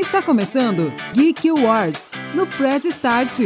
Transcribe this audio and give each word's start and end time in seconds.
Está 0.00 0.22
começando 0.22 0.90
Geek 1.12 1.50
Wars 1.50 2.12
no 2.34 2.46
Press 2.46 2.86
Start. 2.86 3.40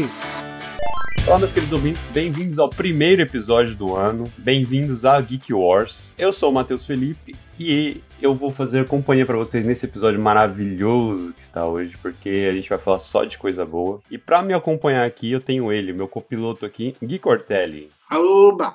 Olá, 1.26 1.36
meus 1.36 1.52
queridos 1.52 1.72
ouvintes, 1.72 2.08
bem-vindos 2.10 2.60
ao 2.60 2.70
primeiro 2.70 3.20
episódio 3.22 3.74
do 3.74 3.96
ano. 3.96 4.32
Bem-vindos 4.38 5.04
a 5.04 5.20
Geek 5.20 5.52
Wars. 5.52 6.14
Eu 6.16 6.32
sou 6.32 6.50
o 6.50 6.54
Matheus 6.54 6.86
Felipe 6.86 7.34
e 7.58 8.00
eu 8.22 8.36
vou 8.36 8.50
fazer 8.50 8.86
companhia 8.86 9.26
para 9.26 9.36
vocês 9.36 9.66
nesse 9.66 9.86
episódio 9.86 10.20
maravilhoso 10.20 11.32
que 11.32 11.42
está 11.42 11.66
hoje, 11.66 11.96
porque 12.00 12.46
a 12.48 12.52
gente 12.52 12.68
vai 12.68 12.78
falar 12.78 13.00
só 13.00 13.24
de 13.24 13.36
coisa 13.36 13.66
boa. 13.66 14.00
E 14.08 14.16
para 14.16 14.40
me 14.40 14.54
acompanhar 14.54 15.04
aqui, 15.04 15.32
eu 15.32 15.40
tenho 15.40 15.72
ele, 15.72 15.92
meu 15.92 16.06
copiloto 16.06 16.64
aqui, 16.64 16.94
Gui 17.02 17.18
Cortelli. 17.18 17.90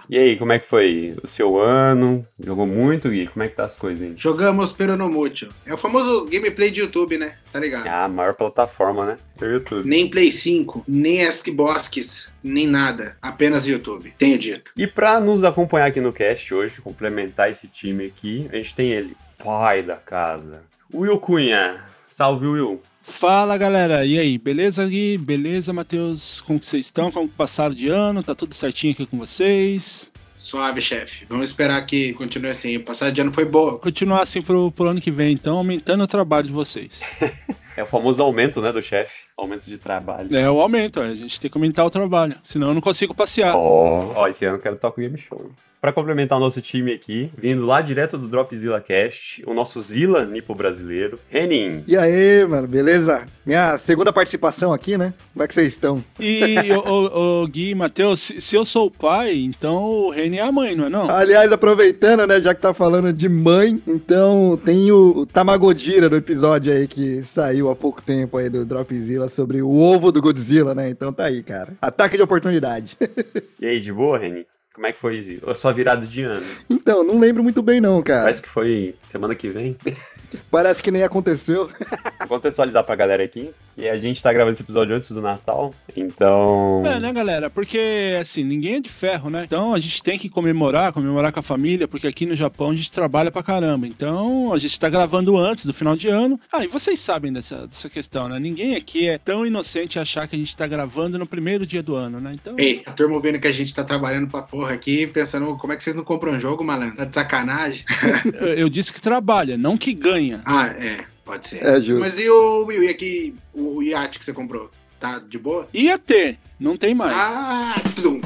E 0.10 0.18
aí, 0.18 0.38
como 0.38 0.52
é 0.52 0.60
que 0.60 0.68
foi 0.68 1.16
o 1.24 1.28
seu 1.28 1.60
ano? 1.60 2.26
Jogou 2.40 2.66
muito, 2.68 3.10
Gui? 3.10 3.28
Como 3.28 3.44
é 3.44 3.48
que 3.48 3.56
tá 3.56 3.66
as 3.66 3.76
coisas 3.76 4.08
aí? 4.08 4.14
Jogamos 4.18 4.72
pero 4.72 4.96
no 4.98 5.10
mucho. 5.10 5.50
É 5.66 5.74
o 5.74 5.78
famoso 5.78 6.26
gameplay 6.26 6.72
de 6.72 6.82
YouTube, 6.82 7.18
né? 7.18 7.36
Tá 7.52 7.60
ligado? 7.60 7.88
Ah, 7.88 8.06
a 8.06 8.10
maior 8.10 8.34
plataforma, 8.34 9.06
né? 9.06 9.18
É 9.40 9.46
o 9.46 9.52
YouTube. 9.52 9.88
Nem 9.88 10.10
Play 10.10 10.32
5, 10.32 10.84
nem 10.88 11.32
Xbox, 11.32 12.30
nem 12.44 12.68
nada. 12.68 13.18
Apenas 13.22 13.66
YouTube. 13.66 14.14
Tenho 14.18 14.38
dito. 14.38 14.72
E 14.76 14.88
pra 14.88 15.20
nos 15.20 15.44
acompanhar 15.44 15.88
aqui 15.88 16.02
no 16.02 16.14
cast 16.14 16.54
hoje, 16.54 16.82
complementar 16.82 17.50
esse 17.50 17.68
time 17.68 18.06
aqui, 18.06 18.50
a 18.52 18.56
gente 18.56 18.76
tem 18.76 18.92
ele, 18.92 19.16
pai 19.44 19.82
da 19.82 19.96
casa, 19.96 20.62
Will 20.94 21.20
Cunha. 21.20 21.84
Salve, 22.16 22.48
Will. 22.48 22.82
Fala 23.02 23.58
galera, 23.58 24.06
e 24.06 24.20
aí, 24.20 24.38
beleza 24.38 24.86
Gui? 24.86 25.18
Beleza, 25.18 25.72
Matheus? 25.74 26.42
Como 26.42 26.60
que 26.60 26.68
vocês 26.68 26.86
estão? 26.86 27.12
Como 27.12 27.28
que 27.30 27.36
passaram 27.36 27.74
de 27.74 27.88
ano? 27.88 28.22
Tá 28.22 28.36
tudo 28.36 28.54
certinho 28.54 28.94
aqui 28.94 29.06
com 29.06 29.18
vocês? 29.18 30.12
Suave, 30.38 30.82
chefe. 30.82 31.26
Vamos 31.30 31.50
esperar 31.50 31.86
que 31.86 32.14
continue 32.14 32.50
assim. 32.50 32.78
O 32.78 32.84
passado 32.84 33.12
de 33.14 33.22
ano 33.22 33.32
foi 33.32 33.46
boa. 33.46 33.80
Continuar 33.80 34.22
assim 34.22 34.42
pro, 34.42 34.72
pro 34.72 34.88
ano 34.88 35.02
que 35.02 35.12
vem, 35.12 35.34
então, 35.34 35.58
aumentando 35.58 36.04
o 36.04 36.08
trabalho 36.08 36.48
de 36.48 36.54
vocês. 36.54 37.02
É 37.78 37.84
o 37.84 37.86
famoso 37.86 38.22
aumento, 38.22 38.62
né, 38.62 38.74
do 38.74 38.84
chefe. 38.84 39.14
Aumento 39.38 39.64
de 39.70 39.78
trabalho. 39.78 40.36
é 40.36 40.52
o 40.52 40.60
aumento, 40.60 41.00
a 41.00 41.14
gente 41.16 41.40
tem 41.40 41.50
que 41.50 41.58
aumentar 41.58 41.86
o 41.86 41.90
trabalho, 41.90 42.36
senão 42.44 42.70
eu 42.70 42.74
não 42.74 42.82
consigo 42.82 43.16
passear. 43.16 43.56
Ó, 43.56 44.12
ó, 44.18 44.28
esse 44.28 44.44
ano 44.44 44.58
eu 44.58 44.62
quero 44.62 44.76
tocar 44.76 45.00
o 45.00 45.02
Game 45.02 45.18
Show. 45.18 45.50
Pra 45.82 45.94
complementar 45.94 46.38
o 46.38 46.42
nosso 46.42 46.62
time 46.62 46.92
aqui, 46.92 47.32
vindo 47.38 47.66
lá 47.66 47.82
direto 47.82 48.18
do 48.18 48.28
Dropzilla 48.28 48.82
Cast, 48.82 49.42
o 49.48 49.54
nosso 49.54 49.82
Zilla 49.82 50.26
Nipo 50.26 50.54
brasileiro, 50.54 51.18
Renin. 51.30 51.86
E 51.88 51.96
aí, 51.96 52.46
mano, 52.46 52.68
beleza? 52.68 53.26
Minha 53.46 53.78
segunda 53.78 54.12
participação 54.12 54.74
aqui, 54.74 54.98
né? 54.98 55.14
Como 55.32 55.42
é 55.42 55.48
que 55.48 55.54
vocês 55.54 55.70
estão? 55.70 56.04
E, 56.20 56.56
o, 56.86 57.48
Gui, 57.48 57.74
Matheus, 57.74 58.20
se, 58.20 58.42
se, 58.42 58.58
eu 58.58 58.66
sou 58.66 58.88
o 58.88 58.92
pai, 58.92 59.38
então 59.38 59.82
o 59.82 60.10
Reni 60.10 60.40
é 60.40 60.42
a 60.42 60.52
mãe, 60.52 60.76
não 60.76 60.88
é 60.88 60.90
não? 60.90 61.10
Aliás, 61.10 61.50
aproveitando, 61.50 62.28
né, 62.28 62.42
já 62.42 62.54
que 62.54 62.60
tá 62.60 62.74
falando 62.74 63.14
de 63.14 63.30
mãe, 63.30 63.82
então 63.88 64.60
tem 64.66 64.92
o, 64.92 65.20
o 65.20 65.26
Tamagojira 65.26 66.10
do 66.10 66.18
episódio 66.18 66.74
aí 66.74 66.90
que 66.90 67.24
saiu 67.24 67.70
há 67.70 67.76
pouco 67.76 68.02
tempo 68.02 68.38
aí 68.38 68.50
do 68.50 68.66
Dropzilla 68.66 69.30
sobre 69.30 69.62
o 69.62 69.72
ovo 69.72 70.12
do 70.12 70.22
Godzilla, 70.22 70.76
né? 70.76 70.90
Então 70.90 71.14
tá 71.14 71.24
aí, 71.24 71.42
cara. 71.42 71.74
Ataque 71.82 72.18
de 72.18 72.24
oportunidade. 72.24 72.98
e 73.62 73.66
aí, 73.66 73.80
de 73.80 73.94
boa, 73.94 74.18
Reni? 74.18 74.46
Como 74.80 74.88
é 74.88 74.94
que 74.94 75.00
foi 75.00 75.42
a 75.46 75.54
sua 75.54 75.74
virada 75.74 76.08
de 76.08 76.24
ano? 76.24 76.46
Então, 76.70 77.04
não 77.04 77.20
lembro 77.20 77.44
muito 77.44 77.62
bem 77.62 77.82
não, 77.82 78.02
cara. 78.02 78.22
Parece 78.22 78.42
que 78.42 78.48
foi 78.48 78.96
semana 79.10 79.36
que 79.36 79.50
vem. 79.50 79.76
Parece 80.50 80.82
que 80.82 80.90
nem 80.90 81.04
aconteceu. 81.04 81.70
Vou 82.20 82.30
contextualizar 82.30 82.86
pra 82.86 82.96
galera 82.96 83.22
aqui. 83.22 83.52
E 83.76 83.88
a 83.88 83.98
gente 83.98 84.22
tá 84.22 84.32
gravando 84.32 84.54
esse 84.54 84.62
episódio 84.62 84.94
antes 84.94 85.10
do 85.12 85.22
Natal, 85.22 85.74
então. 85.96 86.84
É, 86.86 87.00
né, 87.00 87.14
galera? 87.14 87.50
Porque, 87.50 88.18
assim, 88.20 88.44
ninguém 88.44 88.76
é 88.76 88.80
de 88.82 88.90
ferro, 88.90 89.30
né? 89.30 89.44
Então 89.46 89.74
a 89.74 89.80
gente 89.80 90.04
tem 90.04 90.20
que 90.20 90.30
comemorar, 90.30 90.92
comemorar 90.92 91.32
com 91.32 91.40
a 91.40 91.44
família, 91.44 91.88
porque 91.88 92.06
aqui 92.06 92.26
no 92.26 92.36
Japão 92.36 92.72
a 92.72 92.76
gente 92.76 92.92
trabalha 92.92 93.32
pra 93.32 93.42
caramba. 93.42 93.88
Então 93.88 94.52
a 94.54 94.58
gente 94.58 94.78
tá 94.78 94.90
gravando 94.90 95.38
antes 95.38 95.66
do 95.66 95.74
final 95.74 95.96
de 95.96 96.10
ano. 96.10 96.38
Ah, 96.52 96.66
e 96.66 96.68
vocês 96.68 97.00
sabem 97.00 97.32
dessa, 97.32 97.68
dessa 97.68 97.90
questão, 97.90 98.28
né? 98.28 98.38
Ninguém 98.38 98.76
aqui 98.76 99.08
é 99.08 99.18
tão 99.18 99.46
inocente 99.46 99.98
achar 99.98 100.28
que 100.28 100.36
a 100.36 100.40
gente 100.40 100.58
tá 100.58 100.68
gravando 100.68 101.18
no 101.18 101.26
primeiro 101.26 101.66
dia 101.66 101.82
do 101.82 101.96
ano, 101.96 102.20
né? 102.20 102.32
Então. 102.34 102.56
Ei, 102.60 102.84
a 102.86 102.92
turma 102.92 103.18
vendo 103.22 103.40
que 103.40 103.48
a 103.48 103.54
gente 103.54 103.74
tá 103.74 103.84
trabalhando 103.86 104.30
pra 104.30 104.42
porra 104.42 104.69
aqui, 104.72 105.08
pensando, 105.08 105.56
como 105.58 105.74
é 105.74 105.76
que 105.76 105.84
vocês 105.84 105.96
não 105.96 106.04
compram 106.04 106.34
um 106.34 106.40
jogo, 106.40 106.64
malandro? 106.64 106.98
Tá 106.98 107.06
de 107.06 107.14
sacanagem? 107.14 107.86
eu, 108.58 108.70
disse 108.70 108.94
que 108.94 109.02
trabalha, 109.02 109.58
não 109.58 109.78
que 109.78 109.94
ganha. 109.94 110.42
Ah, 110.46 110.68
é. 110.68 111.06
Pode 111.24 111.48
ser. 111.48 111.64
É 111.66 111.80
justo. 111.80 112.00
Mas 112.00 112.18
e 112.18 112.30
o 112.30 112.66
Will, 112.66 112.84
e 112.84 112.90
aqui, 112.90 113.36
o 113.54 113.84
iate 113.84 114.18
que 114.18 114.26
você 114.26 114.34
comprou? 114.34 114.72
Tá 115.00 115.20
de 115.20 115.38
boa? 115.38 115.68
Ia 115.74 115.98
ter, 115.98 116.40
não 116.60 116.76
tem 116.76 116.94
mais. 116.96 117.14
Ah, 117.16 117.76
tum. 117.96 118.20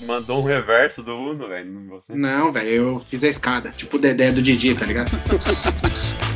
Mandou 0.00 0.40
um 0.40 0.44
reverso 0.44 1.02
do 1.02 1.16
Uno, 1.16 1.48
velho. 1.48 2.00
Não, 2.10 2.52
velho, 2.52 2.68
eu 2.68 3.00
fiz 3.00 3.22
a 3.24 3.28
escada. 3.28 3.70
Tipo 3.70 3.96
o 3.96 4.00
Dedé 4.00 4.32
do 4.32 4.42
Didi, 4.42 4.74
tá 4.74 4.84
ligado? 4.84 5.10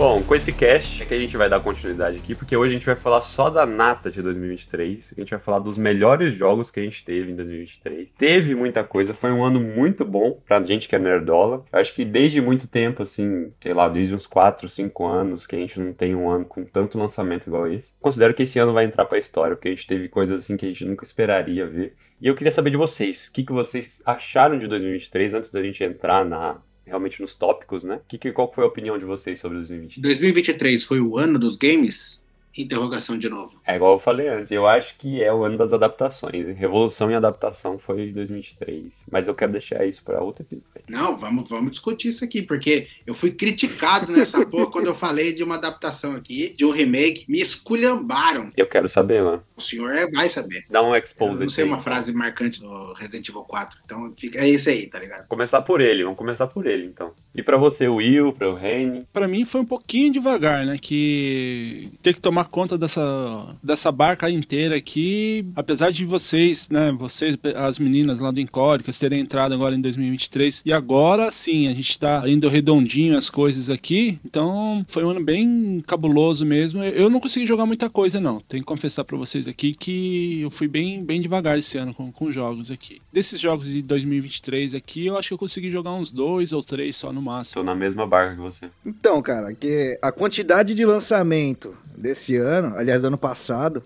Bom, 0.00 0.22
com 0.22 0.34
esse 0.34 0.50
cast 0.54 1.02
é 1.02 1.04
que 1.04 1.12
a 1.12 1.18
gente 1.18 1.36
vai 1.36 1.46
dar 1.46 1.60
continuidade 1.60 2.16
aqui, 2.16 2.34
porque 2.34 2.56
hoje 2.56 2.70
a 2.70 2.78
gente 2.78 2.86
vai 2.86 2.96
falar 2.96 3.20
só 3.20 3.50
da 3.50 3.66
nata 3.66 4.10
de 4.10 4.22
2023. 4.22 5.12
A 5.14 5.20
gente 5.20 5.30
vai 5.30 5.38
falar 5.38 5.58
dos 5.58 5.76
melhores 5.76 6.34
jogos 6.34 6.70
que 6.70 6.80
a 6.80 6.82
gente 6.82 7.04
teve 7.04 7.30
em 7.30 7.36
2023. 7.36 8.08
Teve 8.16 8.54
muita 8.54 8.82
coisa, 8.82 9.12
foi 9.12 9.30
um 9.30 9.44
ano 9.44 9.60
muito 9.60 10.02
bom 10.02 10.40
pra 10.46 10.64
gente 10.64 10.88
que 10.88 10.96
é 10.96 10.98
nerdola. 10.98 11.66
Acho 11.70 11.94
que 11.94 12.02
desde 12.02 12.40
muito 12.40 12.66
tempo, 12.66 13.02
assim, 13.02 13.52
sei 13.60 13.74
lá, 13.74 13.90
desde 13.90 14.14
uns 14.14 14.26
4, 14.26 14.70
5 14.70 15.06
anos, 15.06 15.46
que 15.46 15.54
a 15.54 15.58
gente 15.58 15.78
não 15.78 15.92
tem 15.92 16.14
um 16.14 16.30
ano 16.30 16.46
com 16.46 16.64
tanto 16.64 16.98
lançamento 16.98 17.48
igual 17.48 17.70
esse. 17.70 17.92
Considero 18.00 18.32
que 18.32 18.44
esse 18.44 18.58
ano 18.58 18.72
vai 18.72 18.86
entrar 18.86 19.04
pra 19.04 19.18
história, 19.18 19.54
porque 19.54 19.68
a 19.68 19.72
gente 19.72 19.86
teve 19.86 20.08
coisas 20.08 20.38
assim 20.38 20.56
que 20.56 20.64
a 20.64 20.68
gente 20.70 20.86
nunca 20.86 21.04
esperaria 21.04 21.66
ver. 21.66 21.94
E 22.18 22.26
eu 22.26 22.34
queria 22.34 22.52
saber 22.52 22.70
de 22.70 22.78
vocês, 22.78 23.28
o 23.28 23.32
que, 23.34 23.44
que 23.44 23.52
vocês 23.52 24.02
acharam 24.06 24.58
de 24.58 24.66
2023 24.66 25.34
antes 25.34 25.50
da 25.50 25.62
gente 25.62 25.84
entrar 25.84 26.24
na 26.24 26.56
realmente 26.90 27.22
nos 27.22 27.34
tópicos, 27.34 27.84
né? 27.84 28.00
Que, 28.06 28.18
que, 28.18 28.32
qual 28.32 28.52
foi 28.52 28.64
a 28.64 28.66
opinião 28.66 28.98
de 28.98 29.04
vocês 29.04 29.40
sobre 29.40 29.56
2023? 29.58 30.02
2023 30.02 30.84
foi 30.84 31.00
o 31.00 31.16
ano 31.16 31.38
dos 31.38 31.56
games? 31.56 32.19
Interrogação 32.56 33.16
de 33.16 33.28
novo. 33.28 33.52
É 33.66 33.76
igual 33.76 33.92
eu 33.92 33.98
falei 33.98 34.28
antes, 34.28 34.50
eu 34.50 34.66
acho 34.66 34.96
que 34.98 35.22
é 35.22 35.32
o 35.32 35.44
ano 35.44 35.56
das 35.56 35.72
adaptações. 35.72 36.56
Revolução 36.56 37.10
e 37.10 37.14
adaptação 37.14 37.78
foi 37.78 38.10
2023. 38.12 39.06
Mas 39.10 39.28
eu 39.28 39.34
quero 39.34 39.52
deixar 39.52 39.84
isso 39.86 40.02
para 40.02 40.22
outro 40.22 40.42
episódio. 40.42 40.82
Não, 40.88 41.16
vamos, 41.16 41.48
vamos 41.48 41.70
discutir 41.70 42.08
isso 42.08 42.24
aqui, 42.24 42.42
porque 42.42 42.88
eu 43.06 43.14
fui 43.14 43.30
criticado 43.30 44.12
nessa 44.12 44.44
porra 44.46 44.70
quando 44.70 44.86
eu 44.86 44.94
falei 44.94 45.32
de 45.32 45.44
uma 45.44 45.54
adaptação 45.54 46.16
aqui, 46.16 46.54
de 46.56 46.64
um 46.64 46.70
remake. 46.70 47.24
Me 47.28 47.40
esculhambaram. 47.40 48.50
Eu 48.56 48.66
quero 48.66 48.88
saber, 48.88 49.22
mano. 49.22 49.42
O 49.56 49.60
senhor 49.60 49.90
é, 49.94 50.10
vai 50.10 50.28
saber. 50.28 50.64
Dá 50.68 50.82
um 50.82 50.94
expose 50.96 51.40
Eu 51.40 51.46
não 51.46 51.52
sei 51.52 51.64
uma 51.64 51.80
frase 51.80 52.12
marcante 52.12 52.60
do 52.60 52.92
Resident 52.94 53.28
Evil 53.28 53.42
4. 53.42 53.78
Então 53.84 54.12
fica, 54.16 54.40
é 54.40 54.48
esse 54.48 54.70
aí, 54.70 54.86
tá 54.86 54.98
ligado? 54.98 55.28
Começar 55.28 55.62
por 55.62 55.80
ele, 55.80 56.02
vamos 56.02 56.18
começar 56.18 56.46
por 56.46 56.66
ele 56.66 56.86
então. 56.86 57.12
E 57.34 57.42
para 57.42 57.56
você, 57.56 57.86
o 57.86 57.96
Will, 57.96 58.32
para 58.32 58.50
o 58.50 58.54
Reni? 58.54 59.06
Para 59.12 59.28
mim 59.28 59.44
foi 59.44 59.60
um 59.60 59.66
pouquinho 59.66 60.12
devagar, 60.12 60.66
né? 60.66 60.78
Que 60.80 61.92
ter 62.02 62.14
que 62.14 62.20
tomar 62.20 62.39
conta 62.44 62.76
dessa, 62.76 63.56
dessa 63.62 63.90
barca 63.90 64.30
inteira 64.30 64.76
aqui, 64.76 65.46
apesar 65.54 65.90
de 65.90 66.04
vocês, 66.04 66.68
né? 66.68 66.92
Vocês, 66.92 67.36
as 67.56 67.78
meninas 67.78 68.18
lá 68.18 68.30
do 68.30 68.40
Incódicas, 68.40 68.98
terem 68.98 69.20
entrado 69.20 69.54
agora 69.54 69.74
em 69.74 69.80
2023 69.80 70.62
e 70.64 70.72
agora 70.72 71.30
sim 71.30 71.68
a 71.68 71.72
gente 71.72 71.98
tá 71.98 72.22
indo 72.26 72.48
redondinho 72.48 73.16
as 73.16 73.30
coisas 73.30 73.70
aqui. 73.70 74.18
Então 74.24 74.84
foi 74.88 75.04
um 75.04 75.10
ano 75.10 75.24
bem 75.24 75.82
cabuloso 75.86 76.44
mesmo. 76.44 76.82
Eu 76.82 77.10
não 77.10 77.20
consegui 77.20 77.46
jogar 77.46 77.66
muita 77.66 77.88
coisa, 77.88 78.20
não. 78.20 78.40
Tenho 78.40 78.62
que 78.62 78.66
confessar 78.66 79.04
para 79.04 79.16
vocês 79.16 79.46
aqui 79.48 79.74
que 79.74 80.40
eu 80.42 80.50
fui 80.50 80.68
bem, 80.68 81.04
bem 81.04 81.20
devagar 81.20 81.58
esse 81.58 81.78
ano 81.78 81.94
com, 81.94 82.10
com 82.12 82.32
jogos 82.32 82.70
aqui. 82.70 83.00
Desses 83.12 83.40
jogos 83.40 83.66
de 83.66 83.82
2023 83.82 84.74
aqui, 84.74 85.06
eu 85.06 85.16
acho 85.16 85.28
que 85.28 85.34
eu 85.34 85.38
consegui 85.38 85.70
jogar 85.70 85.92
uns 85.92 86.10
dois 86.10 86.52
ou 86.52 86.62
três 86.62 86.96
só 86.96 87.12
no 87.12 87.22
máximo. 87.22 87.62
Tô 87.62 87.64
na 87.64 87.74
mesma 87.74 88.06
barca 88.06 88.34
que 88.34 88.40
você. 88.40 88.70
Então, 88.84 89.20
cara, 89.22 89.52
que 89.54 89.98
a 90.02 90.12
quantidade 90.12 90.74
de 90.74 90.84
lançamento 90.84 91.76
desse 91.96 92.29
ano, 92.36 92.76
aliás, 92.76 93.00
do 93.00 93.06
ano 93.08 93.18
passado, 93.18 93.82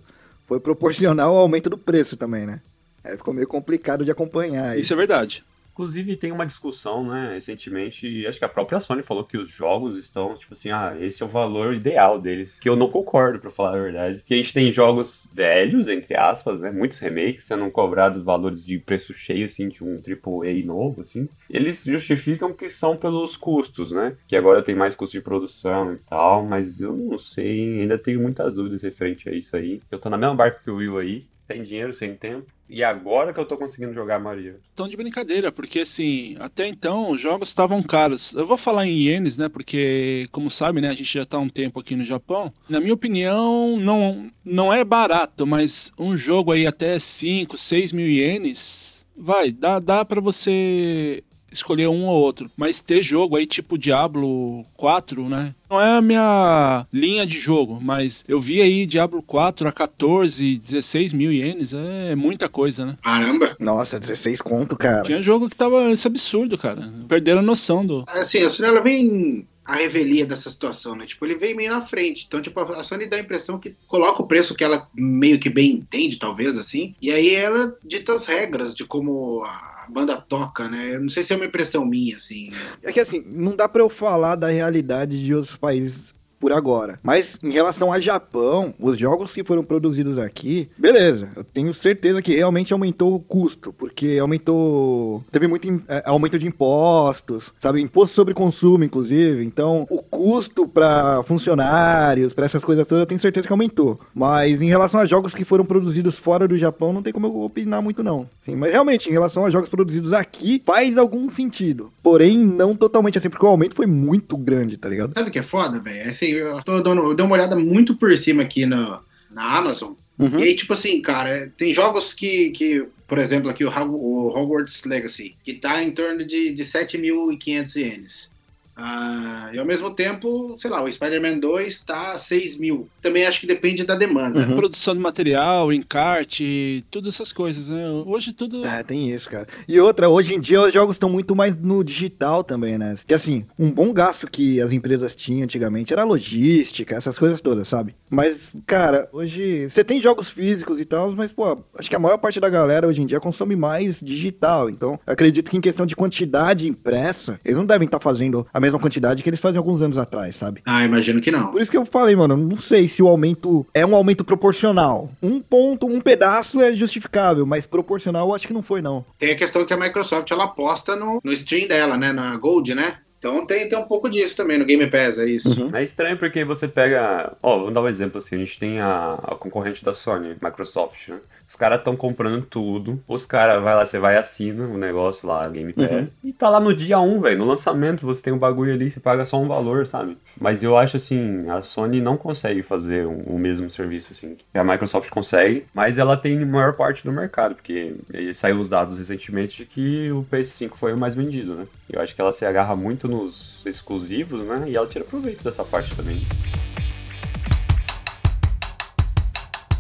foi 0.47 0.60
proporcional 0.60 1.31
ao 1.31 1.43
aumento 1.43 1.71
do 1.71 1.78
preço 1.78 2.16
também, 2.16 2.47
né? 2.47 2.60
É, 3.03 3.16
ficou 3.16 3.34
meio 3.34 3.47
complicado 3.47 4.05
de 4.05 4.10
acompanhar. 4.10 4.78
Isso 4.78 4.93
é 4.93 4.97
verdade. 4.97 5.44
Inclusive, 5.74 6.16
tem 6.16 6.30
uma 6.30 6.47
discussão, 6.47 7.04
né, 7.04 7.32
recentemente, 7.34 8.24
acho 8.28 8.38
que 8.38 8.44
a 8.44 8.48
própria 8.48 8.78
Sony 8.78 9.03
falou 9.03 9.24
que 9.24 9.36
os 9.36 9.50
jogos 9.50 9.98
estão, 9.98 10.36
tipo 10.36 10.54
assim, 10.54 10.71
ah, 10.71 10.97
esse 11.00 11.21
é 11.21 11.26
o 11.26 11.28
valor 11.28 11.74
ideal 11.74 12.16
deles. 12.16 12.56
Que 12.60 12.68
eu 12.68 12.76
não 12.76 12.88
concordo, 12.88 13.41
pra 13.41 13.50
falar 13.50 13.76
a 13.76 13.82
verdade. 13.82 14.22
Que 14.24 14.34
a 14.34 14.36
gente 14.36 14.53
tem 14.53 14.72
jogos 14.72 15.28
velhos, 15.34 15.88
entre 15.88 16.16
aspas, 16.16 16.60
né, 16.60 16.71
muitos 16.71 17.00
remakes 17.00 17.44
sendo 17.44 17.68
cobrados 17.72 18.22
valores 18.22 18.65
de 18.65 18.78
preço 18.78 19.12
cheio, 19.12 19.47
assim, 19.47 19.68
de 19.68 19.82
um 19.82 19.97
AAA 19.97 20.65
novo, 20.65 21.00
assim. 21.00 21.28
Eles 21.50 21.82
justificam 21.82 22.53
que 22.53 22.70
são 22.70 22.97
pelos 22.97 23.36
custos, 23.36 23.91
né, 23.91 24.16
que 24.28 24.36
agora 24.36 24.62
tem 24.62 24.77
mais 24.77 24.94
custo 24.94 25.16
de 25.16 25.24
produção 25.24 25.92
e 25.92 25.98
tal, 26.09 26.44
mas 26.44 26.80
eu 26.80 26.97
não 26.97 27.18
sei, 27.18 27.80
ainda 27.80 27.98
tenho 27.98 28.20
muitas 28.20 28.54
dúvidas 28.54 28.80
referente 28.80 29.28
a 29.28 29.32
isso 29.32 29.56
aí. 29.56 29.80
Eu 29.91 29.98
tô 29.98 30.09
na 30.09 30.16
mesma 30.16 30.36
barca 30.36 30.60
que 30.62 30.70
o 30.70 30.77
Will 30.77 30.98
aí, 30.98 31.27
sem 31.46 31.62
dinheiro, 31.62 31.94
sem 31.94 32.14
tempo. 32.14 32.46
E 32.68 32.82
agora 32.82 33.32
que 33.32 33.38
eu 33.38 33.44
tô 33.44 33.56
conseguindo 33.56 33.92
jogar 33.92 34.18
Maria. 34.18 34.58
Tão 34.74 34.88
de 34.88 34.96
brincadeira, 34.96 35.52
porque 35.52 35.80
assim, 35.80 36.34
até 36.41 36.66
então 36.66 37.10
os 37.10 37.20
jogos 37.20 37.48
estavam 37.48 37.82
caros. 37.82 38.32
Eu 38.32 38.46
vou 38.46 38.56
falar 38.56 38.86
em 38.86 39.02
ienes, 39.02 39.36
né? 39.36 39.48
Porque, 39.48 40.26
como 40.32 40.50
sabe, 40.50 40.80
né? 40.80 40.88
A 40.88 40.94
gente 40.94 41.12
já 41.12 41.26
tá 41.26 41.38
um 41.38 41.48
tempo 41.48 41.78
aqui 41.78 41.94
no 41.94 42.04
Japão. 42.04 42.52
Na 42.68 42.80
minha 42.80 42.94
opinião, 42.94 43.76
não, 43.78 44.30
não 44.44 44.72
é 44.72 44.82
barato, 44.82 45.46
mas 45.46 45.92
um 45.98 46.16
jogo 46.16 46.52
aí 46.52 46.66
até 46.66 46.98
5, 46.98 47.56
6 47.56 47.92
mil 47.92 48.08
ienes, 48.08 49.06
vai, 49.14 49.52
dá, 49.52 49.78
dá 49.78 50.04
para 50.04 50.20
você 50.20 51.22
escolher 51.54 51.89
um 51.89 52.04
ou 52.04 52.21
outro. 52.21 52.51
Mas 52.56 52.80
ter 52.80 53.03
jogo 53.03 53.36
aí 53.36 53.47
tipo 53.47 53.78
Diablo 53.78 54.65
4, 54.77 55.28
né? 55.28 55.54
Não 55.71 55.80
é 55.80 55.97
a 55.97 56.03
minha 56.03 56.86
linha 56.92 57.27
de 57.27 57.39
jogo, 57.39 57.80
mas 57.80 58.24
eu 58.28 58.39
vi 58.39 58.60
aí 58.60 58.86
Diablo 58.86 59.22
4 59.22 59.66
a 59.66 59.72
14, 59.72 60.59
16 60.59 61.12
mil 61.12 61.33
ienes, 61.33 61.72
é 61.72 62.15
muita 62.15 62.48
coisa, 62.48 62.86
né? 62.86 62.97
Caramba. 63.03 63.56
Nossa, 63.59 63.98
16 63.98 64.41
conto, 64.41 64.77
cara. 64.77 65.03
Tinha 65.03 65.22
jogo 65.22 65.48
que 65.48 65.56
tava 65.56 65.91
esse 65.91 66.06
absurdo, 66.06 66.56
cara. 66.59 66.92
Perderam 67.09 67.41
a 67.41 67.42
noção 67.42 67.84
do. 67.84 68.04
Assim, 68.06 68.39
a 68.42 68.48
Sony 68.48 68.68
ela 68.68 68.80
vem 68.80 69.47
a 69.65 69.77
revelia 69.77 70.27
dessa 70.27 70.51
situação, 70.51 70.95
né? 70.95 71.06
Tipo, 71.06 71.24
ele 71.24 71.36
vem 71.36 71.56
meio 71.56 71.72
na 71.72 71.80
frente. 71.80 72.24
Então, 72.28 72.42
tipo, 72.42 72.60
a 72.60 72.83
Sony 72.83 73.06
dá 73.06 73.16
a 73.16 73.21
impressão 73.21 73.59
que 73.59 73.74
coloca 73.89 74.22
o 74.22 74.27
preço 74.27 74.54
que 74.54 74.62
ela 74.62 74.86
meio 74.95 75.41
que 75.41 75.48
bem 75.48 75.72
entende, 75.72 76.18
talvez, 76.18 76.59
assim. 76.59 76.95
E 77.01 77.10
aí 77.10 77.34
ela 77.34 77.74
dita 77.83 78.12
as 78.12 78.27
regras 78.27 78.74
de 78.74 78.84
como 78.84 79.42
a 79.42 79.73
banda 79.89 80.16
toca, 80.16 80.69
né? 80.69 80.98
Não 80.98 81.09
sei 81.09 81.22
se 81.22 81.33
é 81.33 81.36
uma 81.36 81.47
impressão 81.47 81.84
minha, 81.84 82.16
assim. 82.16 82.51
É 82.83 82.92
que 82.92 83.01
assim, 83.01 83.25
não 83.27 83.57
dá 83.57 83.69
pra 83.69 83.83
eu 83.83 83.89
falar 83.89 84.36
da 84.36 84.48
realidade 84.48 85.22
de 85.22 85.34
outros 85.34 85.57
países 85.57 86.15
por 86.45 86.53
agora. 86.53 87.01
Mas 87.03 87.39
em 87.42 87.51
relação 87.51 87.91
a 87.91 87.98
Japão, 87.98 88.75
os 88.78 88.98
jogos 88.98 89.33
que 89.33 89.42
foram 89.42 89.65
produzidos 89.65 90.19
aqui, 90.19 90.69
beleza, 90.77 91.31
eu 91.34 91.42
tenho 91.42 91.72
certeza 91.72 92.21
que 92.21 92.36
realmente 92.36 92.71
aumentou 92.71 93.15
o 93.15 93.19
custo, 93.19 93.72
porque 93.72 94.19
aumentou. 94.21 95.25
Teve 95.33 95.47
muito 95.47 95.66
é, 95.89 96.03
aumento 96.04 96.39
de 96.39 96.47
impostos, 96.47 97.51
sabe? 97.59 97.80
Imposto 97.80 98.15
sobre 98.15 98.34
consumo, 98.34 98.84
inclusive. 98.84 99.42
Então, 99.42 99.87
o 99.89 100.03
custo 100.15 100.69
para 100.69 101.25
funcionários, 101.25 102.33
para 102.33 102.45
essas 102.45 102.63
coisas 102.63 102.87
todas, 102.87 103.03
eu 103.03 103.07
tenho 103.07 103.21
certeza 103.21 103.49
que 103.49 103.53
aumentou. 103.53 103.99
Mas 104.15 104.63
em 104.63 104.69
relação 104.69 105.01
a 105.01 105.07
jogos 105.07 105.34
que 105.34 105.45
foram 105.45 105.65
produzidos 105.65 106.16
fora 106.16 106.47
do 106.47 106.57
Japão, 106.57 106.93
não 106.93 107.03
tem 107.03 107.13
como 107.13 107.27
eu 107.27 107.41
opinar 107.43 107.83
muito, 107.83 108.01
não. 108.01 108.31
Sim, 108.45 108.55
mas 108.55 108.71
realmente, 108.71 109.09
em 109.09 109.13
relação 109.13 109.45
a 109.45 109.51
jogos 109.51 109.69
produzidos 109.69 110.13
aqui, 110.13 110.63
faz 110.65 110.97
algum 110.97 111.28
sentido. 111.28 111.93
Porém, 112.01 112.39
não 112.39 112.77
totalmente 112.77 113.19
assim, 113.19 113.28
porque 113.28 113.45
o 113.45 113.49
aumento 113.49 113.75
foi 113.75 113.87
muito 113.87 114.37
grande, 114.37 114.77
tá 114.77 114.89
ligado? 114.89 115.13
Sabe 115.15 115.31
o 115.31 115.33
que 115.33 115.41
é 115.41 115.43
foda, 115.43 115.81
velho? 115.81 116.09
Assim, 116.09 116.27
eu, 116.27 116.63
tô 116.63 116.81
dando, 116.81 117.03
eu 117.03 117.15
dei 117.15 117.27
uma 117.27 117.34
olhada 117.34 117.57
muito 117.57 117.97
por 117.97 118.16
cima 118.16 118.43
aqui 118.43 118.66
na, 118.66 119.01
na 119.28 119.59
Amazon. 119.59 119.95
Uhum. 120.16 120.39
E 120.39 120.45
aí, 120.45 120.55
tipo 120.55 120.72
assim, 120.72 121.03
cara, 121.03 121.51
tem 121.59 121.75
jogos 121.75 122.15
que, 122.15 122.51
que 122.51 122.87
por 123.09 123.19
exemplo, 123.19 123.51
aqui 123.51 123.65
o 123.65 123.69
Hogwarts 123.69 124.84
Legacy, 124.84 125.34
que 125.43 125.55
tá 125.55 125.83
em 125.83 125.91
torno 125.91 126.25
de, 126.25 126.55
de 126.55 126.65
7.500 126.65 127.77
ienes. 127.77 128.34
Ah, 128.76 129.50
e 129.53 129.59
ao 129.59 129.65
mesmo 129.65 129.91
tempo, 129.91 130.56
sei 130.59 130.71
lá, 130.71 130.82
o 130.82 130.91
Spider-Man 130.91 131.38
2 131.38 131.82
tá 131.82 132.18
6 132.18 132.56
mil. 132.56 132.88
Também 133.00 133.24
acho 133.26 133.41
que 133.41 133.47
depende 133.47 133.84
da 133.84 133.94
demanda. 133.94 134.41
Uhum. 134.41 134.56
Produção 134.56 134.94
de 134.94 135.00
material, 135.00 135.72
encarte, 135.72 136.84
todas 136.91 137.15
essas 137.15 137.32
coisas, 137.32 137.68
né? 137.68 137.88
Hoje 138.06 138.32
tudo. 138.32 138.66
É, 138.66 138.82
tem 138.82 139.10
isso, 139.10 139.28
cara. 139.30 139.47
E 139.68 139.78
outra, 139.80 140.09
hoje 140.09 140.34
em 140.34 140.41
dia 140.41 140.60
os 140.60 140.72
jogos 140.72 140.97
estão 140.97 141.09
muito 141.09 141.36
mais 141.36 141.56
no 141.56 141.84
digital 141.84 142.42
também, 142.42 142.76
né? 142.76 142.94
Que 143.06 143.15
assim, 143.15 143.47
um 143.59 143.71
bom 143.71 143.92
gasto 143.92 144.28
que 144.28 144.60
as 144.60 144.72
empresas 144.72 145.15
tinham 145.15 145.44
antigamente 145.44 145.92
era 145.92 146.04
logística, 146.04 146.97
essas 146.97 147.18
coisas 147.18 147.41
todas, 147.41 147.68
sabe? 147.68 147.94
Mas, 148.10 148.54
cara, 148.66 149.09
hoje 149.12 149.68
você 149.68 149.84
tem 149.84 150.00
jogos 150.00 150.30
físicos 150.30 150.80
e 150.80 150.84
tal, 150.84 151.12
mas, 151.12 151.30
pô, 151.30 151.59
acho 151.78 151.88
que 151.88 151.97
a 151.97 151.98
maior 151.98 152.18
parte 152.18 152.41
da 152.41 152.48
galera 152.48 152.86
hoje 152.86 153.03
em 153.03 153.06
dia 153.06 153.20
consome 153.20 153.54
mais 153.56 154.00
digital. 154.00 154.68
Então, 154.68 154.98
acredito 155.06 155.50
que 155.50 155.56
em 155.56 155.60
questão 155.60 155.86
de 155.86 155.97
quantidade 155.97 156.68
impressa, 156.68 157.38
eles 157.44 157.56
não 157.56 157.66
devem 157.66 157.86
estar 157.86 158.00
fazendo 158.00 158.47
a 158.53 158.60
mesma 158.65 158.78
quantidade 158.78 159.22
que 159.22 159.28
eles 159.28 159.41
faziam 159.41 159.61
alguns 159.61 159.83
anos 159.83 159.99
atrás, 159.99 160.37
sabe? 160.37 160.61
Ah, 160.65 160.84
imagino 160.84 161.21
que 161.21 161.31
não. 161.31 161.53
Por 161.53 161.61
isso 161.61 161.71
que 161.71 161.77
eu 161.77 161.87
falei, 161.87 162.16
mano, 162.16 162.37
não 162.37 162.59
sei 162.59 162.89
se 162.89 163.03
o 163.03 163.09
aumento 163.09 163.66
é 163.72 163.84
um 163.84 163.95
aumento 163.95 164.25
proporcional. 164.25 165.11
Um 165.22 165.41
ponto, 165.41 165.87
um 165.87 166.01
pedaço 166.01 166.61
é 166.61 166.72
justificável, 166.72 167.47
mas 167.47 167.66
proporcional 167.66 168.28
eu 168.28 168.34
acho 168.34 168.47
que 168.47 168.53
não 168.53 168.63
foi, 168.63 168.81
não. 168.81 169.05
Tem 169.19 169.33
a 169.33 169.37
questão 169.37 169.65
que 169.65 169.72
a 169.72 169.77
Microsoft 169.77 170.31
ela 170.31 170.45
aposta 170.45 170.97
no, 170.97 171.21
no 171.22 171.33
stream 171.33 171.69
dela, 171.69 171.97
né? 171.97 172.13
Na 172.13 172.37
Gold, 172.37 172.75
né? 172.75 172.99
Então 173.25 173.47
tem, 173.47 173.66
tem 173.66 173.78
um 173.78 173.84
pouco 173.84 174.11
disso 174.11 174.37
também 174.37 174.59
no 174.59 174.66
Game 174.66 174.87
Pass, 174.87 175.19
é 175.19 175.25
isso. 175.25 175.49
Uhum. 175.59 175.75
É 175.75 175.83
estranho 175.83 176.19
porque 176.19 176.45
você 176.45 176.69
pega. 176.69 177.33
Ó, 177.43 177.59
vamos 177.59 177.72
dar 177.72 177.81
um 177.81 177.89
exemplo 177.89 178.19
assim: 178.19 178.37
a 178.37 178.39
gente 178.39 178.59
tem 178.59 178.81
a, 178.81 179.15
a 179.15 179.34
concorrente 179.34 179.83
da 179.83 179.95
Sony, 179.95 180.37
Microsoft, 180.43 181.09
né? 181.09 181.16
Os 181.54 181.56
caras 181.56 181.78
estão 181.78 181.95
comprando 181.95 182.42
tudo. 182.42 183.01
Os 183.06 183.24
caras, 183.24 183.62
vai 183.62 183.77
lá, 183.77 183.86
você 183.86 183.97
vai 183.97 184.16
e 184.16 184.18
assina 184.18 184.65
o 184.66 184.77
negócio 184.77 185.28
lá, 185.28 185.48
Game 185.48 185.72
Pass. 185.72 185.89
Uhum. 185.89 186.09
E 186.24 186.33
tá 186.33 186.51
lá 186.51 186.59
no 186.59 186.74
dia 186.74 186.98
1, 186.98 187.21
velho. 187.21 187.39
No 187.39 187.45
lançamento 187.45 188.04
você 188.04 188.21
tem 188.21 188.33
um 188.33 188.39
bagulho 188.39 188.74
ali, 188.74 188.91
você 188.91 188.98
paga 188.98 189.24
só 189.24 189.41
um 189.41 189.47
valor, 189.47 189.86
sabe? 189.86 190.18
Mas 190.41 190.65
eu 190.65 190.77
acho 190.77 190.97
assim: 190.97 191.48
a 191.48 191.62
Sony 191.62 192.01
não 192.01 192.16
consegue 192.16 192.60
fazer 192.60 193.06
um- 193.06 193.21
o 193.21 193.39
mesmo 193.39 193.71
serviço 193.71 194.09
assim. 194.10 194.36
A 194.53 194.65
Microsoft 194.65 195.09
consegue, 195.10 195.65
mas 195.72 195.97
ela 195.97 196.16
tem 196.16 196.42
a 196.42 196.45
maior 196.45 196.72
parte 196.72 197.04
do 197.04 197.12
mercado, 197.12 197.54
porque 197.54 197.95
saiu 198.34 198.59
os 198.59 198.68
dados 198.68 198.98
recentemente 198.98 199.59
de 199.59 199.66
que 199.66 200.10
o 200.10 200.27
PS5 200.28 200.71
foi 200.77 200.92
o 200.92 200.97
mais 200.97 201.15
vendido, 201.15 201.54
né? 201.54 201.68
Eu 201.89 202.01
acho 202.01 202.16
que 202.16 202.21
ela 202.21 202.33
se 202.33 202.45
agarra 202.45 202.74
muito 202.74 203.06
nos 203.06 203.65
exclusivos, 203.65 204.42
né? 204.45 204.65
E 204.66 204.74
ela 204.77 204.89
tira 204.89 205.04
proveito 205.04 205.45
dessa 205.45 205.62
parte 205.62 205.95
também. 205.95 206.21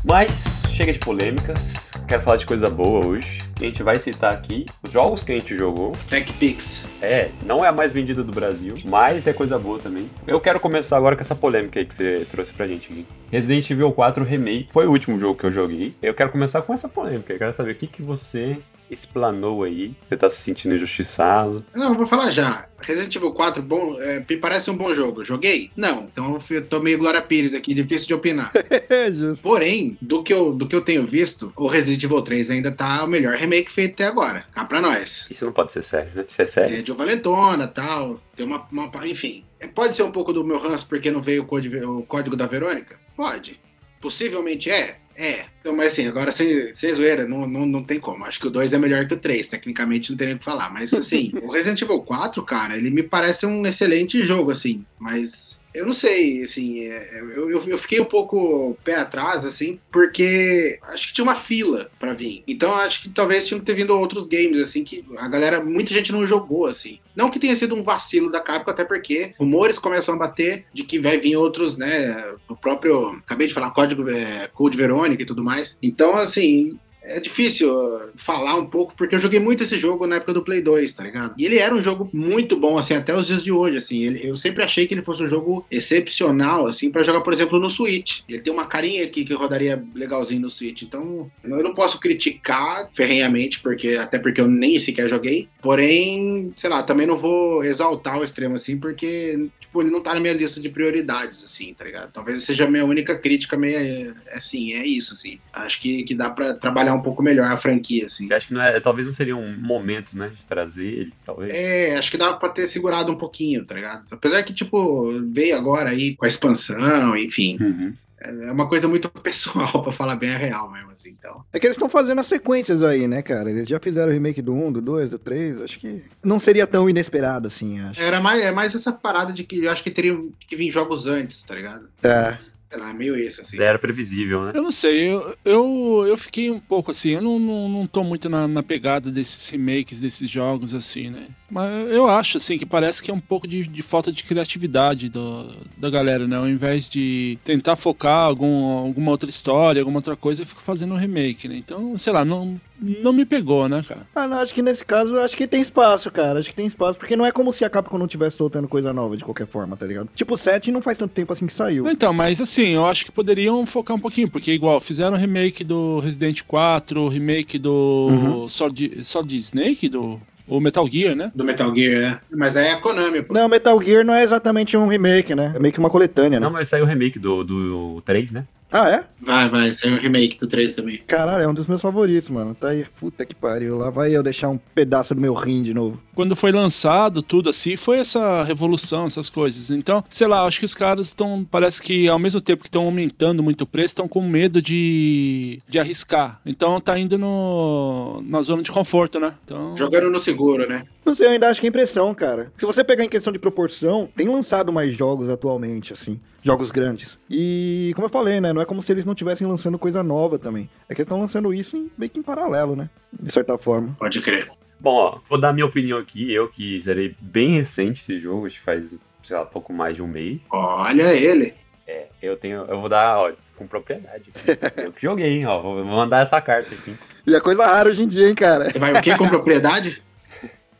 Mas 0.04 0.62
chega 0.68 0.92
de 0.92 0.98
polêmicas. 0.98 1.90
Quero 2.06 2.22
falar 2.22 2.36
de 2.36 2.44
coisa 2.44 2.68
boa 2.68 3.06
hoje. 3.06 3.42
A 3.56 3.64
gente 3.64 3.82
vai 3.82 3.98
citar 3.98 4.34
aqui 4.34 4.66
os 4.82 4.92
jogos 4.92 5.22
que 5.22 5.32
a 5.32 5.38
gente 5.38 5.56
jogou. 5.56 5.92
TechPix. 6.10 6.84
É, 7.00 7.30
não 7.42 7.64
é 7.64 7.68
a 7.68 7.72
mais 7.72 7.94
vendida 7.94 8.22
do 8.22 8.30
Brasil, 8.30 8.76
mas 8.84 9.26
é 9.26 9.32
coisa 9.32 9.58
boa 9.58 9.78
também. 9.78 10.10
Eu 10.26 10.38
quero 10.42 10.60
começar 10.60 10.98
agora 10.98 11.16
com 11.16 11.22
essa 11.22 11.34
polêmica 11.34 11.80
aí 11.80 11.86
que 11.86 11.94
você 11.94 12.26
trouxe 12.30 12.52
pra 12.52 12.66
gente 12.66 12.92
aqui. 12.92 13.06
Resident 13.30 13.70
Evil 13.70 13.92
4 13.92 14.22
Remake 14.24 14.68
foi 14.70 14.86
o 14.86 14.90
último 14.90 15.18
jogo 15.18 15.38
que 15.38 15.46
eu 15.46 15.52
joguei. 15.52 15.94
Eu 16.02 16.12
quero 16.12 16.30
começar 16.30 16.60
com 16.60 16.74
essa 16.74 16.88
polêmica. 16.88 17.32
Eu 17.32 17.38
quero 17.38 17.54
saber 17.54 17.72
o 17.72 17.76
que, 17.76 17.86
que 17.86 18.02
você 18.02 18.58
explanou 18.94 19.62
aí. 19.64 19.94
Você 20.08 20.16
tá 20.16 20.30
se 20.30 20.40
sentindo 20.42 20.74
injustiçado. 20.74 21.64
Não, 21.74 21.90
eu 21.90 21.94
vou 21.96 22.06
falar 22.06 22.30
já. 22.30 22.66
Resident 22.80 23.14
Evil 23.16 23.32
4, 23.32 23.62
bom, 23.62 23.98
é, 24.00 24.22
me 24.28 24.36
parece 24.36 24.70
um 24.70 24.76
bom 24.76 24.92
jogo. 24.94 25.24
Joguei? 25.24 25.70
Não. 25.74 26.04
Então 26.12 26.38
eu 26.50 26.66
tô 26.66 26.80
meio 26.80 26.98
Glória 26.98 27.22
Pires 27.22 27.54
aqui, 27.54 27.72
difícil 27.74 28.06
de 28.08 28.14
opinar. 28.14 28.50
É. 28.90 29.10
Porém, 29.42 29.96
do 30.00 30.22
que, 30.22 30.32
eu, 30.32 30.52
do 30.52 30.66
que 30.68 30.76
eu 30.76 30.80
tenho 30.82 31.06
visto, 31.06 31.52
o 31.56 31.66
Resident 31.66 32.02
Evil 32.04 32.20
3 32.22 32.50
ainda 32.50 32.70
tá 32.70 33.02
o 33.04 33.06
melhor 33.08 33.34
remake 33.36 33.70
feito 33.72 33.94
até 33.94 34.04
agora. 34.06 34.44
Cá 34.52 34.64
pra 34.64 34.80
nós. 34.80 35.26
Isso 35.30 35.44
não 35.46 35.52
pode 35.52 35.72
ser 35.72 35.82
sério, 35.82 36.10
né? 36.14 36.24
Isso 36.28 36.42
é 36.42 36.46
sério. 36.46 36.70
Tem 36.70 36.82
a 36.82 36.84
Joe 36.86 36.96
Valentona 36.96 37.66
tal. 37.66 38.20
Tem 38.36 38.44
uma, 38.44 38.66
uma- 38.70 38.90
Enfim. 39.06 39.44
É, 39.58 39.66
Pode 39.66 39.96
ser 39.96 40.02
um 40.02 40.10
pouco 40.12 40.32
do 40.32 40.44
meu 40.44 40.58
ranço 40.58 40.86
porque 40.86 41.10
não 41.10 41.22
veio 41.22 41.42
o, 41.42 41.46
código- 41.46 41.98
o 41.98 42.02
código 42.02 42.36
da 42.36 42.46
Verônica? 42.46 42.96
Pode. 43.16 43.58
Possivelmente 44.04 44.70
é? 44.70 44.98
É. 45.16 45.46
Então, 45.60 45.74
mas 45.74 45.94
assim, 45.94 46.06
agora 46.06 46.30
sem, 46.30 46.76
sem 46.76 46.92
zoeira, 46.92 47.26
não, 47.26 47.46
não, 47.46 47.64
não 47.64 47.82
tem 47.82 47.98
como. 47.98 48.22
Acho 48.26 48.38
que 48.38 48.46
o 48.46 48.50
2 48.50 48.74
é 48.74 48.78
melhor 48.78 49.06
que 49.06 49.14
o 49.14 49.18
3. 49.18 49.48
Tecnicamente 49.48 50.10
não 50.10 50.18
tem 50.18 50.26
nem 50.26 50.36
o 50.36 50.38
que 50.38 50.44
falar. 50.44 50.70
Mas 50.70 50.92
assim, 50.92 51.32
o 51.42 51.50
Resident 51.50 51.80
Evil 51.80 52.02
4, 52.02 52.42
cara, 52.44 52.76
ele 52.76 52.90
me 52.90 53.02
parece 53.02 53.46
um 53.46 53.64
excelente 53.64 54.22
jogo, 54.22 54.50
assim. 54.50 54.84
Mas. 54.98 55.58
Eu 55.74 55.84
não 55.86 55.92
sei, 55.92 56.42
assim, 56.44 56.84
é, 56.84 57.20
eu, 57.20 57.50
eu, 57.50 57.62
eu 57.64 57.78
fiquei 57.78 58.00
um 58.00 58.04
pouco 58.04 58.78
pé 58.84 58.94
atrás, 58.94 59.44
assim, 59.44 59.80
porque 59.90 60.78
acho 60.82 61.08
que 61.08 61.14
tinha 61.14 61.24
uma 61.24 61.34
fila 61.34 61.90
pra 61.98 62.14
vir. 62.14 62.44
Então 62.46 62.72
acho 62.74 63.02
que 63.02 63.08
talvez 63.08 63.44
tinham 63.44 63.58
que 63.58 63.66
ter 63.66 63.74
vindo 63.74 63.98
outros 63.98 64.26
games, 64.26 64.60
assim, 64.60 64.84
que 64.84 65.04
a 65.16 65.26
galera, 65.26 65.64
muita 65.64 65.92
gente 65.92 66.12
não 66.12 66.24
jogou, 66.26 66.66
assim. 66.66 67.00
Não 67.16 67.28
que 67.28 67.40
tenha 67.40 67.56
sido 67.56 67.74
um 67.74 67.82
vacilo 67.82 68.30
da 68.30 68.40
Capcom, 68.40 68.70
até 68.70 68.84
porque 68.84 69.34
rumores 69.38 69.78
começam 69.78 70.14
a 70.14 70.18
bater 70.18 70.64
de 70.72 70.84
que 70.84 70.98
vai 70.98 71.18
vir 71.18 71.36
outros, 71.36 71.76
né, 71.76 72.24
o 72.48 72.56
próprio, 72.56 73.20
acabei 73.24 73.48
de 73.48 73.54
falar, 73.54 73.70
Código, 73.70 74.08
é, 74.08 74.48
Code 74.52 74.76
Verônica 74.76 75.22
e 75.22 75.26
tudo 75.26 75.42
mais. 75.42 75.76
Então, 75.82 76.16
assim, 76.16 76.78
é 77.04 77.20
difícil 77.20 77.70
uh, 77.72 78.10
falar 78.16 78.56
um 78.56 78.66
pouco, 78.66 78.94
porque 78.96 79.14
eu 79.14 79.20
joguei 79.20 79.38
muito 79.38 79.62
esse 79.62 79.76
jogo 79.76 80.06
na 80.06 80.16
época 80.16 80.32
do 80.32 80.42
Play 80.44 80.60
2, 80.62 80.92
tá 80.94 81.02
ligado? 81.04 81.34
E 81.38 81.44
ele 81.44 81.58
era 81.58 81.74
um 81.74 81.82
jogo 81.82 82.08
muito 82.12 82.56
bom, 82.56 82.78
assim, 82.78 82.94
até 82.94 83.14
os 83.16 83.26
dias 83.26 83.44
de 83.44 83.52
hoje, 83.52 83.76
assim. 83.76 84.02
Ele- 84.04 84.26
eu 84.28 84.36
sempre 84.36 84.62
achei 84.64 84.86
que 84.86 84.94
ele 84.94 85.02
fosse 85.02 85.22
um 85.22 85.28
jogo 85.28 85.66
excepcional, 85.70 86.66
assim, 86.66 86.90
pra 86.90 87.02
jogar, 87.02 87.20
por 87.20 87.32
exemplo, 87.32 87.58
no 87.60 87.68
Switch. 87.70 88.20
Ele 88.28 88.40
tem 88.40 88.52
uma 88.52 88.66
carinha 88.66 89.04
aqui 89.04 89.24
que 89.24 89.34
rodaria 89.34 89.84
legalzinho 89.94 90.40
no 90.40 90.50
Switch. 90.50 90.82
Então, 90.82 91.30
eu 91.44 91.62
não 91.62 91.74
posso 91.74 92.00
criticar 92.00 92.88
ferrenhamente, 92.94 93.60
porque 93.60 93.88
até 94.00 94.18
porque 94.18 94.40
eu 94.40 94.48
nem 94.48 94.78
sequer 94.80 95.08
joguei. 95.08 95.48
Porém, 95.62 96.52
sei 96.56 96.70
lá, 96.70 96.82
também 96.82 97.06
não 97.06 97.18
vou 97.18 97.64
exaltar 97.64 98.18
o 98.18 98.24
extremo, 98.24 98.54
assim, 98.54 98.78
porque, 98.78 99.48
tipo, 99.60 99.82
ele 99.82 99.90
não 99.90 100.00
tá 100.00 100.14
na 100.14 100.20
minha 100.20 100.32
lista 100.32 100.60
de 100.60 100.68
prioridades, 100.68 101.42
assim, 101.44 101.74
tá 101.74 101.84
ligado? 101.84 102.12
Talvez 102.12 102.42
seja 102.44 102.64
a 102.64 102.70
minha 102.70 102.84
única 102.84 103.14
crítica, 103.18 103.56
meio, 103.56 103.76
é, 103.76 104.14
assim, 104.36 104.72
é 104.72 104.86
isso, 104.86 105.12
assim. 105.14 105.38
Acho 105.52 105.80
que, 105.80 106.02
que 106.04 106.14
dá 106.14 106.30
pra 106.30 106.54
trabalhar 106.54 106.93
um 106.94 107.02
pouco 107.02 107.22
melhor 107.22 107.50
a 107.50 107.56
franquia, 107.56 108.06
assim. 108.06 108.26
Você 108.26 108.34
acha 108.34 108.48
que 108.48 108.54
não 108.54 108.62
é, 108.62 108.80
talvez 108.80 109.06
não 109.06 109.14
seria 109.14 109.36
um 109.36 109.56
momento, 109.58 110.16
né, 110.16 110.30
de 110.36 110.44
trazer 110.44 110.86
ele, 110.86 111.12
talvez? 111.24 111.52
É, 111.52 111.96
acho 111.96 112.10
que 112.10 112.16
dava 112.16 112.36
pra 112.36 112.48
ter 112.48 112.66
segurado 112.66 113.12
um 113.12 113.16
pouquinho, 113.16 113.64
tá 113.64 113.74
ligado? 113.74 114.04
Apesar 114.10 114.42
que, 114.42 114.52
tipo, 114.52 115.10
veio 115.30 115.56
agora 115.56 115.90
aí 115.90 116.16
com 116.16 116.24
a 116.24 116.28
expansão, 116.28 117.16
enfim. 117.16 117.56
Uhum. 117.60 117.94
É 118.24 118.50
uma 118.50 118.66
coisa 118.66 118.88
muito 118.88 119.08
pessoal, 119.20 119.82
pra 119.82 119.92
falar 119.92 120.16
bem 120.16 120.34
a 120.34 120.38
real 120.38 120.70
mesmo, 120.70 120.90
assim, 120.90 121.10
então. 121.10 121.44
É 121.52 121.58
que 121.58 121.66
eles 121.66 121.76
estão 121.76 121.90
fazendo 121.90 122.20
as 122.20 122.26
sequências 122.26 122.82
aí, 122.82 123.06
né, 123.06 123.20
cara? 123.20 123.50
Eles 123.50 123.68
já 123.68 123.78
fizeram 123.78 124.10
o 124.10 124.14
remake 124.14 124.40
do 124.40 124.54
1, 124.54 124.72
do 124.72 124.80
2, 124.80 125.10
do 125.10 125.18
3. 125.18 125.60
Acho 125.60 125.78
que 125.78 126.02
não 126.22 126.38
seria 126.38 126.66
tão 126.66 126.88
inesperado 126.88 127.48
assim, 127.48 127.80
acho. 127.80 128.00
Era 128.00 128.20
mais, 128.20 128.42
é 128.42 128.50
mais 128.50 128.74
essa 128.74 128.92
parada 128.92 129.32
de 129.32 129.44
que 129.44 129.64
eu 129.64 129.70
acho 129.70 129.82
que 129.82 129.90
teriam 129.90 130.30
que 130.48 130.56
vir 130.56 130.70
jogos 130.70 131.06
antes, 131.06 131.42
tá 131.42 131.54
ligado? 131.54 131.88
É. 132.02 132.38
Sei 132.74 132.82
lá, 132.82 132.92
meio 132.92 133.16
isso, 133.16 133.40
assim. 133.40 133.60
Era 133.60 133.78
previsível, 133.78 134.46
né? 134.46 134.52
Eu 134.52 134.62
não 134.62 134.72
sei, 134.72 135.08
eu, 135.08 135.36
eu, 135.44 136.04
eu 136.08 136.16
fiquei 136.16 136.50
um 136.50 136.58
pouco 136.58 136.90
assim, 136.90 137.10
eu 137.10 137.22
não, 137.22 137.38
não, 137.38 137.68
não 137.68 137.86
tô 137.86 138.02
muito 138.02 138.28
na, 138.28 138.48
na 138.48 138.64
pegada 138.64 139.12
desses 139.12 139.48
remakes, 139.48 140.00
desses 140.00 140.28
jogos, 140.28 140.74
assim, 140.74 141.08
né? 141.08 141.28
Mas 141.48 141.88
eu 141.92 142.08
acho, 142.08 142.38
assim, 142.38 142.58
que 142.58 142.66
parece 142.66 143.00
que 143.00 143.12
é 143.12 143.14
um 143.14 143.20
pouco 143.20 143.46
de, 143.46 143.64
de 143.64 143.80
falta 143.80 144.10
de 144.10 144.24
criatividade 144.24 145.08
do, 145.08 145.54
da 145.76 145.88
galera, 145.88 146.26
né? 146.26 146.36
Ao 146.36 146.48
invés 146.48 146.90
de 146.90 147.38
tentar 147.44 147.76
focar 147.76 148.24
algum, 148.24 148.64
alguma 148.78 149.12
outra 149.12 149.30
história, 149.30 149.80
alguma 149.80 149.98
outra 149.98 150.16
coisa, 150.16 150.42
eu 150.42 150.46
fico 150.46 150.60
fazendo 150.60 150.94
um 150.94 150.98
remake, 150.98 151.46
né? 151.46 151.56
Então, 151.56 151.96
sei 151.96 152.12
lá, 152.12 152.24
não, 152.24 152.60
não 152.80 153.12
me 153.12 153.24
pegou, 153.24 153.68
né, 153.68 153.84
cara? 153.86 154.06
Ah, 154.14 154.26
não, 154.26 154.38
acho 154.38 154.52
que 154.52 154.62
nesse 154.62 154.84
caso, 154.84 155.18
acho 155.18 155.36
que 155.36 155.46
tem 155.46 155.60
espaço, 155.60 156.10
cara. 156.10 156.38
Acho 156.38 156.50
que 156.50 156.54
tem 156.54 156.66
espaço, 156.66 156.98
porque 156.98 157.16
não 157.16 157.24
é 157.24 157.32
como 157.32 157.52
se 157.52 157.64
a 157.64 157.70
Capcom 157.70 157.98
não 157.98 158.06
tivesse 158.06 158.36
soltando 158.36 158.68
coisa 158.68 158.92
nova 158.92 159.16
de 159.16 159.24
qualquer 159.24 159.46
forma, 159.46 159.76
tá 159.76 159.86
ligado? 159.86 160.08
Tipo, 160.14 160.34
o 160.34 160.38
7 160.38 160.72
não 160.72 160.82
faz 160.82 160.98
tanto 160.98 161.12
tempo 161.12 161.32
assim 161.32 161.46
que 161.46 161.54
saiu. 161.54 161.88
Então, 161.88 162.12
mas 162.12 162.40
assim, 162.40 162.70
eu 162.70 162.84
acho 162.86 163.04
que 163.04 163.12
poderiam 163.12 163.64
focar 163.64 163.96
um 163.96 164.00
pouquinho, 164.00 164.30
porque 164.30 164.52
igual, 164.52 164.80
fizeram 164.80 165.16
remake 165.16 165.64
do 165.64 166.00
Resident 166.00 166.42
4, 166.42 167.08
remake 167.08 167.58
do 167.58 168.46
Solid, 168.48 169.04
Solid 169.04 169.36
Snake, 169.36 169.88
do 169.88 170.20
o 170.46 170.60
Metal 170.60 170.86
Gear, 170.86 171.16
né? 171.16 171.32
Do 171.34 171.42
Metal 171.42 171.74
Gear, 171.74 172.02
é. 172.02 172.20
Mas 172.30 172.56
aí 172.56 172.66
é 172.66 172.72
a 172.72 172.80
Konami, 172.80 173.22
pô. 173.22 173.32
Não, 173.32 173.48
Metal 173.48 173.82
Gear 173.82 174.04
não 174.04 174.14
é 174.14 174.22
exatamente 174.22 174.76
um 174.76 174.86
remake, 174.86 175.34
né? 175.34 175.52
É 175.56 175.58
meio 175.58 175.72
que 175.72 175.78
uma 175.78 175.88
coletânea, 175.88 176.38
né? 176.38 176.44
Não, 176.44 176.52
mas 176.52 176.68
saiu 176.68 176.84
o 176.84 176.86
remake 176.86 177.18
do, 177.18 177.42
do 177.42 178.02
3, 178.04 178.32
né? 178.32 178.44
Ah, 178.74 178.90
é? 178.90 179.04
Vai, 179.20 179.48
vai, 179.48 179.72
saiu 179.72 179.94
o 179.94 180.00
remake 180.00 180.36
do 180.36 180.48
3 180.48 180.74
também. 180.74 181.00
Caralho, 181.06 181.44
é 181.44 181.48
um 181.48 181.54
dos 181.54 181.68
meus 181.68 181.80
favoritos, 181.80 182.28
mano. 182.28 182.56
Tá 182.56 182.70
aí, 182.70 182.84
puta 182.98 183.24
que 183.24 183.32
pariu. 183.32 183.78
Lá 183.78 183.88
vai 183.88 184.14
eu 184.14 184.20
deixar 184.20 184.48
um 184.48 184.58
pedaço 184.58 185.14
do 185.14 185.20
meu 185.20 185.32
rim 185.32 185.62
de 185.62 185.72
novo. 185.72 186.02
Quando 186.12 186.34
foi 186.34 186.50
lançado 186.50 187.22
tudo 187.22 187.50
assim, 187.50 187.76
foi 187.76 187.98
essa 187.98 188.42
revolução, 188.42 189.06
essas 189.06 189.30
coisas. 189.30 189.70
Então, 189.70 190.02
sei 190.10 190.26
lá, 190.26 190.44
acho 190.44 190.58
que 190.58 190.64
os 190.64 190.74
caras 190.74 191.06
estão, 191.06 191.46
parece 191.48 191.80
que 191.80 192.08
ao 192.08 192.18
mesmo 192.18 192.40
tempo 192.40 192.62
que 192.62 192.68
estão 192.68 192.84
aumentando 192.84 193.44
muito 193.44 193.62
o 193.62 193.66
preço, 193.66 193.92
estão 193.92 194.08
com 194.08 194.20
medo 194.20 194.60
de, 194.60 195.62
de 195.68 195.78
arriscar. 195.78 196.40
Então 196.44 196.80
tá 196.80 196.98
indo 196.98 197.16
no, 197.16 198.20
na 198.26 198.42
zona 198.42 198.60
de 198.60 198.72
conforto, 198.72 199.20
né? 199.20 199.34
Então, 199.44 199.76
Jogando 199.76 200.10
no 200.10 200.18
seguro, 200.18 200.68
né? 200.68 200.82
Não 201.04 201.14
sei, 201.14 201.26
eu 201.26 201.30
ainda 201.32 201.48
acho 201.48 201.60
que 201.60 201.66
é 201.66 201.70
impressão, 201.70 202.14
cara. 202.14 202.50
Se 202.56 202.64
você 202.64 202.82
pegar 202.82 203.04
em 203.04 203.08
questão 203.08 203.32
de 203.32 203.38
proporção, 203.38 204.08
tem 204.16 204.26
lançado 204.28 204.72
mais 204.72 204.92
jogos 204.94 205.28
atualmente, 205.28 205.92
assim. 205.92 206.18
Jogos 206.42 206.70
grandes. 206.70 207.18
E, 207.30 207.92
como 207.94 208.06
eu 208.06 208.10
falei, 208.10 208.40
né? 208.40 208.52
Não 208.52 208.60
é 208.62 208.64
como 208.64 208.82
se 208.82 208.90
eles 208.92 209.04
não 209.04 209.12
estivessem 209.12 209.46
lançando 209.46 209.78
coisa 209.78 210.02
nova 210.02 210.38
também. 210.38 210.68
É 210.88 210.94
que 210.94 211.00
eles 211.02 211.06
estão 211.06 211.20
lançando 211.20 211.52
isso 211.52 211.76
em- 211.76 211.90
meio 211.96 212.10
que 212.10 212.18
em 212.18 212.22
paralelo, 212.22 212.74
né? 212.74 212.88
De 213.12 213.30
certa 213.32 213.56
forma. 213.58 213.94
Pode 213.98 214.20
crer. 214.20 214.50
Bom, 214.80 214.94
ó, 214.94 215.18
vou 215.28 215.38
dar 215.40 215.52
minha 215.52 215.66
opinião 215.66 215.98
aqui. 215.98 216.32
Eu 216.32 216.48
que 216.48 216.78
zerei 216.80 217.14
bem 217.20 217.50
recente 217.60 218.00
esse 218.02 218.18
jogo, 218.18 218.46
acho 218.46 218.56
que 218.58 218.62
faz, 218.64 218.94
sei 219.22 219.36
lá, 219.36 219.44
pouco 219.44 219.72
mais 219.72 219.94
de 219.96 220.02
um 220.02 220.06
mês. 220.06 220.40
Olha 220.50 221.14
ele. 221.14 221.54
É, 221.86 222.06
eu 222.22 222.36
tenho. 222.36 222.64
Eu 222.66 222.80
vou 222.80 222.88
dar, 222.88 223.18
ó, 223.18 223.32
com 223.56 223.66
propriedade. 223.66 224.30
Eu 224.76 224.92
que 224.92 225.02
joguei, 225.02 225.38
hein, 225.38 225.46
ó. 225.46 225.60
Vou 225.60 225.76
vou 225.76 225.84
mandar 225.84 226.20
essa 226.22 226.40
carta 226.40 226.74
aqui. 226.74 226.94
E 227.26 227.34
é 227.34 227.40
coisa 227.40 227.64
rara 227.66 227.88
hoje 227.90 228.02
em 228.02 228.06
dia, 228.08 228.28
hein, 228.28 228.34
cara? 228.34 228.70
Você 228.70 228.78
vai 228.78 228.92
o 228.92 229.02
quê 229.02 229.16
com 229.16 229.28
propriedade? 229.28 230.02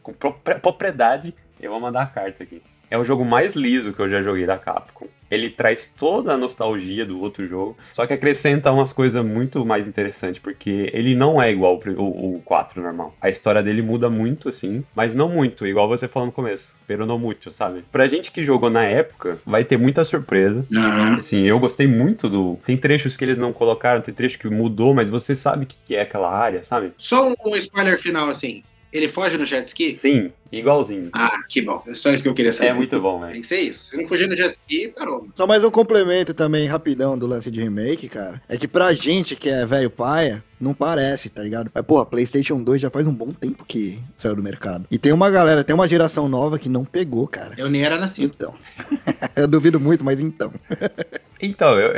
Com 0.04 0.12
propri- 0.12 0.60
propriedade, 0.60 1.34
eu 1.60 1.70
vou 1.72 1.80
mandar 1.80 2.02
a 2.02 2.06
carta 2.06 2.44
aqui. 2.44 2.62
É 2.90 2.98
o 2.98 3.04
jogo 3.04 3.24
mais 3.24 3.56
liso 3.56 3.92
que 3.92 4.00
eu 4.00 4.08
já 4.08 4.22
joguei 4.22 4.46
da 4.46 4.58
Capcom. 4.58 5.06
Ele 5.30 5.48
traz 5.50 5.88
toda 5.88 6.34
a 6.34 6.36
nostalgia 6.36 7.04
do 7.04 7.18
outro 7.20 7.48
jogo, 7.48 7.76
só 7.92 8.06
que 8.06 8.12
acrescenta 8.12 8.70
umas 8.70 8.92
coisas 8.92 9.24
muito 9.24 9.64
mais 9.64 9.88
interessantes, 9.88 10.40
porque 10.40 10.90
ele 10.92 11.16
não 11.16 11.42
é 11.42 11.50
igual 11.50 11.80
o, 11.84 11.90
o, 12.00 12.36
o 12.36 12.42
4 12.44 12.80
normal. 12.80 13.16
A 13.20 13.30
história 13.30 13.62
dele 13.62 13.80
muda 13.82 14.08
muito, 14.10 14.50
assim, 14.50 14.84
mas 14.94 15.14
não 15.14 15.28
muito, 15.28 15.66
igual 15.66 15.88
você 15.88 16.06
falou 16.06 16.26
no 16.26 16.32
começo. 16.32 16.76
Pero 16.86 17.06
não 17.06 17.18
muito, 17.18 17.52
sabe? 17.52 17.84
Pra 17.90 18.06
gente 18.06 18.30
que 18.30 18.44
jogou 18.44 18.68
na 18.70 18.84
época, 18.84 19.38
vai 19.44 19.64
ter 19.64 19.78
muita 19.78 20.04
surpresa. 20.04 20.64
Aham. 20.72 21.16
Assim, 21.16 21.42
eu 21.46 21.58
gostei 21.58 21.86
muito 21.88 22.28
do. 22.28 22.58
Tem 22.64 22.76
trechos 22.76 23.16
que 23.16 23.24
eles 23.24 23.38
não 23.38 23.52
colocaram, 23.52 24.02
tem 24.02 24.14
trecho 24.14 24.38
que 24.38 24.48
mudou, 24.48 24.94
mas 24.94 25.08
você 25.10 25.34
sabe 25.34 25.64
o 25.64 25.66
que 25.66 25.96
é 25.96 26.02
aquela 26.02 26.30
área, 26.30 26.64
sabe? 26.64 26.92
Só 26.98 27.32
um 27.44 27.56
spoiler 27.56 27.98
final, 27.98 28.28
assim. 28.28 28.62
Ele 28.94 29.08
foge 29.08 29.36
no 29.36 29.44
jet 29.44 29.66
ski? 29.66 29.90
Sim, 29.92 30.30
igualzinho. 30.52 31.10
Ah, 31.12 31.40
que 31.48 31.60
bom. 31.60 31.82
É 31.88 31.96
só 31.96 32.12
isso 32.12 32.22
que 32.22 32.28
eu 32.28 32.34
queria 32.34 32.52
saber. 32.52 32.68
É 32.70 32.74
muito 32.74 33.00
bom, 33.00 33.18
Tem 33.18 33.28
velho. 33.30 33.40
que 33.40 33.46
ser 33.48 33.58
isso. 33.60 33.86
Se 33.90 33.96
não 33.96 34.06
fugir 34.06 34.28
no 34.28 34.36
jet 34.36 34.52
ski, 34.52 34.94
parou. 34.96 35.26
Só 35.34 35.48
mais 35.48 35.64
um 35.64 35.70
complemento 35.70 36.32
também, 36.32 36.68
rapidão, 36.68 37.18
do 37.18 37.26
lance 37.26 37.50
de 37.50 37.60
remake, 37.60 38.08
cara. 38.08 38.40
É 38.48 38.56
que 38.56 38.68
pra 38.68 38.92
gente 38.92 39.34
que 39.34 39.50
é 39.50 39.66
velho 39.66 39.90
paia, 39.90 40.44
não 40.60 40.72
parece, 40.72 41.28
tá 41.28 41.42
ligado? 41.42 41.72
Mas, 41.74 41.84
porra, 41.84 42.06
PlayStation 42.06 42.62
2 42.62 42.80
já 42.82 42.88
faz 42.88 43.04
um 43.04 43.12
bom 43.12 43.32
tempo 43.32 43.64
que 43.66 43.98
saiu 44.16 44.36
do 44.36 44.42
mercado. 44.44 44.86
E 44.88 44.96
tem 44.96 45.10
uma 45.12 45.28
galera, 45.28 45.64
tem 45.64 45.74
uma 45.74 45.88
geração 45.88 46.28
nova 46.28 46.56
que 46.56 46.68
não 46.68 46.84
pegou, 46.84 47.26
cara. 47.26 47.54
Eu 47.58 47.68
nem 47.68 47.82
era 47.84 47.98
nascido. 47.98 48.32
Então. 48.36 48.54
eu 49.34 49.48
duvido 49.48 49.80
muito, 49.80 50.04
mas 50.04 50.20
então. 50.20 50.52
Então, 51.42 51.78
eu- 51.78 51.92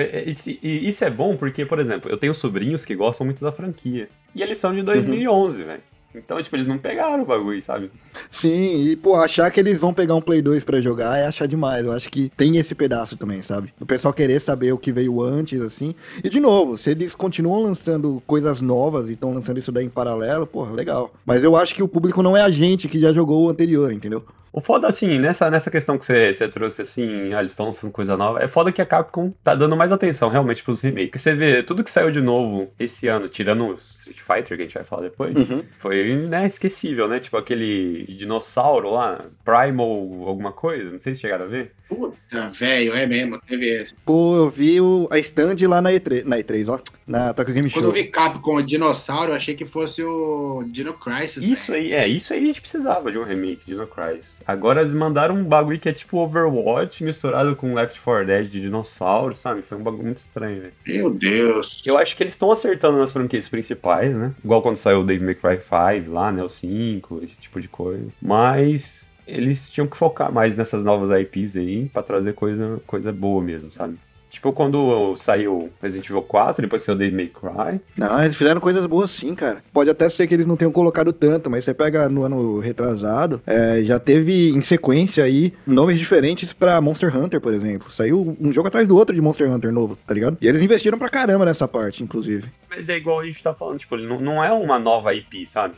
e 0.63 0.89
isso 0.89 1.05
é 1.05 1.11
bom 1.11 1.37
porque, 1.37 1.65
por 1.65 1.79
exemplo, 1.79 2.11
eu 2.11 2.17
tenho 2.17 2.35
sobrinhos 2.35 2.85
que 2.85 2.97
gostam 2.97 3.25
muito 3.27 3.45
da 3.45 3.53
franquia. 3.53 4.09
E 4.35 4.43
eles 4.43 4.59
são 4.59 4.75
de 4.75 4.83
2011, 4.83 5.63
velho. 5.63 5.83
Então, 6.19 6.43
tipo, 6.43 6.57
eles 6.57 6.67
não 6.67 6.79
pegaram 6.79 7.23
o 7.23 7.27
bagulho, 7.27 7.63
sabe? 7.63 7.91
Sim, 8.31 8.83
e, 8.83 8.97
pô, 8.97 9.17
achar 9.17 9.51
que 9.51 9.61
eles 9.61 9.79
vão 9.79 9.93
pegar 9.93 10.15
um 10.15 10.21
Play 10.21 10.43
2 10.43 10.65
pra 10.65 10.81
jogar 10.81 11.19
é 11.19 11.27
achar 11.27 11.47
demais. 11.47 11.85
Eu 11.85 11.93
acho 11.93 12.11
que 12.11 12.31
tem 12.37 12.57
esse 12.57 12.75
pedaço 12.75 13.17
também, 13.17 13.43
sabe? 13.43 13.73
O 13.81 13.87
pessoal 13.87 14.13
querer 14.13 14.41
saber 14.41 14.73
o 14.73 14.79
que 14.79 14.93
veio 14.93 15.23
antes, 15.23 15.61
assim. 15.61 15.95
E, 16.23 16.29
de 16.29 16.41
novo, 16.41 16.79
se 16.79 16.91
eles 16.91 17.15
continuam 17.15 17.63
lançando 17.63 18.23
coisas 18.27 18.61
novas 18.61 19.09
e 19.09 19.13
estão 19.13 19.35
lançando 19.35 19.59
isso 19.59 19.73
daí 19.73 19.85
em 19.85 19.91
paralelo, 19.91 20.47
porra, 20.47 20.73
legal. 20.73 21.13
Mas 21.25 21.43
eu 21.43 21.57
acho 21.57 21.75
que 21.75 21.83
o 21.83 21.89
público 21.89 22.23
não 22.23 22.37
é 22.37 22.43
a 22.43 22.51
gente 22.51 22.89
que 22.89 23.01
já 23.01 23.13
jogou 23.13 23.45
o 23.45 23.49
anterior, 23.49 23.93
entendeu? 23.93 24.25
O 24.57 24.61
foda, 24.63 24.89
assim, 24.89 25.19
nessa, 25.19 25.51
nessa 25.51 25.71
questão 25.71 25.99
que 25.99 26.05
você, 26.07 26.33
você 26.33 26.49
trouxe, 26.49 26.81
assim, 26.81 27.35
ah, 27.35 27.41
eles 27.41 27.53
estão 27.53 27.67
lançando 27.67 27.91
coisa 27.93 28.17
nova, 28.17 28.43
é 28.43 28.49
foda 28.49 28.73
que 28.73 28.81
a 28.81 28.87
Capcom 28.87 29.31
tá 29.45 29.55
dando 29.55 29.77
mais 29.77 29.93
atenção 29.93 30.31
realmente 30.31 30.63
pros 30.63 30.81
remakes. 30.81 31.09
Porque 31.09 31.19
você 31.19 31.35
vê, 31.35 31.63
tudo 31.63 31.85
que 31.85 31.91
saiu 31.91 32.11
de 32.11 32.23
novo 32.23 32.73
esse 32.79 33.07
ano, 33.07 33.29
tirando 33.29 33.67
o 33.67 33.75
Street 33.75 34.19
Fighter, 34.19 34.57
que 34.57 34.63
a 34.63 34.67
gente 34.67 34.75
vai 34.75 34.85
falar 34.85 35.03
depois, 35.03 35.37
Uhum. 35.37 35.63
foi, 35.79 36.17
né, 36.27 36.47
esquecível, 36.47 37.07
né? 37.07 37.21
Tipo 37.21 37.37
aquele 37.37 38.05
dinossauro 38.17 38.91
lá, 38.91 39.27
Primal 39.45 39.89
alguma 40.27 40.53
coisa, 40.53 40.91
não 40.91 40.99
sei 40.99 41.15
se 41.15 41.21
chegaram 41.21 41.45
a 41.45 41.49
ver. 41.49 41.73
Puta, 41.89 42.51
velho, 42.51 42.95
é 42.95 43.07
mesmo. 43.07 43.39
Teve 43.47 43.69
esse. 43.83 43.95
Pô, 44.05 44.37
eu 44.37 44.51
vi 44.51 44.81
o, 44.81 45.07
a 45.11 45.19
stand 45.19 45.55
lá 45.69 45.81
na 45.81 45.91
E3, 45.93 46.25
na 46.25 46.37
E3, 46.39 46.69
ó, 46.69 46.81
na 47.07 47.33
Tokyo 47.33 47.55
Game 47.55 47.71
Quando 47.71 47.85
Show. 47.85 47.91
eu 47.97 48.03
vi 48.03 48.09
Capcom 48.11 48.61
dinossauro, 48.61 49.31
eu 49.33 49.37
achei 49.37 49.55
que 49.55 49.65
fosse 49.65 50.03
o 50.03 50.65
Dino 50.67 50.95
Crisis. 50.95 51.45
Isso 51.45 51.73
aí, 51.73 51.93
é, 51.93 52.09
isso 52.09 52.33
aí 52.33 52.43
a 52.43 52.47
gente 52.47 52.61
precisava 52.61 53.13
de 53.13 53.19
um 53.19 53.23
remake 53.23 53.65
de 53.67 53.75
No 53.77 53.87
Crisis. 53.87 54.39
Agora 54.47 54.81
eles 54.81 54.95
mandaram 54.95 55.35
um 55.35 55.45
bagulho 55.45 55.81
que 55.81 55.89
é 55.89 55.93
tipo 55.93 56.19
Overwatch 56.19 57.03
misturado 57.03 57.57
com 57.57 57.75
Left 57.75 58.01
4 58.01 58.27
Dead 58.27 58.49
de 58.49 58.61
dinossauro, 58.61 59.35
sabe? 59.35 59.63
Foi 59.63 59.77
um 59.77 59.83
bagulho 59.83 60.05
muito 60.05 60.19
estranho, 60.19 60.61
velho. 60.61 60.73
Meu 60.87 61.11
Deus. 61.11 61.83
Eu 61.85 61.99
acho 61.99 62.17
que 62.17 62.23
eles 62.23 62.35
estão 62.35 62.53
acertando 62.53 62.99
nas 62.99 63.13
franquias 63.13 63.49
principais, 63.49 64.15
né? 64.15 64.33
Igual 64.45 64.63
quando 64.63 64.77
saiu 64.77 65.01
o 65.01 65.05
Devil 65.05 65.27
May 65.27 65.35
Cry 65.35 65.59
5 65.59 66.13
lá, 66.13 66.31
né? 66.31 66.43
O 66.45 66.49
5, 66.49 67.21
esse 67.25 67.41
tipo 67.41 67.61
de 67.61 67.69
coisa. 67.69 68.07
Mas 68.23 69.11
eles 69.27 69.69
tinham 69.69 69.89
que 69.89 69.97
focar 69.97 70.33
mais 70.33 70.57
nessas 70.57 70.85
novas 70.85 71.11
IPs 71.21 71.57
aí 71.57 71.89
pra 71.89 72.03
trazer 72.03 72.35
coisa, 72.35 72.81
coisa 72.87 73.13
boa 73.13 73.43
mesmo, 73.43 73.73
sabe? 73.73 73.99
Tipo, 74.31 74.53
quando 74.53 75.17
saiu 75.17 75.71
Resident 75.81 76.09
Evil 76.11 76.23
4, 76.23 76.63
depois 76.63 76.83
saiu 76.83 76.97
Devil 76.97 77.17
May 77.17 77.29
Cry. 77.29 77.81
Não, 77.97 78.23
eles 78.23 78.37
fizeram 78.37 78.61
coisas 78.61 78.85
boas 78.87 79.11
sim, 79.11 79.35
cara. 79.35 79.63
Pode 79.73 79.89
até 79.89 80.09
ser 80.09 80.27
que 80.27 80.35
eles 80.35 80.47
não 80.47 80.57
tenham 80.57 80.73
colocado 80.73 81.13
tanto, 81.13 81.51
mas 81.51 81.65
você 81.65 81.73
pega 81.73 82.09
no 82.09 82.23
ano 82.23 82.59
retrasado, 82.59 83.41
é, 83.47 83.83
já 83.83 83.99
teve 83.99 84.51
em 84.51 84.61
sequência 84.61 85.25
aí 85.25 85.53
nomes 85.67 85.99
diferentes 85.99 86.53
pra 86.53 86.81
Monster 86.81 87.17
Hunter, 87.17 87.41
por 87.41 87.55
exemplo. 87.55 87.91
Saiu 87.91 88.37
um 88.41 88.53
jogo 88.53 88.69
atrás 88.69 88.87
do 88.87 88.97
outro 88.97 89.15
de 89.15 89.21
Monster 89.21 89.51
Hunter 89.51 89.73
novo, 89.73 89.97
tá 90.07 90.13
ligado? 90.13 90.37
E 90.41 90.47
eles 90.47 90.63
investiram 90.63 90.99
pra 90.99 91.09
caramba 91.09 91.45
nessa 91.45 91.67
parte, 91.67 92.03
inclusive. 92.03 92.51
Mas 92.69 92.89
é 92.89 92.97
igual 92.97 93.21
a 93.21 93.25
gente 93.25 93.43
tá 93.43 93.55
falando, 93.55 93.79
tipo, 93.79 93.97
não, 93.97 94.21
não 94.21 94.45
é 94.45 94.53
uma 94.53 94.79
nova 94.79 95.15
IP, 95.15 95.47
sabe? 95.47 95.75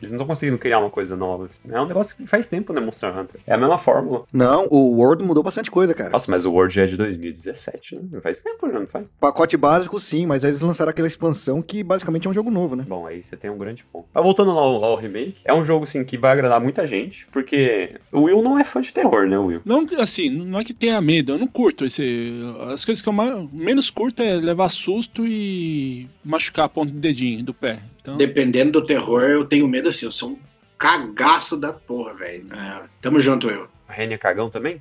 Eles 0.00 0.10
não 0.10 0.16
estão 0.16 0.26
conseguindo 0.26 0.58
criar 0.58 0.78
uma 0.78 0.90
coisa 0.90 1.16
nova. 1.16 1.48
É 1.68 1.80
um 1.80 1.86
negócio 1.86 2.16
que 2.16 2.26
faz 2.26 2.46
tempo, 2.46 2.72
né, 2.72 2.80
Monster 2.80 3.16
Hunter? 3.16 3.40
É 3.46 3.54
a 3.54 3.58
mesma 3.58 3.78
fórmula. 3.78 4.24
Não, 4.32 4.66
o 4.70 4.96
World 4.96 5.24
mudou 5.24 5.42
bastante 5.42 5.70
coisa, 5.70 5.94
cara. 5.94 6.10
Nossa, 6.10 6.30
mas 6.30 6.46
o 6.46 6.52
World 6.52 6.74
já 6.74 6.82
é 6.82 6.86
de 6.86 6.96
2017, 6.96 7.96
né? 7.96 8.20
Faz 8.20 8.40
tempo 8.40 8.70
já, 8.70 8.80
não 8.80 8.86
faz? 8.86 9.06
Pacote 9.20 9.56
básico 9.56 10.00
sim, 10.00 10.26
mas 10.26 10.44
aí 10.44 10.50
eles 10.50 10.60
lançaram 10.60 10.90
aquela 10.90 11.08
expansão 11.08 11.60
que 11.62 11.82
basicamente 11.82 12.26
é 12.26 12.30
um 12.30 12.34
jogo 12.34 12.50
novo, 12.50 12.74
né? 12.76 12.84
Bom, 12.88 13.06
aí 13.06 13.22
você 13.22 13.36
tem 13.36 13.50
um 13.50 13.58
grande 13.58 13.84
ponto. 13.84 14.08
Mas 14.12 14.24
voltando 14.24 14.50
ao, 14.50 14.84
ao 14.84 14.96
remake, 14.96 15.42
é 15.44 15.52
um 15.52 15.64
jogo, 15.64 15.84
assim, 15.84 16.04
que 16.04 16.18
vai 16.18 16.32
agradar 16.32 16.60
muita 16.60 16.86
gente, 16.86 17.26
porque 17.32 17.96
o 18.12 18.22
Will 18.22 18.42
não 18.42 18.58
é 18.58 18.64
fã 18.64 18.80
de 18.80 18.92
terror, 18.92 19.26
né, 19.26 19.38
Will? 19.38 19.60
Não, 19.64 19.86
assim, 19.98 20.30
não 20.30 20.60
é 20.60 20.64
que 20.64 20.74
tenha 20.74 21.00
medo, 21.00 21.32
eu 21.32 21.38
não 21.38 21.46
curto 21.46 21.84
esse. 21.84 22.32
As 22.72 22.84
coisas 22.84 23.02
que 23.02 23.08
eu 23.08 23.12
mais, 23.12 23.50
menos 23.52 23.90
curto 23.90 24.22
é 24.22 24.34
levar 24.34 24.68
susto 24.68 25.26
e 25.26 26.08
machucar 26.24 26.66
a 26.66 26.68
ponta 26.68 26.92
do 26.92 26.98
dedinho 26.98 27.44
do 27.44 27.54
pé. 27.54 27.78
Então, 28.10 28.16
Dependendo 28.16 28.80
do 28.80 28.86
terror, 28.86 29.22
eu 29.22 29.44
tenho 29.44 29.68
medo 29.68 29.88
assim. 29.88 30.06
Eu 30.06 30.10
sou 30.10 30.30
um 30.30 30.38
cagaço 30.78 31.56
da 31.56 31.72
porra, 31.72 32.14
velho. 32.14 32.46
É, 32.52 32.82
tamo 33.00 33.20
junto, 33.20 33.48
eu. 33.48 33.68
O 33.90 33.92
Ren 33.92 34.12
é 34.12 34.16
cagão 34.18 34.48
também? 34.48 34.80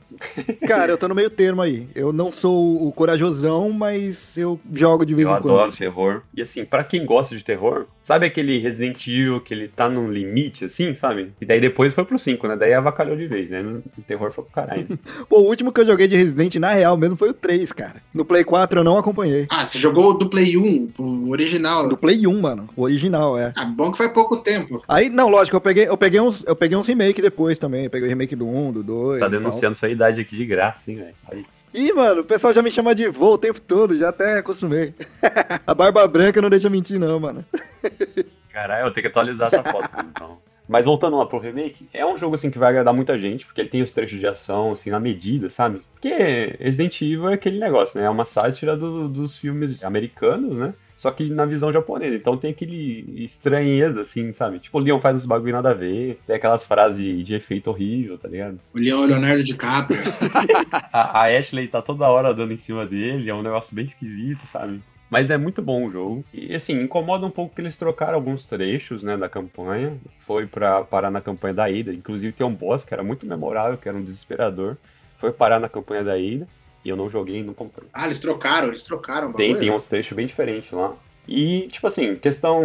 Cara, 0.67 0.91
eu 0.91 0.97
tô 0.97 1.07
no 1.07 1.15
meio 1.15 1.31
termo 1.31 1.63
aí. 1.63 1.87
Eu 1.95 2.13
não 2.13 2.31
sou 2.31 2.87
o 2.87 2.91
corajosão, 2.91 3.71
mas 3.71 4.37
eu 4.37 4.59
jogo 4.71 5.03
de 5.03 5.15
vez 5.15 5.27
Eu 5.27 5.33
em 5.33 5.41
quando. 5.41 5.53
adoro 5.55 5.71
terror. 5.71 6.21
E 6.35 6.41
assim, 6.43 6.63
pra 6.63 6.83
quem 6.83 7.03
gosta 7.05 7.35
de 7.35 7.43
terror, 7.43 7.85
sabe 8.03 8.27
aquele 8.27 8.59
Resident 8.59 9.05
Evil 9.07 9.41
que 9.41 9.51
ele 9.53 9.67
tá 9.67 9.89
num 9.89 10.09
limite, 10.11 10.65
assim, 10.65 10.93
sabe? 10.93 11.31
E 11.41 11.45
daí 11.45 11.59
depois 11.59 11.91
foi 11.93 12.05
pro 12.05 12.19
5, 12.19 12.47
né? 12.47 12.55
Daí 12.55 12.71
avacalhou 12.73 13.17
de 13.17 13.25
vez, 13.25 13.49
né? 13.49 13.61
O 13.97 14.01
terror 14.03 14.31
foi 14.31 14.43
pro 14.43 14.53
caralho. 14.53 14.87
Pô, 15.27 15.39
o 15.39 15.47
último 15.47 15.71
que 15.73 15.81
eu 15.81 15.85
joguei 15.85 16.07
de 16.07 16.15
Resident, 16.15 16.55
na 16.55 16.71
real 16.73 16.95
mesmo, 16.95 17.15
foi 17.17 17.29
o 17.29 17.33
3, 17.33 17.71
cara. 17.71 18.03
No 18.13 18.23
Play 18.23 18.43
4 18.43 18.79
eu 18.79 18.83
não 18.83 18.97
acompanhei. 18.99 19.47
Ah, 19.49 19.65
você 19.65 19.79
jogou 19.79 20.15
do 20.15 20.29
Play 20.29 20.55
1, 20.55 20.91
o 20.99 21.29
original. 21.31 21.89
Do 21.89 21.97
Play 21.97 22.27
1, 22.27 22.39
mano. 22.41 22.69
O 22.75 22.83
original, 22.83 23.35
é. 23.39 23.53
Ah, 23.55 23.65
bom 23.65 23.91
que 23.91 23.97
faz 23.97 24.11
pouco 24.11 24.37
tempo. 24.37 24.83
Aí, 24.87 25.09
não, 25.09 25.29
lógico, 25.29 25.57
eu 25.57 25.61
peguei, 25.61 25.87
eu 25.87 25.97
peguei 25.97 26.19
uns, 26.19 26.43
eu 26.45 26.55
peguei 26.55 26.77
uns 26.77 26.87
remake 26.87 27.21
depois 27.23 27.57
também. 27.57 27.85
Eu 27.85 27.89
peguei 27.89 28.07
o 28.07 28.09
remake 28.09 28.35
do 28.35 28.47
1, 28.47 28.71
do 28.73 28.83
2. 28.83 28.98
Tá 29.19 29.27
denunciando 29.27 29.75
sua 29.75 29.89
idade 29.89 30.21
aqui 30.21 30.35
de 30.35 30.45
graça, 30.45 30.91
hein, 30.91 30.97
velho? 31.31 31.45
Ih, 31.73 31.93
mano, 31.93 32.21
o 32.21 32.25
pessoal 32.25 32.51
já 32.53 32.61
me 32.61 32.71
chama 32.71 32.95
de 32.95 33.07
vô 33.09 33.33
o 33.33 33.37
tempo 33.37 33.61
todo, 33.61 33.97
já 33.97 34.09
até 34.09 34.39
acostumei. 34.39 34.93
a 35.67 35.73
barba 35.73 36.07
branca 36.07 36.41
não 36.41 36.49
deixa 36.49 36.69
mentir, 36.69 36.99
não, 36.99 37.19
mano. 37.19 37.45
Caralho, 38.51 38.87
eu 38.87 38.91
tenho 38.91 39.03
que 39.03 39.07
atualizar 39.09 39.47
essa 39.53 39.63
foto, 39.63 39.89
então. 40.09 40.37
Mas 40.67 40.85
voltando 40.85 41.17
lá 41.17 41.25
pro 41.25 41.39
remake, 41.39 41.87
é 41.93 42.05
um 42.05 42.15
jogo 42.17 42.35
assim 42.35 42.51
que 42.51 42.59
vai 42.59 42.69
agradar 42.69 42.93
muita 42.93 43.17
gente, 43.17 43.45
porque 43.45 43.61
ele 43.61 43.69
tem 43.69 43.81
os 43.81 43.91
trechos 43.91 44.19
de 44.19 44.27
ação, 44.27 44.71
assim, 44.71 44.89
na 44.91 44.99
medida, 44.99 45.49
sabe? 45.49 45.81
Porque 45.93 46.55
Resident 46.59 47.01
Evil 47.01 47.29
é 47.29 47.33
aquele 47.33 47.59
negócio, 47.59 47.99
né? 47.99 48.05
É 48.05 48.09
uma 48.09 48.25
sátira 48.25 48.75
do- 48.77 49.07
dos 49.07 49.35
filmes 49.37 49.83
americanos, 49.83 50.55
né? 50.55 50.73
Só 50.99 51.11
que 51.11 51.29
na 51.29 51.45
visão 51.45 51.71
japonesa. 51.71 52.13
Então 52.13 52.35
tem 52.35 52.51
aquele 52.51 53.05
estranheza, 53.23 54.01
assim, 54.01 54.33
sabe? 54.33 54.59
Tipo, 54.59 54.79
o 54.79 54.81
Leon 54.81 54.99
faz 54.99 55.15
uns 55.15 55.25
bagulho 55.25 55.53
nada 55.53 55.71
a 55.71 55.73
ver, 55.73 56.19
tem 56.27 56.35
aquelas 56.35 56.65
frases 56.65 57.25
de 57.25 57.33
efeito 57.33 57.69
horrível, 57.69 58.17
tá 58.17 58.27
ligado? 58.27 58.59
O 58.73 58.77
Leon 58.77 59.05
Leonardo 59.05 59.41
DiCaprio. 59.41 59.97
A, 60.91 61.21
a 61.21 61.37
Ashley 61.37 61.69
tá 61.69 61.81
toda 61.81 62.09
hora 62.09 62.33
dando 62.33 62.51
em 62.51 62.57
cima 62.57 62.85
dele, 62.85 63.29
é 63.29 63.33
um 63.33 63.41
negócio 63.41 63.73
bem 63.73 63.85
esquisito, 63.85 64.45
sabe? 64.47 64.81
Mas 65.09 65.31
é 65.31 65.37
muito 65.37 65.61
bom 65.61 65.87
o 65.87 65.91
jogo. 65.91 66.25
E 66.33 66.53
assim, 66.53 66.81
incomoda 66.81 67.25
um 67.25 67.31
pouco 67.31 67.55
que 67.55 67.61
eles 67.61 67.77
trocaram 67.77 68.15
alguns 68.15 68.43
trechos, 68.45 69.01
né, 69.01 69.15
da 69.15 69.29
campanha. 69.29 69.97
Foi 70.19 70.47
pra 70.47 70.83
parar 70.83 71.09
na 71.09 71.21
campanha 71.21 71.53
da 71.53 71.69
Ida. 71.69 71.93
Inclusive 71.93 72.33
tem 72.33 72.45
um 72.45 72.53
boss 72.53 72.83
que 72.83 72.93
era 72.93 73.03
muito 73.03 73.25
memorável, 73.25 73.77
que 73.77 73.87
era 73.87 73.97
um 73.97 74.03
desesperador. 74.03 74.75
Foi 75.17 75.31
parar 75.31 75.61
na 75.61 75.69
campanha 75.69 76.03
da 76.03 76.17
Ida. 76.17 76.45
E 76.83 76.89
eu 76.89 76.95
não 76.95 77.09
joguei 77.09 77.39
e 77.39 77.43
não 77.43 77.53
comprei. 77.53 77.87
Ah, 77.93 78.05
eles 78.05 78.19
trocaram, 78.19 78.67
eles 78.69 78.83
trocaram. 78.83 79.33
Tem, 79.33 79.55
tem 79.55 79.71
uns 79.71 79.87
trechos 79.87 80.15
bem 80.15 80.25
diferentes 80.25 80.71
lá. 80.71 80.93
E, 81.27 81.67
tipo 81.69 81.85
assim, 81.85 82.15
questão 82.15 82.63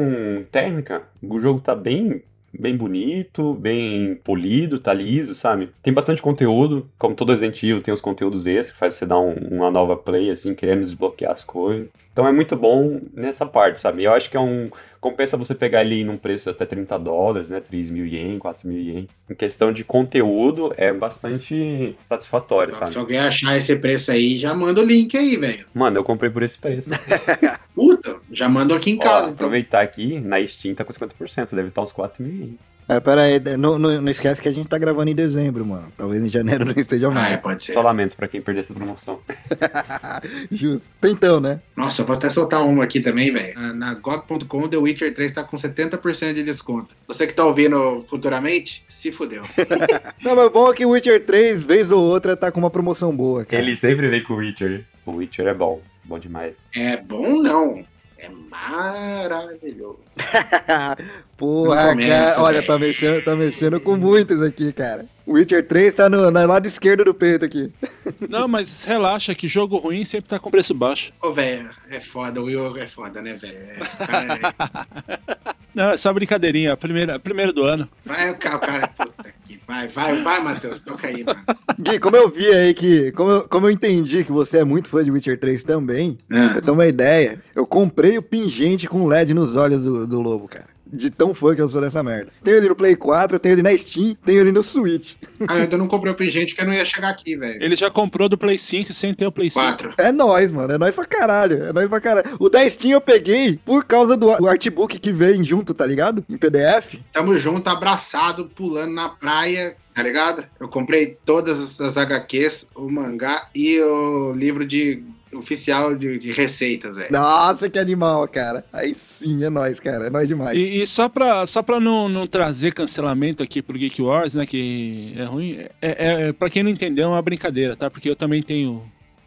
técnica, 0.51 1.03
o 1.23 1.39
jogo 1.41 1.61
tá 1.61 1.75
bem, 1.75 2.23
bem 2.59 2.77
bonito, 2.77 3.53
bem 3.55 4.15
polido, 4.25 4.79
tá 4.79 4.95
liso, 4.95 5.35
sabe? 5.35 5.71
Tem 5.83 5.93
bastante 5.93 6.23
conteúdo, 6.23 6.89
como 6.99 7.15
todo 7.15 7.31
Resident 7.31 7.63
Evil 7.63 7.83
tem 7.83 7.93
os 7.93 8.01
conteúdos 8.01 8.47
extras, 8.47 8.71
que 8.71 8.79
faz 8.79 8.95
você 8.95 9.05
dar 9.05 9.19
um- 9.19 9.35
uma 9.51 9.71
nova 9.71 9.97
play, 9.97 10.31
assim, 10.31 10.55
querendo 10.55 10.81
desbloquear 10.81 11.33
as 11.33 11.43
coisas. 11.45 11.89
Então 12.15 12.29
é 12.29 12.33
muito 12.33 12.55
bom 12.55 13.01
nessa 13.13 13.45
parte, 13.45 13.81
sabe? 13.81 14.05
Eu 14.05 14.13
acho 14.15 14.31
que 14.31 14.37
é 14.37 14.41
um... 14.41 14.71
Compensa 15.01 15.37
você 15.37 15.53
pegar 15.53 15.83
ele 15.85 16.05
num 16.05 16.17
preço 16.17 16.49
até 16.49 16.65
30 16.65 16.97
dólares, 16.99 17.49
né? 17.49 17.61
3 17.61 17.91
mil 17.91 18.07
ien, 18.07 18.39
4 18.39 18.67
mil 18.69 18.79
ien. 18.79 19.09
Em 19.29 19.35
questão 19.35 19.73
de 19.73 19.83
conteúdo, 19.83 20.73
é 20.77 20.93
bastante 20.93 21.97
satisfatório, 22.09 22.73
Então, 22.75 22.87
Se 22.87 22.95
sabe? 22.95 23.03
alguém 23.03 23.19
achar 23.19 23.57
esse 23.57 23.75
preço 23.77 24.13
aí, 24.13 24.39
já 24.39 24.55
manda 24.55 24.81
o 24.81 24.85
link 24.85 25.15
aí, 25.17 25.37
velho. 25.37 25.67
Mano, 25.75 25.99
eu 25.99 26.05
comprei 26.05 26.31
por 26.31 26.43
esse 26.45 26.57
preço. 26.57 26.89
Puta, 27.75 28.17
já 28.31 28.49
manda 28.49 28.77
aqui 28.77 28.93
em 28.93 28.97
Ó, 28.97 29.01
casa, 29.01 29.25
então. 29.33 29.35
aproveitar 29.35 29.83
aqui, 29.83 30.21
na 30.21 30.45
Steam 30.47 30.75
tá 30.75 30.85
com 30.85 30.93
50%, 30.93 31.49
deve 31.55 31.69
estar 31.69 31.83
uns 31.83 31.93
4 31.93 32.23
mil 32.23 32.33
ien. 32.33 32.59
É, 32.87 33.01
pera 33.01 33.23
aí, 33.23 33.41
não, 33.57 33.79
não, 33.79 34.01
não 34.03 34.11
esquece 34.11 34.43
que 34.43 34.49
a 34.49 34.53
gente 34.53 34.69
tá 34.69 34.77
gravando 34.77 35.11
em 35.11 35.15
dezembro, 35.15 35.65
mano. 35.65 35.91
Talvez 35.97 36.21
em 36.21 36.29
janeiro 36.29 36.65
não 36.67 36.75
esteja 36.77 37.09
Ah, 37.09 37.11
é, 37.11 37.15
mais. 37.15 37.41
pode 37.41 37.65
ser. 37.65 37.73
Só 37.73 37.81
lamento 37.81 38.15
pra 38.15 38.29
quem 38.29 38.43
perdeu 38.43 38.63
essa 38.63 38.75
promoção. 38.75 39.21
Justo. 40.51 40.87
Tentão, 41.01 41.41
né? 41.41 41.61
Nossa, 41.77 42.03
eu 42.03 42.07
vou 42.07 42.15
até 42.17 42.29
soltar 42.31 42.63
uma 42.65 42.85
aqui 42.85 43.01
também, 43.01 43.33
velho. 43.33 43.55
Na- 43.75 43.95
GOG.com, 43.95 44.69
The 44.69 44.77
Witcher 44.77 45.15
3 45.15 45.33
tá 45.33 45.45
com 45.45 45.57
70% 45.57 46.35
de 46.35 46.43
desconto. 46.43 46.95
Você 47.09 47.27
que 47.27 47.33
tá 47.35 47.45
ouvindo 47.45 48.05
futuramente, 48.09 48.85
se 48.89 49.11
fudeu. 49.11 49.43
Não, 50.23 50.37
mas 50.37 50.47
o 50.47 50.51
bom 50.51 50.71
é 50.71 50.75
que 50.75 50.85
o 50.85 50.91
Witcher 50.91 51.25
3, 51.25 51.65
vez 51.65 51.91
ou 51.91 52.03
outra, 52.03 52.37
tá 52.37 52.51
com 52.53 52.59
uma 52.61 52.71
promoção 52.71 53.15
boa, 53.17 53.45
cara. 53.45 53.63
Ele 53.63 53.77
sempre 53.77 54.09
vem 54.09 54.23
com 54.23 54.35
o 54.35 54.37
Witcher. 54.37 54.85
O 55.07 55.13
Witcher 55.13 55.47
é 55.47 55.55
bom. 55.55 55.81
Bom 56.05 56.19
demais. 56.19 56.55
É 56.75 56.97
bom, 56.99 57.41
não. 57.41 57.83
É 58.25 58.29
maravilhoso. 58.49 59.99
Porra, 61.37 61.95
cara. 61.97 62.41
Olha, 62.41 62.55
velho. 62.61 62.67
tá 62.67 62.79
mexendo, 62.79 63.25
tá 63.25 63.37
mexendo 63.37 63.81
com 63.81 63.97
muitos 63.97 64.41
aqui, 64.41 64.73
cara. 64.73 65.05
O 65.27 65.35
Witcher 65.35 65.67
3 65.67 65.95
tá 65.95 66.09
no, 66.09 66.31
no 66.31 66.47
lado 66.47 66.67
esquerdo 66.67 67.05
do 67.05 67.13
peito 67.13 67.45
aqui. 67.45 67.71
Não, 68.29 68.49
mas 68.49 68.85
relaxa 68.85 69.35
que 69.35 69.47
jogo 69.47 69.77
ruim 69.77 70.05
sempre 70.05 70.31
tá 70.31 70.39
com 70.39 70.51
preço 70.51 70.73
baixo. 70.73 71.13
Ô, 71.21 71.33
velho, 71.33 71.71
é 71.91 72.01
foda. 72.01 72.41
O 72.41 72.45
Will 72.45 72.77
é 72.79 72.87
foda, 72.87 73.21
né, 73.21 73.35
velho? 73.35 73.57
É, 73.57 73.79
é- 73.79 75.55
Não, 75.75 75.91
é 75.91 75.97
só 75.97 76.13
brincadeirinha. 76.13 76.77
Primeira, 76.77 77.19
primeiro 77.19 77.53
do 77.53 77.65
ano. 77.65 77.89
Vai, 78.07 78.31
o 78.31 78.37
cara, 78.39 78.57
o 78.57 78.61
cara 78.61 78.87
que 78.87 79.24
vai, 79.67 79.89
vai, 79.89 80.23
vai, 80.23 80.43
Matheus, 80.43 80.81
toca 80.81 81.07
aí, 81.07 81.25
mano. 81.25 81.41
Gui, 81.79 81.99
como 81.99 82.17
eu 82.17 82.29
vi 82.29 82.47
aí 82.47 82.75
que. 82.75 83.11
Como 83.13 83.31
eu, 83.31 83.49
como 83.49 83.67
eu 83.67 83.71
entendi 83.71 84.25
que 84.25 84.33
você 84.33 84.59
é 84.59 84.65
muito 84.65 84.89
fã 84.89 85.03
de 85.03 85.11
Witcher 85.11 85.39
3 85.39 85.63
também, 85.63 86.19
Ah. 86.31 86.53
eu 86.57 86.63
tenho 86.63 86.75
uma 86.75 86.87
ideia. 86.87 87.43
Eu 87.55 87.67
comprei 87.67 88.17
o 88.19 88.23
pingente 88.23 88.87
com 88.89 89.07
LED 89.07 89.35
nos 89.35 89.57
olhos 89.57 89.83
do, 89.83 90.07
do 90.07 90.21
lobo, 90.21 90.47
cara. 90.49 90.74
De 90.95 91.11
tão 91.11 91.35
fã 91.35 91.55
que 91.55 91.61
eu 91.61 91.69
sou 91.69 91.81
dessa 91.81 92.03
merda. 92.03 92.33
Tenho 92.43 92.57
ele 92.57 92.69
no 92.69 92.77
Play 92.77 92.97
4, 92.97 93.39
tenho 93.39 93.55
ele 93.55 93.63
na 93.63 93.77
Steam, 93.77 94.17
tenho 94.25 94.41
ele 94.41 94.53
no 94.53 94.63
Switch. 94.63 95.15
Ah, 95.49 95.57
eu 95.57 95.63
ainda 95.63 95.77
não 95.77 95.89
comprei 95.89 96.13
o 96.13 96.17
pingente 96.17 96.55
que 96.55 96.61
eu 96.61 96.67
não 96.67 96.73
ia 96.73 96.85
chegar 96.85 97.11
aqui, 97.11 97.37
velho. 97.37 97.63
Ele 97.63 97.77
já 97.77 97.91
comprou 97.91 98.29
do 98.29 98.39
Play 98.39 98.59
5 98.59 98.93
sem 98.93 99.13
ter 99.13 99.27
o 99.27 99.33
Play 99.33 99.51
5. 99.51 99.65
Quatro. 99.65 99.95
É 99.99 100.13
nóis, 100.13 100.53
mano. 100.53 100.73
É 100.73 100.79
nóis 100.79 100.95
pra 100.95 101.05
caralho. 101.05 101.65
É 101.65 101.73
nóis 101.73 101.89
pra 101.89 102.01
caralho. 102.01 102.37
O 102.39 102.49
da 102.49 102.69
Steam 102.69 102.93
eu 102.93 103.01
peguei 103.01 103.59
por 103.65 103.85
causa 103.85 104.17
do, 104.17 104.35
do 104.37 104.49
artbook 104.49 104.99
que 104.99 105.13
vem 105.13 105.43
junto, 105.43 105.75
tá 105.75 105.85
ligado? 105.85 106.25
Em 106.29 106.37
PDF. 106.37 106.97
Tamo 107.13 107.37
junto, 107.37 107.69
abraçado, 107.69 108.47
pulando 108.55 108.93
na 108.93 109.09
praia, 109.09 109.77
tá 109.95 110.03
ligado? 110.03 110.45
Eu 110.59 110.69
comprei 110.69 111.19
todas 111.25 111.81
as 111.81 111.97
HQs, 111.97 112.69
o 112.75 112.91
mangá 112.91 113.49
e 113.55 113.81
o 113.81 114.33
livro 114.33 114.65
de 114.67 115.03
oficial 115.37 115.95
de, 115.95 116.19
de 116.19 116.33
receitas, 116.33 116.97
velho. 116.97 117.13
Nossa, 117.13 117.69
que 117.69 117.79
animal, 117.79 118.27
cara. 118.29 118.65
Aí 118.73 118.95
sim, 118.95 119.43
é 119.45 119.51
nóis, 119.51 119.79
cara. 119.81 120.07
É 120.07 120.11
nóis 120.11 120.29
demais. 120.29 120.57
E, 120.59 120.83
e 120.83 120.87
só 120.87 121.09
pra, 121.09 121.47
só 121.47 121.63
pra 121.63 121.79
não, 121.81 122.09
não 122.09 122.27
trazer 122.27 122.73
cancelamento 122.75 123.43
aqui 123.43 123.61
pro 123.63 123.79
Geek 123.79 124.01
Wars, 124.03 124.35
né? 124.35 124.47
Que 124.47 125.13
é 125.17 125.25
ruim. 125.25 125.59
É, 125.61 125.69
é, 125.83 126.29
é, 126.29 126.33
pra 126.33 126.49
quem 126.51 126.63
não 126.63 126.71
entendeu, 126.71 127.07
é 127.07 127.09
uma 127.11 127.23
brincadeira, 127.23 127.75
tá? 127.77 127.91
Porque 127.91 128.09
eu 128.09 128.17
também 128.17 128.43
tenho. 128.43 128.83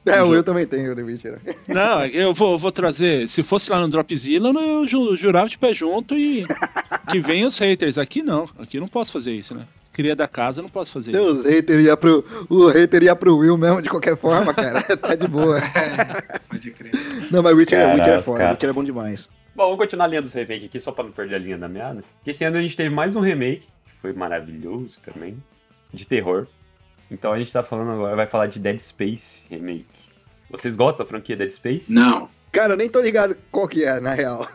É, 0.06 0.22
eu 0.22 0.42
também 0.42 0.66
tenho 0.66 0.96
The 0.96 1.02
Witcher. 1.04 1.40
Não, 1.68 2.06
eu 2.06 2.34
vou, 2.34 2.58
vou 2.58 2.72
trazer. 2.72 3.28
Se 3.28 3.44
fosse 3.44 3.70
lá 3.70 3.80
no 3.82 3.90
Dropzilla, 3.90 4.50
eu 4.62 4.88
ju- 4.88 5.16
jurava 5.18 5.50
de 5.50 5.58
pé 5.58 5.74
junto 5.74 6.18
e 6.18 6.46
que 7.12 7.20
venham 7.20 7.48
os 7.50 7.58
haters. 7.58 7.98
Aqui 7.98 8.24
não. 8.24 8.48
Aqui 8.58 8.80
não 8.80 8.88
posso 8.88 9.12
fazer 9.12 9.34
isso, 9.34 9.54
né? 9.54 9.66
Cria 9.98 10.16
da 10.16 10.28
casa, 10.28 10.60
eu 10.60 10.64
não 10.64 10.70
posso 10.70 10.94
fazer 10.94 11.10
isso. 11.10 11.20
Deus, 11.20 11.44
o 11.44 11.50
hater 11.50 11.80
ia 11.80 11.98
pro. 11.98 12.24
O 12.48 12.68
hater 12.68 13.02
ia 13.02 13.16
pro 13.16 13.36
Will 13.36 13.58
mesmo, 13.58 13.82
de 13.82 13.90
qualquer 13.90 14.16
forma, 14.16 14.54
cara. 14.54 14.80
tá 14.96 15.16
de 15.16 15.28
boa. 15.28 15.60
Pode 16.48 16.70
crer. 16.70 16.92
Não, 17.32 17.42
mas 17.42 17.56
Witcher, 17.56 17.96
Witcher 17.96 18.14
é 18.14 18.20
os 18.20 18.26
foda. 18.26 18.38
cara. 18.38 18.52
Witcher 18.52 18.70
é 18.70 18.74
bom 18.74 18.84
demais. 18.84 19.28
Bom, 19.56 19.64
vamos 19.64 19.80
continuar 19.80 20.06
a 20.06 20.08
linha 20.10 20.22
dos 20.22 20.32
remakes 20.34 20.66
aqui, 20.66 20.80
só 20.80 20.92
pra 20.92 21.04
não 21.04 21.12
perder 21.12 21.34
a 21.34 21.40
linha 21.40 21.58
da 21.58 21.68
meada. 21.68 22.04
Esse 22.24 22.46
ano 22.46 22.58
a 22.58 22.62
gente 22.62 22.78
teve 22.78 22.94
mais 22.94 23.16
um 23.16 23.22
remake, 23.22 23.62
que 23.62 24.00
foi 24.00 24.14
maravilhoso 24.14 25.00
também, 25.04 25.42
de 25.92 26.06
terror. 26.06 26.46
Então 27.10 27.34
a 27.34 27.40
gente 27.40 27.52
tá 27.52 27.64
falando 27.64 27.90
agora, 27.90 28.16
vai 28.16 28.28
falar 28.28 28.46
de 28.46 28.60
Dead 28.60 28.78
Space 28.78 29.48
Remake. 29.50 29.88
Vocês 30.52 30.76
gostam 30.76 31.04
da 31.04 31.10
franquia 31.10 31.36
Dead 31.36 31.52
Space? 31.52 31.92
Não. 31.92 32.30
Cara, 32.52 32.74
eu 32.74 32.78
nem 32.78 32.88
tô 32.88 33.02
ligado 33.02 33.36
qual 33.52 33.68
que 33.68 33.84
é, 33.84 34.00
na 34.00 34.14
real. 34.14 34.48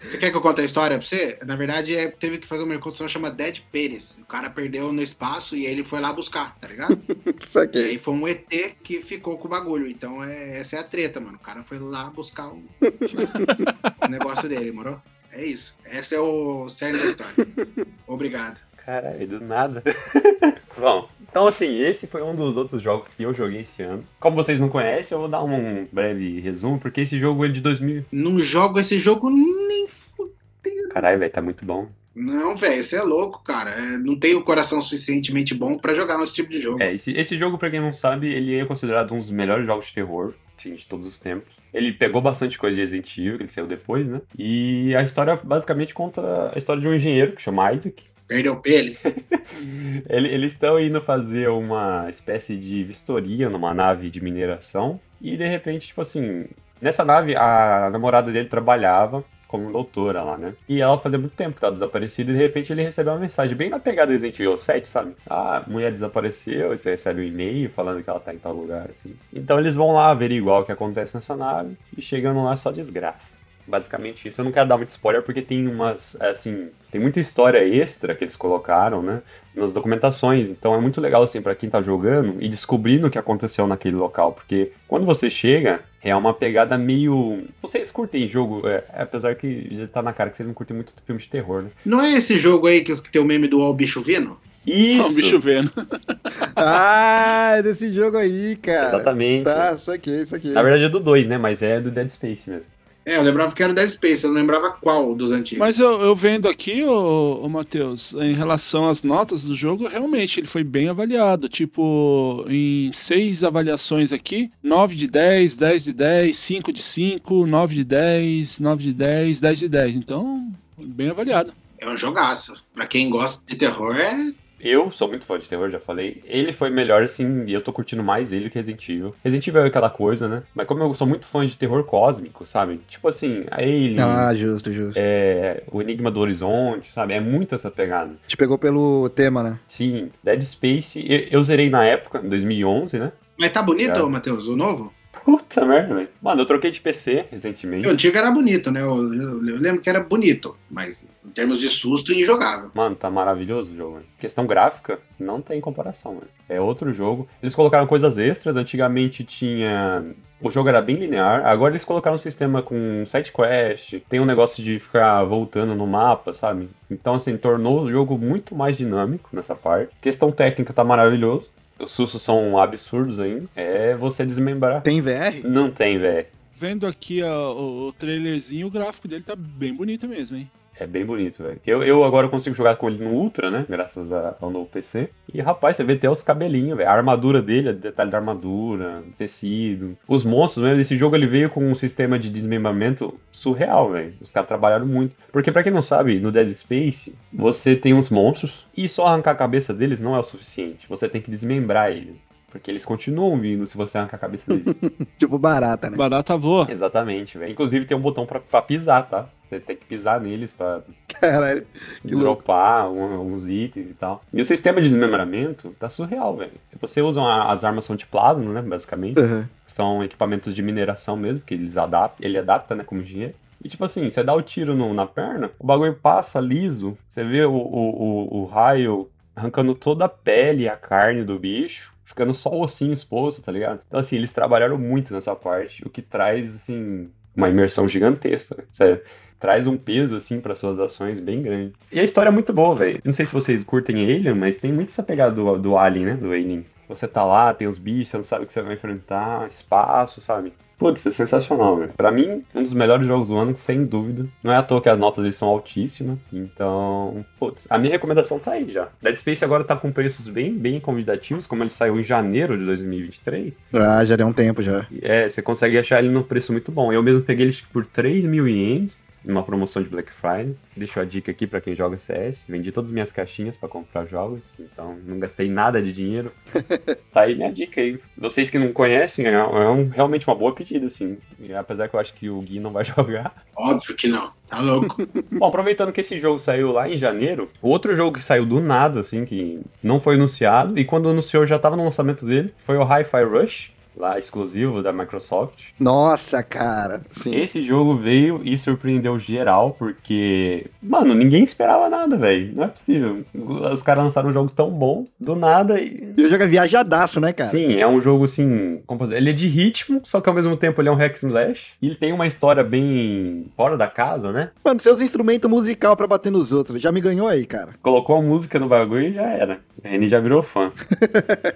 Você 0.00 0.18
quer 0.18 0.30
que 0.30 0.36
eu 0.36 0.40
conte 0.40 0.60
a 0.60 0.64
história 0.64 0.98
pra 0.98 1.06
você? 1.06 1.38
Na 1.44 1.56
verdade, 1.56 1.96
é, 1.96 2.08
teve 2.10 2.38
que 2.38 2.46
fazer 2.46 2.62
uma 2.62 2.74
reconstrução 2.74 3.08
chama 3.08 3.30
Dead 3.30 3.60
Pérez. 3.72 4.18
O 4.20 4.24
cara 4.26 4.50
perdeu 4.50 4.92
no 4.92 5.02
espaço 5.02 5.56
e 5.56 5.66
ele 5.66 5.82
foi 5.84 6.00
lá 6.00 6.12
buscar, 6.12 6.56
tá 6.58 6.68
ligado? 6.68 7.00
Isso 7.42 7.58
E 7.58 7.62
aqui. 7.62 7.78
aí 7.78 7.98
foi 7.98 8.14
um 8.14 8.28
ET 8.28 8.48
que 8.82 9.00
ficou 9.00 9.36
com 9.38 9.46
o 9.46 9.50
bagulho. 9.50 9.86
Então 9.88 10.22
é, 10.22 10.58
essa 10.58 10.76
é 10.76 10.78
a 10.80 10.84
treta, 10.84 11.20
mano. 11.20 11.36
O 11.36 11.44
cara 11.44 11.62
foi 11.62 11.78
lá 11.78 12.04
buscar 12.10 12.48
o, 12.48 12.62
o 14.04 14.08
negócio 14.08 14.48
dele, 14.48 14.72
moro? 14.72 15.00
É 15.32 15.44
isso. 15.44 15.76
Esse 15.90 16.14
é 16.14 16.20
o 16.20 16.68
cerne 16.68 16.98
da 16.98 17.06
história. 17.06 17.34
Obrigado. 18.06 18.60
Caralho, 18.84 19.26
do 19.26 19.40
nada. 19.40 19.82
Bom, 20.76 21.08
então 21.20 21.46
assim, 21.46 21.80
esse 21.80 22.06
foi 22.06 22.22
um 22.22 22.34
dos 22.34 22.56
outros 22.56 22.82
jogos 22.82 23.08
que 23.16 23.22
eu 23.22 23.32
joguei 23.32 23.60
esse 23.60 23.82
ano. 23.82 24.04
Como 24.20 24.36
vocês 24.36 24.60
não 24.60 24.68
conhecem, 24.68 25.14
eu 25.14 25.20
vou 25.20 25.28
dar 25.28 25.42
um 25.42 25.86
breve 25.92 26.40
resumo, 26.40 26.78
porque 26.78 27.02
esse 27.02 27.18
jogo 27.18 27.44
é 27.44 27.48
de 27.48 27.60
2000. 27.60 28.04
Não 28.10 28.40
jogo 28.40 28.80
esse 28.80 28.98
jogo 28.98 29.30
nem 29.30 29.88
fudendo. 29.88 30.88
Caralho, 30.90 31.18
velho, 31.18 31.32
tá 31.32 31.40
muito 31.40 31.64
bom. 31.64 31.88
Não, 32.14 32.56
velho, 32.56 32.84
você 32.84 32.96
é 32.96 33.02
louco, 33.02 33.42
cara. 33.42 33.70
É, 33.70 33.98
não 33.98 34.16
tenho 34.16 34.38
o 34.38 34.44
coração 34.44 34.80
suficientemente 34.80 35.54
bom 35.54 35.76
pra 35.78 35.94
jogar 35.94 36.18
nesse 36.18 36.34
tipo 36.34 36.50
de 36.50 36.60
jogo. 36.60 36.82
É, 36.82 36.94
esse, 36.94 37.12
esse 37.12 37.36
jogo, 37.36 37.58
pra 37.58 37.70
quem 37.70 37.80
não 37.80 37.92
sabe, 37.92 38.32
ele 38.32 38.56
é 38.56 38.64
considerado 38.64 39.12
um 39.12 39.18
dos 39.18 39.30
melhores 39.30 39.66
jogos 39.66 39.86
de 39.86 39.94
terror 39.94 40.34
sim, 40.56 40.74
de 40.74 40.86
todos 40.86 41.06
os 41.06 41.18
tempos. 41.18 41.52
Ele 41.72 41.92
pegou 41.92 42.22
bastante 42.22 42.56
coisa 42.56 42.76
de 42.76 42.80
Resident 42.80 43.18
Evil, 43.18 43.36
que 43.36 43.42
ele 43.42 43.50
saiu 43.50 43.66
depois, 43.66 44.06
né? 44.08 44.20
E 44.38 44.94
a 44.94 45.02
história 45.02 45.38
basicamente 45.42 45.92
conta 45.92 46.52
a 46.54 46.58
história 46.58 46.80
de 46.80 46.86
um 46.86 46.94
engenheiro 46.94 47.32
que 47.32 47.42
chama 47.42 47.72
Isaac. 47.72 48.04
Perdeu 48.34 48.56
peles. 48.56 49.00
Ele- 50.10 50.28
Eles 50.28 50.52
estão 50.52 50.78
indo 50.80 51.00
fazer 51.00 51.48
uma 51.48 52.06
espécie 52.10 52.56
de 52.56 52.82
vistoria 52.84 53.48
numa 53.48 53.72
nave 53.72 54.10
de 54.10 54.20
mineração. 54.20 55.00
E 55.20 55.36
de 55.36 55.46
repente, 55.46 55.86
tipo 55.88 56.00
assim, 56.00 56.46
nessa 56.80 57.04
nave 57.04 57.36
a 57.36 57.88
namorada 57.92 58.32
dele 58.32 58.48
trabalhava 58.48 59.24
como 59.46 59.70
doutora 59.70 60.20
lá, 60.24 60.36
né? 60.36 60.54
E 60.68 60.80
ela 60.80 60.98
fazia 60.98 61.16
muito 61.18 61.36
tempo 61.36 61.54
que 61.54 61.60
tava 61.60 61.72
desaparecida 61.72 62.32
e 62.32 62.34
de 62.34 62.40
repente 62.40 62.72
ele 62.72 62.82
recebeu 62.82 63.12
uma 63.12 63.20
mensagem 63.20 63.56
bem 63.56 63.70
na 63.70 63.78
pegada 63.78 64.10
Resident 64.10 64.34
Evil 64.40 64.58
7, 64.58 64.88
sabe? 64.88 65.14
Ah, 65.30 65.58
a 65.64 65.70
mulher 65.70 65.92
desapareceu, 65.92 66.70
você 66.76 66.90
recebe 66.90 67.20
um 67.20 67.24
e-mail 67.24 67.70
falando 67.70 68.02
que 68.02 68.10
ela 68.10 68.18
tá 68.18 68.34
em 68.34 68.38
tal 68.38 68.52
lugar, 68.52 68.88
assim. 68.90 69.14
Então 69.32 69.58
eles 69.60 69.76
vão 69.76 69.92
lá 69.92 70.10
averiguar 70.10 70.60
o 70.60 70.64
que 70.64 70.72
acontece 70.72 71.14
nessa 71.14 71.36
nave 71.36 71.76
e 71.96 72.02
chegando 72.02 72.42
lá 72.42 72.56
só 72.56 72.72
desgraça. 72.72 73.43
Basicamente 73.66 74.28
isso. 74.28 74.40
Eu 74.40 74.44
não 74.44 74.52
quero 74.52 74.68
dar 74.68 74.76
muito 74.76 74.90
spoiler 74.90 75.22
porque 75.22 75.40
tem 75.40 75.66
umas, 75.66 76.16
assim, 76.20 76.68
tem 76.90 77.00
muita 77.00 77.18
história 77.18 77.66
extra 77.66 78.14
que 78.14 78.22
eles 78.22 78.36
colocaram, 78.36 79.02
né? 79.02 79.22
Nas 79.54 79.72
documentações. 79.72 80.50
Então 80.50 80.74
é 80.74 80.78
muito 80.80 81.00
legal, 81.00 81.22
assim, 81.22 81.40
pra 81.40 81.54
quem 81.54 81.70
tá 81.70 81.80
jogando 81.80 82.36
e 82.40 82.48
descobrindo 82.48 83.06
o 83.06 83.10
que 83.10 83.18
aconteceu 83.18 83.66
naquele 83.66 83.96
local. 83.96 84.32
Porque 84.32 84.72
quando 84.86 85.06
você 85.06 85.30
chega, 85.30 85.80
é 86.02 86.14
uma 86.14 86.34
pegada 86.34 86.76
meio. 86.76 87.44
Vocês 87.62 87.90
curtem 87.90 88.28
jogo, 88.28 88.68
é, 88.68 88.84
apesar 88.92 89.34
que 89.34 89.68
já 89.74 89.86
tá 89.86 90.02
na 90.02 90.12
cara 90.12 90.28
que 90.30 90.36
vocês 90.36 90.46
não 90.46 90.54
curtem 90.54 90.76
muito 90.76 90.92
filme 91.06 91.20
de 91.20 91.28
terror, 91.28 91.62
né? 91.62 91.70
Não 91.86 92.02
é 92.02 92.12
esse 92.12 92.36
jogo 92.38 92.66
aí 92.66 92.82
que, 92.84 92.92
os- 92.92 93.00
que 93.00 93.10
tem 93.10 93.22
o 93.22 93.24
meme 93.24 93.48
do 93.48 93.62
All 93.62 93.72
Bicho 93.72 94.02
Vino? 94.02 94.38
Isso! 94.66 95.02
Ó, 95.02 95.12
o 95.12 95.14
bicho 95.16 95.38
vendo. 95.38 95.70
Ah, 96.56 97.54
é 97.58 97.62
desse 97.62 97.92
jogo 97.92 98.16
aí, 98.16 98.56
cara. 98.56 98.88
Exatamente. 98.88 99.44
Tá, 99.44 99.74
isso 99.76 99.90
aqui, 99.90 100.10
isso 100.22 100.34
aqui. 100.36 100.50
Na 100.50 100.62
verdade 100.62 100.84
é 100.84 100.88
do 100.88 101.00
2, 101.00 101.26
né? 101.26 101.36
Mas 101.36 101.62
é 101.62 101.80
do 101.80 101.90
Dead 101.90 102.08
Space 102.08 102.48
mesmo. 102.48 102.64
É, 103.06 103.16
eu 103.16 103.22
lembrava 103.22 103.52
que 103.52 103.62
era 103.62 103.70
o 103.70 103.74
Dead 103.74 103.90
Space, 103.90 104.24
eu 104.24 104.30
não 104.30 104.40
lembrava 104.40 104.70
qual 104.70 105.14
dos 105.14 105.30
antigos. 105.30 105.58
Mas 105.58 105.78
eu, 105.78 106.00
eu 106.00 106.16
vendo 106.16 106.48
aqui, 106.48 106.82
ô, 106.84 107.40
ô 107.42 107.48
Matheus, 107.48 108.14
em 108.14 108.32
relação 108.32 108.88
às 108.88 109.02
notas 109.02 109.44
do 109.44 109.54
jogo, 109.54 109.86
realmente 109.86 110.40
ele 110.40 110.46
foi 110.46 110.64
bem 110.64 110.88
avaliado. 110.88 111.48
Tipo, 111.48 112.44
em 112.48 112.90
seis 112.92 113.44
avaliações 113.44 114.12
aqui, 114.12 114.48
9 114.62 114.96
de 114.96 115.06
10, 115.06 115.54
10 115.54 115.84
de 115.84 115.92
10, 115.92 116.36
5 116.36 116.72
de 116.72 116.82
5, 116.82 117.46
9 117.46 117.74
de 117.74 117.84
10, 117.84 118.60
9 118.60 118.82
de 118.84 118.94
10, 118.94 119.40
10 119.40 119.58
de 119.58 119.68
10. 119.68 119.96
Então, 119.96 120.50
bem 120.78 121.10
avaliado. 121.10 121.52
É 121.78 121.88
um 121.88 121.96
jogaço. 121.96 122.54
Pra 122.74 122.86
quem 122.86 123.10
gosta 123.10 123.42
de 123.46 123.56
terror, 123.56 123.94
é. 123.96 124.32
Eu 124.64 124.90
sou 124.90 125.08
muito 125.08 125.26
fã 125.26 125.38
de 125.38 125.46
terror, 125.46 125.68
já 125.70 125.78
falei. 125.78 126.22
Ele 126.24 126.52
foi 126.52 126.70
melhor, 126.70 127.02
assim, 127.02 127.44
e 127.46 127.52
eu 127.52 127.60
tô 127.60 127.72
curtindo 127.72 128.02
mais 128.02 128.32
ele 128.32 128.48
que 128.48 128.56
Resident 128.56 128.88
Evil. 128.88 129.14
Resident 129.22 129.46
Evil 129.46 129.62
é 129.62 129.66
aquela 129.66 129.90
coisa, 129.90 130.26
né? 130.26 130.42
Mas 130.54 130.66
como 130.66 130.82
eu 130.82 130.94
sou 130.94 131.06
muito 131.06 131.26
fã 131.26 131.46
de 131.46 131.56
terror 131.56 131.84
cósmico, 131.84 132.46
sabe? 132.46 132.80
Tipo 132.88 133.08
assim, 133.08 133.44
a 133.50 133.56
Alien, 133.60 134.00
Ah, 134.00 134.34
justo, 134.34 134.72
justo. 134.72 134.96
é, 134.98 135.62
o 135.70 135.82
Enigma 135.82 136.10
do 136.10 136.18
Horizonte, 136.20 136.90
sabe? 136.92 137.12
É 137.12 137.20
muito 137.20 137.54
essa 137.54 137.70
pegada. 137.70 138.12
Te 138.26 138.36
pegou 138.36 138.56
pelo 138.58 139.08
tema, 139.10 139.42
né? 139.42 139.58
Sim, 139.68 140.10
Dead 140.22 140.42
Space, 140.42 141.04
eu, 141.06 141.38
eu 141.38 141.42
zerei 141.42 141.68
na 141.68 141.84
época, 141.84 142.20
em 142.24 142.28
2011, 142.28 142.98
né? 142.98 143.12
Mas 143.38 143.52
tá 143.52 143.62
bonito, 143.62 143.98
É. 143.98 144.02
Matheus, 144.08 144.46
o 144.48 144.56
novo? 144.56 144.92
Puta 145.24 145.64
merda, 145.64 145.94
velho. 145.94 146.08
Mano, 146.20 146.42
eu 146.42 146.46
troquei 146.46 146.70
de 146.70 146.80
PC 146.80 147.26
recentemente. 147.30 147.86
O 147.86 147.90
antigo 147.90 148.16
era 148.16 148.30
bonito, 148.30 148.70
né? 148.70 148.80
Eu, 148.82 149.12
eu- 149.14 149.46
eu 149.48 149.56
lembro 149.58 149.80
que 149.80 149.88
era 149.88 150.00
bonito, 150.00 150.56
mas 150.70 151.06
em 151.24 151.30
termos 151.30 151.60
de 151.60 151.68
susto, 151.70 152.12
injogável. 152.12 152.70
Mano, 152.74 152.94
tá 152.96 153.10
maravilhoso 153.10 153.72
o 153.72 153.76
jogo. 153.76 153.94
velho. 153.94 154.06
Questão 154.18 154.46
gráfica, 154.46 154.98
não 155.18 155.40
tem 155.40 155.60
comparação, 155.60 156.14
mano. 156.14 156.26
É 156.48 156.60
outro 156.60 156.92
jogo. 156.92 157.28
Eles 157.42 157.54
colocaram 157.54 157.86
coisas 157.86 158.18
extras. 158.18 158.56
Antigamente 158.56 159.24
tinha. 159.24 160.04
O 160.40 160.50
jogo 160.50 160.68
era 160.68 160.82
bem 160.82 160.96
linear. 160.96 161.46
Agora 161.46 161.72
eles 161.72 161.84
colocaram 161.84 162.16
um 162.16 162.18
sistema 162.18 162.60
com 162.60 163.04
side 163.06 163.32
quest. 163.32 163.94
Tem 164.08 164.20
um 164.20 164.26
negócio 164.26 164.62
de 164.62 164.78
ficar 164.78 165.22
voltando 165.24 165.74
no 165.74 165.86
mapa, 165.86 166.32
sabe? 166.34 166.68
Então, 166.90 167.14
assim, 167.14 167.36
tornou 167.38 167.82
o 167.82 167.90
jogo 167.90 168.18
muito 168.18 168.54
mais 168.54 168.76
dinâmico 168.76 169.30
nessa 169.32 169.54
parte. 169.54 169.90
Questão 170.02 170.30
técnica 170.30 170.72
tá 170.74 170.84
maravilhoso. 170.84 171.50
Os 171.78 171.92
sustos 171.92 172.22
são 172.22 172.56
absurdos 172.58 173.18
ainda. 173.18 173.48
É 173.54 173.96
você 173.96 174.24
desmembrar. 174.24 174.82
Tem 174.82 175.00
VR? 175.00 175.42
Não 175.44 175.70
tem, 175.70 175.98
velho. 175.98 176.26
Vendo 176.54 176.86
aqui 176.86 177.22
ó, 177.22 177.52
o, 177.52 177.88
o 177.88 177.92
trailerzinho, 177.92 178.68
o 178.68 178.70
gráfico 178.70 179.08
dele 179.08 179.24
tá 179.24 179.34
bem 179.34 179.74
bonito 179.74 180.06
mesmo, 180.06 180.36
hein? 180.36 180.50
É 180.78 180.86
bem 180.88 181.04
bonito, 181.04 181.42
velho. 181.42 181.60
Eu, 181.64 181.82
eu 181.84 182.02
agora 182.02 182.28
consigo 182.28 182.56
jogar 182.56 182.74
com 182.76 182.88
ele 182.88 183.02
no 183.04 183.10
Ultra, 183.10 183.48
né? 183.50 183.64
Graças 183.68 184.12
a- 184.12 184.34
ao 184.40 184.50
novo 184.50 184.66
PC. 184.66 185.08
E, 185.32 185.40
rapaz, 185.40 185.76
você 185.76 185.84
vê 185.84 185.92
até 185.92 186.10
os 186.10 186.20
cabelinhos, 186.20 186.76
velho. 186.76 186.88
A 186.88 186.92
armadura 186.92 187.40
dele, 187.40 187.70
o 187.70 187.74
detalhe 187.74 188.10
da 188.10 188.18
armadura, 188.18 189.02
tecido. 189.16 189.96
Os 190.08 190.24
monstros, 190.24 190.64
né? 190.64 190.80
Esse 190.80 190.96
jogo 190.98 191.14
ele 191.14 191.26
veio 191.28 191.48
com 191.48 191.64
um 191.64 191.74
sistema 191.76 192.18
de 192.18 192.28
desmembramento 192.28 193.14
surreal, 193.30 193.92
velho. 193.92 194.14
Os 194.20 194.30
caras 194.32 194.48
trabalharam 194.48 194.84
muito. 194.86 195.14
Porque, 195.32 195.52
pra 195.52 195.62
quem 195.62 195.72
não 195.72 195.82
sabe, 195.82 196.18
no 196.18 196.32
Dead 196.32 196.48
Space, 196.48 197.14
você 197.32 197.76
tem 197.76 197.94
uns 197.94 198.10
monstros 198.10 198.66
e 198.76 198.88
só 198.88 199.06
arrancar 199.06 199.30
a 199.32 199.36
cabeça 199.36 199.72
deles 199.72 200.00
não 200.00 200.14
é 200.16 200.18
o 200.18 200.22
suficiente. 200.24 200.88
Você 200.88 201.08
tem 201.08 201.20
que 201.20 201.30
desmembrar 201.30 201.90
ele. 201.92 202.20
Porque 202.54 202.70
eles 202.70 202.84
continuam 202.84 203.36
vindo 203.36 203.66
se 203.66 203.76
você 203.76 203.98
arrancar 203.98 204.16
a 204.16 204.20
cabeça 204.20 204.44
dele. 204.46 204.76
Tipo 205.18 205.36
barata, 205.38 205.90
né? 205.90 205.96
Barata 205.96 206.36
voa. 206.36 206.66
Exatamente, 206.70 207.36
velho. 207.36 207.50
Inclusive 207.50 207.84
tem 207.84 207.96
um 207.96 208.00
botão 208.00 208.24
pra, 208.24 208.38
pra 208.38 208.62
pisar, 208.62 209.08
tá? 209.08 209.26
Você 209.50 209.58
tem 209.58 209.76
que 209.76 209.84
pisar 209.84 210.20
neles 210.20 210.52
pra 210.52 210.80
Caralho. 211.20 211.66
Que 212.00 212.14
louco. 212.14 212.42
dropar 212.42 212.88
um- 212.90 213.20
uns 213.26 213.48
itens 213.48 213.90
e 213.90 213.94
tal. 213.94 214.22
E 214.32 214.40
o 214.40 214.44
sistema 214.44 214.80
de 214.80 214.88
desmembramento 214.88 215.74
tá 215.80 215.88
surreal, 215.90 216.36
velho. 216.36 216.52
Você 216.80 217.02
usa 217.02 217.20
uma- 217.20 217.52
as 217.52 217.64
armas 217.64 217.84
são 217.84 217.96
de 217.96 218.06
plasma, 218.06 218.52
né, 218.52 218.62
basicamente. 218.62 219.18
Aham. 219.20 219.48
São 219.66 220.02
equipamentos 220.04 220.54
de 220.54 220.62
mineração 220.62 221.16
mesmo, 221.16 221.42
que 221.44 221.54
eles 221.54 221.76
adaptam, 221.76 222.24
ele 222.24 222.38
adapta, 222.38 222.74
né, 222.76 222.84
como 222.84 223.00
engenheiro. 223.02 223.34
E 223.62 223.68
tipo 223.68 223.84
assim, 223.84 224.08
você 224.08 224.22
dá 224.22 224.32
o 224.34 224.42
tiro 224.42 224.74
no- 224.76 224.94
na 224.94 225.06
perna, 225.06 225.50
o 225.58 225.66
bagulho 225.66 225.94
passa 225.94 226.38
liso, 226.40 226.96
você 227.08 227.24
vê 227.24 227.44
o, 227.44 227.52
o, 227.52 227.58
o, 227.58 228.42
o 228.42 228.44
raio 228.46 229.08
arrancando 229.34 229.74
toda 229.74 230.04
a 230.04 230.08
pele 230.08 230.64
e 230.64 230.68
a 230.68 230.76
carne 230.76 231.24
do 231.24 231.38
bicho, 231.38 231.92
ficando 232.04 232.34
só 232.34 232.50
o 232.50 232.62
ossinho 232.62 232.92
exposto, 232.92 233.42
tá 233.42 233.50
ligado? 233.50 233.80
Então 233.86 233.98
assim, 233.98 234.16
eles 234.16 234.32
trabalharam 234.32 234.78
muito 234.78 235.12
nessa 235.12 235.34
parte, 235.34 235.84
o 235.86 235.90
que 235.90 236.02
traz, 236.02 236.54
assim, 236.54 237.08
uma 237.36 237.48
imersão 237.48 237.88
gigantesca, 237.88 238.64
sério. 238.72 239.00
Traz 239.40 239.66
um 239.66 239.76
peso, 239.76 240.14
assim, 240.16 240.40
para 240.40 240.54
suas 240.54 240.78
ações 240.78 241.20
bem 241.20 241.42
grande. 241.42 241.74
E 241.92 242.00
a 242.00 242.04
história 242.04 242.28
é 242.28 242.32
muito 242.32 242.52
boa, 242.52 242.74
velho. 242.74 243.00
Não 243.04 243.12
sei 243.12 243.26
se 243.26 243.32
vocês 243.32 243.62
curtem 243.62 244.02
Alien, 244.02 244.34
mas 244.34 244.56
tem 244.56 244.72
muito 244.72 244.88
essa 244.88 245.02
pegada 245.02 245.34
do, 245.34 245.58
do 245.58 245.76
Alien, 245.76 246.06
né? 246.06 246.14
Do 246.14 246.30
Alien. 246.32 246.64
Você 246.88 247.08
tá 247.08 247.24
lá, 247.24 247.52
tem 247.54 247.66
os 247.66 247.78
bichos, 247.78 248.08
você 248.10 248.16
não 248.16 248.24
sabe 248.24 248.44
o 248.44 248.46
que 248.46 248.52
você 248.52 248.62
vai 248.62 248.74
enfrentar, 248.74 249.48
espaço, 249.48 250.20
sabe? 250.20 250.52
Putz, 250.78 251.06
é 251.06 251.12
sensacional, 251.12 251.76
velho. 251.76 251.92
Pra 251.96 252.10
mim, 252.10 252.42
um 252.54 252.62
dos 252.62 252.72
melhores 252.72 253.06
jogos 253.06 253.28
do 253.28 253.36
ano, 253.36 253.56
sem 253.56 253.84
dúvida. 253.84 254.26
Não 254.42 254.52
é 254.52 254.56
à 254.56 254.62
toa 254.62 254.82
que 254.82 254.88
as 254.88 254.98
notas 254.98 255.24
eles 255.24 255.36
são 255.36 255.48
altíssimas. 255.48 256.18
Então, 256.32 257.24
putz, 257.38 257.66
a 257.70 257.78
minha 257.78 257.92
recomendação 257.92 258.38
tá 258.38 258.52
aí 258.52 258.70
já. 258.70 258.88
Dead 259.00 259.16
Space 259.16 259.44
agora 259.44 259.64
tá 259.64 259.76
com 259.76 259.92
preços 259.92 260.28
bem, 260.28 260.52
bem 260.52 260.80
convidativos, 260.80 261.46
como 261.46 261.62
ele 261.62 261.70
saiu 261.70 261.98
em 261.98 262.04
janeiro 262.04 262.58
de 262.58 262.64
2023. 262.64 263.54
Ah, 263.72 264.04
já 264.04 264.16
deu 264.16 264.26
um 264.26 264.32
tempo 264.32 264.62
já. 264.62 264.86
É, 265.00 265.28
você 265.28 265.40
consegue 265.40 265.78
achar 265.78 266.00
ele 266.00 266.12
no 266.12 266.24
preço 266.24 266.52
muito 266.52 266.72
bom. 266.72 266.92
Eu 266.92 267.02
mesmo 267.02 267.22
peguei 267.22 267.46
ele 267.46 267.56
por 267.72 267.86
3 267.86 268.24
mil 268.24 268.48
ienes, 268.48 268.98
numa 269.24 269.42
promoção 269.42 269.82
de 269.82 269.88
Black 269.88 270.12
Friday. 270.12 270.54
Deixo 270.76 271.00
a 271.00 271.04
dica 271.04 271.30
aqui 271.30 271.46
pra 271.46 271.60
quem 271.60 271.74
joga 271.74 271.98
CS. 271.98 272.44
Vendi 272.48 272.70
todas 272.70 272.90
as 272.90 272.94
minhas 272.94 273.10
caixinhas 273.12 273.56
pra 273.56 273.68
comprar 273.68 274.06
jogos, 274.06 274.44
então 274.58 274.96
não 275.06 275.18
gastei 275.18 275.48
nada 275.48 275.80
de 275.82 275.92
dinheiro. 275.92 276.32
tá 277.12 277.22
aí 277.22 277.34
minha 277.34 277.52
dica 277.52 277.80
aí. 277.80 277.98
Vocês 278.18 278.50
que 278.50 278.58
não 278.58 278.72
conhecem, 278.72 279.26
é, 279.26 279.32
é 279.32 279.68
um- 279.68 279.88
realmente 279.88 280.26
uma 280.28 280.34
boa 280.36 280.54
pedida, 280.54 280.86
assim. 280.86 281.18
E 281.40 281.54
apesar 281.54 281.88
que 281.88 281.96
eu 281.96 282.00
acho 282.00 282.14
que 282.14 282.28
o 282.28 282.40
Gui 282.40 282.60
não 282.60 282.70
vai 282.70 282.84
jogar. 282.84 283.34
Óbvio 283.56 283.94
que 283.94 284.08
não. 284.08 284.30
Tá 284.48 284.60
louco. 284.60 284.96
Bom, 285.32 285.46
aproveitando 285.46 285.92
que 285.92 286.00
esse 286.00 286.18
jogo 286.20 286.38
saiu 286.38 286.70
lá 286.70 286.88
em 286.88 286.96
janeiro, 286.96 287.50
o 287.62 287.68
outro 287.68 287.94
jogo 287.94 288.16
que 288.18 288.22
saiu 288.24 288.44
do 288.44 288.60
nada, 288.60 289.00
assim, 289.00 289.24
que 289.24 289.60
não 289.82 289.98
foi 290.00 290.14
anunciado, 290.16 290.78
e 290.78 290.84
quando 290.84 291.08
anunciou 291.08 291.46
já 291.46 291.58
tava 291.58 291.76
no 291.76 291.84
lançamento 291.84 292.26
dele, 292.26 292.52
foi 292.66 292.76
o 292.76 292.82
Hi-Fi 292.84 293.24
Rush, 293.24 293.72
lá 293.96 294.18
exclusivo 294.18 294.82
da 294.82 294.92
Microsoft. 294.92 295.70
Nossa, 295.78 296.42
cara. 296.42 297.02
Sim. 297.12 297.34
Esse 297.34 297.62
jogo 297.62 297.96
veio 297.96 298.40
e 298.44 298.56
surpreendeu 298.58 299.18
geral, 299.18 299.74
porque, 299.78 300.66
mano, 300.82 301.14
ninguém 301.14 301.42
esperava 301.44 301.88
nada, 301.88 302.16
velho. 302.16 302.52
Não 302.54 302.64
é 302.64 302.68
possível. 302.68 303.24
Os 303.72 303.82
caras 303.82 304.04
lançaram 304.04 304.28
um 304.28 304.32
jogo 304.32 304.50
tão 304.50 304.70
bom, 304.70 305.04
do 305.18 305.34
nada, 305.36 305.80
e. 305.80 306.12
E 306.16 306.22
o 306.22 306.30
jogo 306.30 306.42
é 306.42 306.46
viajadaço, 306.46 307.20
né, 307.20 307.32
cara? 307.32 307.50
Sim, 307.50 307.74
é 307.74 307.86
um 307.86 308.00
jogo 308.00 308.24
assim. 308.24 308.80
Como 308.86 309.04
ele 309.12 309.30
é 309.30 309.32
de 309.32 309.46
ritmo, 309.48 310.00
só 310.04 310.20
que 310.20 310.28
ao 310.28 310.34
mesmo 310.34 310.56
tempo 310.56 310.80
ele 310.80 310.88
é 310.88 310.92
um 310.92 310.96
hack 310.96 311.12
and 311.22 311.28
slash. 311.28 311.72
E 311.80 311.86
ele 311.86 311.96
tem 311.96 312.12
uma 312.12 312.26
história 312.26 312.62
bem 312.64 313.46
fora 313.56 313.76
da 313.76 313.86
casa, 313.86 314.32
né? 314.32 314.50
Mano, 314.64 314.80
seus 314.80 315.00
instrumentos 315.00 315.48
musical 315.50 315.96
pra 315.96 316.06
bater 316.06 316.30
nos 316.32 316.52
outros. 316.52 316.80
Já 316.80 316.90
me 316.92 317.00
ganhou 317.00 317.26
aí, 317.28 317.44
cara. 317.46 317.70
Colocou 317.82 318.16
a 318.16 318.22
música 318.22 318.58
no 318.58 318.68
bagulho 318.68 319.08
e 319.08 319.12
já 319.14 319.22
era. 319.28 319.58
Reni 319.82 320.08
já 320.08 320.20
virou 320.20 320.42
fã. 320.42 320.72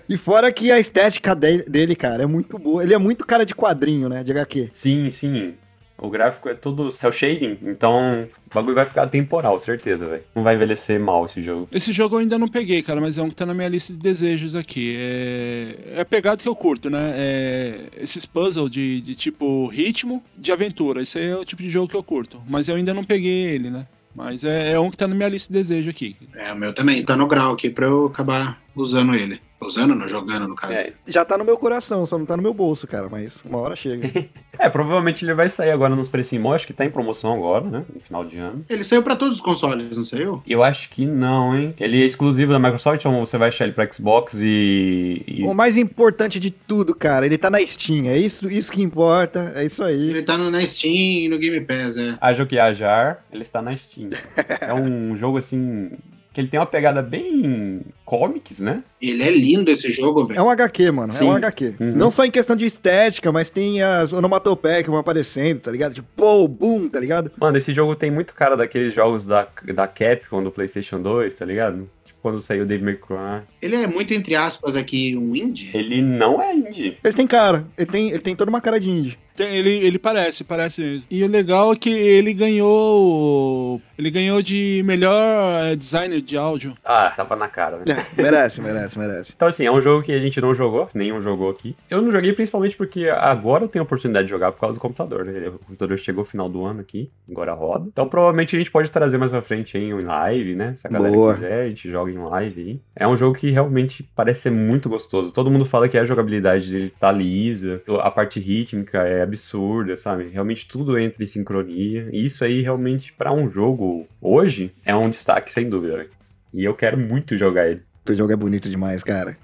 E 0.09 0.17
fora 0.17 0.51
que 0.51 0.71
a 0.73 0.79
estética 0.79 1.35
de- 1.35 1.63
dele, 1.65 1.95
cara, 1.95 2.23
é 2.23 2.27
muito 2.29 2.59
boa. 2.59 2.83
Ele 2.83 2.95
é 2.95 2.99
muito 2.99 3.27
cara 3.27 3.45
de 3.45 3.55
quadrinho, 3.55 4.09
né? 4.09 4.23
De 4.23 4.31
HQ. 4.31 4.71
Sim, 4.73 5.11
sim. 5.11 5.55
O 6.01 6.09
gráfico 6.09 6.49
é 6.49 6.55
todo 6.55 6.93
cel 6.93 7.11
shading, 7.11 7.59
então 7.65 8.29
o 8.49 8.55
bagulho 8.55 8.77
vai 8.77 8.87
ficar 8.87 9.09
temporal, 9.09 9.59
certeza, 9.59 10.07
velho. 10.07 10.23
Não 10.33 10.45
vai 10.45 10.55
envelhecer 10.55 11.01
mal 11.01 11.27
esse 11.27 11.43
jogo. 11.43 11.69
Esse 11.73 11.91
jogo 11.91 12.15
eu 12.15 12.21
ainda 12.21 12.39
não 12.39 12.47
peguei, 12.47 12.81
cara, 12.83 13.01
mas 13.01 13.19
é 13.19 13.23
um 13.23 13.29
que 13.29 13.35
tá 13.35 13.45
na 13.45 13.53
minha 13.53 13.69
lista 13.69 13.93
de 13.93 13.99
desejos 13.99 14.55
aqui. 14.55 14.95
É, 14.97 15.75
é 15.97 16.01
a 16.01 16.05
pegada 16.05 16.41
que 16.41 16.49
eu 16.49 16.55
curto, 16.55 16.89
né? 16.89 17.15
É... 17.17 17.81
Esses 17.97 18.25
puzzles 18.25 18.71
de, 18.71 19.01
de 19.01 19.17
tipo 19.17 19.67
ritmo 19.67 20.23
de 20.37 20.53
aventura. 20.53 21.03
Esse 21.03 21.19
aí 21.19 21.31
é 21.31 21.37
o 21.37 21.45
tipo 21.45 21.63
de 21.63 21.69
jogo 21.69 21.89
que 21.89 21.97
eu 21.97 22.03
curto. 22.03 22.41
Mas 22.49 22.69
eu 22.69 22.77
ainda 22.77 22.95
não 22.95 23.03
peguei 23.03 23.47
ele, 23.47 23.69
né? 23.69 23.85
Mas 24.15 24.45
é, 24.45 24.73
é 24.73 24.81
um 24.81 24.91
que 24.91 24.97
tá 24.97 25.07
na 25.07 25.15
minha 25.15 25.29
lista 25.29 25.53
de 25.53 25.59
desejo 25.59 25.91
aqui. 25.91 26.17
É, 26.35 26.53
o 26.53 26.57
meu 26.57 26.73
também 26.73 27.05
tá 27.05 27.17
no 27.17 27.27
grau 27.27 27.55
aqui 27.55 27.69
pra 27.71 27.87
eu 27.87 28.07
acabar 28.07 28.61
usando 28.83 29.15
ele. 29.15 29.41
Usando, 29.61 29.93
não 29.93 30.07
jogando, 30.07 30.47
no 30.47 30.55
caso. 30.55 30.73
É, 30.73 30.93
Já 31.05 31.25
tá 31.25 31.37
no 31.37 31.45
meu 31.45 31.59
coração, 31.59 32.07
só 32.07 32.17
não 32.17 32.25
tá 32.25 32.37
no 32.37 32.43
meu 32.43 32.55
bolso, 32.55 32.87
cara, 32.87 33.09
mas 33.11 33.43
uma 33.45 33.59
hora 33.59 33.75
chega. 33.75 34.09
é, 34.57 34.69
provavelmente 34.69 35.25
ele 35.25 35.35
vai 35.35 35.51
sair 35.51 35.73
agora 35.73 35.97
nos 35.97 36.07
precinhos. 36.07 36.47
Acho 36.55 36.67
que 36.67 36.73
tá 36.73 36.85
em 36.85 36.91
promoção 36.91 37.35
agora, 37.35 37.65
né? 37.65 37.85
No 37.93 38.01
final 38.01 38.25
de 38.25 38.37
ano. 38.37 38.65
Ele 38.69 38.85
saiu 38.85 39.03
pra 39.03 39.17
todos 39.17 39.37
os 39.37 39.41
consoles, 39.41 39.97
não 39.97 40.05
saiu? 40.05 40.41
Eu 40.47 40.63
acho 40.63 40.91
que 40.91 41.05
não, 41.05 41.57
hein? 41.59 41.75
Ele 41.81 42.01
é 42.01 42.07
exclusivo 42.07 42.53
da 42.53 42.59
Microsoft 42.61 43.05
ou 43.05 43.27
você 43.27 43.37
vai 43.37 43.49
achar 43.49 43.65
ele 43.65 43.73
pra 43.73 43.91
Xbox 43.91 44.41
e. 44.41 45.25
e- 45.27 45.45
o 45.45 45.53
mais 45.53 45.77
importante 45.77 46.39
de 46.39 46.53
tudo, 46.53 46.95
cara, 46.95 47.27
ele 47.27 47.37
tá 47.37 47.51
na 47.51 47.59
Steam, 47.61 48.07
é 48.07 48.17
isso, 48.17 48.49
isso 48.49 48.71
que 48.71 48.81
importa, 48.81 49.53
é 49.57 49.65
isso 49.65 49.83
aí. 49.83 50.11
Ele 50.11 50.23
tá 50.23 50.39
no, 50.39 50.51
na 50.51 50.65
Steam 50.65 51.25
e 51.25 51.29
no 51.29 51.37
Game 51.37 51.61
Pass, 51.63 51.97
é. 51.97 52.17
Que 52.49 52.59
hajar, 52.59 53.25
ele 53.33 53.43
está 53.43 53.61
na 53.61 53.77
Steam. 53.77 54.11
é 54.61 54.73
um 54.73 55.17
jogo 55.17 55.37
assim. 55.39 55.91
Que 56.39 56.43
ele 56.43 56.49
tem 56.49 56.61
uma 56.61 56.67
pegada 56.67 57.03
bem 57.03 57.81
comics, 58.05 58.61
né? 58.61 58.85
Ele 59.03 59.25
é 59.25 59.31
lindo 59.31 59.69
esse 59.73 59.91
jogo, 59.91 60.23
É 60.23 60.27
velho. 60.35 60.45
um 60.45 60.51
HQ, 60.51 60.91
mano, 60.93 61.09
é 61.13 61.17
Sim. 61.17 61.25
um 61.25 61.33
HQ. 61.33 61.75
Uhum. 61.81 61.93
Não 61.97 62.11
só 62.13 62.25
em 62.25 62.31
questão 62.31 62.55
de 62.55 62.65
estética, 62.65 63.33
mas 63.33 63.49
tem 63.49 63.83
as 63.83 64.13
onomatopeias 64.13 64.85
que 64.85 64.91
vão 64.91 65.01
aparecendo, 65.01 65.59
tá 65.59 65.73
ligado? 65.73 65.95
Tipo, 65.95 66.07
pô, 66.15 66.47
boom, 66.47 66.89
tá 66.89 67.01
ligado? 67.01 67.33
Mano, 67.41 67.59
esse 67.59 67.73
jogo 67.75 67.97
tem 67.97 68.09
muito 68.09 68.35
cara 68.35 68.57
daqueles 68.57 68.95
jogos 68.95 69.27
da, 69.27 69.49
da 69.75 69.89
Capcom 69.89 70.41
do 70.41 70.53
PlayStation 70.53 71.03
2, 71.03 71.35
tá 71.35 71.45
ligado? 71.45 71.91
Tipo 72.05 72.19
quando 72.23 72.41
saiu 72.41 72.63
o 72.63 72.67
Devil 72.67 72.85
May 72.85 72.97
Cry. 72.97 73.47
Ele 73.61 73.77
é 73.77 73.87
muito, 73.87 74.13
entre 74.15 74.35
aspas, 74.37 74.77
aqui, 74.77 75.17
um 75.17 75.35
indie. 75.35 75.71
Ele 75.75 76.01
não 76.03 76.41
é 76.41 76.55
indie. 76.55 76.97
Ele 77.03 77.15
tem 77.15 77.27
cara, 77.27 77.65
ele 77.77 77.87
tem, 77.91 78.11
ele 78.11 78.19
tem 78.21 78.37
toda 78.37 78.49
uma 78.51 78.61
cara 78.61 78.79
de 78.79 78.91
indie. 78.91 79.19
Tem- 79.39 79.57
ele, 79.57 79.71
ele 79.71 79.99
parece, 79.99 80.43
parece 80.43 80.83
mesmo. 80.83 81.05
E 81.11 81.23
o 81.23 81.29
legal 81.29 81.73
é 81.73 81.77
que 81.77 81.91
ele 81.91 82.35
ganhou. 82.35 83.81
Ele 83.97 84.11
ganhou 84.11 84.43
de 84.43 84.83
melhor 84.85 85.65
eh, 85.65 85.77
designer 85.77 86.21
de 86.21 86.37
áudio. 86.37 86.77
Ah, 86.85 87.13
tava 87.17 87.35
na 87.37 87.49
cara, 87.49 87.79
né? 87.79 87.85
É, 87.89 87.95
merece, 88.23 88.61
merece, 88.61 88.99
merece. 88.99 89.33
Então, 89.35 89.49
assim, 89.49 89.65
é 89.65 89.71
um 89.73 89.81
jogo 89.81 90.03
que 90.03 90.13
a 90.13 90.19
gente 90.21 90.41
não 90.41 90.55
jogou, 90.55 90.89
nenhum 90.95 91.21
jogou 91.21 91.51
aqui. 91.51 91.77
Eu 91.91 92.03
não 92.03 92.11
joguei 92.11 92.33
principalmente 92.33 92.77
porque 92.77 93.09
agora 93.09 93.65
eu 93.65 93.69
tenho 93.69 93.83
a 93.83 93.87
oportunidade 93.87 94.27
de 94.27 94.31
jogar 94.31 94.53
por 94.53 94.61
causa 94.61 94.79
do 94.79 94.81
computador, 94.83 95.25
né? 95.25 95.49
O 95.49 95.59
computador 95.59 95.99
chegou 95.99 96.25
no 96.25 96.31
final 96.31 96.49
do 96.49 96.65
ano 96.65 96.81
aqui, 96.81 97.11
agora 97.31 97.53
roda. 97.55 97.87
Então, 97.93 98.09
provavelmente 98.09 98.55
a 98.57 98.59
gente 98.59 98.71
pode 98.71 98.91
trazer 98.91 99.19
mais 99.19 99.31
pra 99.31 99.43
frente 99.43 99.79
em 99.79 99.93
live, 100.01 100.55
né? 100.55 100.75
Se 100.77 100.87
a 100.87 100.91
galera 100.91 101.15
Boa. 101.15 101.35
quiser, 101.35 101.65
a 101.65 101.69
gente 101.69 101.91
joga 101.91 102.11
em 102.11 102.19
live 102.19 102.61
aí. 102.61 102.81
É 102.97 103.07
um 103.07 103.17
jogo 103.17 103.37
que 103.37 103.51
realmente 103.51 104.09
parece 104.15 104.43
ser 104.43 104.51
muito 104.51 104.89
gostoso. 104.89 105.33
Todo 105.33 105.51
mundo 105.51 105.65
fala 105.65 105.89
que 105.89 105.99
a 105.99 106.05
jogabilidade 106.05 106.71
dele 106.71 106.93
tá 106.99 107.11
lisa, 107.13 107.83
a 108.01 108.11
parte 108.11 108.41
rítmica 108.41 108.99
é 108.99 109.27
absurda, 109.29 109.97
sabe? 109.97 110.29
Realmente 110.29 110.67
tudo 110.69 110.99
entra 110.99 111.23
em 111.23 111.27
sincronia. 111.27 112.09
E 112.13 112.25
isso 112.25 112.45
aí, 112.45 112.63
realmente, 112.63 113.13
pra 113.13 113.33
um 113.33 113.51
jogo 113.51 114.07
hoje, 114.21 114.75
é 114.85 114.95
um 114.95 115.11
destaque, 115.11 115.53
sem 115.53 115.69
dúvida. 115.69 116.07
E 116.53 116.65
eu 116.65 116.75
quero 116.75 116.97
muito 116.99 117.37
jogar 117.37 117.69
ele. 117.69 117.83
Teu 118.05 118.17
jogo 118.17 118.33
é 118.33 118.37
bonito 118.37 118.69
demais, 118.69 119.03
cara. 119.03 119.37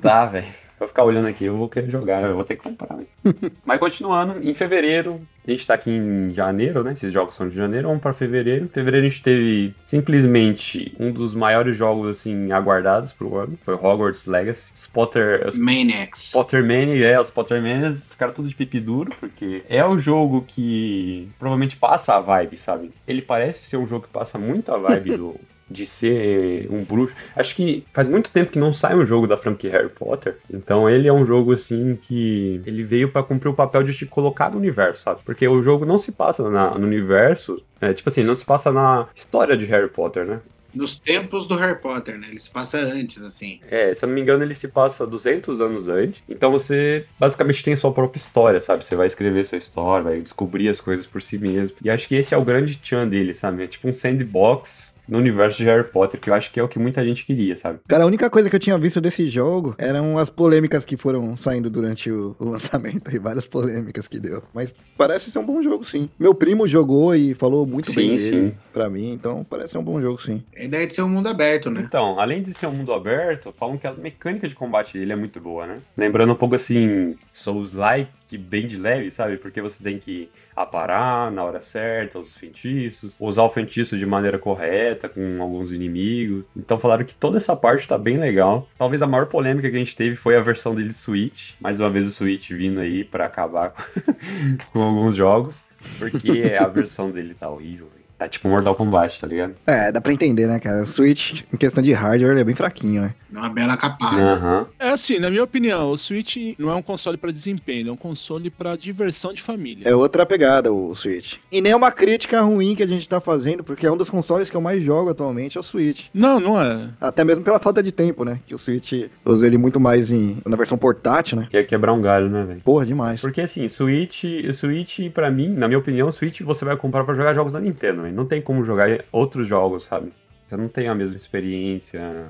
Tá, 0.00 0.26
velho. 0.26 0.46
Vou 0.80 0.88
ficar 0.88 1.04
olhando 1.04 1.28
aqui, 1.28 1.44
eu 1.44 1.56
vou 1.58 1.68
querer 1.68 1.90
jogar, 1.90 2.22
eu 2.22 2.34
vou 2.34 2.42
ter 2.42 2.56
que 2.56 2.62
comprar. 2.62 2.96
velho. 2.96 3.06
Mas 3.66 3.78
continuando, 3.78 4.42
em 4.42 4.54
fevereiro, 4.54 5.20
a 5.46 5.50
gente 5.50 5.66
tá 5.66 5.74
aqui 5.74 5.90
em 5.90 6.32
janeiro, 6.32 6.82
né? 6.82 6.92
Esses 6.92 7.12
jogos 7.12 7.34
são 7.34 7.50
de 7.50 7.54
janeiro, 7.54 7.88
vamos 7.88 8.02
pra 8.02 8.14
fevereiro. 8.14 8.64
Em 8.64 8.68
fevereiro 8.68 9.06
a 9.06 9.10
gente 9.10 9.22
teve 9.22 9.74
simplesmente 9.84 10.94
um 10.98 11.12
dos 11.12 11.34
maiores 11.34 11.76
jogos, 11.76 12.18
assim, 12.18 12.50
aguardados 12.50 13.12
pro 13.12 13.36
ano. 13.36 13.58
Foi 13.62 13.74
Hogwarts 13.74 14.24
Legacy. 14.26 14.72
Os 14.74 14.86
Potter, 14.86 15.46
os 15.46 15.58
Maniacs. 15.58 16.30
Pottermania, 16.32 17.06
é, 17.08 17.20
os 17.20 17.30
Pottermanias 17.30 18.06
ficaram 18.06 18.32
tudo 18.32 18.48
de 18.48 18.54
pipi 18.54 18.80
duro, 18.80 19.12
porque 19.20 19.62
é 19.68 19.84
o 19.84 19.98
jogo 19.98 20.46
que 20.48 21.28
provavelmente 21.38 21.76
passa 21.76 22.14
a 22.14 22.20
vibe, 22.20 22.56
sabe? 22.56 22.90
Ele 23.06 23.20
parece 23.20 23.64
ser 23.64 23.76
um 23.76 23.86
jogo 23.86 24.06
que 24.06 24.12
passa 24.12 24.38
muito 24.38 24.72
a 24.72 24.78
vibe 24.78 25.16
do. 25.18 25.36
De 25.70 25.86
ser 25.86 26.66
um 26.70 26.82
bruxo. 26.82 27.14
Acho 27.36 27.54
que 27.54 27.84
faz 27.92 28.08
muito 28.08 28.30
tempo 28.30 28.50
que 28.50 28.58
não 28.58 28.72
sai 28.72 28.96
um 28.96 29.06
jogo 29.06 29.26
da 29.26 29.36
franquia 29.36 29.70
Harry 29.70 29.88
Potter. 29.88 30.36
Então 30.52 30.90
ele 30.90 31.06
é 31.06 31.12
um 31.12 31.24
jogo 31.24 31.52
assim 31.52 31.96
que. 32.00 32.60
Ele 32.66 32.82
veio 32.82 33.10
pra 33.12 33.22
cumprir 33.22 33.48
o 33.50 33.54
papel 33.54 33.82
de 33.84 33.94
te 33.94 34.04
colocar 34.06 34.50
no 34.50 34.58
universo, 34.58 35.04
sabe? 35.04 35.20
Porque 35.24 35.46
o 35.46 35.62
jogo 35.62 35.84
não 35.86 35.96
se 35.96 36.12
passa 36.12 36.48
na- 36.50 36.76
no 36.76 36.86
universo. 36.86 37.62
é, 37.80 37.94
tipo 37.94 38.08
assim, 38.10 38.22
não 38.22 38.34
se 38.34 38.44
passa 38.44 38.70
na 38.70 39.06
história 39.14 39.56
de 39.56 39.64
Harry 39.64 39.88
Potter, 39.88 40.26
né? 40.26 40.40
Nos 40.74 40.98
tempos 41.00 41.46
do 41.48 41.56
Harry 41.56 41.80
Potter, 41.80 42.16
né? 42.18 42.26
Ele 42.30 42.38
se 42.38 42.48
passa 42.50 42.78
antes, 42.78 43.22
assim. 43.22 43.58
É, 43.68 43.92
se 43.94 44.04
eu 44.04 44.06
não 44.08 44.14
me 44.14 44.20
engano, 44.20 44.44
ele 44.44 44.54
se 44.54 44.68
passa 44.68 45.04
200 45.06 45.60
anos 45.60 45.88
antes. 45.88 46.22
Então 46.28 46.52
você 46.52 47.06
basicamente 47.18 47.64
tem 47.64 47.72
a 47.72 47.76
sua 47.76 47.90
própria 47.92 48.18
história, 48.20 48.60
sabe? 48.60 48.84
Você 48.84 48.94
vai 48.94 49.06
escrever 49.06 49.44
sua 49.46 49.58
história, 49.58 50.04
vai 50.04 50.20
descobrir 50.20 50.68
as 50.68 50.80
coisas 50.80 51.06
por 51.06 51.20
si 51.22 51.38
mesmo. 51.38 51.74
E 51.82 51.90
acho 51.90 52.06
que 52.06 52.14
esse 52.14 52.34
é 52.34 52.36
o 52.38 52.44
grande 52.44 52.76
tchan 52.76 53.08
dele, 53.08 53.32
sabe? 53.34 53.64
É 53.64 53.66
tipo 53.66 53.88
um 53.88 53.92
sandbox 53.92 54.89
no 55.10 55.18
universo 55.18 55.58
de 55.58 55.64
Harry 55.64 55.84
Potter, 55.84 56.18
que 56.20 56.30
eu 56.30 56.34
acho 56.34 56.52
que 56.52 56.60
é 56.60 56.62
o 56.62 56.68
que 56.68 56.78
muita 56.78 57.04
gente 57.04 57.26
queria, 57.26 57.56
sabe? 57.56 57.80
Cara, 57.88 58.04
a 58.04 58.06
única 58.06 58.30
coisa 58.30 58.48
que 58.48 58.56
eu 58.56 58.60
tinha 58.60 58.78
visto 58.78 59.00
desse 59.00 59.28
jogo 59.28 59.74
eram 59.76 60.16
as 60.16 60.30
polêmicas 60.30 60.84
que 60.84 60.96
foram 60.96 61.36
saindo 61.36 61.68
durante 61.68 62.10
o, 62.10 62.36
o 62.38 62.44
lançamento 62.44 63.10
e 63.14 63.18
várias 63.18 63.46
polêmicas 63.46 64.06
que 64.06 64.20
deu. 64.20 64.42
Mas 64.54 64.74
parece 64.96 65.30
ser 65.30 65.38
um 65.40 65.44
bom 65.46 65.60
jogo, 65.60 65.84
sim. 65.84 66.08
Meu 66.18 66.34
primo 66.34 66.66
jogou 66.66 67.14
e 67.14 67.34
falou 67.34 67.66
muito 67.66 67.92
bem 67.92 68.16
Sim, 68.16 68.30
dele 68.30 68.48
sim. 68.50 68.56
pra 68.72 68.88
mim, 68.88 69.12
então 69.12 69.44
parece 69.48 69.72
ser 69.72 69.78
um 69.78 69.84
bom 69.84 70.00
jogo, 70.00 70.22
sim. 70.22 70.42
A 70.56 70.62
ideia 70.62 70.86
de 70.86 70.94
ser 70.94 71.02
um 71.02 71.08
mundo 71.08 71.28
aberto, 71.28 71.70
né? 71.70 71.82
Então, 71.84 72.20
além 72.20 72.42
de 72.42 72.54
ser 72.54 72.66
um 72.66 72.72
mundo 72.72 72.92
aberto, 72.92 73.52
falam 73.58 73.76
que 73.76 73.86
a 73.86 73.92
mecânica 73.92 74.48
de 74.48 74.54
combate 74.54 74.96
dele 74.96 75.12
é 75.12 75.16
muito 75.16 75.40
boa, 75.40 75.66
né? 75.66 75.78
Lembrando 75.96 76.32
um 76.32 76.36
pouco 76.36 76.54
assim, 76.54 77.16
Souls-like, 77.32 78.10
bem 78.38 78.66
de 78.66 78.76
leve, 78.76 79.10
sabe? 79.10 79.36
Porque 79.36 79.60
você 79.60 79.82
tem 79.82 79.98
que 79.98 80.30
aparar 80.54 81.30
na 81.30 81.44
hora 81.44 81.60
certa 81.60 82.18
os 82.18 82.36
feitiços, 82.36 83.12
usar 83.18 83.42
o 83.42 83.50
feitiço 83.50 83.96
de 83.96 84.04
maneira 84.04 84.38
correta 84.38 85.08
com 85.08 85.40
alguns 85.40 85.72
inimigos. 85.72 86.44
Então 86.56 86.78
falaram 86.78 87.04
que 87.04 87.14
toda 87.14 87.36
essa 87.36 87.56
parte 87.56 87.88
tá 87.88 87.96
bem 87.96 88.18
legal. 88.18 88.68
Talvez 88.76 89.02
a 89.02 89.06
maior 89.06 89.26
polêmica 89.26 89.70
que 89.70 89.76
a 89.76 89.78
gente 89.78 89.96
teve 89.96 90.16
foi 90.16 90.36
a 90.36 90.40
versão 90.40 90.74
dele 90.74 90.92
Switch. 90.92 91.54
Mais 91.60 91.80
uma 91.80 91.90
vez 91.90 92.06
o 92.06 92.10
Switch 92.10 92.50
vindo 92.50 92.80
aí 92.80 93.04
pra 93.04 93.26
acabar 93.26 93.72
com 94.72 94.82
alguns 94.82 95.14
jogos. 95.14 95.64
Porque 95.98 96.56
a 96.60 96.66
versão 96.66 97.10
dele 97.10 97.34
tá 97.34 97.48
horrível, 97.48 97.88
Tá 98.20 98.28
tipo 98.28 98.48
Mortal 98.48 98.74
Kombat, 98.74 99.18
tá 99.18 99.26
ligado? 99.26 99.54
É, 99.66 99.90
dá 99.90 99.98
pra 99.98 100.12
entender, 100.12 100.46
né, 100.46 100.60
cara? 100.60 100.82
O 100.82 100.86
Switch, 100.86 101.40
em 101.50 101.56
questão 101.56 101.82
de 101.82 101.90
hardware, 101.94 102.32
ele 102.32 102.40
é 102.42 102.44
bem 102.44 102.54
fraquinho, 102.54 103.00
né? 103.00 103.14
Uma 103.32 103.48
bela 103.48 103.78
capada. 103.78 104.20
Aham. 104.20 104.66
É 104.78 104.90
assim, 104.90 105.18
na 105.18 105.30
minha 105.30 105.42
opinião, 105.42 105.90
o 105.90 105.96
Switch 105.96 106.36
não 106.58 106.70
é 106.70 106.74
um 106.74 106.82
console 106.82 107.16
pra 107.16 107.30
desempenho, 107.30 107.88
é 107.88 107.92
um 107.92 107.96
console 107.96 108.50
pra 108.50 108.76
diversão 108.76 109.32
de 109.32 109.40
família. 109.40 109.88
É 109.88 109.94
outra 109.94 110.26
pegada 110.26 110.70
o 110.70 110.94
Switch. 110.94 111.36
E 111.50 111.62
nem 111.62 111.72
é 111.72 111.76
uma 111.76 111.90
crítica 111.90 112.42
ruim 112.42 112.74
que 112.74 112.82
a 112.82 112.86
gente 112.86 113.08
tá 113.08 113.20
fazendo, 113.22 113.64
porque 113.64 113.86
é 113.86 113.90
um 113.90 113.96
dos 113.96 114.10
consoles 114.10 114.50
que 114.50 114.56
eu 114.56 114.60
mais 114.60 114.82
jogo 114.82 115.10
atualmente, 115.10 115.56
é 115.56 115.60
o 115.60 115.64
Switch. 115.64 116.08
Não, 116.12 116.38
não 116.38 116.60
é. 116.60 116.90
Até 117.00 117.24
mesmo 117.24 117.42
pela 117.42 117.58
falta 117.58 117.82
de 117.82 117.92
tempo, 117.92 118.22
né? 118.22 118.40
Que 118.46 118.54
o 118.54 118.58
Switch 118.58 118.92
eu 118.92 119.08
uso 119.24 119.44
ele 119.44 119.56
muito 119.56 119.80
mais 119.80 120.10
em, 120.10 120.38
na 120.44 120.56
versão 120.56 120.76
portátil, 120.76 121.38
né? 121.38 121.48
Ia 121.52 121.64
quebrar 121.64 121.94
um 121.94 122.02
galho, 122.02 122.28
né, 122.28 122.44
velho? 122.44 122.60
Porra, 122.60 122.84
demais. 122.84 123.20
Porque 123.20 123.40
assim, 123.40 123.66
Switch, 123.68 124.24
o 124.46 124.52
Switch, 124.52 125.08
pra 125.14 125.30
mim, 125.30 125.48
na 125.48 125.68
minha 125.68 125.78
opinião, 125.78 126.08
o 126.08 126.12
Switch 126.12 126.42
você 126.42 126.64
vai 126.64 126.76
comprar 126.76 127.04
pra 127.04 127.14
jogar 127.14 127.32
jogos 127.32 127.52
da 127.52 127.60
Nintendo, 127.60 128.02
Não 128.12 128.26
tem 128.26 128.40
como 128.40 128.64
jogar 128.64 129.04
outros 129.12 129.48
jogos, 129.48 129.84
sabe? 129.84 130.12
Você 130.44 130.56
não 130.56 130.68
tem 130.68 130.88
a 130.88 130.94
mesma 130.94 131.16
experiência. 131.16 132.28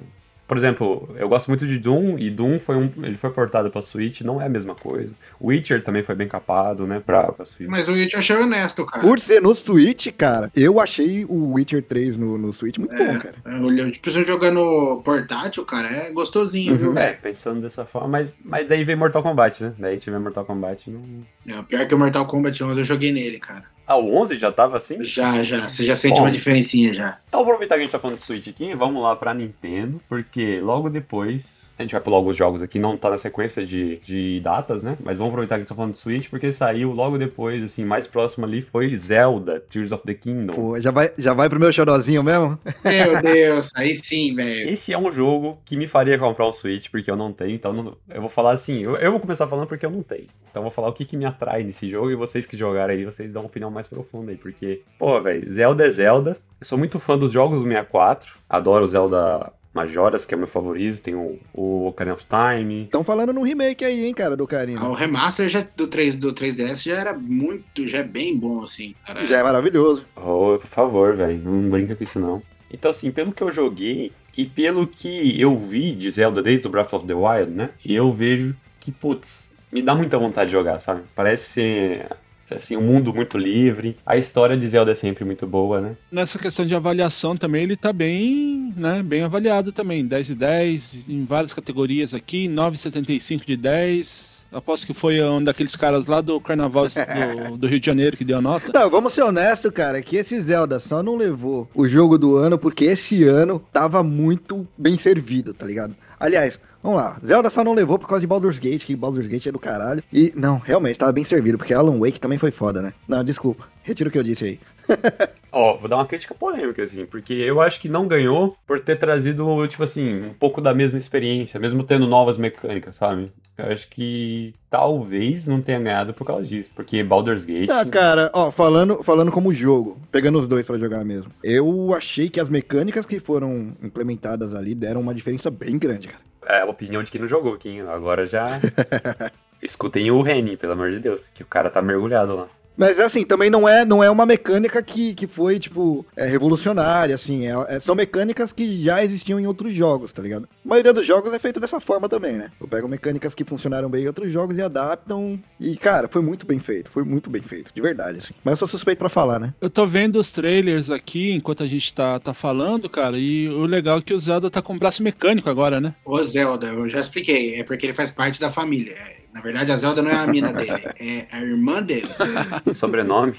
Por 0.51 0.57
exemplo, 0.57 1.09
eu 1.17 1.29
gosto 1.29 1.47
muito 1.47 1.65
de 1.65 1.79
Doom, 1.79 2.19
e 2.19 2.29
Doom 2.29 2.59
foi 2.59 2.75
um. 2.75 2.91
Ele 3.05 3.17
foi 3.17 3.31
portado 3.31 3.71
pra 3.71 3.81
Switch, 3.81 4.23
não 4.23 4.43
é 4.43 4.47
a 4.47 4.49
mesma 4.49 4.75
coisa. 4.75 5.15
Witcher 5.41 5.83
também 5.85 6.03
foi 6.03 6.17
bem 6.17 6.27
capado, 6.27 6.89
né? 6.89 7.01
Pra, 7.01 7.31
pra 7.31 7.47
Switch. 7.47 7.71
Mas 7.71 7.89
o 7.89 7.93
It 7.93 8.13
eu 8.13 8.19
achei 8.19 8.35
honesto, 8.35 8.85
cara. 8.85 9.01
Por 9.01 9.21
ser 9.21 9.41
no 9.41 9.55
Switch, 9.55 10.09
cara, 10.09 10.51
eu 10.57 10.81
achei 10.81 11.25
o 11.25 11.53
Witcher 11.53 11.85
3 11.85 12.19
no, 12.19 12.37
no 12.37 12.53
Switch 12.53 12.79
muito 12.79 12.93
bom, 12.93 13.19
cara. 13.21 13.37
Eu, 13.45 13.93
tipo, 13.93 14.11
se 14.11 14.19
eu 14.19 14.27
jogando 14.27 15.01
portátil, 15.05 15.65
cara, 15.65 15.89
é 15.89 16.11
gostosinho, 16.11 16.75
viu, 16.77 16.99
É, 16.99 17.13
pensando 17.13 17.61
dessa 17.61 17.87
forma, 17.87 18.09
mas, 18.09 18.37
mas 18.45 18.67
daí 18.67 18.83
vem 18.83 18.97
Mortal 18.97 19.23
Kombat, 19.23 19.63
né? 19.63 19.73
Daí 19.79 19.99
tiver 19.99 20.19
Mortal 20.19 20.45
Kombat 20.45 20.91
não. 20.91 21.25
É, 21.47 21.63
pior 21.63 21.87
que 21.87 21.95
o 21.95 21.99
Mortal 21.99 22.27
Kombat 22.27 22.65
11 22.65 22.81
eu 22.81 22.85
joguei 22.85 23.13
nele, 23.13 23.39
cara. 23.39 23.63
Ah, 23.91 23.97
o 23.97 24.15
11 24.15 24.39
já 24.39 24.53
tava 24.53 24.77
assim? 24.77 25.05
Já, 25.05 25.43
já. 25.43 25.69
Você 25.69 25.83
já 25.85 25.97
sente 25.97 26.15
Bom. 26.15 26.23
uma 26.27 26.31
diferencinha 26.31 26.95
já. 26.95 27.19
Então, 27.29 27.41
aproveitar 27.41 27.75
que 27.75 27.81
a 27.81 27.83
gente 27.83 27.91
tá 27.91 27.99
falando 27.99 28.19
de 28.19 28.23
Switch 28.23 28.47
aqui, 28.47 28.73
vamos 28.73 29.03
lá 29.03 29.17
pra 29.17 29.35
Nintendo, 29.35 30.01
porque 30.09 30.61
logo 30.61 30.89
depois. 30.89 31.69
A 31.77 31.83
gente 31.83 31.93
vai 31.93 32.01
pular 32.03 32.19
alguns 32.19 32.37
jogos 32.37 32.63
aqui, 32.63 32.79
não 32.79 32.95
tá 32.95 33.09
na 33.09 33.17
sequência 33.17 33.65
de, 33.67 33.97
de 34.05 34.39
datas, 34.45 34.83
né? 34.83 34.99
Mas 35.03 35.17
vamos 35.17 35.31
aproveitar 35.33 35.55
que 35.55 35.61
a 35.61 35.63
gente 35.63 35.69
tá 35.71 35.75
falando 35.75 35.93
de 35.93 35.99
Switch, 35.99 36.29
porque 36.29 36.53
saiu 36.53 36.93
logo 36.93 37.17
depois, 37.17 37.63
assim, 37.65 37.87
mais 37.87 38.07
próximo 38.07 38.45
ali 38.45 38.61
foi 38.61 38.95
Zelda, 38.95 39.61
Tears 39.61 39.91
of 39.91 40.05
the 40.05 40.13
Kingdom. 40.13 40.53
Pô, 40.53 40.79
já 40.79 40.91
vai, 40.91 41.11
já 41.17 41.33
vai 41.33 41.49
pro 41.49 41.59
meu 41.59 41.73
xodózinho 41.73 42.23
mesmo? 42.23 42.59
Meu 42.85 43.23
Deus, 43.23 43.71
aí 43.75 43.95
sim, 43.95 44.35
velho. 44.35 44.69
Esse 44.69 44.93
é 44.93 44.99
um 44.99 45.11
jogo 45.11 45.59
que 45.65 45.75
me 45.75 45.87
faria 45.87 46.19
comprar 46.19 46.47
um 46.47 46.53
Switch, 46.53 46.89
porque 46.91 47.11
eu 47.11 47.17
não 47.17 47.33
tenho, 47.33 47.53
então 47.55 47.73
não- 47.73 47.97
eu 48.11 48.21
vou 48.21 48.31
falar 48.31 48.53
assim, 48.53 48.81
eu, 48.83 48.97
eu 48.97 49.11
vou 49.11 49.19
começar 49.21 49.49
falando 49.49 49.67
porque 49.67 49.87
eu 49.87 49.91
não 49.91 50.03
tenho. 50.03 50.27
Então 50.51 50.61
eu 50.61 50.65
vou 50.65 50.71
falar 50.73 50.89
o 50.89 50.93
que, 50.93 51.05
que 51.05 51.17
me 51.17 51.25
atrai 51.25 51.63
nesse 51.63 51.89
jogo 51.89 52.11
e 52.11 52.17
vocês 52.17 52.47
que 52.47 52.57
jogaram 52.57 52.93
aí, 52.93 53.05
vocês 53.05 53.33
dão 53.33 53.43
uma 53.43 53.49
opinião 53.49 53.71
mais 53.71 53.87
profunda 53.87 54.33
aí, 54.33 54.37
porque, 54.37 54.83
pô, 54.99 55.21
velho, 55.21 55.49
Zelda 55.49 55.87
é 55.87 55.91
Zelda. 55.91 56.37
Eu 56.61 56.67
sou 56.67 56.77
muito 56.77 56.99
fã 56.99 57.17
dos 57.17 57.33
jogos 57.33 57.59
do 57.59 57.65
64, 57.65 58.35
adoro 58.49 58.85
o 58.85 58.89
Zelda 58.89 59.53
Majoras, 59.73 60.27
que 60.27 60.35
é 60.35 60.37
meu 60.37 60.49
favorito, 60.49 61.01
tem 61.01 61.15
o, 61.15 61.39
o 61.55 61.87
Ocarina 61.87 62.15
of 62.15 62.27
Time. 62.27 62.83
Estão 62.83 63.05
falando 63.05 63.33
no 63.33 63.43
remake 63.43 63.85
aí, 63.85 64.05
hein, 64.05 64.13
cara, 64.13 64.37
do 64.37 64.43
Ocarina. 64.43 64.81
Ah, 64.81 64.89
o 64.89 64.95
remaster 64.95 65.49
já, 65.49 65.65
do, 65.77 65.87
3, 65.87 66.17
do 66.17 66.35
3DS 66.35 66.83
já 66.83 66.99
era 66.99 67.15
muito, 67.15 67.87
já 67.87 67.99
é 67.99 68.03
bem 68.03 68.37
bom, 68.37 68.65
assim. 68.65 68.97
Cara. 69.07 69.25
Já 69.25 69.39
é 69.39 69.43
maravilhoso. 69.45 70.05
Oh, 70.17 70.59
por 70.59 70.67
favor, 70.67 71.15
velho, 71.15 71.39
não 71.39 71.71
brinca 71.71 71.95
com 71.95 72.03
isso 72.03 72.19
não. 72.19 72.43
Então, 72.73 72.91
assim, 72.91 73.13
pelo 73.13 73.33
que 73.33 73.43
eu 73.43 73.53
joguei 73.53 74.13
e 74.37 74.45
pelo 74.45 74.87
que 74.87 75.41
eu 75.41 75.57
vi 75.57 75.93
de 75.93 76.11
Zelda 76.11 76.43
desde 76.43 76.67
o 76.67 76.71
Breath 76.71 76.93
of 76.93 77.07
the 77.07 77.15
Wild, 77.15 77.53
né? 77.53 77.71
Eu 77.85 78.13
vejo 78.13 78.57
que, 78.81 78.91
putz, 78.91 79.55
me 79.73 79.83
dá 79.83 79.95
muita 79.95 80.19
vontade 80.19 80.51
de 80.51 80.53
jogar, 80.53 80.81
sabe? 80.81 81.03
Parece 81.15 81.45
ser 81.45 82.07
assim, 82.55 82.77
um 82.77 82.83
mundo 82.83 83.15
muito 83.15 83.39
livre. 83.39 83.97
A 84.05 84.17
história 84.17 84.57
de 84.57 84.67
Zelda 84.67 84.93
é 84.93 84.95
sempre 84.95 85.25
muito 85.25 85.47
boa, 85.47 85.81
né? 85.81 85.97
Nessa 86.11 86.39
questão 86.39 86.67
de 86.67 86.75
avaliação 86.75 87.37
também, 87.37 87.63
ele 87.63 87.77
tá 87.77 87.93
bem, 87.93 88.75
né, 88.77 89.03
bem 89.03 89.23
avaliado 89.23 89.73
também. 89.73 90.07
10 90.07 90.27
de 90.27 90.35
10, 90.35 91.09
em 91.09 91.25
várias 91.25 91.55
categorias 91.55 92.13
aqui, 92.13 92.49
9,75 92.49 93.47
de 93.47 93.57
10. 93.57 94.41
Aposto 94.53 94.85
que 94.85 94.93
foi 94.93 95.23
um 95.23 95.43
daqueles 95.45 95.77
caras 95.77 96.07
lá 96.07 96.21
do 96.21 96.41
Carnaval 96.41 96.85
do, 96.89 97.55
do, 97.57 97.69
Rio 97.69 97.79
de 97.79 97.87
Janeiro 97.87 98.17
que 98.17 98.25
deu 98.25 98.39
a 98.39 98.43
nota. 98.43 98.73
Não, 98.75 98.91
vamos 98.91 99.13
ser 99.13 99.23
honestos, 99.23 99.71
cara, 99.71 100.03
que 100.03 100.17
esse 100.17 100.41
Zelda 100.43 100.81
só 100.81 101.05
não 101.05 101.15
levou 101.15 101.71
o 101.73 101.87
jogo 101.87 102.19
do 102.19 102.37
ano 102.37 102.59
porque 102.59 102.85
esse 102.87 103.23
ano 103.23 103.65
tava 103.73 104.03
muito 104.03 104.67
bem 104.77 104.97
servido, 104.97 105.55
tá 105.55 105.65
ligado? 105.65 105.95
Aliás, 106.21 106.61
Vamos 106.83 106.99
lá, 106.99 107.19
Zelda 107.23 107.51
só 107.51 107.63
não 107.63 107.75
levou 107.75 107.99
por 107.99 108.09
causa 108.09 108.23
de 108.23 108.27
Baldur's 108.27 108.59
Gate, 108.59 108.87
que 108.87 108.97
Baldur's 108.97 109.27
Gate 109.27 109.47
é 109.47 109.53
do 109.53 109.59
caralho. 109.59 110.03
E, 110.11 110.33
não, 110.35 110.57
realmente, 110.57 110.99
tava 110.99 111.13
bem 111.13 111.25
servido, 111.25 111.59
porque 111.59 111.75
Alan 111.75 111.99
Wake 111.99 112.19
também 112.19 112.39
foi 112.39 112.51
foda, 112.51 112.81
né? 112.81 112.95
Não, 113.07 113.23
desculpa, 113.23 113.69
retiro 113.83 114.09
o 114.09 114.13
que 114.13 114.19
eu 114.19 114.23
disse 114.23 114.45
aí. 114.47 114.61
Ó, 115.53 115.77
vou 115.77 115.89
dar 115.89 115.97
uma 115.97 116.07
crítica 116.07 116.35
polêmica, 116.35 116.83
assim, 116.83 117.05
porque 117.05 117.35
eu 117.35 117.61
acho 117.61 117.81
que 117.81 117.89
não 117.89 118.07
ganhou 118.07 118.57
por 118.67 118.81
ter 118.81 118.97
trazido, 118.97 119.67
tipo 119.67 119.83
assim, 119.83 120.27
um 120.27 120.33
pouco 120.33 120.61
da 120.61 120.73
mesma 120.73 120.99
experiência, 120.99 121.59
mesmo 121.59 121.83
tendo 121.83 122.07
novas 122.07 122.37
mecânicas, 122.37 122.97
sabe? 122.97 123.33
Eu 123.59 123.73
acho 123.73 123.89
que 123.89 124.55
talvez 124.71 125.49
não 125.49 125.61
tenha 125.61 125.81
ganhado 125.81 126.15
por 126.15 126.25
causa 126.25 126.47
disso, 126.47 126.71
porque 126.75 127.03
Baldur's 127.03 127.45
Gate... 127.45 127.69
Ah, 127.69 127.85
cara, 127.85 128.31
ó, 128.33 128.51
falando, 128.51 129.03
falando 129.03 129.33
como 129.33 129.53
jogo, 129.53 130.01
pegando 130.11 130.41
os 130.41 130.49
dois 130.49 130.65
para 130.65 130.79
jogar 130.79 131.05
mesmo, 131.05 131.33
eu 131.43 131.93
achei 131.95 132.31
que 132.31 132.41
as 132.41 132.49
mecânicas 132.49 133.05
que 133.05 133.19
foram 133.19 133.77
implementadas 133.83 134.55
ali 134.55 134.75
deram 134.75 135.01
uma 135.01 135.15
diferença 135.15 135.51
bem 135.51 135.79
grande, 135.79 136.09
cara. 136.09 136.23
É 136.47 136.61
a 136.63 136.67
opinião 136.67 137.03
de 137.03 137.11
quem 137.11 137.21
não 137.21 137.29
jogou, 137.29 137.59
quem 137.59 137.81
agora 137.81 138.27
já... 138.27 138.47
Escutem 139.63 140.11
o 140.11 140.23
Reni, 140.23 140.57
pelo 140.57 140.73
amor 140.73 140.91
de 140.91 141.01
Deus, 141.01 141.21
que 141.35 141.43
o 141.43 141.47
cara 141.47 141.69
tá 141.69 141.83
mergulhado 141.83 142.35
lá. 142.35 142.49
Mas 142.77 142.99
assim, 142.99 143.25
também 143.25 143.51
não 143.51 143.69
é, 143.69 143.85
não 143.85 144.03
é 144.03 144.11
uma 144.11 144.25
mecânica 144.25 144.83
que, 144.83 145.15
que 145.15 145.27
foi, 145.27 145.59
tipo, 145.59 146.05
é, 146.17 146.25
revolucionária, 146.27 147.15
assim. 147.15 147.47
É, 147.47 147.77
é, 147.77 147.81
são 147.81 147.95
mecânicas 147.95 148.53
que 148.53 148.83
já 148.83 149.05
existiam 149.05 149.39
em 149.39 149.47
outros 149.47 149.73
jogos, 149.73 150.13
tá 150.13 150.23
ligado? 150.23 150.49
A 150.65 150.69
maioria 150.69 150.93
dos 150.93 151.07
jogos 151.07 151.33
é 151.33 151.39
feito 151.39 151.61
dessa 151.61 151.81
forma 151.81 152.09
também, 152.09 152.33
né? 152.33 152.51
Eu 152.61 152.67
pego 152.67 152.89
mecânicas 152.89 153.35
que 153.35 153.45
funcionaram 153.45 153.91
bem 153.91 154.05
em 154.05 154.07
outros 154.07 154.33
jogos 154.33 154.57
e 154.57 154.63
adaptam. 154.63 155.39
E, 155.59 155.77
cara, 155.77 156.09
foi 156.09 156.23
muito 156.23 156.47
bem 156.47 156.59
feito. 156.59 156.91
Foi 156.91 157.05
muito 157.05 157.29
bem 157.29 157.43
feito, 157.43 157.73
de 157.75 157.83
verdade, 157.83 158.19
assim. 158.19 158.35
Mas 158.43 158.53
eu 158.53 158.59
sou 158.59 158.69
suspeito 158.69 158.99
para 158.99 159.09
falar, 159.09 159.39
né? 159.39 159.53
Eu 159.61 159.69
tô 159.69 159.87
vendo 159.87 160.17
os 160.17 160.31
trailers 160.31 160.91
aqui 160.91 161.33
enquanto 161.33 161.63
a 161.63 161.67
gente 161.67 161.93
tá, 161.93 162.19
tá 162.19 162.33
falando, 162.33 162.89
cara. 162.89 163.19
E 163.19 163.49
o 163.49 163.67
legal 163.67 163.99
é 163.99 164.03
que 164.03 164.15
o 164.15 164.19
Zelda 164.19 164.51
tá 164.51 164.63
com 164.63 164.79
braço 164.79 165.03
mecânico 165.03 165.51
agora, 165.51 165.81
né? 165.81 165.95
O 166.05 166.23
Zelda, 166.23 166.69
eu 166.69 166.89
já 166.89 167.01
expliquei. 167.01 167.61
É 167.61 167.65
porque 167.65 167.87
ele 167.87 167.95
faz 167.95 168.11
parte 168.11 168.41
da 168.41 168.51
família. 168.51 168.93
É 168.93 169.21
na 169.33 169.41
verdade, 169.41 169.71
a 169.71 169.77
Zelda 169.77 170.03
não 170.03 170.11
é 170.11 170.17
a 170.17 170.27
mina 170.27 170.53
dele, 170.53 170.83
é 170.99 171.27
a 171.31 171.41
irmã 171.41 171.81
dele. 171.81 172.09
Sobrenome? 172.75 173.35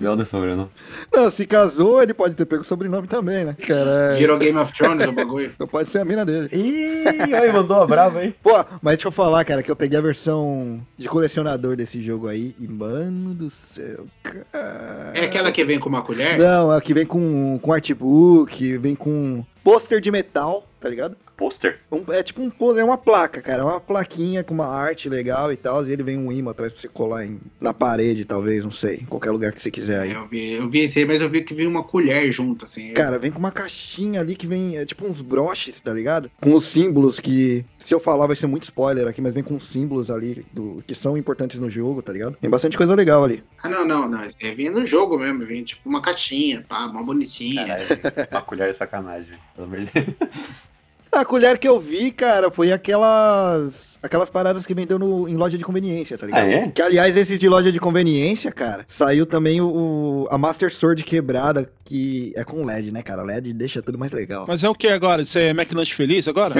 Zelda 0.00 0.22
é 0.22 0.26
sobrenome. 0.26 0.70
Não, 1.12 1.28
se 1.28 1.46
casou, 1.46 2.02
ele 2.02 2.14
pode 2.14 2.34
ter 2.34 2.46
pego 2.46 2.62
o 2.62 2.64
sobrenome 2.64 3.06
também, 3.06 3.44
né? 3.44 3.54
Cara, 3.66 4.16
Virou 4.16 4.38
Game 4.38 4.58
of 4.58 4.72
Thrones 4.72 5.06
o 5.06 5.12
bagulho. 5.12 5.52
Não 5.58 5.66
pode 5.66 5.90
ser 5.90 5.98
a 5.98 6.04
mina 6.04 6.24
dele. 6.24 6.48
Ih, 6.52 7.34
aí 7.34 7.52
mandou 7.52 7.82
a 7.82 7.86
brava 7.86 8.20
aí. 8.20 8.34
Pô, 8.42 8.64
mas 8.80 8.94
deixa 8.94 9.08
eu 9.08 9.12
falar, 9.12 9.44
cara, 9.44 9.62
que 9.62 9.70
eu 9.70 9.76
peguei 9.76 9.98
a 9.98 10.02
versão 10.02 10.80
de 10.96 11.06
colecionador 11.06 11.76
desse 11.76 12.00
jogo 12.00 12.28
aí 12.28 12.54
e, 12.58 12.66
mano 12.66 13.34
do 13.34 13.50
céu, 13.50 14.06
cara... 14.22 15.12
É 15.14 15.26
aquela 15.26 15.52
que 15.52 15.64
vem 15.64 15.78
com 15.78 15.88
uma 15.88 16.02
colher? 16.02 16.38
Não, 16.38 16.72
é 16.72 16.78
a 16.78 16.80
que 16.80 16.94
vem 16.94 17.04
com, 17.04 17.58
com 17.60 17.72
artbook, 17.72 18.78
vem 18.78 18.94
com 18.94 19.44
pôster 19.66 20.00
de 20.00 20.12
metal, 20.12 20.64
tá 20.80 20.88
ligado? 20.88 21.16
Pôster? 21.36 21.80
Um, 21.92 22.10
é 22.12 22.22
tipo 22.22 22.40
um 22.40 22.48
pôster, 22.48 22.82
é 22.82 22.84
uma 22.84 22.96
placa, 22.96 23.42
cara. 23.42 23.60
É 23.60 23.64
uma 23.64 23.80
plaquinha 23.80 24.42
com 24.42 24.54
uma 24.54 24.68
arte 24.68 25.08
legal 25.08 25.52
e 25.52 25.56
tal. 25.56 25.86
E 25.86 25.92
ele 25.92 26.02
vem 26.02 26.16
um 26.16 26.32
imã 26.32 26.52
atrás 26.52 26.72
pra 26.72 26.80
você 26.80 26.88
colar 26.88 27.26
em, 27.26 27.38
na 27.60 27.74
parede, 27.74 28.24
talvez, 28.24 28.64
não 28.64 28.70
sei. 28.70 29.00
Em 29.02 29.04
qualquer 29.04 29.32
lugar 29.32 29.52
que 29.52 29.60
você 29.60 29.70
quiser 29.70 30.00
aí. 30.00 30.12
Eu 30.12 30.26
vi, 30.26 30.52
eu 30.52 30.70
vi 30.70 30.80
esse 30.80 31.00
aí, 31.00 31.04
mas 31.04 31.20
eu 31.20 31.28
vi 31.28 31.42
que 31.42 31.52
vem 31.52 31.66
uma 31.66 31.82
colher 31.82 32.32
junto, 32.32 32.64
assim. 32.64 32.94
Cara, 32.94 33.18
vem 33.18 33.30
com 33.30 33.38
uma 33.38 33.50
caixinha 33.50 34.20
ali 34.20 34.34
que 34.34 34.46
vem, 34.46 34.78
é 34.78 34.86
tipo 34.86 35.06
uns 35.06 35.20
broches, 35.20 35.78
tá 35.80 35.92
ligado? 35.92 36.30
Com 36.40 36.54
os 36.54 36.64
símbolos 36.66 37.20
que. 37.20 37.64
Se 37.80 37.92
eu 37.92 38.00
falar 38.00 38.26
vai 38.26 38.34
ser 38.34 38.46
muito 38.46 38.64
spoiler 38.64 39.06
aqui, 39.06 39.20
mas 39.20 39.34
vem 39.34 39.42
com 39.42 39.60
símbolos 39.60 40.10
ali 40.10 40.44
do, 40.52 40.82
que 40.86 40.94
são 40.94 41.18
importantes 41.18 41.60
no 41.60 41.68
jogo, 41.68 42.02
tá 42.02 42.12
ligado? 42.12 42.36
Tem 42.40 42.50
bastante 42.50 42.76
coisa 42.76 42.94
legal 42.94 43.22
ali. 43.22 43.44
Ah, 43.62 43.68
não, 43.68 43.86
não, 43.86 44.08
não. 44.08 44.24
Esse 44.24 44.46
aí 44.46 44.54
vem 44.54 44.70
no 44.70 44.84
jogo 44.86 45.18
mesmo. 45.18 45.44
Vem 45.44 45.62
tipo 45.62 45.88
uma 45.88 46.00
caixinha, 46.00 46.64
pá, 46.66 46.86
uma 46.86 47.02
bonitinha. 47.04 47.66
Caralho, 47.66 47.88
uma 48.32 48.42
colher 48.42 48.70
é 48.70 48.72
sacanagem, 48.72 49.38
pelo 49.56 49.66
amor. 49.66 49.78
A 51.16 51.24
colher 51.24 51.56
que 51.56 51.66
eu 51.66 51.80
vi, 51.80 52.10
cara, 52.10 52.50
foi 52.50 52.70
aquelas. 52.70 53.96
Aquelas 54.02 54.28
paradas 54.28 54.66
que 54.66 54.74
vendeu 54.74 54.98
no, 54.98 55.26
em 55.26 55.34
loja 55.34 55.56
de 55.56 55.64
conveniência, 55.64 56.18
tá 56.18 56.26
ligado? 56.26 56.44
Ah, 56.44 56.46
é? 56.46 56.68
Que, 56.68 56.82
aliás, 56.82 57.16
esses 57.16 57.38
de 57.38 57.48
loja 57.48 57.72
de 57.72 57.80
conveniência, 57.80 58.52
cara, 58.52 58.84
saiu 58.86 59.24
também 59.24 59.60
o, 59.60 60.28
a 60.30 60.36
Master 60.36 60.72
Sword 60.72 61.02
quebrada, 61.02 61.68
que 61.84 62.34
é 62.36 62.44
com 62.44 62.64
LED, 62.64 62.92
né, 62.92 63.02
cara? 63.02 63.22
LED 63.22 63.54
deixa 63.54 63.80
tudo 63.80 63.98
mais 63.98 64.12
legal. 64.12 64.44
Mas 64.46 64.62
é 64.62 64.68
o 64.68 64.74
que 64.74 64.88
agora? 64.88 65.24
Você 65.24 65.40
é 65.40 65.50
McLanche 65.50 65.94
feliz 65.94 66.28
agora? 66.28 66.54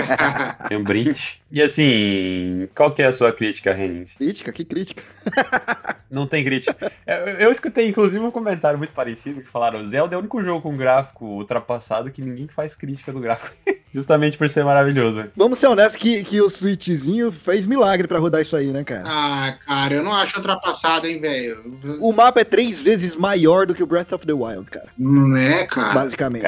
Tem 0.66 0.78
um 0.78 0.82
brinde. 0.82 1.42
E 1.52 1.62
assim, 1.62 2.66
qual 2.74 2.90
que 2.92 3.02
é 3.02 3.06
a 3.06 3.12
sua 3.12 3.30
crítica, 3.32 3.74
Renin? 3.74 4.06
Crítica? 4.16 4.50
Que 4.52 4.64
crítica? 4.64 5.02
Não 6.10 6.26
tem 6.26 6.44
crítica. 6.44 6.90
Eu, 7.06 7.16
eu, 7.16 7.52
escutei, 7.52 7.88
inclusive, 7.88 8.24
um 8.24 8.30
comentário 8.30 8.78
muito 8.78 8.92
parecido 8.92 9.42
que 9.42 9.50
falaram: 9.50 9.84
Zelda 9.86 10.14
é 10.14 10.16
o 10.16 10.20
único 10.20 10.42
jogo 10.42 10.62
com 10.62 10.76
gráfico 10.76 11.24
ultrapassado 11.24 12.10
que 12.10 12.22
ninguém 12.22 12.46
faz 12.46 12.74
crítica 12.74 13.12
do 13.12 13.20
gráfico. 13.20 13.54
Justamente 13.92 14.38
por 14.38 14.45
ser 14.48 14.64
maravilhoso. 14.64 15.26
Vamos 15.36 15.58
ser 15.58 15.66
honestos 15.66 15.96
que, 15.96 16.24
que 16.24 16.40
o 16.40 16.50
Switchzinho 16.50 17.30
fez 17.32 17.66
milagre 17.66 18.06
para 18.06 18.18
rodar 18.18 18.40
isso 18.40 18.56
aí, 18.56 18.68
né, 18.68 18.84
cara? 18.84 19.04
Ah, 19.06 19.58
cara, 19.66 19.94
eu 19.94 20.02
não 20.02 20.12
acho 20.12 20.36
ultrapassado, 20.36 21.06
hein, 21.06 21.20
velho. 21.20 21.78
O 22.00 22.12
mapa 22.12 22.40
é 22.40 22.44
três 22.44 22.80
vezes 22.80 23.16
maior 23.16 23.66
do 23.66 23.74
que 23.74 23.82
o 23.82 23.86
Breath 23.86 24.12
of 24.12 24.26
the 24.26 24.32
Wild, 24.32 24.70
cara. 24.70 24.88
Não 24.98 25.36
é, 25.36 25.66
cara? 25.66 25.94
Basicamente. 25.94 26.46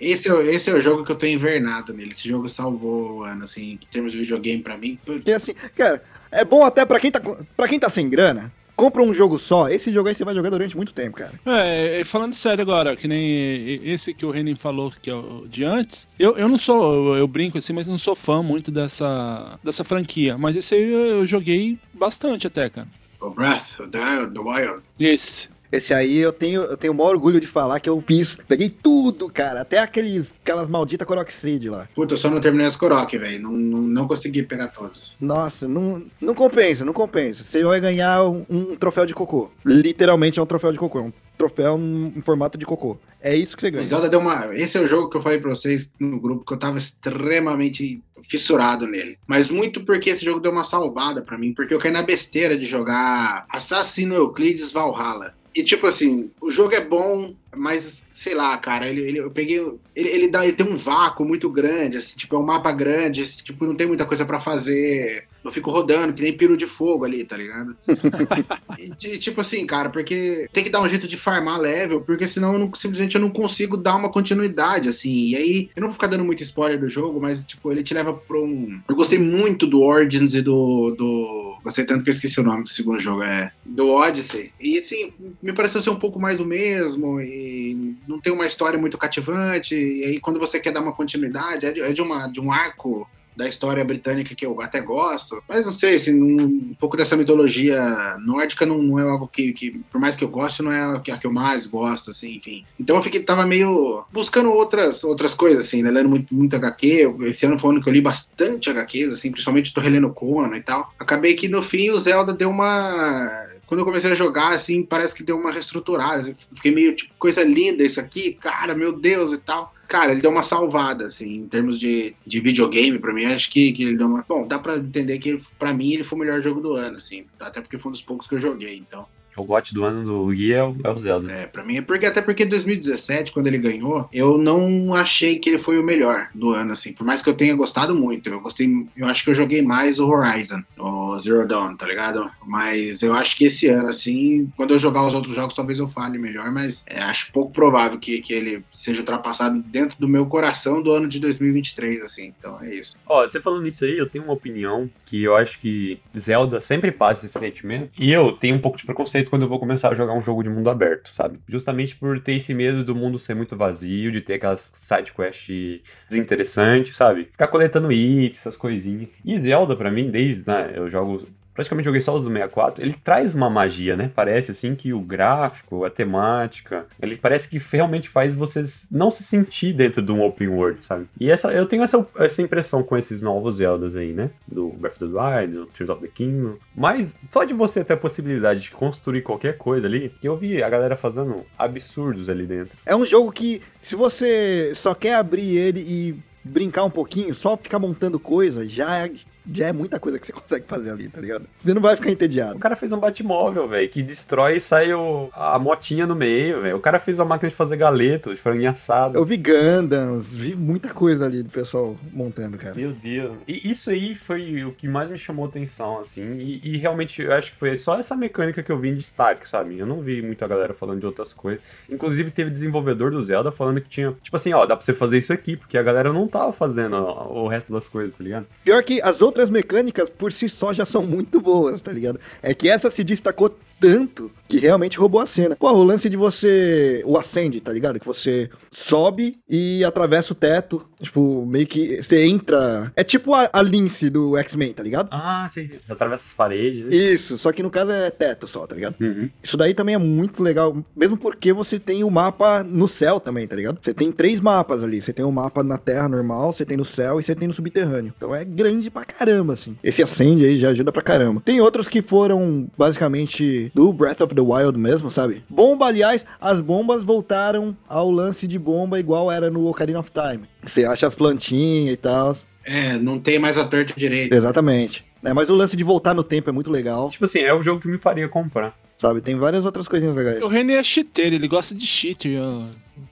Esse 0.00 0.30
é, 0.30 0.46
esse 0.54 0.70
é 0.70 0.74
o 0.74 0.80
jogo 0.80 1.04
que 1.04 1.12
eu 1.12 1.16
tô 1.16 1.26
invernado 1.26 1.92
nele. 1.92 2.12
Esse 2.12 2.28
jogo 2.28 2.48
salvou 2.48 3.18
o 3.18 3.24
ano, 3.24 3.44
assim, 3.44 3.72
em 3.72 3.88
termos 3.90 4.12
de 4.12 4.18
videogame 4.18 4.62
pra 4.62 4.76
mim. 4.76 4.98
Porque 5.04 5.32
assim, 5.32 5.54
cara, 5.76 6.02
é 6.30 6.44
bom 6.44 6.64
até 6.64 6.84
pra 6.84 7.00
quem 7.00 7.10
tá, 7.10 7.20
pra 7.56 7.68
quem 7.68 7.78
tá 7.78 7.88
sem 7.88 8.08
grana 8.08 8.52
compra 8.80 9.02
um 9.02 9.12
jogo 9.12 9.38
só, 9.38 9.68
esse 9.68 9.92
jogo 9.92 10.08
aí 10.08 10.14
você 10.14 10.24
vai 10.24 10.34
jogar 10.34 10.48
durante 10.48 10.74
muito 10.74 10.94
tempo, 10.94 11.18
cara. 11.18 11.32
É, 11.44 12.02
falando 12.02 12.32
sério 12.32 12.62
agora, 12.62 12.96
que 12.96 13.06
nem 13.06 13.78
esse 13.84 14.14
que 14.14 14.24
o 14.24 14.30
Renin 14.30 14.56
falou, 14.56 14.90
que 15.02 15.10
é 15.10 15.14
o 15.14 15.44
de 15.46 15.64
antes, 15.64 16.08
eu, 16.18 16.38
eu 16.38 16.48
não 16.48 16.56
sou, 16.56 17.12
eu, 17.12 17.18
eu, 17.18 17.28
brinco 17.28 17.58
assim, 17.58 17.74
mas 17.74 17.86
não 17.86 17.98
sou 17.98 18.14
fã 18.14 18.42
muito 18.42 18.70
dessa, 18.70 19.58
dessa 19.62 19.84
franquia. 19.84 20.38
Mas 20.38 20.56
esse 20.56 20.74
aí 20.74 20.82
eu, 20.82 21.00
eu 21.00 21.26
joguei 21.26 21.78
bastante 21.92 22.46
até, 22.46 22.70
cara. 22.70 22.88
O 23.20 23.28
Breath 23.28 23.78
of 23.80 23.90
the 23.90 24.40
Wild. 24.40 24.82
Esse. 24.98 25.50
Esse 25.72 25.94
aí 25.94 26.18
eu 26.18 26.32
tenho, 26.32 26.62
eu 26.62 26.76
tenho 26.76 26.92
o 26.92 26.96
maior 26.96 27.10
orgulho 27.10 27.40
de 27.40 27.46
falar 27.46 27.80
que 27.80 27.88
eu 27.88 28.00
fiz. 28.00 28.36
Peguei 28.48 28.68
tudo, 28.68 29.28
cara. 29.28 29.60
Até 29.60 29.78
aqueles, 29.78 30.34
aquelas 30.42 30.68
malditas 30.68 31.06
Seed 31.28 31.66
lá. 31.66 31.88
Puta, 31.94 32.14
eu 32.14 32.18
só 32.18 32.28
não 32.28 32.40
terminei 32.40 32.66
as 32.66 32.76
Korok, 32.76 33.16
velho. 33.16 33.42
Não, 33.42 33.52
não, 33.52 33.80
não, 33.80 34.08
consegui 34.08 34.42
pegar 34.42 34.68
todos. 34.68 35.14
Nossa, 35.20 35.68
não, 35.68 36.04
não 36.20 36.34
compensa, 36.34 36.84
não 36.84 36.92
compensa. 36.92 37.44
Você 37.44 37.62
vai 37.62 37.80
ganhar 37.80 38.24
um, 38.24 38.44
um 38.48 38.76
troféu 38.76 39.06
de 39.06 39.14
cocô. 39.14 39.50
Literalmente 39.64 40.38
é 40.38 40.42
um 40.42 40.46
troféu 40.46 40.72
de 40.72 40.78
cocô. 40.78 40.98
É 40.98 41.02
um 41.02 41.12
troféu 41.38 41.78
em 41.78 42.20
formato 42.22 42.58
de 42.58 42.66
cocô. 42.66 42.98
É 43.22 43.34
isso 43.34 43.56
que 43.56 43.62
você 43.62 43.70
ganha. 43.70 43.84
O 43.84 43.86
Zelda 43.86 44.08
deu 44.08 44.20
uma. 44.20 44.54
Esse 44.54 44.76
é 44.76 44.80
o 44.80 44.88
jogo 44.88 45.08
que 45.08 45.16
eu 45.16 45.22
falei 45.22 45.40
pra 45.40 45.50
vocês 45.50 45.92
no 45.98 46.20
grupo 46.20 46.44
que 46.44 46.52
eu 46.52 46.58
tava 46.58 46.78
extremamente 46.78 48.02
fissurado 48.22 48.86
nele. 48.86 49.18
Mas 49.26 49.48
muito 49.48 49.84
porque 49.84 50.10
esse 50.10 50.24
jogo 50.24 50.40
deu 50.40 50.52
uma 50.52 50.64
salvada 50.64 51.22
para 51.22 51.38
mim, 51.38 51.54
porque 51.54 51.72
eu 51.72 51.78
caí 51.78 51.90
na 51.90 52.02
besteira 52.02 52.58
de 52.58 52.66
jogar 52.66 53.46
Assassino 53.48 54.14
Euclides 54.14 54.72
Valhalla. 54.72 55.34
E 55.54 55.62
tipo 55.62 55.86
assim, 55.86 56.30
o 56.40 56.50
jogo 56.50 56.74
é 56.74 56.84
bom, 56.84 57.34
mas 57.56 58.04
sei 58.14 58.34
lá, 58.34 58.56
cara, 58.56 58.88
ele, 58.88 59.00
ele 59.00 59.18
eu 59.18 59.30
peguei. 59.30 59.58
Ele, 59.94 60.08
ele, 60.08 60.28
dá, 60.28 60.44
ele 60.44 60.56
tem 60.56 60.66
um 60.66 60.76
vácuo 60.76 61.24
muito 61.24 61.50
grande, 61.50 61.96
assim, 61.96 62.14
tipo, 62.16 62.36
é 62.36 62.38
um 62.38 62.44
mapa 62.44 62.70
grande, 62.70 63.22
assim, 63.22 63.42
tipo, 63.42 63.66
não 63.66 63.74
tem 63.74 63.86
muita 63.86 64.06
coisa 64.06 64.24
para 64.24 64.40
fazer. 64.40 65.26
Eu 65.42 65.50
fico 65.50 65.70
rodando, 65.70 66.12
que 66.12 66.22
nem 66.22 66.36
piro 66.36 66.56
de 66.56 66.66
fogo 66.66 67.04
ali, 67.04 67.24
tá 67.24 67.36
ligado? 67.36 67.74
e, 68.78 69.18
tipo 69.18 69.40
assim, 69.40 69.66
cara, 69.66 69.88
porque 69.88 70.48
tem 70.52 70.62
que 70.62 70.70
dar 70.70 70.82
um 70.82 70.88
jeito 70.88 71.08
de 71.08 71.16
farmar 71.16 71.58
level, 71.58 72.02
porque 72.02 72.26
senão 72.26 72.52
eu 72.52 72.58
não, 72.58 72.74
simplesmente 72.74 73.14
eu 73.14 73.20
não 73.20 73.30
consigo 73.30 73.76
dar 73.76 73.96
uma 73.96 74.10
continuidade, 74.10 74.88
assim. 74.88 75.28
E 75.28 75.36
aí, 75.36 75.70
eu 75.74 75.80
não 75.80 75.88
vou 75.88 75.94
ficar 75.94 76.08
dando 76.08 76.24
muito 76.24 76.42
spoiler 76.42 76.78
do 76.78 76.88
jogo, 76.88 77.20
mas, 77.20 77.42
tipo, 77.42 77.72
ele 77.72 77.82
te 77.82 77.94
leva 77.94 78.12
pra 78.12 78.38
um. 78.38 78.80
Eu 78.88 78.94
gostei 78.94 79.18
muito 79.18 79.66
do 79.66 79.82
Origins 79.82 80.34
e 80.34 80.42
do, 80.42 80.90
do 80.90 81.39
Gostei 81.62 81.84
tanto 81.84 82.02
que 82.02 82.10
eu 82.10 82.12
esqueci 82.12 82.40
o 82.40 82.44
nome 82.44 82.64
do 82.64 82.70
segundo 82.70 82.98
jogo, 82.98 83.22
é 83.22 83.52
do 83.64 83.88
Odyssey. 83.88 84.52
E 84.60 84.78
assim, 84.78 85.12
me 85.42 85.52
pareceu 85.52 85.82
ser 85.82 85.90
um 85.90 85.98
pouco 85.98 86.18
mais 86.18 86.40
o 86.40 86.44
mesmo 86.44 87.20
e 87.20 87.96
não 88.08 88.20
tem 88.20 88.32
uma 88.32 88.46
história 88.46 88.78
muito 88.78 88.98
cativante. 88.98 89.74
E 89.74 90.04
aí 90.04 90.20
quando 90.20 90.40
você 90.40 90.58
quer 90.58 90.72
dar 90.72 90.80
uma 90.80 90.92
continuidade, 90.92 91.66
é 91.66 91.72
de, 91.72 91.80
é 91.80 91.92
de 91.92 92.02
uma, 92.02 92.28
de 92.28 92.40
um 92.40 92.52
arco 92.52 93.08
da 93.40 93.48
história 93.48 93.82
britânica 93.82 94.34
que 94.34 94.44
eu 94.44 94.60
até 94.60 94.82
gosto, 94.82 95.42
mas 95.48 95.64
não 95.64 95.72
sei, 95.72 95.94
assim, 95.94 96.20
um, 96.20 96.42
um 96.42 96.76
pouco 96.78 96.94
dessa 96.94 97.16
mitologia 97.16 98.18
nórdica 98.18 98.66
não, 98.66 98.82
não 98.82 98.98
é 98.98 99.02
algo 99.02 99.26
que, 99.26 99.54
que, 99.54 99.80
por 99.90 99.98
mais 99.98 100.14
que 100.14 100.22
eu 100.22 100.28
goste, 100.28 100.62
não 100.62 100.70
é 100.70 100.82
a 100.82 101.00
que, 101.00 101.10
a 101.10 101.16
que 101.16 101.26
eu 101.26 101.32
mais 101.32 101.66
gosto, 101.66 102.10
assim, 102.10 102.36
enfim. 102.36 102.66
Então 102.78 102.96
eu 102.96 103.02
fiquei, 103.02 103.22
tava 103.22 103.46
meio 103.46 104.04
buscando 104.12 104.52
outras, 104.52 105.02
outras 105.04 105.32
coisas, 105.32 105.64
assim, 105.64 105.82
né, 105.82 105.90
lendo 105.90 106.10
muito, 106.10 106.34
muito 106.34 106.54
HQ, 106.54 107.16
esse 107.22 107.46
ano 107.46 107.58
foi 107.58 107.70
um 107.70 107.72
ano 107.72 107.82
que 107.82 107.88
eu 107.88 107.94
li 107.94 108.02
bastante 108.02 108.68
HQs, 108.68 109.14
assim, 109.14 109.30
principalmente 109.30 109.72
tô 109.72 109.80
relendo 109.80 110.12
Conan 110.12 110.58
e 110.58 110.62
tal. 110.62 110.92
Acabei 110.98 111.32
que 111.32 111.48
no 111.48 111.62
fim 111.62 111.88
o 111.88 111.98
Zelda 111.98 112.34
deu 112.34 112.50
uma 112.50 113.48
quando 113.66 113.80
eu 113.80 113.84
comecei 113.84 114.10
a 114.10 114.16
jogar, 114.16 114.52
assim, 114.52 114.82
parece 114.82 115.14
que 115.14 115.22
deu 115.22 115.38
uma 115.38 115.52
reestruturada. 115.52 116.34
Fiquei 116.54 116.74
meio, 116.74 116.92
tipo, 116.92 117.14
coisa 117.16 117.44
linda 117.44 117.84
isso 117.84 118.00
aqui, 118.00 118.32
cara, 118.32 118.74
meu 118.74 118.92
Deus 118.92 119.32
e 119.32 119.38
tal. 119.38 119.72
Cara, 119.90 120.12
ele 120.12 120.20
deu 120.20 120.30
uma 120.30 120.44
salvada, 120.44 121.06
assim, 121.06 121.38
em 121.38 121.48
termos 121.48 121.76
de, 121.76 122.14
de 122.24 122.38
videogame, 122.38 122.96
pra 122.96 123.12
mim, 123.12 123.24
acho 123.24 123.50
que, 123.50 123.72
que 123.72 123.82
ele 123.82 123.96
deu 123.96 124.06
uma. 124.06 124.24
Bom, 124.26 124.46
dá 124.46 124.56
pra 124.56 124.76
entender 124.76 125.18
que, 125.18 125.30
ele, 125.30 125.42
pra 125.58 125.74
mim, 125.74 125.92
ele 125.92 126.04
foi 126.04 126.16
o 126.16 126.20
melhor 126.20 126.40
jogo 126.40 126.60
do 126.60 126.74
ano, 126.74 126.96
assim, 126.96 127.26
até 127.40 127.60
porque 127.60 127.76
foi 127.76 127.88
um 127.88 127.92
dos 127.92 128.00
poucos 128.00 128.28
que 128.28 128.36
eu 128.36 128.38
joguei, 128.38 128.76
então. 128.76 129.04
O 129.40 129.44
GOT 129.44 129.72
do 129.72 129.84
ano 129.84 130.04
do 130.04 130.26
Gui 130.34 130.52
é 130.52 130.62
o, 130.62 130.76
é 130.84 130.90
o 130.90 130.98
Zelda. 130.98 131.32
É, 131.32 131.46
pra 131.46 131.64
mim 131.64 131.78
é 131.78 131.82
porque 131.82 132.06
até 132.06 132.20
porque 132.20 132.44
em 132.44 132.48
2017, 132.48 133.32
quando 133.32 133.46
ele 133.46 133.58
ganhou, 133.58 134.08
eu 134.12 134.36
não 134.36 134.94
achei 134.94 135.38
que 135.38 135.48
ele 135.48 135.58
foi 135.58 135.78
o 135.78 135.82
melhor 135.82 136.28
do 136.34 136.50
ano, 136.50 136.72
assim. 136.72 136.92
Por 136.92 137.06
mais 137.06 137.22
que 137.22 137.28
eu 137.28 137.34
tenha 137.34 137.54
gostado 137.54 137.94
muito. 137.94 138.28
Eu 138.28 138.40
gostei. 138.40 138.86
Eu 138.96 139.06
acho 139.06 139.24
que 139.24 139.30
eu 139.30 139.34
joguei 139.34 139.62
mais 139.62 139.98
o 139.98 140.08
Horizon, 140.08 140.62
o 140.78 141.18
Zero 141.18 141.46
Dawn, 141.46 141.76
tá 141.76 141.86
ligado? 141.86 142.30
Mas 142.46 143.02
eu 143.02 143.14
acho 143.14 143.36
que 143.36 143.46
esse 143.46 143.68
ano, 143.68 143.88
assim, 143.88 144.50
quando 144.56 144.74
eu 144.74 144.78
jogar 144.78 145.06
os 145.06 145.14
outros 145.14 145.34
jogos, 145.34 145.54
talvez 145.54 145.78
eu 145.78 145.88
fale 145.88 146.18
melhor, 146.18 146.50
mas 146.50 146.84
é, 146.86 147.00
acho 147.00 147.32
pouco 147.32 147.52
provável 147.52 147.98
que, 147.98 148.20
que 148.20 148.32
ele 148.32 148.62
seja 148.72 149.00
ultrapassado 149.00 149.62
dentro 149.62 149.98
do 149.98 150.08
meu 150.08 150.26
coração 150.26 150.82
do 150.82 150.92
ano 150.92 151.08
de 151.08 151.18
2023, 151.20 152.02
assim. 152.02 152.34
Então 152.38 152.60
é 152.60 152.74
isso. 152.74 152.96
Ó, 153.06 153.22
você 153.22 153.40
falando 153.40 153.66
isso 153.66 153.84
aí, 153.84 153.96
eu 153.96 154.08
tenho 154.08 154.24
uma 154.24 154.32
opinião 154.32 154.90
que 155.06 155.22
eu 155.22 155.34
acho 155.34 155.58
que 155.58 155.98
Zelda 156.16 156.60
sempre 156.60 156.90
passa 156.92 157.26
esse 157.26 157.38
sentimento. 157.38 157.90
E 157.98 158.12
eu 158.12 158.32
tenho 158.32 158.56
um 158.56 158.60
pouco 158.60 158.78
de 158.78 158.84
preconceito 158.84 159.29
quando 159.30 159.42
eu 159.42 159.48
vou 159.48 159.58
começar 159.58 159.90
a 159.90 159.94
jogar 159.94 160.12
um 160.12 160.22
jogo 160.22 160.42
de 160.42 160.50
mundo 160.50 160.68
aberto, 160.68 161.14
sabe? 161.14 161.38
Justamente 161.48 161.96
por 161.96 162.20
ter 162.20 162.34
esse 162.34 162.52
medo 162.52 162.84
do 162.84 162.94
mundo 162.94 163.18
ser 163.18 163.34
muito 163.34 163.56
vazio, 163.56 164.12
de 164.12 164.20
ter 164.20 164.34
aquelas 164.34 164.72
side 164.74 165.12
quests 165.12 165.80
desinteressantes, 166.08 166.96
sabe? 166.96 167.24
Ficar 167.26 167.48
coletando 167.48 167.90
itens, 167.90 168.40
essas 168.40 168.56
coisinhas. 168.56 169.08
E 169.24 169.36
Zelda, 169.40 169.76
pra 169.76 169.90
mim, 169.90 170.10
desde, 170.10 170.46
né, 170.46 170.72
eu 170.74 170.90
jogo 170.90 171.26
praticamente 171.60 171.84
joguei 171.84 172.00
só 172.00 172.14
os 172.14 172.22
do 172.22 172.30
64, 172.30 172.82
ele 172.82 172.94
traz 173.04 173.34
uma 173.34 173.50
magia, 173.50 173.94
né? 173.94 174.10
Parece 174.14 174.52
assim 174.52 174.74
que 174.74 174.94
o 174.94 175.00
gráfico, 175.00 175.84
a 175.84 175.90
temática, 175.90 176.86
ele 177.02 177.16
parece 177.16 177.50
que 177.50 177.62
realmente 177.70 178.08
faz 178.08 178.34
vocês 178.34 178.88
não 178.90 179.10
se 179.10 179.22
sentir 179.22 179.74
dentro 179.74 180.00
de 180.00 180.10
um 180.10 180.24
open 180.24 180.48
world, 180.48 180.84
sabe? 180.84 181.06
E 181.20 181.30
essa, 181.30 181.52
eu 181.52 181.66
tenho 181.66 181.82
essa, 181.82 182.08
essa 182.16 182.40
impressão 182.40 182.82
com 182.82 182.96
esses 182.96 183.20
novos 183.20 183.56
Zeldas 183.56 183.94
aí, 183.94 184.14
né? 184.14 184.30
Do 184.48 184.70
Breath 184.70 185.02
of 185.02 185.12
the 185.12 185.18
Wild, 185.18 185.52
do 185.52 185.66
Tears 185.66 185.90
of 185.90 186.00
the 186.00 186.08
Kingdom. 186.08 186.56
Mas 186.74 187.24
só 187.28 187.44
de 187.44 187.52
você 187.52 187.84
ter 187.84 187.92
a 187.92 187.98
possibilidade 187.98 188.60
de 188.60 188.70
construir 188.70 189.20
qualquer 189.20 189.58
coisa 189.58 189.86
ali, 189.86 190.14
eu 190.22 190.38
vi 190.38 190.62
a 190.62 190.68
galera 190.70 190.96
fazendo 190.96 191.44
absurdos 191.58 192.30
ali 192.30 192.46
dentro. 192.46 192.78
É 192.86 192.96
um 192.96 193.04
jogo 193.04 193.30
que, 193.30 193.60
se 193.82 193.94
você 193.94 194.72
só 194.74 194.94
quer 194.94 195.16
abrir 195.16 195.58
ele 195.58 195.80
e 195.80 196.18
brincar 196.42 196.84
um 196.84 196.90
pouquinho, 196.90 197.34
só 197.34 197.54
ficar 197.54 197.78
montando 197.78 198.18
coisa, 198.18 198.66
já 198.66 199.06
já 199.52 199.68
é 199.68 199.72
muita 199.72 199.98
coisa 199.98 200.18
que 200.18 200.26
você 200.26 200.32
consegue 200.40 200.64
fazer 200.66 200.90
ali, 200.90 201.08
tá 201.08 201.20
ligado? 201.20 201.46
Você 201.56 201.74
não 201.74 201.82
vai 201.82 201.96
ficar 201.96 202.10
entediado. 202.10 202.56
O 202.56 202.60
cara 202.60 202.76
fez 202.76 202.92
um 202.92 202.98
Batmóvel, 202.98 203.68
velho, 203.68 203.88
que 203.88 204.02
destrói 204.02 204.56
e 204.56 204.60
sai 204.60 204.92
o, 204.92 205.30
a 205.32 205.58
motinha 205.58 206.06
no 206.06 206.14
meio, 206.14 206.62
velho. 206.62 206.76
O 206.76 206.80
cara 206.80 207.00
fez 207.00 207.18
uma 207.18 207.24
máquina 207.24 207.48
de 207.48 207.56
fazer 207.56 207.76
galeto, 207.76 208.30
de 208.30 208.40
franguinho 208.40 208.70
assado. 208.70 209.18
Eu 209.18 209.24
vi 209.24 209.36
Gundams, 209.36 210.36
vi 210.36 210.54
muita 210.54 210.90
coisa 210.90 211.26
ali 211.26 211.42
do 211.42 211.50
pessoal 211.50 211.96
montando, 212.12 212.58
cara. 212.58 212.74
Meu 212.74 212.92
Deus. 212.92 213.36
E 213.46 213.70
isso 213.70 213.90
aí 213.90 214.14
foi 214.14 214.64
o 214.64 214.72
que 214.72 214.88
mais 214.88 215.08
me 215.08 215.18
chamou 215.18 215.46
atenção, 215.46 216.00
assim. 216.00 216.38
E, 216.38 216.60
e 216.62 216.76
realmente 216.76 217.22
eu 217.22 217.32
acho 217.32 217.52
que 217.52 217.58
foi 217.58 217.76
só 217.76 217.98
essa 217.98 218.16
mecânica 218.16 218.62
que 218.62 218.70
eu 218.70 218.78
vi 218.78 218.90
em 218.90 218.94
destaque, 218.94 219.48
sabe? 219.48 219.78
Eu 219.78 219.86
não 219.86 220.00
vi 220.00 220.22
muita 220.22 220.46
galera 220.46 220.74
falando 220.74 221.00
de 221.00 221.06
outras 221.06 221.32
coisas. 221.32 221.62
Inclusive 221.88 222.30
teve 222.30 222.50
desenvolvedor 222.50 223.10
do 223.10 223.22
Zelda 223.22 223.50
falando 223.50 223.80
que 223.80 223.88
tinha, 223.88 224.12
tipo 224.22 224.36
assim, 224.36 224.52
ó, 224.52 224.66
dá 224.66 224.76
pra 224.76 224.84
você 224.84 224.94
fazer 224.94 225.18
isso 225.18 225.32
aqui, 225.32 225.56
porque 225.56 225.78
a 225.78 225.82
galera 225.82 226.12
não 226.12 226.28
tava 226.28 226.52
fazendo 226.52 226.94
ó, 226.94 227.44
o 227.44 227.48
resto 227.48 227.72
das 227.72 227.88
coisas, 227.88 228.14
tá 228.16 228.22
ligado? 228.22 228.46
Pior 228.64 228.82
que 228.82 229.00
as 229.02 229.20
outras 229.20 229.29
mecânicas 229.50 230.10
por 230.10 230.32
si 230.32 230.48
só 230.48 230.72
já 230.72 230.84
são 230.84 231.02
muito 231.02 231.40
boas, 231.40 231.80
tá 231.80 231.92
ligado? 231.92 232.20
É 232.42 232.54
que 232.54 232.68
essa 232.68 232.90
se 232.90 233.04
destacou 233.04 233.56
tanto 233.80 234.30
que 234.46 234.58
realmente 234.58 234.98
roubou 234.98 235.20
a 235.20 235.26
cena. 235.26 235.56
Pô, 235.56 235.70
o 235.72 235.84
lance 235.84 236.08
de 236.08 236.16
você. 236.16 237.02
O 237.06 237.16
acende, 237.16 237.60
tá 237.60 237.72
ligado? 237.72 237.98
Que 237.98 238.06
você 238.06 238.50
sobe 238.70 239.38
e 239.48 239.82
atravessa 239.84 240.32
o 240.32 240.36
teto. 240.36 240.86
Tipo, 241.00 241.46
meio 241.46 241.66
que 241.66 242.02
você 242.02 242.24
entra. 242.26 242.92
É 242.94 243.02
tipo 243.02 243.32
a, 243.32 243.48
a 243.52 243.62
Lince 243.62 244.10
do 244.10 244.36
X-Men, 244.36 244.74
tá 244.74 244.82
ligado? 244.82 245.08
Ah, 245.10 245.46
sim. 245.48 245.70
Atravessa 245.88 246.26
as 246.26 246.34
paredes. 246.34 246.84
Né? 246.84 246.94
Isso, 246.94 247.38
só 247.38 247.52
que 247.52 247.62
no 247.62 247.70
caso 247.70 247.92
é 247.92 248.10
teto 248.10 248.46
só, 248.46 248.66
tá 248.66 248.74
ligado? 248.74 248.96
Uhum. 249.00 249.30
Isso 249.42 249.56
daí 249.56 249.72
também 249.72 249.94
é 249.94 249.98
muito 249.98 250.42
legal, 250.42 250.76
mesmo 250.94 251.16
porque 251.16 251.52
você 251.52 251.78
tem 251.78 252.04
o 252.04 252.10
mapa 252.10 252.62
no 252.62 252.88
céu 252.88 253.18
também, 253.18 253.46
tá 253.46 253.56
ligado? 253.56 253.78
Você 253.80 253.94
tem 253.94 254.12
três 254.12 254.40
mapas 254.40 254.82
ali. 254.82 255.00
Você 255.00 255.12
tem 255.12 255.24
o 255.24 255.32
mapa 255.32 255.62
na 255.62 255.78
terra 255.78 256.08
normal, 256.08 256.52
você 256.52 256.66
tem 256.66 256.76
no 256.76 256.84
céu 256.84 257.20
e 257.20 257.22
você 257.22 257.34
tem 257.34 257.48
no 257.48 257.54
subterrâneo. 257.54 258.12
Então 258.16 258.34
é 258.34 258.44
grande 258.44 258.90
pra 258.90 259.04
caramba, 259.04 259.54
assim. 259.54 259.76
Esse 259.82 260.02
acende 260.02 260.44
aí 260.44 260.58
já 260.58 260.70
ajuda 260.70 260.92
pra 260.92 261.02
caramba. 261.02 261.40
Tem 261.40 261.60
outros 261.60 261.88
que 261.88 262.02
foram 262.02 262.68
basicamente 262.76 263.69
do 263.74 263.92
Breath 263.92 264.20
of 264.20 264.34
the 264.34 264.40
Wild 264.40 264.78
mesmo, 264.78 265.10
sabe? 265.10 265.44
Bomba, 265.48 265.86
aliás, 265.86 266.24
as 266.40 266.60
bombas 266.60 267.02
voltaram 267.04 267.76
ao 267.88 268.10
lance 268.10 268.46
de 268.46 268.58
bomba 268.58 268.98
igual 268.98 269.30
era 269.30 269.50
no 269.50 269.66
Ocarina 269.66 270.00
of 270.00 270.10
Time. 270.10 270.44
Você 270.62 270.84
acha 270.84 271.06
as 271.06 271.14
plantinhas 271.14 271.94
e 271.94 271.96
tal. 271.96 272.36
É, 272.64 272.94
não 272.98 273.18
tem 273.18 273.38
mais 273.38 273.56
a 273.56 273.64
torta 273.66 273.94
direito. 273.96 274.34
Exatamente. 274.34 275.04
É, 275.24 275.32
mas 275.32 275.48
o 275.50 275.54
lance 275.54 275.76
de 275.76 275.84
voltar 275.84 276.14
no 276.14 276.22
tempo 276.22 276.48
é 276.48 276.52
muito 276.52 276.70
legal, 276.70 277.08
Tipo 277.08 277.24
assim, 277.24 277.40
é 277.40 277.52
o 277.52 277.62
jogo 277.62 277.80
que 277.80 277.88
me 277.88 277.98
faria 277.98 278.28
comprar. 278.28 278.74
sabe? 278.98 279.20
Tem 279.20 279.34
várias 279.34 279.64
outras 279.64 279.86
coisinhas 279.88 280.14
legais. 280.16 280.42
O 280.42 280.48
René 280.48 280.74
é 280.74 280.82
cheater, 280.84 281.32
ele 281.32 281.48
gosta 281.48 281.74
de 281.74 281.86
cheat. 281.86 282.28
eu- 282.28 282.66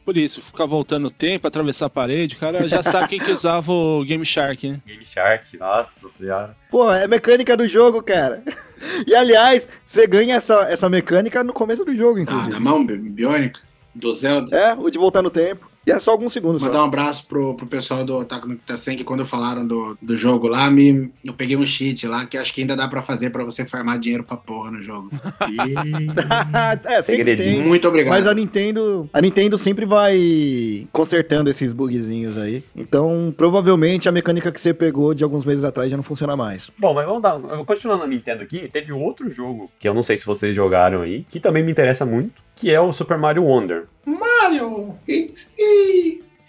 Por 0.05 0.17
isso, 0.17 0.41
ficar 0.43 0.67
voltando 0.67 1.07
o 1.09 1.11
tempo, 1.11 1.47
atravessar 1.47 1.87
a 1.87 1.91
parede, 1.91 2.35
o 2.37 2.39
cara 2.39 2.67
já 2.69 2.83
sabe 2.83 3.09
quem 3.09 3.19
que 3.19 3.31
usava 3.31 3.73
o 3.73 4.05
Game 4.05 4.25
Shark, 4.25 4.69
né? 4.69 4.81
Game 4.87 5.05
Shark, 5.05 5.57
nossa 5.59 6.09
senhora. 6.09 6.57
Pô, 6.71 6.91
é 6.93 7.07
mecânica 7.07 7.57
do 7.57 7.67
jogo, 7.69 8.03
cara. 8.03 8.43
E 9.07 9.15
aliás, 9.15 9.69
você 9.85 10.07
ganha 10.07 10.37
essa, 10.37 10.63
essa 10.71 10.89
mecânica 10.89 11.43
no 11.45 11.53
começo 11.53 11.85
do 11.85 11.95
jogo, 11.97 12.19
Ah, 12.19 12.23
inclusive. 12.23 12.51
na 12.51 12.61
mão 12.61 12.85
bi- 12.87 12.97
biônica 12.97 13.61
do 13.95 14.13
Zelda. 14.13 14.57
É, 14.57 14.75
o 14.75 14.89
de 14.91 14.99
voltar 14.99 15.23
no 15.23 15.31
tempo. 15.31 15.69
E 15.89 15.91
é 15.91 15.99
só 15.99 16.11
alguns 16.11 16.35
segundos 16.35 16.61
Mandar 16.61 16.75
só. 16.75 16.83
um 16.83 16.87
abraço 16.87 17.27
pro, 17.27 17.55
pro 17.55 17.67
pessoal 17.67 18.05
do 18.05 18.15
Otaku 18.19 18.47
no 18.47 18.57
Kitasen, 18.57 18.95
que 18.95 19.05
quando 19.05 19.25
falaram 19.25 19.67
do, 19.67 19.97
do 20.03 20.15
jogo 20.15 20.47
lá, 20.47 20.71
me, 20.71 21.11
eu 21.25 21.33
peguei 21.33 21.57
um 21.57 21.65
cheat 21.65 22.07
lá, 22.07 22.27
que 22.27 22.37
acho 22.37 22.53
que 22.53 22.61
ainda 22.61 22.77
dá 22.77 22.87
pra 22.87 23.01
fazer 23.01 23.31
pra 23.31 23.43
você 23.43 23.65
farmar 23.65 23.99
dinheiro 23.99 24.23
pra 24.23 24.37
porra 24.37 24.71
no 24.71 24.83
jogo. 24.83 25.09
é, 26.85 27.01
sempre 27.01 27.35
tem. 27.35 27.63
Muito 27.63 27.89
obrigado. 27.89 28.13
Mas 28.13 28.27
a 28.27 28.35
Nintendo, 28.35 29.09
a 29.11 29.21
Nintendo 29.23 29.57
sempre 29.57 29.87
vai 29.87 30.87
consertando 30.93 31.49
esses 31.49 31.73
bugzinhos 31.73 32.37
aí. 32.37 32.63
Então, 32.77 33.33
provavelmente 33.35 34.11
a 34.11 34.13
mecânica 34.13 34.53
que 34.53 34.61
você 34.61 34.75
pegou 34.75 35.15
de 35.15 35.25
alguns 35.25 35.47
meses 35.47 35.65
atrás 35.65 35.91
já 35.91 35.97
não 35.97 36.05
funciona 36.05 36.37
mais. 36.37 36.71
Bom, 36.79 36.93
mas 36.93 37.07
vamos 37.07 37.23
dar. 37.23 37.39
Continuando 37.65 38.03
na 38.03 38.09
Nintendo 38.09 38.43
aqui, 38.43 38.69
teve 38.71 38.93
outro 38.93 39.31
jogo 39.31 39.71
que 39.79 39.89
eu 39.89 39.95
não 39.95 40.03
sei 40.03 40.19
se 40.19 40.27
vocês 40.27 40.55
jogaram 40.55 41.01
aí, 41.01 41.25
que 41.27 41.41
também 41.41 41.63
me 41.63 41.73
interessa 41.73 42.05
muito, 42.05 42.43
que 42.59 42.73
é 42.73 42.81
o 42.81 42.93
Super 42.93 43.17
Mario 43.17 43.45
Wonder. 43.45 43.87
Mario! 44.05 44.99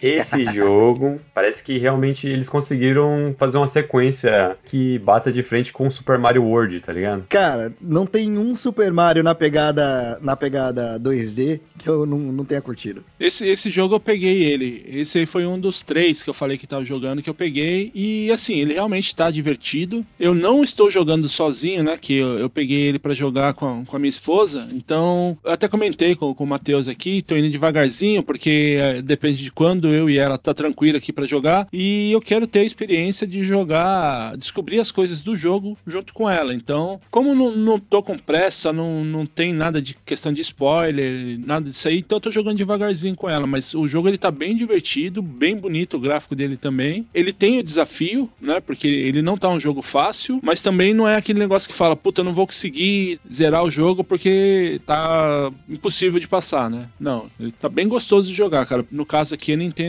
Esse 0.02 0.44
jogo, 0.52 1.20
parece 1.34 1.62
que 1.62 1.78
realmente 1.78 2.28
eles 2.28 2.48
conseguiram 2.48 3.34
fazer 3.38 3.58
uma 3.58 3.68
sequência 3.68 4.56
que 4.64 4.98
bata 4.98 5.32
de 5.32 5.42
frente 5.42 5.72
com 5.72 5.86
o 5.86 5.92
Super 5.92 6.18
Mario 6.18 6.44
World, 6.44 6.80
tá 6.80 6.92
ligado? 6.92 7.24
Cara, 7.28 7.72
não 7.80 8.06
tem 8.06 8.38
um 8.38 8.54
Super 8.56 8.92
Mario 8.92 9.22
na 9.22 9.34
pegada 9.34 10.18
na 10.20 10.36
pegada 10.36 10.98
2D 10.98 11.60
que 11.78 11.88
eu 11.88 12.04
não, 12.04 12.18
não 12.18 12.44
tenha 12.44 12.60
curtido. 12.60 13.02
Esse, 13.18 13.46
esse 13.46 13.70
jogo 13.70 13.94
eu 13.94 14.00
peguei 14.00 14.44
ele. 14.44 14.84
Esse 14.86 15.18
aí 15.18 15.26
foi 15.26 15.46
um 15.46 15.58
dos 15.58 15.82
três 15.82 16.22
que 16.22 16.28
eu 16.28 16.34
falei 16.34 16.58
que 16.58 16.66
tava 16.66 16.84
jogando 16.84 17.22
que 17.22 17.30
eu 17.30 17.34
peguei. 17.34 17.90
E 17.94 18.30
assim, 18.30 18.60
ele 18.60 18.74
realmente 18.74 19.14
tá 19.14 19.30
divertido. 19.30 20.04
Eu 20.18 20.34
não 20.34 20.62
estou 20.62 20.90
jogando 20.90 21.28
sozinho, 21.28 21.82
né? 21.82 21.96
Que 21.98 22.16
eu, 22.16 22.38
eu 22.38 22.50
peguei 22.50 22.82
ele 22.82 22.98
pra 22.98 23.14
jogar 23.14 23.54
com, 23.54 23.84
com 23.84 23.96
a 23.96 23.98
minha 23.98 24.10
esposa. 24.10 24.68
Então, 24.72 25.38
eu 25.42 25.52
até 25.52 25.68
comentei 25.68 26.14
com, 26.14 26.34
com 26.34 26.44
o 26.44 26.46
Matheus 26.46 26.88
aqui, 26.88 27.22
tô 27.22 27.36
indo 27.36 27.48
devagarzinho, 27.48 28.22
porque 28.22 28.76
eh, 28.78 29.02
depende 29.02 29.42
de 29.42 29.50
quando 29.50 29.89
eu 29.92 30.08
e 30.08 30.18
ela 30.18 30.38
tá 30.38 30.54
tranquila 30.54 30.98
aqui 30.98 31.12
pra 31.12 31.26
jogar 31.26 31.68
e 31.72 32.10
eu 32.12 32.20
quero 32.20 32.46
ter 32.46 32.60
a 32.60 32.64
experiência 32.64 33.26
de 33.26 33.44
jogar, 33.44 34.36
descobrir 34.36 34.80
as 34.80 34.90
coisas 34.90 35.20
do 35.20 35.36
jogo 35.36 35.76
junto 35.86 36.12
com 36.12 36.28
ela. 36.28 36.54
Então, 36.54 37.00
como 37.10 37.34
não, 37.34 37.56
não 37.56 37.78
tô 37.78 38.02
com 38.02 38.18
pressa, 38.18 38.72
não, 38.72 39.04
não 39.04 39.26
tem 39.26 39.52
nada 39.52 39.80
de 39.80 39.94
questão 40.04 40.32
de 40.32 40.40
spoiler, 40.40 41.38
nada 41.38 41.68
disso 41.68 41.88
aí, 41.88 41.98
então 41.98 42.16
eu 42.16 42.20
tô 42.20 42.30
jogando 42.30 42.56
devagarzinho 42.56 43.16
com 43.16 43.28
ela, 43.28 43.46
mas 43.46 43.74
o 43.74 43.86
jogo 43.88 44.08
ele 44.08 44.18
tá 44.18 44.30
bem 44.30 44.56
divertido, 44.56 45.22
bem 45.22 45.56
bonito 45.56 45.96
o 45.96 46.00
gráfico 46.00 46.34
dele 46.34 46.56
também. 46.56 47.06
Ele 47.14 47.32
tem 47.32 47.58
o 47.58 47.62
desafio, 47.62 48.30
né? 48.40 48.60
Porque 48.60 48.86
ele 48.86 49.22
não 49.22 49.36
tá 49.36 49.48
um 49.48 49.60
jogo 49.60 49.82
fácil, 49.82 50.40
mas 50.42 50.60
também 50.60 50.94
não 50.94 51.08
é 51.08 51.16
aquele 51.16 51.38
negócio 51.38 51.68
que 51.68 51.74
fala, 51.74 51.96
puta, 51.96 52.20
eu 52.20 52.24
não 52.24 52.34
vou 52.34 52.46
conseguir 52.46 53.18
zerar 53.30 53.64
o 53.64 53.70
jogo 53.70 54.04
porque 54.04 54.80
tá 54.86 55.50
impossível 55.68 56.20
de 56.20 56.28
passar, 56.28 56.68
né? 56.70 56.88
Não, 56.98 57.30
ele 57.38 57.52
tá 57.52 57.68
bem 57.68 57.88
gostoso 57.88 58.28
de 58.28 58.34
jogar, 58.34 58.66
cara. 58.66 58.84
No 58.90 59.06
caso 59.06 59.34
aqui, 59.34 59.52
a 59.52 59.56
Nintendo 59.56 59.79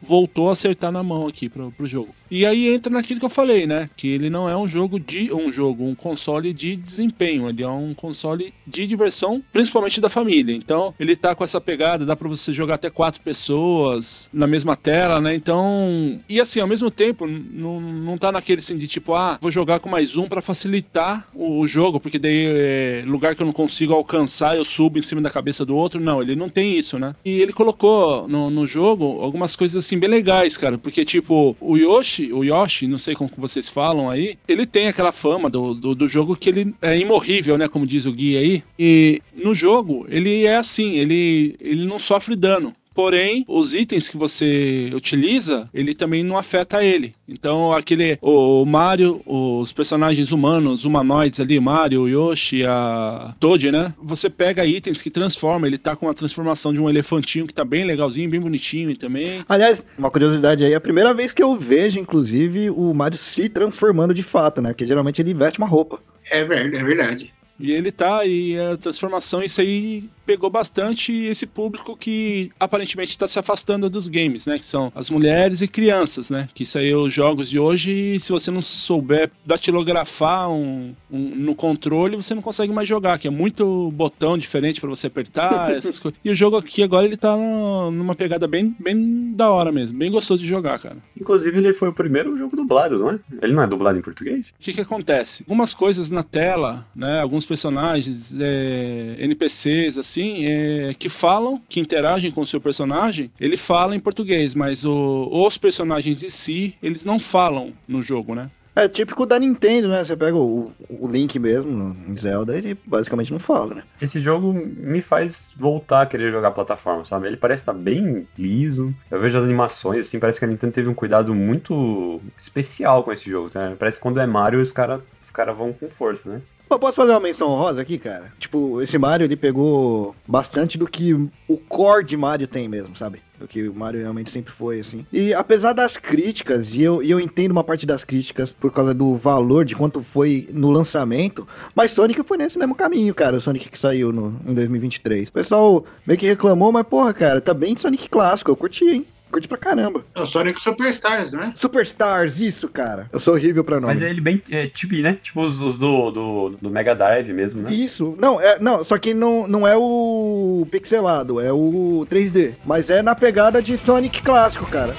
voltou 0.00 0.48
a 0.48 0.52
acertar 0.52 0.92
na 0.92 1.02
mão 1.02 1.26
aqui 1.26 1.48
pro, 1.48 1.70
pro 1.72 1.86
jogo. 1.86 2.08
E 2.30 2.46
aí 2.46 2.68
entra 2.68 2.92
naquilo 2.92 3.20
que 3.20 3.26
eu 3.26 3.30
falei, 3.30 3.66
né? 3.66 3.90
Que 3.96 4.08
ele 4.08 4.30
não 4.30 4.48
é 4.48 4.56
um 4.56 4.68
jogo 4.68 4.98
de. 4.98 5.32
um 5.32 5.52
jogo, 5.52 5.84
um 5.84 5.94
console 5.94 6.52
de 6.52 6.76
desempenho. 6.76 7.48
Ele 7.48 7.62
é 7.62 7.68
um 7.68 7.94
console 7.94 8.52
de 8.66 8.86
diversão, 8.86 9.42
principalmente 9.52 10.00
da 10.00 10.08
família. 10.08 10.54
Então, 10.54 10.94
ele 10.98 11.16
tá 11.16 11.34
com 11.34 11.44
essa 11.44 11.60
pegada, 11.60 12.06
dá 12.06 12.14
pra 12.14 12.28
você 12.28 12.52
jogar 12.52 12.74
até 12.74 12.90
quatro 12.90 13.20
pessoas 13.20 14.28
na 14.32 14.46
mesma 14.46 14.76
tela, 14.76 15.20
né? 15.20 15.34
Então. 15.34 16.20
E 16.28 16.40
assim, 16.40 16.60
ao 16.60 16.68
mesmo 16.68 16.90
tempo, 16.90 17.26
não, 17.26 17.80
não 17.80 18.18
tá 18.18 18.30
naquele 18.30 18.60
assim 18.60 18.78
de 18.78 18.86
tipo, 18.86 19.14
ah, 19.14 19.38
vou 19.40 19.50
jogar 19.50 19.80
com 19.80 19.88
mais 19.88 20.16
um 20.16 20.28
para 20.28 20.40
facilitar 20.40 21.28
o, 21.34 21.60
o, 21.60 21.66
jogo, 21.66 21.98
porque 21.98 22.18
daí 22.18 22.46
é 22.46 23.04
lugar 23.06 23.34
que 23.34 23.42
eu 23.42 23.46
não 23.46 23.52
consigo 23.52 23.92
alcançar, 23.92 24.56
eu 24.56 24.64
subo 24.64 24.98
em 24.98 25.02
cima 25.02 25.20
da 25.20 25.30
cabeça 25.30 25.64
do 25.64 25.76
outro. 25.76 26.00
Não, 26.00 26.22
ele 26.22 26.36
não 26.36 26.48
tem 26.48 26.76
isso, 26.76 26.98
né? 26.98 27.14
E 27.24 27.40
ele 27.40 27.52
colocou 27.52 28.28
no, 28.28 28.50
no 28.50 28.66
jogo 28.66 29.20
algumas 29.30 29.56
coisas 29.56 29.84
assim 29.84 29.98
bem 29.98 30.08
legais, 30.08 30.56
cara. 30.56 30.76
Porque, 30.76 31.04
tipo, 31.04 31.56
o 31.60 31.76
Yoshi, 31.76 32.32
o 32.32 32.44
Yoshi, 32.44 32.86
não 32.86 32.98
sei 32.98 33.14
como 33.14 33.30
vocês 33.36 33.68
falam 33.68 34.10
aí, 34.10 34.36
ele 34.46 34.66
tem 34.66 34.88
aquela 34.88 35.12
fama 35.12 35.48
do, 35.48 35.72
do, 35.74 35.94
do 35.94 36.08
jogo 36.08 36.36
que 36.36 36.48
ele 36.48 36.74
é 36.82 36.98
imorrível, 36.98 37.56
né? 37.56 37.68
Como 37.68 37.86
diz 37.86 38.06
o 38.06 38.12
guia 38.12 38.40
aí. 38.40 38.62
E 38.78 39.22
no 39.34 39.54
jogo, 39.54 40.06
ele 40.08 40.44
é 40.44 40.56
assim, 40.56 40.96
ele, 40.96 41.56
ele 41.60 41.86
não 41.86 41.98
sofre 41.98 42.36
dano. 42.36 42.74
Porém, 42.94 43.44
os 43.48 43.74
itens 43.74 44.08
que 44.08 44.16
você 44.16 44.90
utiliza, 44.94 45.68
ele 45.72 45.94
também 45.94 46.22
não 46.24 46.36
afeta 46.36 46.84
ele. 46.84 47.14
Então, 47.28 47.72
aquele. 47.72 48.18
O, 48.20 48.64
Mario, 48.64 49.22
os 49.24 49.72
personagens 49.72 50.32
humanos, 50.32 50.84
humanoides 50.84 51.40
ali, 51.40 51.58
Mario, 51.60 52.08
Yoshi, 52.08 52.64
a 52.66 53.34
Toad, 53.38 53.70
né? 53.70 53.92
Você 54.02 54.28
pega 54.28 54.66
itens 54.66 55.00
que 55.00 55.10
transforma. 55.10 55.66
Ele 55.66 55.78
tá 55.78 55.94
com 55.94 56.06
uma 56.06 56.14
transformação 56.14 56.72
de 56.72 56.80
um 56.80 56.88
elefantinho 56.88 57.46
que 57.46 57.54
tá 57.54 57.64
bem 57.64 57.84
legalzinho, 57.84 58.30
bem 58.30 58.40
bonitinho 58.40 58.94
também. 58.96 59.44
Aliás, 59.48 59.86
uma 59.96 60.10
curiosidade 60.10 60.64
aí, 60.64 60.72
é 60.72 60.76
a 60.76 60.80
primeira 60.80 61.14
vez 61.14 61.32
que 61.32 61.42
eu 61.42 61.56
vejo, 61.56 61.98
inclusive, 61.98 62.70
o 62.70 62.92
Mario 62.92 63.18
se 63.18 63.48
transformando 63.48 64.12
de 64.12 64.22
fato, 64.22 64.60
né? 64.60 64.70
Porque 64.70 64.86
geralmente 64.86 65.22
ele 65.22 65.32
veste 65.32 65.58
uma 65.58 65.68
roupa. 65.68 66.00
É 66.30 66.44
verdade, 66.44 66.76
é 66.76 66.84
verdade. 66.84 67.32
E 67.58 67.72
ele 67.72 67.92
tá, 67.92 68.24
e 68.24 68.58
a 68.58 68.78
transformação, 68.78 69.42
isso 69.42 69.60
aí 69.60 70.08
pegou 70.30 70.48
bastante 70.48 71.12
esse 71.12 71.44
público 71.44 71.96
que 71.96 72.52
aparentemente 72.60 73.10
está 73.10 73.26
se 73.26 73.36
afastando 73.36 73.90
dos 73.90 74.06
games, 74.06 74.46
né? 74.46 74.58
Que 74.58 74.64
são 74.64 74.92
as 74.94 75.10
mulheres 75.10 75.60
e 75.60 75.66
crianças, 75.66 76.30
né? 76.30 76.48
Que 76.54 76.62
isso 76.62 76.78
aí 76.78 76.94
os 76.94 77.12
jogos 77.12 77.50
de 77.50 77.58
hoje, 77.58 77.90
e 77.90 78.20
se 78.20 78.30
você 78.30 78.48
não 78.48 78.62
souber 78.62 79.28
datilografar 79.44 80.48
um, 80.48 80.94
um, 81.10 81.18
no 81.34 81.56
controle, 81.56 82.14
você 82.14 82.32
não 82.32 82.42
consegue 82.42 82.72
mais 82.72 82.88
jogar, 82.88 83.18
que 83.18 83.26
é 83.26 83.30
muito 83.30 83.90
botão 83.90 84.38
diferente 84.38 84.80
para 84.80 84.88
você 84.88 85.08
apertar, 85.08 85.72
essas 85.74 85.98
coisas. 85.98 86.20
E 86.24 86.30
o 86.30 86.34
jogo 86.34 86.56
aqui 86.56 86.80
agora 86.80 87.04
ele 87.04 87.16
tá 87.16 87.36
numa 87.36 88.14
pegada 88.14 88.46
bem, 88.46 88.72
bem 88.78 89.32
da 89.34 89.50
hora 89.50 89.72
mesmo, 89.72 89.98
bem 89.98 90.12
gostoso 90.12 90.40
de 90.40 90.46
jogar, 90.48 90.78
cara. 90.78 90.98
Inclusive 91.20 91.58
ele 91.58 91.72
foi 91.72 91.88
o 91.88 91.92
primeiro 91.92 92.38
jogo 92.38 92.54
dublado, 92.54 93.00
não 93.00 93.10
é? 93.10 93.18
Ele 93.42 93.52
não 93.52 93.64
é 93.64 93.66
dublado 93.66 93.98
em 93.98 94.02
português? 94.02 94.50
O 94.50 94.62
que 94.62 94.72
que 94.72 94.80
acontece? 94.80 95.42
Algumas 95.42 95.74
coisas 95.74 96.08
na 96.08 96.22
tela, 96.22 96.86
né? 96.94 97.20
Alguns 97.20 97.44
personagens, 97.44 98.32
é, 98.38 99.16
NPCs, 99.18 99.98
assim, 99.98 100.19
assim, 100.20 100.46
é, 100.46 100.94
que 100.94 101.08
falam, 101.08 101.60
que 101.68 101.80
interagem 101.80 102.30
com 102.30 102.42
o 102.42 102.46
seu 102.46 102.60
personagem, 102.60 103.30
ele 103.40 103.56
fala 103.56 103.96
em 103.96 104.00
português, 104.00 104.54
mas 104.54 104.84
o, 104.84 105.28
os 105.32 105.56
personagens 105.56 106.22
em 106.22 106.30
si, 106.30 106.74
eles 106.82 107.04
não 107.04 107.18
falam 107.18 107.72
no 107.88 108.02
jogo, 108.02 108.34
né? 108.34 108.50
É 108.76 108.86
típico 108.86 109.26
da 109.26 109.38
Nintendo, 109.38 109.88
né? 109.88 110.04
Você 110.04 110.16
pega 110.16 110.36
o, 110.36 110.72
o 110.88 111.08
Link 111.08 111.38
mesmo 111.38 111.96
em 112.08 112.16
Zelda, 112.16 112.56
ele 112.56 112.78
basicamente 112.86 113.32
não 113.32 113.40
fala, 113.40 113.74
né? 113.74 113.82
Esse 114.00 114.20
jogo 114.20 114.52
me 114.52 115.00
faz 115.00 115.52
voltar 115.56 116.02
a 116.02 116.06
querer 116.06 116.30
jogar 116.30 116.52
plataforma, 116.52 117.04
sabe? 117.04 117.26
Ele 117.26 117.36
parece 117.36 117.62
estar 117.62 117.74
tá 117.74 117.78
bem 117.78 118.26
liso. 118.38 118.94
Eu 119.10 119.20
vejo 119.20 119.36
as 119.36 119.44
animações, 119.44 120.06
assim, 120.06 120.20
parece 120.20 120.38
que 120.38 120.44
a 120.44 120.48
Nintendo 120.48 120.72
teve 120.72 120.88
um 120.88 120.94
cuidado 120.94 121.34
muito 121.34 122.20
especial 122.38 123.02
com 123.02 123.12
esse 123.12 123.28
jogo, 123.28 123.50
né? 123.52 123.74
Parece 123.76 123.98
que 123.98 124.02
quando 124.02 124.20
é 124.20 124.26
Mario, 124.26 124.60
os 124.60 124.72
caras 124.72 125.00
os 125.20 125.30
cara 125.30 125.52
vão 125.52 125.72
com 125.72 125.90
força, 125.90 126.30
né? 126.30 126.40
Pô, 126.70 126.78
posso 126.78 126.98
fazer 126.98 127.10
uma 127.10 127.18
menção 127.18 127.48
honrosa 127.48 127.80
aqui, 127.80 127.98
cara? 127.98 128.32
Tipo, 128.38 128.80
esse 128.80 128.96
Mario, 128.96 129.24
ele 129.24 129.34
pegou 129.34 130.14
bastante 130.24 130.78
do 130.78 130.86
que 130.86 131.12
o 131.48 131.56
core 131.56 132.04
de 132.04 132.16
Mario 132.16 132.46
tem 132.46 132.68
mesmo, 132.68 132.94
sabe? 132.94 133.20
Do 133.40 133.48
que 133.48 133.68
o 133.68 133.74
Mario 133.74 134.00
realmente 134.00 134.30
sempre 134.30 134.52
foi, 134.52 134.78
assim. 134.78 135.04
E 135.12 135.34
apesar 135.34 135.72
das 135.72 135.96
críticas, 135.96 136.72
e 136.72 136.80
eu, 136.80 137.02
e 137.02 137.10
eu 137.10 137.18
entendo 137.18 137.50
uma 137.50 137.64
parte 137.64 137.84
das 137.84 138.04
críticas 138.04 138.52
por 138.52 138.70
causa 138.70 138.94
do 138.94 139.16
valor 139.16 139.64
de 139.64 139.74
quanto 139.74 140.00
foi 140.00 140.48
no 140.52 140.70
lançamento, 140.70 141.44
mas 141.74 141.90
Sonic 141.90 142.22
foi 142.22 142.38
nesse 142.38 142.56
mesmo 142.56 142.76
caminho, 142.76 143.12
cara, 143.16 143.38
o 143.38 143.40
Sonic 143.40 143.68
que 143.68 143.78
saiu 143.78 144.12
no, 144.12 144.40
em 144.46 144.54
2023. 144.54 145.28
O 145.28 145.32
pessoal 145.32 145.84
meio 146.06 146.20
que 146.20 146.26
reclamou, 146.28 146.70
mas 146.70 146.86
porra, 146.86 147.12
cara, 147.12 147.40
tá 147.40 147.52
bem 147.52 147.74
Sonic 147.74 148.08
clássico, 148.08 148.48
eu 148.48 148.54
curti, 148.54 148.84
hein? 148.84 149.06
Curti 149.30 149.48
pra 149.48 149.56
caramba. 149.56 150.04
É 150.14 150.20
o 150.20 150.26
Sonic 150.26 150.60
Superstars, 150.60 151.30
não 151.30 151.42
é? 151.42 151.52
Superstars, 151.54 152.40
isso, 152.40 152.68
cara. 152.68 153.08
Eu 153.12 153.20
sou 153.20 153.34
horrível 153.34 153.64
pra 153.64 153.80
nome. 153.80 153.92
Mas 153.92 154.02
é 154.02 154.10
ele 154.10 154.20
bem 154.20 154.42
é, 154.50 154.66
tipo, 154.66 154.94
né? 154.96 155.18
Tipo 155.22 155.42
os, 155.42 155.60
os 155.60 155.78
do, 155.78 156.10
do, 156.10 156.48
do, 156.60 156.70
Mega 156.70 156.94
Drive 156.94 157.32
mesmo, 157.32 157.62
né? 157.62 157.72
Isso. 157.72 158.16
Não, 158.18 158.40
é, 158.40 158.58
não 158.58 158.84
só 158.84 158.98
que 158.98 159.14
não, 159.14 159.46
não 159.46 159.66
é 159.66 159.76
o 159.76 160.66
pixelado, 160.70 161.40
é 161.40 161.52
o 161.52 162.06
3D. 162.10 162.54
Mas 162.64 162.90
é 162.90 163.02
na 163.02 163.14
pegada 163.14 163.62
de 163.62 163.76
Sonic 163.78 164.22
clássico, 164.22 164.66
cara. 164.66 164.96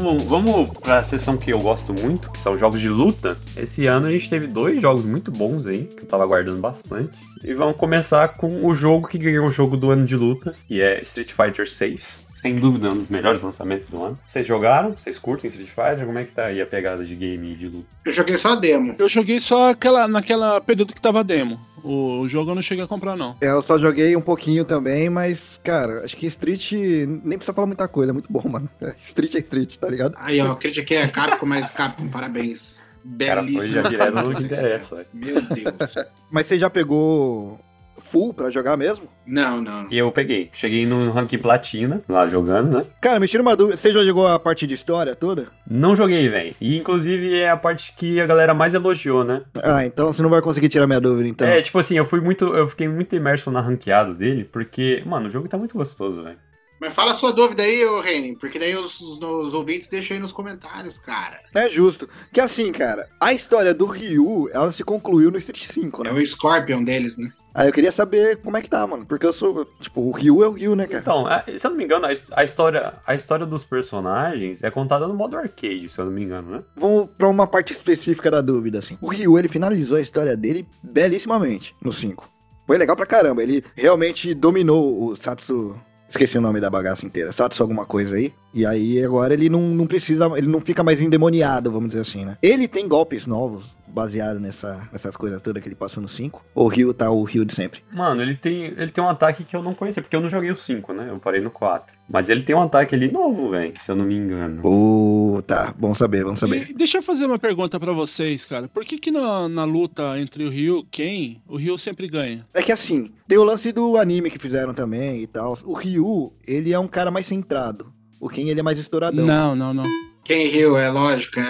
Vamos 0.00 0.70
para 0.78 0.98
a 0.98 1.04
sessão 1.04 1.36
que 1.36 1.52
eu 1.52 1.58
gosto 1.58 1.92
muito, 1.92 2.30
que 2.30 2.40
são 2.40 2.56
jogos 2.56 2.80
de 2.80 2.88
luta. 2.88 3.36
Esse 3.56 3.86
ano 3.86 4.06
a 4.06 4.12
gente 4.12 4.30
teve 4.30 4.46
dois 4.46 4.80
jogos 4.80 5.04
muito 5.04 5.30
bons 5.30 5.66
aí, 5.66 5.84
que 5.84 6.02
eu 6.02 6.06
tava 6.06 6.22
aguardando 6.24 6.60
bastante. 6.60 7.12
E 7.42 7.54
vamos 7.54 7.76
começar 7.76 8.28
com 8.36 8.66
o 8.66 8.74
jogo 8.74 9.08
que 9.08 9.18
ganhou 9.18 9.46
o 9.46 9.50
jogo 9.50 9.76
do 9.76 9.90
ano 9.90 10.06
de 10.06 10.16
luta, 10.16 10.54
que 10.66 10.80
é 10.80 11.02
Street 11.02 11.32
Fighter 11.32 11.68
6 11.68 12.27
sem 12.40 12.56
dúvida, 12.56 12.90
um 12.90 12.98
dos 12.98 13.08
melhores 13.08 13.42
lançamentos 13.42 13.88
do 13.88 14.02
ano. 14.02 14.18
Vocês 14.26 14.46
jogaram? 14.46 14.96
Vocês 14.96 15.18
curtem 15.18 15.48
Street 15.48 15.68
Fighter? 15.68 16.06
Como 16.06 16.18
é 16.18 16.24
que 16.24 16.32
tá 16.32 16.46
aí 16.46 16.60
a 16.60 16.66
pegada 16.66 17.04
de 17.04 17.14
game 17.14 17.52
e 17.52 17.56
de 17.56 17.68
luta? 17.68 17.86
Eu 18.04 18.12
joguei 18.12 18.36
só 18.36 18.52
a 18.52 18.56
demo. 18.56 18.94
Eu 18.98 19.08
joguei 19.08 19.40
só 19.40 19.70
aquela, 19.70 20.06
naquela 20.06 20.60
período 20.60 20.94
que 20.94 21.00
tava 21.00 21.24
demo. 21.24 21.60
O, 21.82 22.20
o 22.20 22.28
jogo 22.28 22.50
eu 22.50 22.54
não 22.54 22.62
cheguei 22.62 22.84
a 22.84 22.88
comprar, 22.88 23.16
não. 23.16 23.36
É, 23.40 23.50
eu 23.50 23.62
só 23.62 23.78
joguei 23.78 24.14
um 24.16 24.20
pouquinho 24.20 24.64
também, 24.64 25.08
mas, 25.10 25.60
cara, 25.62 26.04
acho 26.04 26.16
que 26.16 26.26
Street 26.26 26.72
nem 26.72 27.38
precisa 27.38 27.52
falar 27.52 27.66
muita 27.66 27.86
coisa, 27.88 28.12
é 28.12 28.14
muito 28.14 28.30
bom, 28.32 28.42
mano. 28.48 28.68
Street 29.04 29.34
é 29.34 29.38
Street, 29.38 29.76
tá 29.76 29.88
ligado? 29.88 30.14
Aí, 30.18 30.40
ó, 30.40 30.54
critiquei 30.54 30.98
a 30.98 31.08
Capcom, 31.08 31.46
mas 31.46 31.70
Capcom, 31.70 32.08
parabéns. 32.08 32.86
Belíssimo. 33.04 33.26
Cara, 33.28 33.42
foi 33.46 33.68
já 33.68 33.82
direto 33.82 34.14
no 34.14 34.34
que 34.34 34.42
interessa. 34.42 35.06
Meu 35.14 35.40
Deus. 35.40 35.94
Mas 36.30 36.46
você 36.46 36.58
já 36.58 36.68
pegou 36.68 37.58
full 37.98 38.32
pra 38.32 38.50
jogar 38.50 38.76
mesmo? 38.76 39.08
Não, 39.26 39.60
não. 39.60 39.86
E 39.90 39.98
eu 39.98 40.10
peguei. 40.10 40.48
Cheguei 40.52 40.86
no 40.86 41.10
rank 41.10 41.36
platina, 41.38 42.02
lá 42.08 42.28
jogando, 42.28 42.78
né? 42.78 42.86
Cara, 43.00 43.20
me 43.20 43.28
tira 43.28 43.42
uma 43.42 43.56
dúvida. 43.56 43.76
Você 43.76 43.92
já 43.92 44.02
jogou 44.04 44.26
a 44.26 44.38
parte 44.38 44.66
de 44.66 44.74
história 44.74 45.14
toda? 45.14 45.48
Não 45.68 45.94
joguei, 45.94 46.28
velho. 46.28 46.54
E 46.60 46.78
inclusive 46.78 47.38
é 47.38 47.50
a 47.50 47.56
parte 47.56 47.92
que 47.96 48.20
a 48.20 48.26
galera 48.26 48.54
mais 48.54 48.74
elogiou, 48.74 49.24
né? 49.24 49.42
Ah, 49.62 49.84
então 49.84 50.12
você 50.12 50.22
não 50.22 50.30
vai 50.30 50.40
conseguir 50.40 50.68
tirar 50.68 50.86
minha 50.86 51.00
dúvida, 51.00 51.28
então. 51.28 51.46
É, 51.46 51.60
tipo 51.60 51.78
assim, 51.78 51.96
eu 51.96 52.06
fui 52.06 52.20
muito. 52.20 52.46
Eu 52.46 52.68
fiquei 52.68 52.88
muito 52.88 53.14
imerso 53.14 53.50
na 53.50 53.60
ranqueada 53.60 54.14
dele, 54.14 54.44
porque, 54.44 55.02
mano, 55.04 55.28
o 55.28 55.30
jogo 55.30 55.48
tá 55.48 55.58
muito 55.58 55.76
gostoso, 55.76 56.22
velho. 56.22 56.38
Mas 56.80 56.94
fala 56.94 57.12
a 57.12 57.14
sua 57.14 57.32
dúvida 57.32 57.64
aí, 57.64 57.84
ô 57.84 58.00
Renin, 58.00 58.36
porque 58.36 58.58
daí 58.58 58.74
os, 58.76 59.00
os, 59.00 59.18
os, 59.18 59.54
ouvintes 59.54 59.88
deixam 59.88 60.16
aí 60.16 60.20
nos 60.20 60.32
comentários, 60.32 60.96
cara. 60.96 61.40
É 61.52 61.68
justo. 61.68 62.08
Que 62.32 62.40
assim, 62.40 62.70
cara, 62.70 63.08
a 63.20 63.32
história 63.32 63.74
do 63.74 63.86
Ryu, 63.86 64.48
ela 64.52 64.70
se 64.70 64.84
concluiu 64.84 65.30
no 65.30 65.38
Street 65.38 65.66
5, 65.66 66.04
né? 66.04 66.10
É 66.10 66.12
o 66.12 66.24
Scorpion 66.24 66.84
deles, 66.84 67.18
né? 67.18 67.30
Aí 67.58 67.68
eu 67.68 67.72
queria 67.72 67.90
saber 67.90 68.36
como 68.36 68.56
é 68.56 68.62
que 68.62 68.70
tá, 68.70 68.86
mano. 68.86 69.04
Porque 69.04 69.26
eu 69.26 69.32
sou, 69.32 69.64
tipo, 69.80 70.00
o 70.00 70.12
Ryu 70.12 70.44
é 70.44 70.48
o 70.48 70.52
Ryu, 70.52 70.76
né, 70.76 70.86
cara? 70.86 71.00
Então, 71.00 71.28
é, 71.28 71.58
se 71.58 71.66
eu 71.66 71.70
não 71.70 71.76
me 71.76 71.84
engano, 71.84 72.06
a, 72.06 72.10
a, 72.40 72.44
história, 72.44 72.94
a 73.04 73.14
história 73.16 73.44
dos 73.44 73.64
personagens 73.64 74.62
é 74.62 74.70
contada 74.70 75.08
no 75.08 75.14
modo 75.14 75.36
arcade, 75.36 75.88
se 75.88 75.98
eu 75.98 76.04
não 76.04 76.12
me 76.12 76.22
engano, 76.22 76.50
né? 76.52 76.62
Vamos 76.76 77.08
pra 77.18 77.26
uma 77.26 77.48
parte 77.48 77.72
específica 77.72 78.30
da 78.30 78.40
dúvida, 78.40 78.78
assim. 78.78 78.96
O 79.00 79.08
Ryu, 79.08 79.36
ele 79.36 79.48
finalizou 79.48 79.96
a 79.96 80.00
história 80.00 80.36
dele 80.36 80.68
belíssimamente 80.80 81.74
no 81.82 81.92
5. 81.92 82.30
Foi 82.64 82.78
legal 82.78 82.94
pra 82.94 83.06
caramba. 83.06 83.42
Ele 83.42 83.64
realmente 83.74 84.34
dominou 84.34 85.02
o 85.02 85.16
Satsu 85.16 85.74
Esqueci 86.08 86.38
o 86.38 86.40
nome 86.40 86.58
da 86.58 86.70
bagaça 86.70 87.04
inteira. 87.04 87.32
Satsu 87.32 87.62
alguma 87.62 87.84
coisa 87.84 88.16
aí. 88.16 88.32
E 88.54 88.64
aí 88.64 89.04
agora 89.04 89.34
ele 89.34 89.50
não, 89.50 89.60
não 89.60 89.86
precisa, 89.86 90.26
ele 90.36 90.46
não 90.46 90.60
fica 90.60 90.82
mais 90.82 91.02
endemoniado, 91.02 91.70
vamos 91.70 91.90
dizer 91.90 92.00
assim, 92.00 92.24
né? 92.24 92.38
Ele 92.42 92.66
tem 92.66 92.88
golpes 92.88 93.26
novos, 93.26 93.76
baseado 93.92 94.38
nessa, 94.38 94.88
nessas 94.92 95.16
coisas 95.16 95.40
todas 95.42 95.62
que 95.62 95.68
ele 95.68 95.74
passou 95.74 96.02
no 96.02 96.08
5. 96.08 96.44
Ou 96.54 96.66
o 96.66 96.68
Rio 96.68 96.94
tá 96.94 97.10
o 97.10 97.22
Rio 97.24 97.44
de 97.44 97.54
sempre? 97.54 97.82
Mano, 97.92 98.22
ele 98.22 98.34
tem, 98.34 98.64
ele 98.64 98.90
tem 98.90 99.02
um 99.02 99.08
ataque 99.08 99.44
que 99.44 99.54
eu 99.54 99.62
não 99.62 99.74
conhecia, 99.74 100.02
porque 100.02 100.14
eu 100.14 100.20
não 100.20 100.30
joguei 100.30 100.50
o 100.50 100.56
5, 100.56 100.92
né? 100.92 101.06
Eu 101.10 101.18
parei 101.18 101.40
no 101.40 101.50
4. 101.50 101.96
Mas 102.08 102.28
ele 102.28 102.42
tem 102.42 102.54
um 102.56 102.62
ataque 102.62 102.94
ali 102.94 103.10
novo, 103.10 103.50
velho, 103.50 103.74
se 103.80 103.90
eu 103.90 103.96
não 103.96 104.04
me 104.04 104.16
engano. 104.16 104.60
Ô, 104.66 105.42
tá, 105.42 105.74
bom 105.76 105.92
saber, 105.94 106.24
bom 106.24 106.36
saber. 106.36 106.70
E 106.70 106.74
deixa 106.74 106.98
eu 106.98 107.02
fazer 107.02 107.26
uma 107.26 107.38
pergunta 107.38 107.78
pra 107.78 107.92
vocês, 107.92 108.44
cara. 108.44 108.68
Por 108.68 108.84
que 108.84 108.98
que 108.98 109.10
na, 109.10 109.48
na 109.48 109.64
luta 109.64 110.18
entre 110.18 110.44
o 110.44 110.50
Ryu 110.50 110.80
e 110.80 110.86
Ken, 110.90 111.36
o 111.46 111.56
Ryu 111.56 111.76
sempre 111.78 112.08
ganha? 112.08 112.46
É 112.54 112.62
que 112.62 112.72
assim, 112.72 113.10
tem 113.26 113.38
o 113.38 113.44
lance 113.44 113.72
do 113.72 113.96
anime 113.96 114.30
que 114.30 114.38
fizeram 114.38 114.72
também 114.72 115.22
e 115.22 115.26
tal. 115.26 115.58
O 115.64 115.74
Ryu, 115.74 116.32
ele 116.46 116.72
é 116.72 116.78
um 116.78 116.88
cara 116.88 117.10
mais 117.10 117.26
centrado. 117.26 117.92
O 118.20 118.28
Ken, 118.28 118.48
ele 118.48 118.60
é 118.60 118.62
mais 118.62 118.78
estouradão. 118.78 119.24
Não, 119.24 119.54
não, 119.54 119.72
não. 119.72 119.84
Quem 120.28 120.48
riu, 120.48 120.76
é 120.76 120.90
lógico, 120.90 121.40
é. 121.40 121.48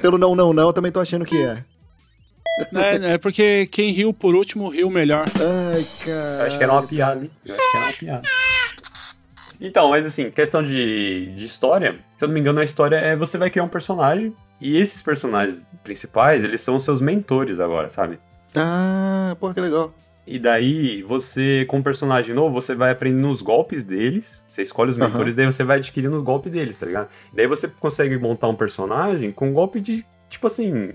Pelo 0.00 0.18
não, 0.18 0.34
não, 0.34 0.52
não, 0.52 0.68
eu 0.68 0.72
também 0.72 0.92
tô 0.92 1.00
achando 1.00 1.24
que 1.24 1.36
é. 1.42 1.62
É, 2.72 3.14
é 3.14 3.18
porque 3.18 3.66
quem 3.66 3.90
riu 3.92 4.12
por 4.12 4.34
último 4.34 4.68
riu 4.68 4.88
melhor. 4.88 5.26
Ai, 5.26 5.84
cara. 6.04 6.38
Eu 6.38 6.46
acho 6.46 6.58
que 6.58 6.64
era 6.64 6.72
uma 6.72 6.82
piada, 6.86 7.24
hein? 7.24 7.30
Eu 7.44 7.54
acho 7.54 7.70
que 7.70 7.76
era 7.76 7.86
uma 7.86 7.92
piada. 7.92 8.28
Então, 9.60 9.90
mas 9.90 10.04
assim, 10.04 10.30
questão 10.30 10.62
de, 10.62 11.34
de 11.34 11.44
história, 11.44 11.98
se 12.16 12.24
eu 12.24 12.28
não 12.28 12.34
me 12.34 12.40
engano, 12.40 12.60
a 12.60 12.64
história 12.64 12.96
é 12.96 13.16
você 13.16 13.38
vai 13.38 13.50
criar 13.50 13.64
um 13.64 13.68
personagem, 13.68 14.34
e 14.60 14.76
esses 14.76 15.02
personagens 15.02 15.64
principais, 15.82 16.44
eles 16.44 16.62
são 16.62 16.76
os 16.76 16.84
seus 16.84 17.00
mentores 17.00 17.60
agora, 17.60 17.90
sabe? 17.90 18.18
Ah, 18.54 19.36
porra, 19.38 19.54
que 19.54 19.60
legal. 19.60 19.92
E 20.26 20.38
daí, 20.38 21.02
você, 21.02 21.66
com 21.68 21.78
o 21.78 21.82
personagem 21.82 22.34
novo, 22.34 22.54
você 22.54 22.74
vai 22.74 22.90
aprendendo 22.90 23.28
os 23.30 23.42
golpes 23.42 23.84
deles. 23.84 24.42
Você 24.48 24.62
escolhe 24.62 24.90
os 24.90 24.96
mentores, 24.96 25.34
daí 25.34 25.46
você 25.46 25.62
vai 25.62 25.78
adquirindo 25.78 26.18
o 26.18 26.22
golpe 26.22 26.48
deles, 26.48 26.78
tá 26.78 26.86
ligado? 26.86 27.08
Daí 27.32 27.46
você 27.46 27.68
consegue 27.68 28.16
montar 28.18 28.48
um 28.48 28.54
personagem 28.54 29.30
com 29.32 29.52
golpe 29.52 29.80
de, 29.80 30.04
tipo 30.30 30.46
assim, 30.46 30.94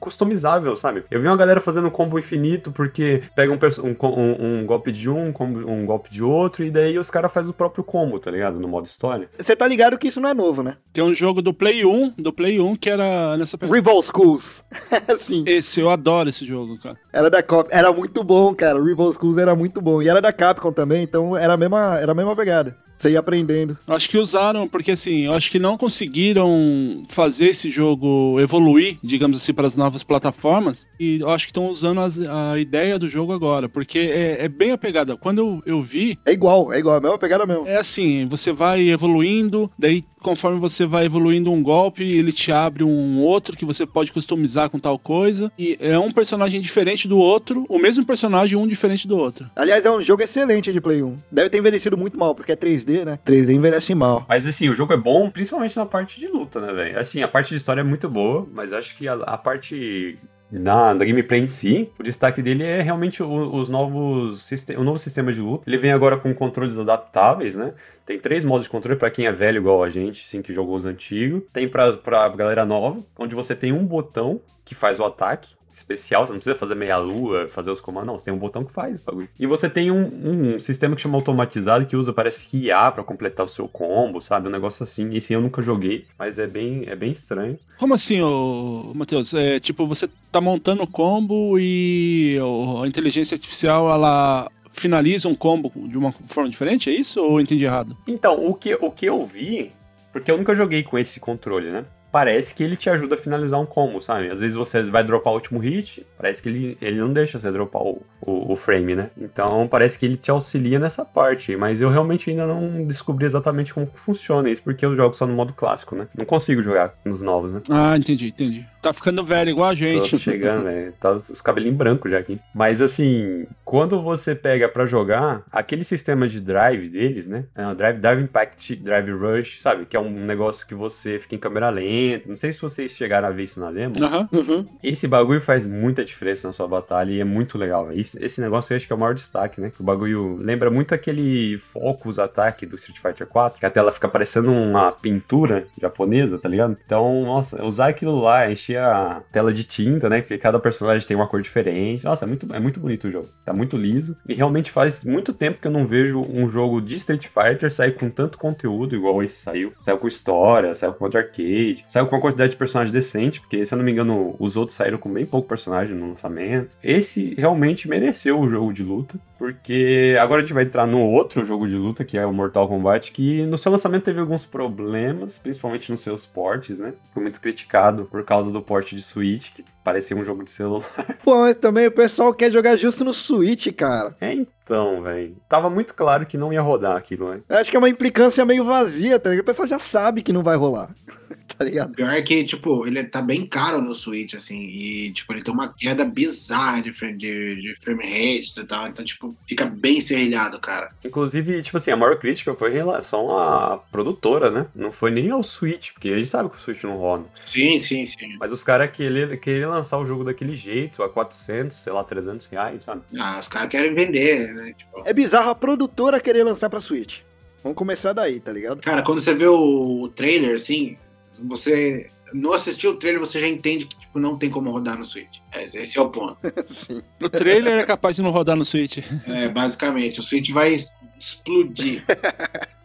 customizável, 0.00 0.74
sabe? 0.76 1.04
Eu 1.10 1.20
vi 1.20 1.28
uma 1.28 1.36
galera 1.36 1.60
fazendo 1.60 1.90
combo 1.90 2.18
infinito 2.18 2.72
porque 2.72 3.22
pega 3.36 3.52
um, 3.52 3.58
um, 3.84 3.96
um- 4.20 4.60
um 4.60 4.66
golpe 4.66 4.90
de 4.90 5.08
um, 5.08 5.32
combo- 5.32 5.70
um 5.70 5.84
golpe 5.86 6.10
de 6.10 6.22
outro, 6.22 6.64
e 6.64 6.70
daí 6.70 6.98
os 6.98 7.10
caras 7.10 7.32
fazem 7.32 7.50
o 7.50 7.54
próprio 7.54 7.84
combo, 7.84 8.18
tá 8.18 8.30
ligado? 8.30 8.58
No 8.58 8.66
modo 8.66 8.86
história. 8.86 9.28
Você 9.38 9.54
tá 9.54 9.68
ligado 9.68 9.98
que 9.98 10.08
isso 10.08 10.20
não 10.20 10.28
é 10.30 10.34
novo, 10.34 10.62
né? 10.62 10.76
Tem 10.92 11.04
um 11.04 11.14
jogo 11.14 11.42
do 11.42 11.52
Play 11.54 11.84
1, 11.84 12.14
do 12.18 12.32
Play 12.32 12.58
1, 12.60 12.74
que 12.76 12.88
era 12.90 13.36
nessa 13.36 13.56
pegada. 13.58 13.76
Rival 13.76 14.02
Schools. 14.02 14.64
Sim. 15.20 15.44
Esse, 15.46 15.80
eu 15.80 15.90
adoro 15.90 16.28
esse 16.30 16.44
jogo, 16.46 16.78
cara. 16.80 16.96
Era 17.12 17.28
da 17.30 17.42
Cap... 17.42 17.68
Era 17.70 17.92
muito 17.92 18.24
bom, 18.24 18.54
cara. 18.54 18.80
O 18.80 18.84
Rival 18.84 19.12
Schools 19.12 19.36
era 19.38 19.54
muito 19.54 19.80
bom. 19.82 20.00
E 20.02 20.08
era 20.08 20.20
da 20.20 20.32
Capcom 20.32 20.72
também, 20.72 21.02
então 21.02 21.36
era 21.36 21.52
a 21.54 21.56
mesma, 21.56 21.98
era 22.00 22.12
a 22.12 22.14
mesma 22.14 22.34
pegada. 22.34 22.74
Você 23.00 23.12
ia 23.12 23.18
aprendendo. 23.18 23.78
Acho 23.86 24.10
que 24.10 24.18
usaram, 24.18 24.68
porque 24.68 24.90
assim, 24.90 25.20
eu 25.24 25.32
acho 25.32 25.50
que 25.50 25.58
não 25.58 25.78
conseguiram 25.78 27.02
fazer 27.08 27.46
esse 27.46 27.70
jogo 27.70 28.38
evoluir, 28.38 28.98
digamos 29.02 29.38
assim, 29.38 29.54
para 29.54 29.66
as 29.66 29.74
novas 29.74 30.02
plataformas. 30.02 30.86
E 30.98 31.18
eu 31.20 31.30
acho 31.30 31.46
que 31.46 31.50
estão 31.50 31.68
usando 31.70 32.00
as- 32.00 32.18
a 32.20 32.58
ideia 32.58 32.98
do 32.98 33.08
jogo 33.08 33.32
agora, 33.32 33.68
porque 33.70 33.98
é, 33.98 34.44
é 34.44 34.48
bem 34.48 34.72
a 34.72 34.78
pegada. 34.78 35.16
Quando 35.16 35.38
eu, 35.38 35.62
eu 35.64 35.82
vi, 35.82 36.18
É 36.26 36.32
igual, 36.32 36.72
é 36.72 36.78
igual, 36.78 36.96
a 36.96 37.00
mesma 37.00 37.18
pegada 37.18 37.46
mesmo. 37.46 37.66
é 37.66 37.76
assim, 37.78 38.26
você 38.26 38.52
vai 38.52 38.88
evoluindo, 38.90 39.70
daí 39.78 40.04
conforme 40.20 40.60
você 40.60 40.84
vai 40.84 41.06
evoluindo 41.06 41.50
um 41.50 41.62
golpe, 41.62 42.02
ele 42.02 42.30
te 42.32 42.52
abre 42.52 42.84
um 42.84 43.20
outro 43.20 43.56
que 43.56 43.64
você 43.64 43.86
pode 43.86 44.12
customizar 44.12 44.68
com 44.68 44.78
tal 44.78 44.98
coisa. 44.98 45.50
E 45.58 45.78
é 45.80 45.98
um 45.98 46.12
personagem 46.12 46.60
diferente 46.60 47.08
do 47.08 47.16
outro, 47.16 47.64
o 47.70 47.78
mesmo 47.78 48.04
personagem, 48.04 48.58
um 48.58 48.66
diferente 48.66 49.08
do 49.08 49.16
outro. 49.16 49.50
Aliás, 49.56 49.82
é 49.86 49.90
um 49.90 50.02
jogo 50.02 50.22
excelente 50.22 50.70
de 50.70 50.80
Play 50.82 51.02
1. 51.02 51.16
Deve 51.32 51.48
ter 51.48 51.56
envelhecido 51.58 51.96
muito 51.96 52.18
mal, 52.18 52.34
porque 52.34 52.52
é 52.52 52.56
3D, 52.56 52.89
né? 53.04 53.18
3D 53.24 53.52
envelhece 53.54 53.94
mal. 53.94 54.24
Mas 54.28 54.46
assim, 54.46 54.68
o 54.68 54.74
jogo 54.74 54.92
é 54.92 54.96
bom, 54.96 55.30
principalmente 55.30 55.76
na 55.76 55.86
parte 55.86 56.18
de 56.20 56.28
luta, 56.28 56.60
né, 56.60 56.72
velho? 56.72 56.98
Assim, 56.98 57.22
a 57.22 57.28
parte 57.28 57.50
de 57.50 57.56
história 57.56 57.80
é 57.80 57.84
muito 57.84 58.08
boa, 58.08 58.46
mas 58.52 58.72
acho 58.72 58.96
que 58.96 59.06
a, 59.08 59.14
a 59.14 59.38
parte 59.38 60.18
da, 60.50 60.92
da 60.94 61.04
gameplay 61.04 61.40
em 61.40 61.46
si, 61.46 61.90
o 61.98 62.02
destaque 62.02 62.42
dele 62.42 62.64
é 62.64 62.82
realmente 62.82 63.22
o- 63.22 63.54
os 63.54 63.68
novos 63.68 64.50
o 64.76 64.82
novo 64.84 64.98
sistema 64.98 65.32
de 65.32 65.40
luta. 65.40 65.62
Ele 65.66 65.78
vem 65.78 65.92
agora 65.92 66.16
com 66.16 66.34
controles 66.34 66.76
adaptáveis, 66.76 67.54
né? 67.54 67.72
Tem 68.04 68.18
três 68.18 68.44
modos 68.44 68.64
de 68.64 68.70
controle 68.70 68.98
pra 68.98 69.10
quem 69.10 69.26
é 69.26 69.32
velho 69.32 69.58
igual 69.58 69.84
a 69.84 69.90
gente, 69.90 70.24
assim, 70.26 70.42
que 70.42 70.52
jogou 70.52 70.74
os 70.76 70.84
antigos. 70.84 71.42
Tem 71.52 71.68
pra, 71.68 71.92
pra 71.92 72.28
galera 72.30 72.64
nova, 72.64 72.98
onde 73.16 73.34
você 73.36 73.54
tem 73.54 73.72
um 73.72 73.86
botão 73.86 74.40
que 74.64 74.74
faz 74.74 74.98
o 74.98 75.04
ataque 75.04 75.54
especial, 75.72 76.26
você 76.26 76.32
não 76.32 76.38
precisa 76.38 76.58
fazer 76.58 76.74
meia 76.74 76.96
lua, 76.96 77.48
fazer 77.48 77.70
os 77.70 77.80
comandos, 77.80 78.06
não, 78.06 78.18
você 78.18 78.24
tem 78.26 78.34
um 78.34 78.38
botão 78.38 78.64
que 78.64 78.72
faz 78.72 79.00
o 79.00 79.04
bagulho. 79.04 79.28
E 79.38 79.46
você 79.46 79.68
tem 79.68 79.90
um, 79.90 80.54
um 80.56 80.60
sistema 80.60 80.96
que 80.96 81.02
chama 81.02 81.16
automatizado, 81.16 81.86
que 81.86 81.96
usa, 81.96 82.12
parece 82.12 82.48
que 82.48 82.66
IA 82.66 82.90
pra 82.90 83.04
completar 83.04 83.46
o 83.46 83.48
seu 83.48 83.68
combo, 83.68 84.20
sabe? 84.20 84.48
Um 84.48 84.52
negócio 84.52 84.82
assim. 84.82 85.14
Esse 85.14 85.32
eu 85.32 85.40
nunca 85.40 85.62
joguei, 85.62 86.06
mas 86.18 86.38
é 86.38 86.46
bem, 86.46 86.84
é 86.86 86.96
bem 86.96 87.12
estranho. 87.12 87.58
Como 87.78 87.94
assim, 87.94 88.20
ô, 88.20 88.92
Matheus? 88.94 89.34
É, 89.34 89.60
tipo, 89.60 89.86
você 89.86 90.08
tá 90.30 90.40
montando 90.40 90.82
o 90.82 90.86
combo 90.86 91.58
e 91.58 92.38
a 92.82 92.86
inteligência 92.86 93.34
artificial, 93.34 93.90
ela 93.90 94.50
finaliza 94.70 95.28
um 95.28 95.34
combo 95.34 95.70
de 95.88 95.98
uma 95.98 96.12
forma 96.12 96.48
diferente, 96.48 96.88
é 96.88 96.92
isso? 96.92 97.20
Ou 97.20 97.32
eu 97.32 97.40
entendi 97.40 97.64
errado? 97.64 97.96
Então, 98.06 98.46
o 98.46 98.54
que, 98.54 98.74
o 98.74 98.90
que 98.90 99.06
eu 99.06 99.26
vi, 99.26 99.72
porque 100.12 100.30
eu 100.30 100.38
nunca 100.38 100.54
joguei 100.54 100.82
com 100.82 100.98
esse 100.98 101.20
controle, 101.20 101.70
né? 101.70 101.84
Parece 102.10 102.54
que 102.54 102.62
ele 102.62 102.76
te 102.76 102.90
ajuda 102.90 103.14
a 103.14 103.18
finalizar 103.18 103.60
um 103.60 103.66
combo, 103.66 104.00
sabe? 104.00 104.30
Às 104.30 104.40
vezes 104.40 104.56
você 104.56 104.82
vai 104.82 105.04
dropar 105.04 105.32
o 105.32 105.36
último 105.36 105.58
hit, 105.58 106.06
parece 106.16 106.42
que 106.42 106.48
ele, 106.48 106.78
ele 106.80 106.98
não 107.00 107.12
deixa 107.12 107.38
você 107.38 107.50
dropar 107.52 107.82
o, 107.82 108.02
o, 108.20 108.52
o 108.52 108.56
frame, 108.56 108.94
né? 108.94 109.10
Então 109.16 109.68
parece 109.68 109.98
que 109.98 110.06
ele 110.06 110.16
te 110.16 110.30
auxilia 110.30 110.78
nessa 110.78 111.04
parte, 111.04 111.56
mas 111.56 111.80
eu 111.80 111.88
realmente 111.88 112.30
ainda 112.30 112.46
não 112.46 112.84
descobri 112.84 113.24
exatamente 113.24 113.72
como 113.72 113.86
funciona 113.94 114.50
isso, 114.50 114.62
porque 114.62 114.84
eu 114.84 114.96
jogo 114.96 115.14
só 115.14 115.26
no 115.26 115.34
modo 115.34 115.52
clássico, 115.52 115.94
né? 115.94 116.08
Não 116.16 116.24
consigo 116.24 116.62
jogar 116.62 116.94
nos 117.04 117.22
novos, 117.22 117.52
né? 117.52 117.62
Ah, 117.70 117.96
entendi, 117.96 118.28
entendi. 118.28 118.66
Tá 118.80 118.92
ficando 118.92 119.24
velho 119.24 119.50
igual 119.50 119.68
a 119.68 119.72
Tô 119.72 119.76
gente. 119.76 120.18
chegando, 120.18 120.64
velho. 120.64 120.92
Tá 120.98 121.12
os 121.12 121.40
cabelinhos 121.40 121.76
brancos 121.76 122.10
já 122.10 122.18
aqui. 122.18 122.40
Mas 122.54 122.80
assim, 122.80 123.46
quando 123.64 124.00
você 124.02 124.34
pega 124.34 124.68
pra 124.68 124.86
jogar, 124.86 125.42
aquele 125.52 125.84
sistema 125.84 126.26
de 126.28 126.40
drive 126.40 126.88
deles, 126.88 127.26
né? 127.28 127.44
É 127.54 127.66
um 127.66 127.74
drive, 127.74 127.98
drive 127.98 128.22
Impact, 128.22 128.76
Drive 128.76 129.10
Rush, 129.10 129.60
sabe? 129.60 129.84
Que 129.84 129.96
é 129.96 130.00
um 130.00 130.10
negócio 130.10 130.66
que 130.66 130.74
você 130.74 131.18
fica 131.18 131.34
em 131.34 131.38
câmera 131.38 131.68
lenta. 131.68 132.28
Não 132.28 132.36
sei 132.36 132.52
se 132.52 132.60
vocês 132.60 132.92
chegaram 132.92 133.28
a 133.28 133.30
ver 133.30 133.44
isso 133.44 133.60
na 133.60 133.70
demo. 133.70 133.96
Uhum. 134.32 134.66
Esse 134.82 135.06
bagulho 135.06 135.40
faz 135.40 135.66
muita 135.66 136.04
diferença 136.04 136.46
na 136.46 136.52
sua 136.52 136.66
batalha 136.66 137.10
e 137.12 137.20
é 137.20 137.24
muito 137.24 137.58
legal. 137.58 137.92
Esse, 137.92 138.22
esse 138.24 138.40
negócio 138.40 138.72
eu 138.72 138.76
acho 138.76 138.86
que 138.86 138.92
é 138.92 138.96
o 138.96 138.98
maior 138.98 139.14
destaque, 139.14 139.60
né? 139.60 139.70
O 139.78 139.82
bagulho 139.82 140.36
lembra 140.36 140.70
muito 140.70 140.94
aquele 140.94 141.58
Focus 141.58 142.18
ataque 142.18 142.64
do 142.64 142.76
Street 142.76 142.98
Fighter 142.98 143.26
4, 143.26 143.60
que 143.60 143.66
a 143.66 143.70
tela 143.70 143.92
fica 143.92 144.08
parecendo 144.08 144.50
uma 144.50 144.90
pintura 144.92 145.66
japonesa, 145.80 146.38
tá 146.38 146.48
ligado? 146.48 146.76
Então, 146.84 147.24
nossa, 147.24 147.64
usar 147.64 147.88
aquilo 147.88 148.20
lá, 148.20 148.50
encher 148.50 148.69
a 148.76 149.22
tela 149.32 149.52
de 149.52 149.64
tinta, 149.64 150.08
né? 150.08 150.20
Porque 150.20 150.38
cada 150.38 150.58
personagem 150.58 151.06
tem 151.06 151.16
uma 151.16 151.26
cor 151.26 151.42
diferente. 151.42 152.04
Nossa, 152.04 152.24
é 152.24 152.28
muito, 152.28 152.54
é 152.54 152.60
muito 152.60 152.80
bonito 152.80 153.08
o 153.08 153.10
jogo. 153.10 153.28
Tá 153.44 153.52
muito 153.52 153.76
liso. 153.76 154.16
E 154.28 154.34
realmente 154.34 154.70
faz 154.70 155.04
muito 155.04 155.32
tempo 155.32 155.60
que 155.60 155.66
eu 155.66 155.72
não 155.72 155.86
vejo 155.86 156.20
um 156.20 156.48
jogo 156.48 156.80
de 156.80 156.96
Street 156.96 157.26
Fighter 157.26 157.72
sair 157.72 157.92
com 157.92 158.10
tanto 158.10 158.38
conteúdo 158.38 158.94
igual 158.94 159.22
esse 159.22 159.40
saiu. 159.40 159.72
Saiu 159.80 159.98
com 159.98 160.08
história, 160.08 160.74
saiu 160.74 160.92
com 160.92 161.04
modo 161.04 161.16
arcade, 161.16 161.84
saiu 161.88 162.06
com 162.06 162.16
uma 162.16 162.22
quantidade 162.22 162.52
de 162.52 162.56
personagens 162.58 162.92
decente, 162.92 163.40
porque 163.40 163.64
se 163.64 163.74
eu 163.74 163.78
não 163.78 163.84
me 163.84 163.92
engano, 163.92 164.36
os 164.38 164.56
outros 164.56 164.76
saíram 164.76 164.98
com 164.98 165.12
bem 165.12 165.26
pouco 165.26 165.48
personagem 165.48 165.96
no 165.96 166.08
lançamento. 166.08 166.76
Esse 166.82 167.34
realmente 167.36 167.88
mereceu 167.88 168.38
o 168.38 168.48
jogo 168.48 168.72
de 168.72 168.82
luta, 168.82 169.18
porque 169.38 170.16
agora 170.20 170.40
a 170.40 170.42
gente 170.42 170.52
vai 170.52 170.64
entrar 170.64 170.86
no 170.86 171.00
outro 171.00 171.44
jogo 171.44 171.66
de 171.66 171.74
luta, 171.74 172.04
que 172.04 172.18
é 172.18 172.26
o 172.26 172.32
Mortal 172.32 172.68
Kombat, 172.68 173.12
que 173.12 173.44
no 173.46 173.56
seu 173.56 173.72
lançamento 173.72 174.04
teve 174.04 174.20
alguns 174.20 174.44
problemas, 174.44 175.38
principalmente 175.38 175.90
nos 175.90 176.00
seus 176.00 176.26
portes, 176.26 176.78
né? 176.78 176.92
Foi 177.12 177.22
muito 177.22 177.40
criticado 177.40 178.04
por 178.04 178.24
causa 178.24 178.50
do 178.50 178.59
porte 178.62 178.94
de 178.94 179.02
Switch, 179.02 179.52
parecia 179.84 180.16
um 180.16 180.24
jogo 180.24 180.44
de 180.44 180.50
celular. 180.50 180.84
Pô, 181.24 181.40
mas 181.40 181.54
também 181.56 181.86
o 181.86 181.92
pessoal 181.92 182.32
quer 182.34 182.50
jogar 182.50 182.76
justo 182.76 183.04
no 183.04 183.14
Switch, 183.14 183.68
cara. 183.72 184.14
É 184.20 184.32
então, 184.32 185.02
velho. 185.02 185.36
Tava 185.48 185.68
muito 185.68 185.94
claro 185.94 186.24
que 186.26 186.38
não 186.38 186.52
ia 186.52 186.60
rodar 186.62 186.96
aquilo, 186.96 187.30
né? 187.34 187.40
Eu 187.48 187.58
Acho 187.58 187.70
que 187.70 187.76
é 187.76 187.78
uma 187.78 187.88
implicância 187.88 188.44
meio 188.44 188.64
vazia, 188.64 189.18
tá 189.18 189.30
ligado? 189.30 189.42
O 189.42 189.46
pessoal 189.46 189.66
já 189.66 189.78
sabe 189.78 190.22
que 190.22 190.32
não 190.32 190.42
vai 190.44 190.56
rolar. 190.56 190.90
tá 191.58 191.64
ligado? 191.64 191.92
Pior 191.94 192.10
é 192.10 192.22
que, 192.22 192.44
tipo, 192.44 192.86
ele 192.86 193.02
tá 193.04 193.20
bem 193.20 193.44
caro 193.46 193.82
no 193.82 193.94
Switch, 193.94 194.34
assim, 194.34 194.62
e, 194.62 195.12
tipo, 195.12 195.32
ele 195.32 195.42
tem 195.42 195.52
uma 195.52 195.74
queda 195.76 196.04
bizarra 196.04 196.80
de, 196.80 196.92
frame- 196.92 197.16
de, 197.18 197.56
de 197.56 197.74
frame 197.82 198.04
rate 198.04 198.60
e 198.60 198.64
tal, 198.64 198.86
então, 198.86 199.04
tipo, 199.04 199.36
fica 199.46 199.66
bem 199.66 200.00
serrilhado, 200.00 200.58
cara. 200.60 200.90
Inclusive, 201.04 201.60
tipo 201.62 201.76
assim, 201.76 201.90
a 201.90 201.96
maior 201.96 202.16
crítica 202.18 202.54
foi 202.54 202.70
em 202.70 202.74
relação 202.74 203.36
à 203.36 203.76
produtora, 203.90 204.50
né? 204.50 204.66
Não 204.74 204.92
foi 204.92 205.10
nem 205.10 205.30
ao 205.30 205.42
Switch, 205.42 205.92
porque 205.92 206.08
a 206.10 206.16
gente 206.16 206.30
sabe 206.30 206.48
que 206.48 206.56
o 206.56 206.60
Switch 206.60 206.84
não 206.84 206.96
roda. 206.96 207.24
Sim, 207.44 207.78
sim, 207.80 208.06
sim. 208.06 208.36
Mas 208.38 208.52
os 208.52 208.62
caras 208.62 208.90
queriam 208.90 209.36
querer 209.36 209.66
lançar 209.70 209.98
o 209.98 210.04
jogo 210.04 210.24
daquele 210.24 210.54
jeito, 210.56 211.02
a 211.02 211.08
400, 211.08 211.76
sei 211.76 211.92
lá, 211.92 212.04
300 212.04 212.46
reais, 212.48 212.82
sabe? 212.84 213.02
Ah, 213.18 213.38
os 213.38 213.48
caras 213.48 213.68
querem 213.70 213.94
vender, 213.94 214.52
né? 214.54 214.74
Tipo, 214.76 215.02
É 215.04 215.12
bizarro 215.12 215.50
a 215.50 215.54
produtora 215.54 216.20
querer 216.20 216.44
lançar 216.44 216.68
pra 216.68 216.80
Switch. 216.80 217.20
Vamos 217.62 217.76
começar 217.76 218.12
daí, 218.12 218.40
tá 218.40 218.52
ligado? 218.52 218.80
cara, 218.80 219.02
quando 219.02 219.20
você 219.20 219.34
vê 219.34 219.46
o 219.46 220.10
trailer, 220.14 220.56
assim, 220.56 220.96
você 221.44 222.10
não 222.32 222.52
assistiu 222.52 222.92
o 222.92 222.96
trailer, 222.96 223.20
você 223.20 223.40
já 223.40 223.46
entende 223.48 223.86
que, 223.86 223.98
tipo, 223.98 224.18
não 224.18 224.38
tem 224.38 224.48
como 224.50 224.70
rodar 224.70 224.98
no 224.98 225.04
Switch. 225.04 225.38
É, 225.52 225.64
Esse 225.64 225.98
é 225.98 226.00
o 226.00 226.08
ponto. 226.08 226.36
Sim. 226.66 227.02
O 227.20 227.28
trailer 227.28 227.78
é 227.80 227.84
capaz 227.84 228.16
de 228.16 228.22
não 228.22 228.30
rodar 228.30 228.56
no 228.56 228.64
Switch. 228.64 228.98
É, 229.26 229.48
basicamente, 229.48 230.20
o 230.20 230.22
Switch 230.22 230.50
vai 230.50 230.76
explodir. 231.18 232.02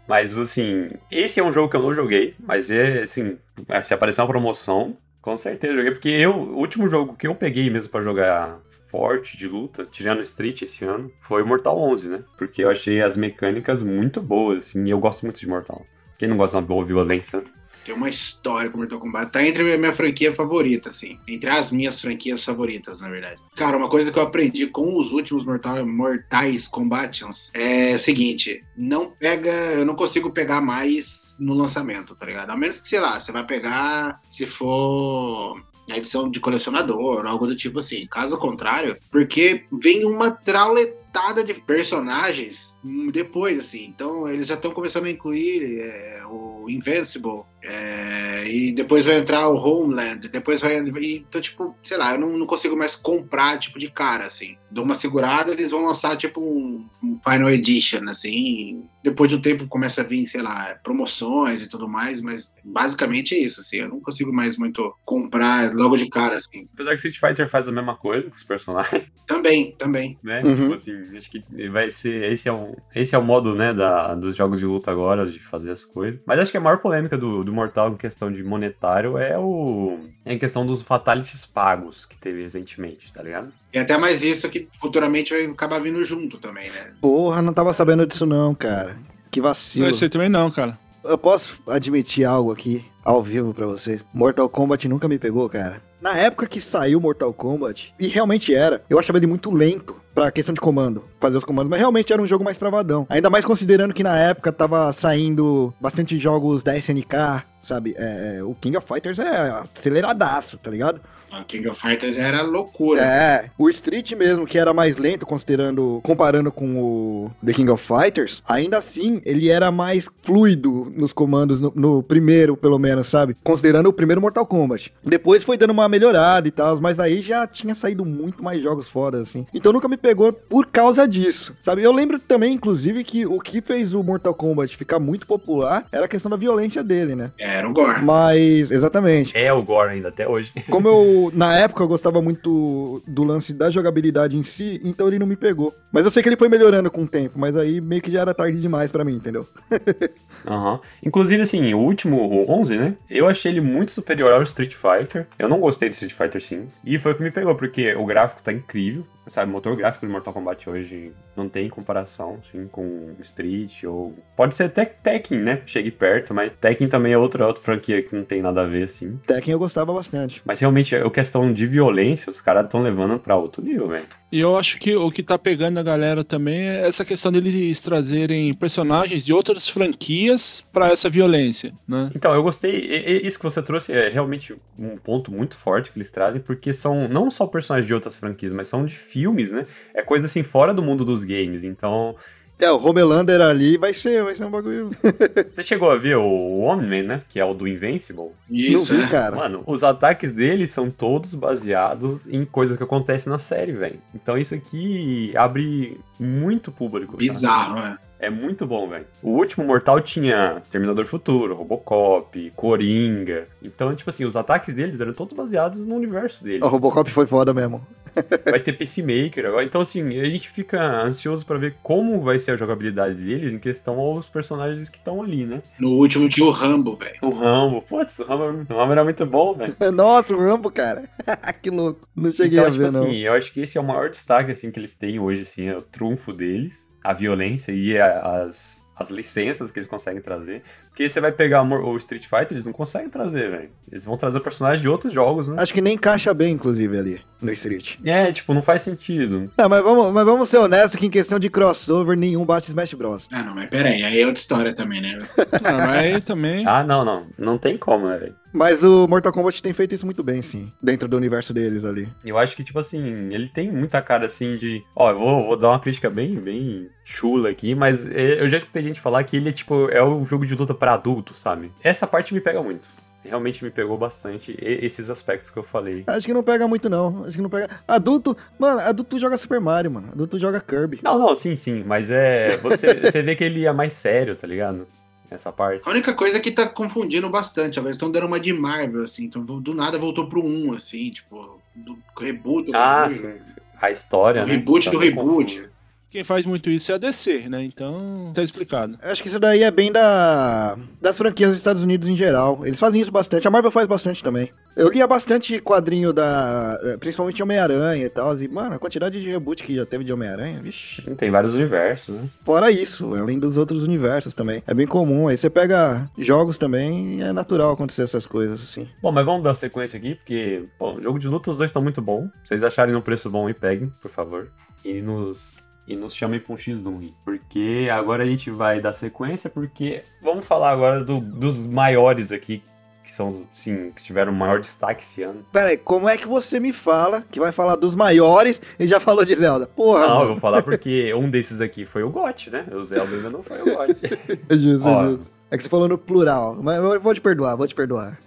Mas, 0.08 0.38
assim, 0.38 0.90
esse 1.10 1.40
é 1.40 1.44
um 1.44 1.54
jogo 1.54 1.70
que 1.70 1.76
eu 1.76 1.82
não 1.82 1.94
joguei, 1.94 2.36
mas 2.40 2.70
é, 2.70 3.04
assim, 3.04 3.38
se 3.84 3.94
aparecer 3.94 4.22
uma 4.22 4.28
promoção, 4.28 4.98
com 5.26 5.36
certeza 5.36 5.74
joguei, 5.74 5.90
porque 5.90 6.10
eu, 6.10 6.36
o 6.36 6.60
último 6.60 6.88
jogo 6.88 7.16
que 7.16 7.26
eu 7.26 7.34
peguei 7.34 7.68
mesmo 7.68 7.92
pra 7.92 8.04
jogar 8.04 8.60
forte 8.88 9.36
de 9.36 9.48
luta, 9.48 9.84
tirando 9.84 10.22
Street 10.22 10.62
esse 10.62 10.86
ano, 10.86 11.12
foi 11.20 11.44
Mortal 11.44 11.80
11, 11.80 12.08
né? 12.08 12.24
Porque 12.38 12.64
eu 12.64 12.70
achei 12.70 13.02
as 13.02 13.18
mecânicas 13.18 13.82
muito 13.82 14.22
boas, 14.22 14.68
assim, 14.68 14.86
e 14.86 14.92
eu 14.92 15.00
gosto 15.00 15.24
muito 15.24 15.40
de 15.40 15.48
Mortal. 15.48 15.84
Quem 16.20 16.30
não 16.30 16.38
gosta 16.38 16.58
de 16.58 16.62
uma 16.62 16.68
boa 16.68 16.86
violência, 16.86 17.40
né? 17.40 17.46
Tem 17.84 17.96
uma 17.96 18.08
história 18.08 18.70
com 18.70 18.78
Mortal 18.78 19.00
Kombat. 19.00 19.32
Tá 19.32 19.44
entre 19.44 19.74
a 19.74 19.78
minha 19.78 19.94
franquia 19.94 20.34
favorita, 20.34 20.90
assim. 20.90 21.20
Entre 21.28 21.50
as 21.50 21.72
minhas 21.72 22.00
franquias 22.00 22.44
favoritas, 22.44 23.02
na 23.02 23.10
verdade. 23.10 23.42
Cara, 23.56 23.78
uma 23.78 23.90
coisa 23.90 24.12
que 24.12 24.20
eu 24.20 24.24
aprendi 24.24 24.68
com 24.68 24.98
os 24.98 25.12
últimos 25.12 25.44
Mortal, 25.44 25.86
Mortais 25.86 26.68
Combatants 26.68 27.52
é 27.54 27.96
o 27.96 28.00
seguinte: 28.00 28.64
não 28.78 29.12
pega. 29.12 29.52
Eu 29.52 29.86
não 29.86 29.96
consigo 29.96 30.32
pegar 30.32 30.62
mais 30.62 31.25
no 31.40 31.54
lançamento, 31.54 32.16
tá 32.16 32.26
ligado? 32.26 32.50
A 32.50 32.58
menos 32.58 32.80
que, 32.80 32.88
sei 32.88 33.00
lá, 33.00 33.20
você 33.20 33.32
vai 33.32 33.46
pegar 33.46 34.22
se 34.26 34.46
for. 34.46 35.62
A 35.88 36.00
edição 36.00 36.32
de 36.32 36.40
colecionador, 36.40 37.28
algo 37.28 37.46
do 37.46 37.56
tipo 37.56 37.78
assim. 37.78 38.08
Caso 38.08 38.40
contrário, 38.40 38.98
porque 39.12 39.66
vem 39.72 40.04
uma 40.04 40.32
trauletada 40.32 41.44
de 41.44 41.54
personagens 41.54 42.80
depois, 43.14 43.60
assim. 43.60 43.86
Então 43.86 44.28
eles 44.28 44.48
já 44.48 44.56
estão 44.56 44.72
começando 44.72 45.06
a 45.06 45.12
incluir 45.12 45.80
é, 45.80 46.24
o 46.26 46.66
Invincible, 46.68 47.44
é, 47.68 48.48
e 48.48 48.72
depois 48.72 49.06
vai 49.06 49.18
entrar 49.18 49.48
o 49.50 49.56
Homeland, 49.58 50.28
depois 50.30 50.62
vai. 50.62 50.78
e, 50.80 51.16
Então, 51.18 51.42
tipo, 51.42 51.76
sei 51.82 51.98
lá, 51.98 52.14
eu 52.14 52.20
não, 52.20 52.38
não 52.38 52.46
consigo 52.46 52.78
mais 52.78 52.96
comprar, 52.96 53.58
tipo, 53.58 53.80
de 53.80 53.90
cara, 53.90 54.26
assim. 54.26 54.56
Dou 54.70 54.84
uma 54.84 54.94
segurada, 54.96 55.52
eles 55.52 55.72
vão 55.72 55.86
lançar, 55.86 56.16
tipo, 56.18 56.42
um, 56.42 56.86
um 57.04 57.20
Final 57.24 57.50
Edition, 57.50 58.02
assim. 58.10 58.84
Depois 59.04 59.30
de 59.30 59.36
um 59.38 59.42
tempo 59.42 59.68
começa 59.68 60.02
a 60.02 60.04
vir, 60.04 60.26
sei 60.26 60.42
lá, 60.42 60.76
promoções 60.84 61.62
e 61.62 61.70
tudo 61.70 61.88
mais, 61.88 62.22
mas 62.22 62.54
basicamente 62.64 63.34
é 63.36 63.40
isso, 63.40 63.62
assim. 63.62 63.78
Eu 63.78 63.90
não 63.90 64.00
consigo 64.02 64.34
mais 64.34 64.58
muito 64.58 64.94
comprar 65.06 65.74
logo 65.74 65.96
de 65.96 66.10
cara, 66.10 66.38
assim. 66.38 66.68
Apesar 66.74 66.92
que 66.92 66.96
Street 67.08 67.20
Fighter 67.20 67.50
faz 67.50 67.68
a 67.68 67.72
mesma 67.72 67.96
coisa 67.96 68.30
com 68.30 68.36
os 68.36 68.44
personagens, 68.44 69.10
Também, 69.26 69.76
também. 69.78 70.18
né? 70.24 70.42
Uhum. 70.44 70.56
Tipo 70.56 70.74
assim, 70.74 71.18
acho 71.18 71.32
que 71.32 71.44
vai 71.70 71.90
ser. 71.90 72.32
Esse 72.32 72.48
é, 72.50 72.54
um, 72.54 72.76
esse 72.94 73.16
é 73.16 73.18
o 73.18 73.24
modo, 73.24 73.56
né, 73.56 73.74
da, 73.74 74.14
dos 74.14 74.36
jogos 74.36 74.60
de 74.60 74.66
luta 74.66 74.92
agora, 74.92 75.26
de 75.26 75.40
fazer 75.40 75.72
as 75.72 75.84
coisas. 75.84 76.20
Mas 76.28 76.40
acho 76.40 76.52
que 76.52 76.58
a 76.58 76.62
maior 76.62 76.80
polêmica 76.80 77.18
do, 77.18 77.44
do 77.44 77.54
Mortal 77.56 77.90
em 77.90 77.96
questão 77.96 78.32
de 78.32 78.44
monetário 78.44 79.18
é 79.18 79.38
o. 79.38 79.98
É 80.26 80.34
em 80.34 80.38
questão 80.38 80.66
dos 80.66 80.82
fatalities 80.82 81.46
pagos 81.46 82.06
que 82.06 82.18
teve 82.18 82.44
recentemente, 82.44 83.12
tá 83.14 83.24
ligado? 83.24 83.52
E 83.74 83.80
até 83.80 83.98
mais 83.98 84.22
isso 84.22 84.50
que 84.50 84.68
futuramente 84.80 85.34
vai 85.34 85.46
acabar 85.46 85.80
vindo 85.80 86.04
junto 86.04 86.38
também, 86.38 86.70
né? 86.70 86.94
Porra, 87.02 87.42
não 87.42 87.54
tava 87.54 87.74
sabendo 87.74 88.06
disso 88.06 88.26
não, 88.26 88.54
cara. 88.54 88.98
Que 89.32 89.42
vacilo. 89.42 89.88
Eu 89.88 89.94
sei 89.94 90.10
também 90.10 90.30
não, 90.30 90.52
cara. 90.52 90.78
Eu 91.04 91.18
posso 91.18 91.62
admitir 91.68 92.26
algo 92.26 92.52
aqui, 92.52 92.84
ao 93.04 93.24
vivo 93.24 93.54
pra 93.54 93.66
vocês. 93.66 94.04
Mortal 94.14 94.50
Kombat 94.50 94.88
nunca 94.88 95.08
me 95.08 95.18
pegou, 95.20 95.48
cara. 95.50 95.82
Na 96.02 96.18
época 96.18 96.48
que 96.48 96.60
saiu 96.62 97.00
Mortal 97.00 97.34
Kombat, 97.34 97.94
e 98.00 98.08
realmente 98.08 98.54
era, 98.54 98.84
eu 98.90 99.00
achava 99.00 99.18
ele 99.18 99.28
muito 99.28 99.52
lento 99.52 99.96
pra 100.16 100.32
questão 100.32 100.54
de 100.54 100.62
comando, 100.62 101.04
fazer 101.20 101.38
os 101.38 101.44
comandos, 101.44 101.70
mas 101.70 101.78
realmente 101.78 102.14
era 102.14 102.22
um 102.22 102.26
jogo 102.26 102.44
mais 102.44 102.58
travadão. 102.58 103.06
Ainda 103.10 103.30
mais 103.30 103.44
considerando 103.44 103.94
que 103.94 104.02
na 104.02 104.18
época 104.18 104.52
tava 104.52 104.92
saindo 104.94 105.74
bastante 105.80 106.18
jogos 106.18 106.64
da 106.64 106.76
SNK, 106.78 107.44
sabe? 107.62 107.94
É, 107.98 108.38
é, 108.38 108.44
o 108.44 108.56
King 108.56 108.78
of 108.78 108.88
Fighters 108.88 109.20
é 109.20 109.52
aceleradaço, 109.76 110.58
tá 110.58 110.72
ligado? 110.72 111.02
O 111.42 111.46
King 111.46 111.68
of 111.68 111.80
Fighters 111.80 112.18
era 112.18 112.42
loucura. 112.42 113.02
É, 113.02 113.50
o 113.58 113.70
Street 113.70 114.14
mesmo, 114.14 114.46
que 114.46 114.58
era 114.58 114.74
mais 114.74 114.98
lento, 114.98 115.26
considerando, 115.26 116.00
comparando 116.04 116.52
com 116.52 116.78
o 116.78 117.32
The 117.46 117.54
King 117.54 117.72
of 117.72 117.86
Fighters, 117.86 118.42
ainda 118.48 118.78
assim, 118.78 119.22
ele 119.26 119.50
era 119.50 119.72
mais 119.72 120.08
fluido 120.22 120.92
nos 120.96 121.14
comandos, 121.14 121.60
no, 121.60 121.72
no 121.76 122.04
primeiro, 122.04 122.56
pelo 122.56 122.80
menos, 122.80 123.08
sabe? 123.08 123.36
Considerando 123.44 123.88
o 123.88 123.94
primeiro 123.94 124.22
Mortal 124.22 124.46
Kombat. 124.46 124.94
Depois 125.04 125.44
foi 125.44 125.58
dando 125.58 125.72
uma 125.72 125.90
melhorada 125.90 126.48
e 126.48 126.52
tal, 126.52 126.80
mas 126.80 127.00
aí 127.00 127.22
já 127.22 127.46
tinha 127.48 127.76
saído 127.76 128.06
muito 128.06 128.44
mais 128.44 128.62
jogos 128.62 128.90
fora, 128.90 129.22
assim. 129.22 129.46
Então 129.54 129.74
nunca 129.74 129.88
me 129.88 129.98
pegou 129.98 130.32
por 130.32 130.68
causa 130.68 131.08
disso, 131.08 131.56
sabe? 131.62 131.84
Eu 131.84 131.92
lembro 131.92 132.20
também, 132.20 132.54
inclusive, 132.54 133.04
que 133.04 133.26
o 133.26 133.40
que 133.40 133.62
fez 133.62 133.94
o 133.94 134.04
Mortal 134.04 134.34
Kombat 134.34 134.76
ficar 134.76 135.00
muito 135.00 135.28
popular 135.28 135.86
era 135.92 136.06
a 136.06 136.10
questão 136.10 136.30
da 136.30 136.38
violência 136.38 136.84
dele, 136.84 137.16
né? 137.16 137.30
Era 137.38 137.68
o 137.68 137.74
Gore. 137.74 138.04
Mas, 138.04 138.72
exatamente. 138.72 139.36
É 139.38 139.52
o 139.52 139.64
Gore 139.64 139.92
ainda 139.92 140.10
até 140.10 140.28
hoje. 140.28 140.52
Como 140.70 140.88
eu, 140.88 141.25
na 141.34 141.58
época, 141.58 141.84
eu 141.84 141.88
gostava 141.88 142.22
muito 142.22 143.02
do 143.06 143.24
lance 143.24 143.54
da 143.54 143.70
jogabilidade 143.70 144.38
em 144.38 144.44
si, 144.44 144.82
então 144.84 145.08
ele 145.08 145.20
não 145.20 145.28
me 145.28 145.36
pegou. 145.36 145.74
Mas 145.92 146.06
eu 146.06 146.12
sei 146.12 146.22
que 146.22 146.30
ele 146.30 146.38
foi 146.38 146.50
melhorando 146.50 146.90
com 146.92 147.04
o 147.04 147.08
tempo, 147.08 147.40
mas 147.40 147.56
aí 147.56 147.80
meio 147.80 148.02
que 148.02 148.12
já 148.12 148.22
era 148.22 148.34
tarde 148.34 148.60
demais 148.60 148.92
pra 148.92 149.04
mim, 149.04 149.16
entendeu? 149.16 149.48
Aham. 150.46 150.80
Inclusive, 151.04 151.42
assim, 151.42 151.74
o 151.74 151.80
último, 151.80 152.18
o 152.18 152.52
11, 152.52 152.78
né? 152.78 152.96
Eu 153.10 153.28
achei 153.28 153.52
ele 153.52 153.62
muito 153.62 153.92
superior 153.92 154.32
ao 154.34 154.44
Street 154.44 154.76
Fighter. 154.76 155.28
Eu 155.40 155.50
não 155.50 155.60
gostei 155.60 155.90
do 155.90 155.94
Street 155.94 156.14
Fighter 156.14 156.42
5. 156.42 156.68
E 156.86 157.00
foi 157.00 157.14
o 157.14 157.16
que 157.16 157.24
me 157.24 157.32
pegou, 157.32 157.56
porque 157.56 157.94
o 157.96 158.06
gráfico 158.06 158.44
tá 158.44 158.52
incrível. 158.52 159.06
Sabe, 159.28 159.50
o 159.50 159.54
motor 159.54 159.76
gráfico 159.76 160.06
do 160.06 160.12
Mortal 160.12 160.34
Kombat 160.34 160.70
hoje 160.70 161.12
não 161.36 161.50
tem 161.50 161.68
comparação, 161.68 162.40
assim, 162.42 162.68
com 162.68 163.16
Street 163.22 163.84
ou... 163.84 164.14
Pode 164.36 164.54
ser 164.54 164.66
até 164.66 164.86
Tekken, 164.86 165.40
né? 165.40 165.62
Chegue 165.66 165.92
perto, 165.92 166.34
mas 166.34 166.52
Tekken 166.62 166.88
também 166.88 167.14
é 167.14 167.18
outra, 167.18 167.48
outra 167.48 167.62
franquia 167.62 168.02
que 168.02 168.16
não 168.16 168.24
tem 168.24 168.42
nada 168.42 168.62
a 168.62 168.66
ver, 168.66 168.84
assim. 168.84 169.20
Tekken 169.26 169.54
eu 169.54 169.60
gostava 169.60 169.92
bastante. 169.94 170.42
Mas 170.46 170.60
realmente, 170.60 170.96
a 170.96 171.10
questão 171.10 171.52
de 171.52 171.66
violência, 171.66 172.30
os 172.30 172.40
caras 172.40 172.66
estão 172.66 172.82
levando 172.82 173.20
pra 173.20 173.36
outro 173.36 173.64
nível, 173.64 173.88
velho. 173.88 174.06
E 174.32 174.40
eu 174.40 174.58
acho 174.58 174.80
que 174.80 174.96
o 174.96 175.10
que 175.12 175.24
tá 175.24 175.38
pegando 175.38 175.80
a 175.80 175.84
galera 175.84 176.24
também 176.24 176.68
é 176.68 176.88
essa 176.88 177.06
questão 177.06 177.32
deles 177.32 177.80
trazerem 177.80 178.54
personagens 178.54 179.26
de 179.26 179.32
outras 179.32 179.70
franquias 179.70 180.64
pra 180.74 180.90
essa 180.90 181.10
violência, 181.10 181.74
né? 181.88 182.12
Então, 182.14 182.34
eu 182.34 182.44
gostei. 182.44 183.22
Isso 183.24 183.38
que 183.38 183.44
você 183.44 183.62
trouxe 183.62 183.94
é 183.94 184.10
realmente 184.10 184.56
um 184.78 184.98
ponto 184.98 185.32
muito 185.32 185.56
forte 185.56 185.92
que 185.92 185.98
eles 185.98 186.12
trazem, 186.12 186.42
porque 186.42 186.74
são 186.74 187.08
não 187.08 187.32
só 187.32 187.48
personagens 187.48 187.88
de 187.88 187.94
outras 187.94 188.16
franquias, 188.16 188.52
mas 188.52 188.68
são 188.68 188.86
de 188.86 188.96
filmes, 189.16 189.50
né? 189.54 189.66
É 189.94 190.02
coisa 190.02 190.26
assim 190.26 190.44
fora 190.44 190.74
do 190.74 190.82
mundo 190.82 191.06
dos 191.06 191.24
games. 191.24 191.64
Então, 191.64 192.16
É, 192.60 192.70
o 192.70 192.78
Homelander 192.86 193.40
ali 193.42 193.78
vai 193.78 193.94
ser, 193.94 194.24
vai 194.26 194.36
ser 194.36 194.44
um 194.44 194.52
bagulho. 194.52 194.92
você 195.52 195.64
chegou 195.64 195.90
a 195.90 195.96
ver 195.96 196.18
o 196.18 196.60
Omni-Man, 196.60 197.04
né? 197.04 197.22
Que 197.30 197.40
é 197.40 197.46
o 197.46 197.54
do 197.54 197.66
Invincible. 197.66 198.32
Isso, 198.50 198.94
não 198.94 199.00
vi, 199.00 199.06
é. 199.06 199.10
cara. 199.10 199.36
Mano, 199.38 199.64
os 199.66 199.84
ataques 199.86 200.34
dele 200.34 200.68
são 200.68 200.90
todos 200.92 201.34
baseados 201.34 202.28
em 202.28 202.44
coisas 202.46 202.78
que 202.78 202.84
acontecem 202.84 203.32
na 203.32 203.40
série, 203.40 203.72
velho. 203.72 204.00
Então 204.14 204.38
isso 204.38 204.54
aqui 204.54 205.32
abre 205.38 205.98
muito 206.20 206.72
público. 206.74 207.14
tá? 207.14 207.18
Bizarro, 207.18 207.98
é. 208.26 208.30
Muito 208.30 208.66
bom, 208.66 208.88
velho. 208.88 209.06
O 209.22 209.32
último 209.32 209.66
Mortal 209.66 210.00
tinha 210.02 210.62
Terminador 210.72 211.06
Futuro, 211.06 211.56
Robocop, 211.56 212.52
Coringa. 212.56 213.48
Então, 213.62 213.96
tipo 213.96 214.10
assim, 214.10 214.26
os 214.26 214.36
ataques 214.36 214.76
deles 214.76 215.00
eram 215.00 215.14
todos 215.14 215.36
baseados 215.36 215.80
no 215.80 215.96
universo 215.96 216.44
deles. 216.44 216.62
O 216.62 216.68
Robocop 216.68 217.10
foi 217.10 217.26
foda 217.26 217.54
mesmo. 217.54 217.86
Vai 218.50 218.60
ter 218.62 218.74
Peacemaker 218.74 219.46
agora. 219.46 219.64
Então, 219.66 219.82
assim, 219.82 220.02
a 220.20 220.26
gente 220.26 220.50
fica 220.50 220.82
ansioso 221.04 221.46
pra 221.46 221.58
ver 221.58 221.76
como 221.84 222.22
vai 222.22 222.40
ser 222.40 222.52
a 222.52 222.56
jogabilidade 222.56 223.16
deles 223.16 223.54
em 223.54 223.60
questão 223.60 224.00
aos 224.00 224.30
personagens 224.30 224.88
que 224.88 224.98
estão 224.98 225.22
ali, 225.22 225.46
né? 225.46 225.62
No 225.78 225.90
último 225.92 226.30
tinha 226.30 226.46
o 226.46 226.50
Rambo, 226.50 226.96
velho. 226.96 227.18
O 227.22 227.30
Rambo. 227.32 227.82
Putz, 227.82 228.20
o 228.20 228.24
Rambo, 228.24 228.74
o 228.74 228.78
Rambo 228.78 228.92
era 228.94 229.04
muito 229.04 229.26
bom, 229.26 229.54
velho. 229.54 229.76
Nossa, 229.94 230.34
o 230.34 230.40
Rambo, 230.40 230.72
cara. 230.72 231.04
que 231.62 231.70
louco. 231.70 232.08
Não 232.16 232.32
cheguei 232.32 232.58
Então, 232.60 232.70
a 232.70 232.72
tipo 232.72 232.86
ver, 232.86 232.92
não. 232.94 233.04
assim, 233.04 233.18
eu 233.18 233.34
acho 233.34 233.52
que 233.52 233.60
esse 233.60 233.78
é 233.78 233.82
o 233.82 233.84
maior 233.84 234.10
destaque, 234.10 234.50
assim, 234.52 234.72
que 234.72 234.80
eles 234.80 234.96
têm 234.96 235.20
hoje, 235.20 235.42
assim, 235.42 235.68
é 235.68 235.76
o 235.78 235.82
trunfo 235.82 236.32
deles, 236.32 236.90
a 237.10 237.14
violência 237.14 237.72
e 237.72 237.98
a- 237.98 238.44
as, 238.44 238.86
as 238.98 239.10
licenças 239.10 239.72
que 239.72 239.80
eles 239.80 239.90
conseguem 239.90 240.22
trazer. 240.22 240.62
Porque 240.90 241.10
você 241.10 241.20
vai 241.20 241.32
pegar 241.34 241.62
o 241.62 241.98
Street 241.98 242.24
Fighter, 242.24 242.52
eles 242.54 242.66
não 242.66 242.72
conseguem 242.72 243.10
trazer, 243.10 243.52
velho. 243.52 243.70
Eles 243.92 244.06
vão 244.06 244.16
trazer 244.16 244.40
personagens 244.40 244.82
de 244.82 244.88
outros 244.88 245.12
jogos, 245.12 245.50
né? 245.50 245.58
Acho 245.62 245.74
que 245.74 245.82
nem 245.82 245.96
encaixa 245.96 246.34
bem, 246.34 246.54
inclusive, 246.54 246.98
ali 246.98 247.22
no 247.42 247.52
Street. 247.52 247.98
É, 248.06 248.32
tipo, 248.32 248.54
não 248.54 248.62
faz 248.62 248.82
sentido. 248.82 249.52
Não, 249.58 249.68
mas 249.68 249.84
vamos, 249.84 250.14
mas 250.14 250.26
vamos 250.26 250.48
ser 250.48 250.58
honestos 250.58 250.98
que 250.98 251.06
em 251.06 251.10
questão 251.10 251.38
de 251.38 251.50
crossover, 251.50 252.18
nenhum 252.18 252.46
bate 252.46 252.70
Smash 252.70 252.94
Bros. 252.94 253.28
Ah, 253.30 253.44
não, 253.44 253.54
mas 253.54 253.70
peraí, 253.70 254.04
aí 254.06 254.22
é 254.22 254.26
outra 254.26 254.40
história 254.40 254.74
também, 254.74 255.02
né? 255.02 255.18
Ah, 255.66 255.74
mas 255.86 255.98
aí 255.98 256.22
também. 256.22 256.66
Ah, 256.66 256.82
não, 256.82 257.04
não. 257.04 257.28
Não 257.38 257.58
tem 257.58 257.78
como, 257.78 258.08
né, 258.08 258.18
velho? 258.18 258.36
Mas 258.54 258.82
o 258.82 259.06
Mortal 259.06 259.34
Kombat 259.34 259.62
tem 259.62 259.74
feito 259.74 259.94
isso 259.94 260.06
muito 260.06 260.24
bem, 260.24 260.42
sim. 260.42 260.72
Dentro 260.82 261.10
do 261.10 261.18
universo 261.18 261.54
deles 261.54 261.84
ali. 261.84 262.08
Eu 262.24 262.38
acho 262.38 262.56
que, 262.56 262.64
tipo 262.64 262.80
assim, 262.80 263.04
ele 263.34 263.50
tem 263.50 263.70
muita 263.70 264.02
cara, 264.02 264.28
assim, 264.28 264.56
de... 264.56 264.82
Ó, 264.96 265.12
eu 265.12 265.20
vou, 265.20 265.46
vou 265.48 265.58
dar 265.58 265.70
uma 265.72 265.80
crítica 265.82 266.10
bem, 266.10 266.36
bem 266.40 266.90
chula 267.06 267.50
aqui, 267.52 267.74
mas 267.76 268.10
é, 268.12 268.42
eu 268.42 268.50
já 268.50 268.58
escutei 268.58 268.82
gente 268.84 269.00
falar 269.00 269.24
que 269.24 269.38
ele 269.38 269.50
é, 269.50 269.54
tipo, 269.54 269.88
é 269.92 270.04
o 270.04 270.26
jogo 270.26 270.46
de 270.46 270.56
luta 270.56 270.74
pra 270.74 270.94
adulto, 270.96 271.34
sabe? 271.36 271.72
Essa 271.84 272.06
parte 272.08 272.34
me 272.34 272.42
pega 272.42 272.62
muito. 272.62 272.88
Realmente 273.24 273.64
me 273.64 273.72
pegou 273.72 273.98
bastante 273.98 274.52
e- 274.52 274.86
esses 274.86 275.10
aspectos 275.10 275.50
que 275.50 275.58
eu 275.58 275.64
falei. 275.64 276.04
Acho 276.06 276.28
que 276.28 276.34
não 276.34 276.44
pega 276.44 276.68
muito, 276.68 276.90
não. 276.90 277.24
Acho 277.26 277.36
que 277.38 277.42
não 277.42 277.50
pega. 277.50 277.70
Adulto, 277.88 278.36
mano, 278.60 278.82
adulto 278.82 279.20
joga 279.20 279.38
Super 279.38 279.60
Mario, 279.60 279.90
mano. 279.92 280.10
Adulto 280.12 280.40
joga 280.40 280.60
Kirby. 280.60 281.00
Não, 281.04 281.18
não, 281.18 281.36
sim, 281.36 281.56
sim, 281.56 281.84
mas 281.86 282.12
é. 282.12 282.58
Você, 282.58 282.94
você 283.02 283.22
vê 283.24 283.36
que 283.36 283.44
ele 283.44 283.66
é 283.66 283.72
mais 283.72 283.94
sério, 283.94 284.36
tá 284.36 284.46
ligado? 284.48 284.88
essa 285.28 285.52
parte. 285.52 285.82
A 285.86 285.90
única 285.90 286.14
coisa 286.14 286.38
é 286.38 286.40
que 286.40 286.52
tá 286.52 286.68
confundindo 286.70 287.28
bastante. 287.30 287.80
Eles 287.80 287.92
estão 287.92 288.12
dando 288.12 288.28
uma 288.28 288.40
de 288.40 288.54
Marvel, 288.54 289.04
assim. 289.04 289.26
Então, 289.26 289.44
do 289.44 289.74
nada 289.74 289.98
voltou 289.98 290.30
pro 290.30 290.40
1, 290.46 290.74
assim, 290.76 291.10
tipo, 291.10 291.60
do 291.76 291.98
reboot. 292.18 292.72
Ah, 292.76 293.10
sim. 293.10 293.34
sim. 293.44 293.56
A 293.82 293.90
história, 293.92 294.44
O 294.44 294.46
né? 294.48 294.54
reboot 294.54 294.86
Tá 294.86 294.92
do 294.92 294.98
reboot. 295.00 295.56
confuso. 295.56 295.75
Quem 296.16 296.24
faz 296.24 296.46
muito 296.46 296.70
isso 296.70 296.94
é 296.94 296.96
a 296.96 296.98
DC, 296.98 297.50
né? 297.50 297.62
Então, 297.62 298.32
tá 298.34 298.42
explicado. 298.42 298.98
Eu 299.04 299.12
Acho 299.12 299.22
que 299.22 299.28
isso 299.28 299.38
daí 299.38 299.64
é 299.64 299.70
bem 299.70 299.92
da 299.92 300.78
das 301.02 301.18
franquias 301.18 301.50
dos 301.50 301.58
Estados 301.58 301.84
Unidos 301.84 302.08
em 302.08 302.16
geral. 302.16 302.66
Eles 302.66 302.80
fazem 302.80 303.02
isso 303.02 303.12
bastante. 303.12 303.46
A 303.46 303.52
Marvel 303.52 303.70
faz 303.70 303.86
bastante 303.86 304.24
também. 304.24 304.50
Eu 304.78 304.88
lia 304.88 305.06
bastante 305.06 305.60
quadrinho 305.60 306.14
da. 306.14 306.80
eh, 306.84 306.96
Principalmente 306.96 307.44
Homem-Aranha 307.44 308.06
e 308.06 308.10
tal. 308.10 308.40
E, 308.40 308.48
mano, 308.48 308.76
a 308.76 308.80
quantidade 308.80 309.22
de 309.22 309.30
reboot 309.30 309.62
que 309.62 309.76
já 309.76 309.86
teve 309.86 310.06
de 310.06 310.14
Homem-Aranha, 310.14 310.62
vixi. 310.62 311.02
Tem 311.18 311.30
vários 311.30 311.54
universos, 311.54 312.16
né? 312.16 312.30
Fora 312.46 312.72
isso, 312.72 313.14
além 313.14 313.38
dos 313.38 313.58
outros 313.58 313.84
universos 313.84 314.34
também. 314.34 314.64
É 314.66 314.74
bem 314.74 314.88
comum. 314.88 315.28
Aí 315.28 315.38
você 315.38 315.50
pega 315.50 316.10
jogos 316.18 316.58
também 316.58 317.20
e 317.20 317.24
é 317.24 317.34
natural 317.34 317.74
acontecer 317.74 318.04
essas 318.04 318.26
coisas, 318.26 318.64
assim. 318.64 318.88
Bom, 319.02 319.12
mas 319.12 319.26
vamos 319.26 319.44
dar 319.44 319.54
sequência 319.54 319.98
aqui, 319.98 320.16
porque, 320.16 320.64
bom, 320.80 320.98
jogo 321.02 321.20
de 321.20 321.28
luta 321.28 321.52
os 321.52 321.58
dois 321.58 321.68
estão 321.72 321.82
muito 321.82 322.02
bom. 322.02 322.30
Se 322.44 322.48
vocês 322.48 322.64
acharem 322.64 322.94
no 322.94 323.02
preço 323.02 323.30
bom, 323.30 323.50
e 323.50 323.54
peguem, 323.54 323.92
por 324.02 324.10
favor. 324.10 324.48
E 324.86 325.02
nos, 325.02 325.58
e 325.88 325.96
nos 325.96 326.16
chamem 326.16 326.40
pra 326.40 326.54
um 326.54 326.58
X 326.58 326.80
do 326.82 326.96
Rio. 326.98 327.14
Porque 327.24 327.88
agora 327.92 328.24
a 328.24 328.26
gente 328.26 328.50
vai 328.52 328.80
dar 328.82 328.94
sequência, 328.94 329.50
porque 329.50 330.04
vamos 330.22 330.46
falar 330.46 330.72
agora 330.72 331.04
do- 331.04 331.20
dos 331.20 331.66
maiores 331.66 332.32
aqui, 332.32 332.64
que 333.04 333.14
são, 333.14 333.44
sim, 333.54 333.92
que 333.96 334.02
tiveram 334.04 334.32
maior 334.32 334.60
destaque 334.60 335.04
esse 335.04 335.22
ano. 335.22 335.46
Pera 335.52 335.70
aí, 335.70 335.78
como 335.78 336.10
é 336.10 336.18
que 336.18 336.28
você 336.28 336.60
me 336.60 336.74
fala 336.74 337.24
que 337.30 337.40
vai 337.40 337.52
falar 337.52 337.76
dos 337.76 337.94
maiores 337.96 338.60
e 338.80 338.88
já 338.88 339.00
falou 339.00 339.24
de 339.24 339.36
Zelda? 339.36 339.68
Porra, 339.68 340.00
Não, 340.00 340.08
eu 340.10 340.16
mano. 340.16 340.28
vou 340.30 340.38
falar 340.38 340.64
porque 340.64 341.14
um 341.14 341.30
desses 341.30 341.62
aqui 341.62 341.86
foi 341.86 342.02
o 342.02 342.10
GOT, 342.10 342.50
né? 342.50 342.66
O 342.72 342.84
Zelda 342.84 343.16
ainda 343.16 343.30
não 343.30 343.44
foi 343.44 343.62
o 343.62 343.66
GOT. 343.66 344.02
É 344.50 344.58
justo, 344.58 344.88
Ó. 344.88 345.04
é 345.04 345.08
justo. 345.10 345.26
É 345.52 345.58
que 345.58 345.64
você 345.64 345.70
falou 345.70 345.88
no 345.88 345.98
plural. 346.00 346.58
Mas 346.60 346.78
eu 346.78 347.00
vou 347.00 347.14
te 347.14 347.22
perdoar, 347.22 347.56
vou 347.56 347.68
te 347.68 347.76
perdoar. 347.76 348.18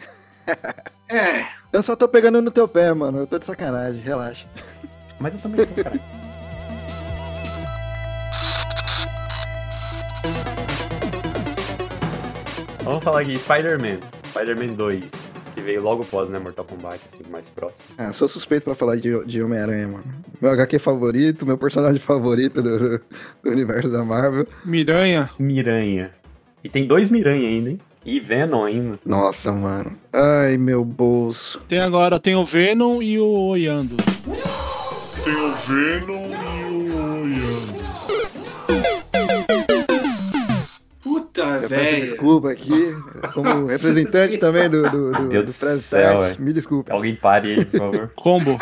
É, 1.10 1.46
Eu 1.72 1.82
só 1.82 1.96
tô 1.96 2.06
pegando 2.06 2.40
no 2.42 2.50
teu 2.50 2.68
pé, 2.68 2.92
mano. 2.92 3.18
Eu 3.18 3.26
tô 3.26 3.38
de 3.38 3.44
sacanagem, 3.46 4.00
relaxa. 4.02 4.46
Mas 5.18 5.32
eu 5.34 5.40
também 5.40 5.66
tô, 5.66 5.82
cara. 5.82 5.98
Vamos 12.88 13.04
falar 13.04 13.20
aqui, 13.20 13.38
Spider-Man. 13.38 13.98
Spider-Man 14.30 14.72
2, 14.72 15.42
que 15.54 15.60
veio 15.60 15.82
logo 15.82 16.04
após, 16.04 16.30
né, 16.30 16.38
Mortal 16.38 16.64
Kombat, 16.64 16.98
assim, 17.12 17.22
mais 17.30 17.50
próximo. 17.50 17.84
Ah, 17.98 18.14
sou 18.14 18.26
suspeito 18.26 18.64
pra 18.64 18.74
falar 18.74 18.96
de, 18.96 19.26
de 19.26 19.42
Homem-Aranha, 19.42 19.88
mano. 19.88 20.04
Meu 20.40 20.50
HQ 20.52 20.78
favorito, 20.78 21.44
meu 21.44 21.58
personagem 21.58 22.00
favorito 22.00 22.62
do, 22.62 22.98
do 23.44 23.50
universo 23.50 23.90
da 23.90 24.02
Marvel. 24.02 24.46
Miranha, 24.64 25.28
Miranha. 25.38 26.12
E 26.64 26.70
tem 26.70 26.86
dois 26.86 27.10
Miranha 27.10 27.46
ainda, 27.46 27.68
hein? 27.72 27.80
E 28.06 28.18
Venom 28.18 28.64
ainda. 28.64 28.98
Nossa, 29.04 29.52
mano. 29.52 29.92
Ai, 30.10 30.56
meu 30.56 30.82
bolso. 30.82 31.60
tem 31.68 31.80
agora, 31.80 32.18
tem 32.18 32.36
o 32.36 32.44
Venom 32.46 33.02
e 33.02 33.18
o 33.18 33.48
Oyando. 33.48 33.98
Tem 35.22 35.34
o 35.34 35.54
Venom 35.54 36.30
e 36.32 36.57
puta, 41.44 41.64
Eu 41.64 41.68
peço 41.68 41.96
desculpa 41.96 42.50
aqui, 42.50 42.94
como 43.34 43.66
representante 43.66 44.38
também 44.38 44.68
do, 44.68 44.82
do, 44.90 45.12
do, 45.12 45.28
Deus 45.28 45.44
do 45.44 45.52
céu, 45.52 46.20
velho. 46.20 46.40
Me 46.40 46.52
desculpe. 46.52 46.90
Alguém 46.90 47.14
pare 47.16 47.50
ele, 47.50 47.64
por 47.64 47.78
favor. 47.78 48.12
Combo. 48.16 48.58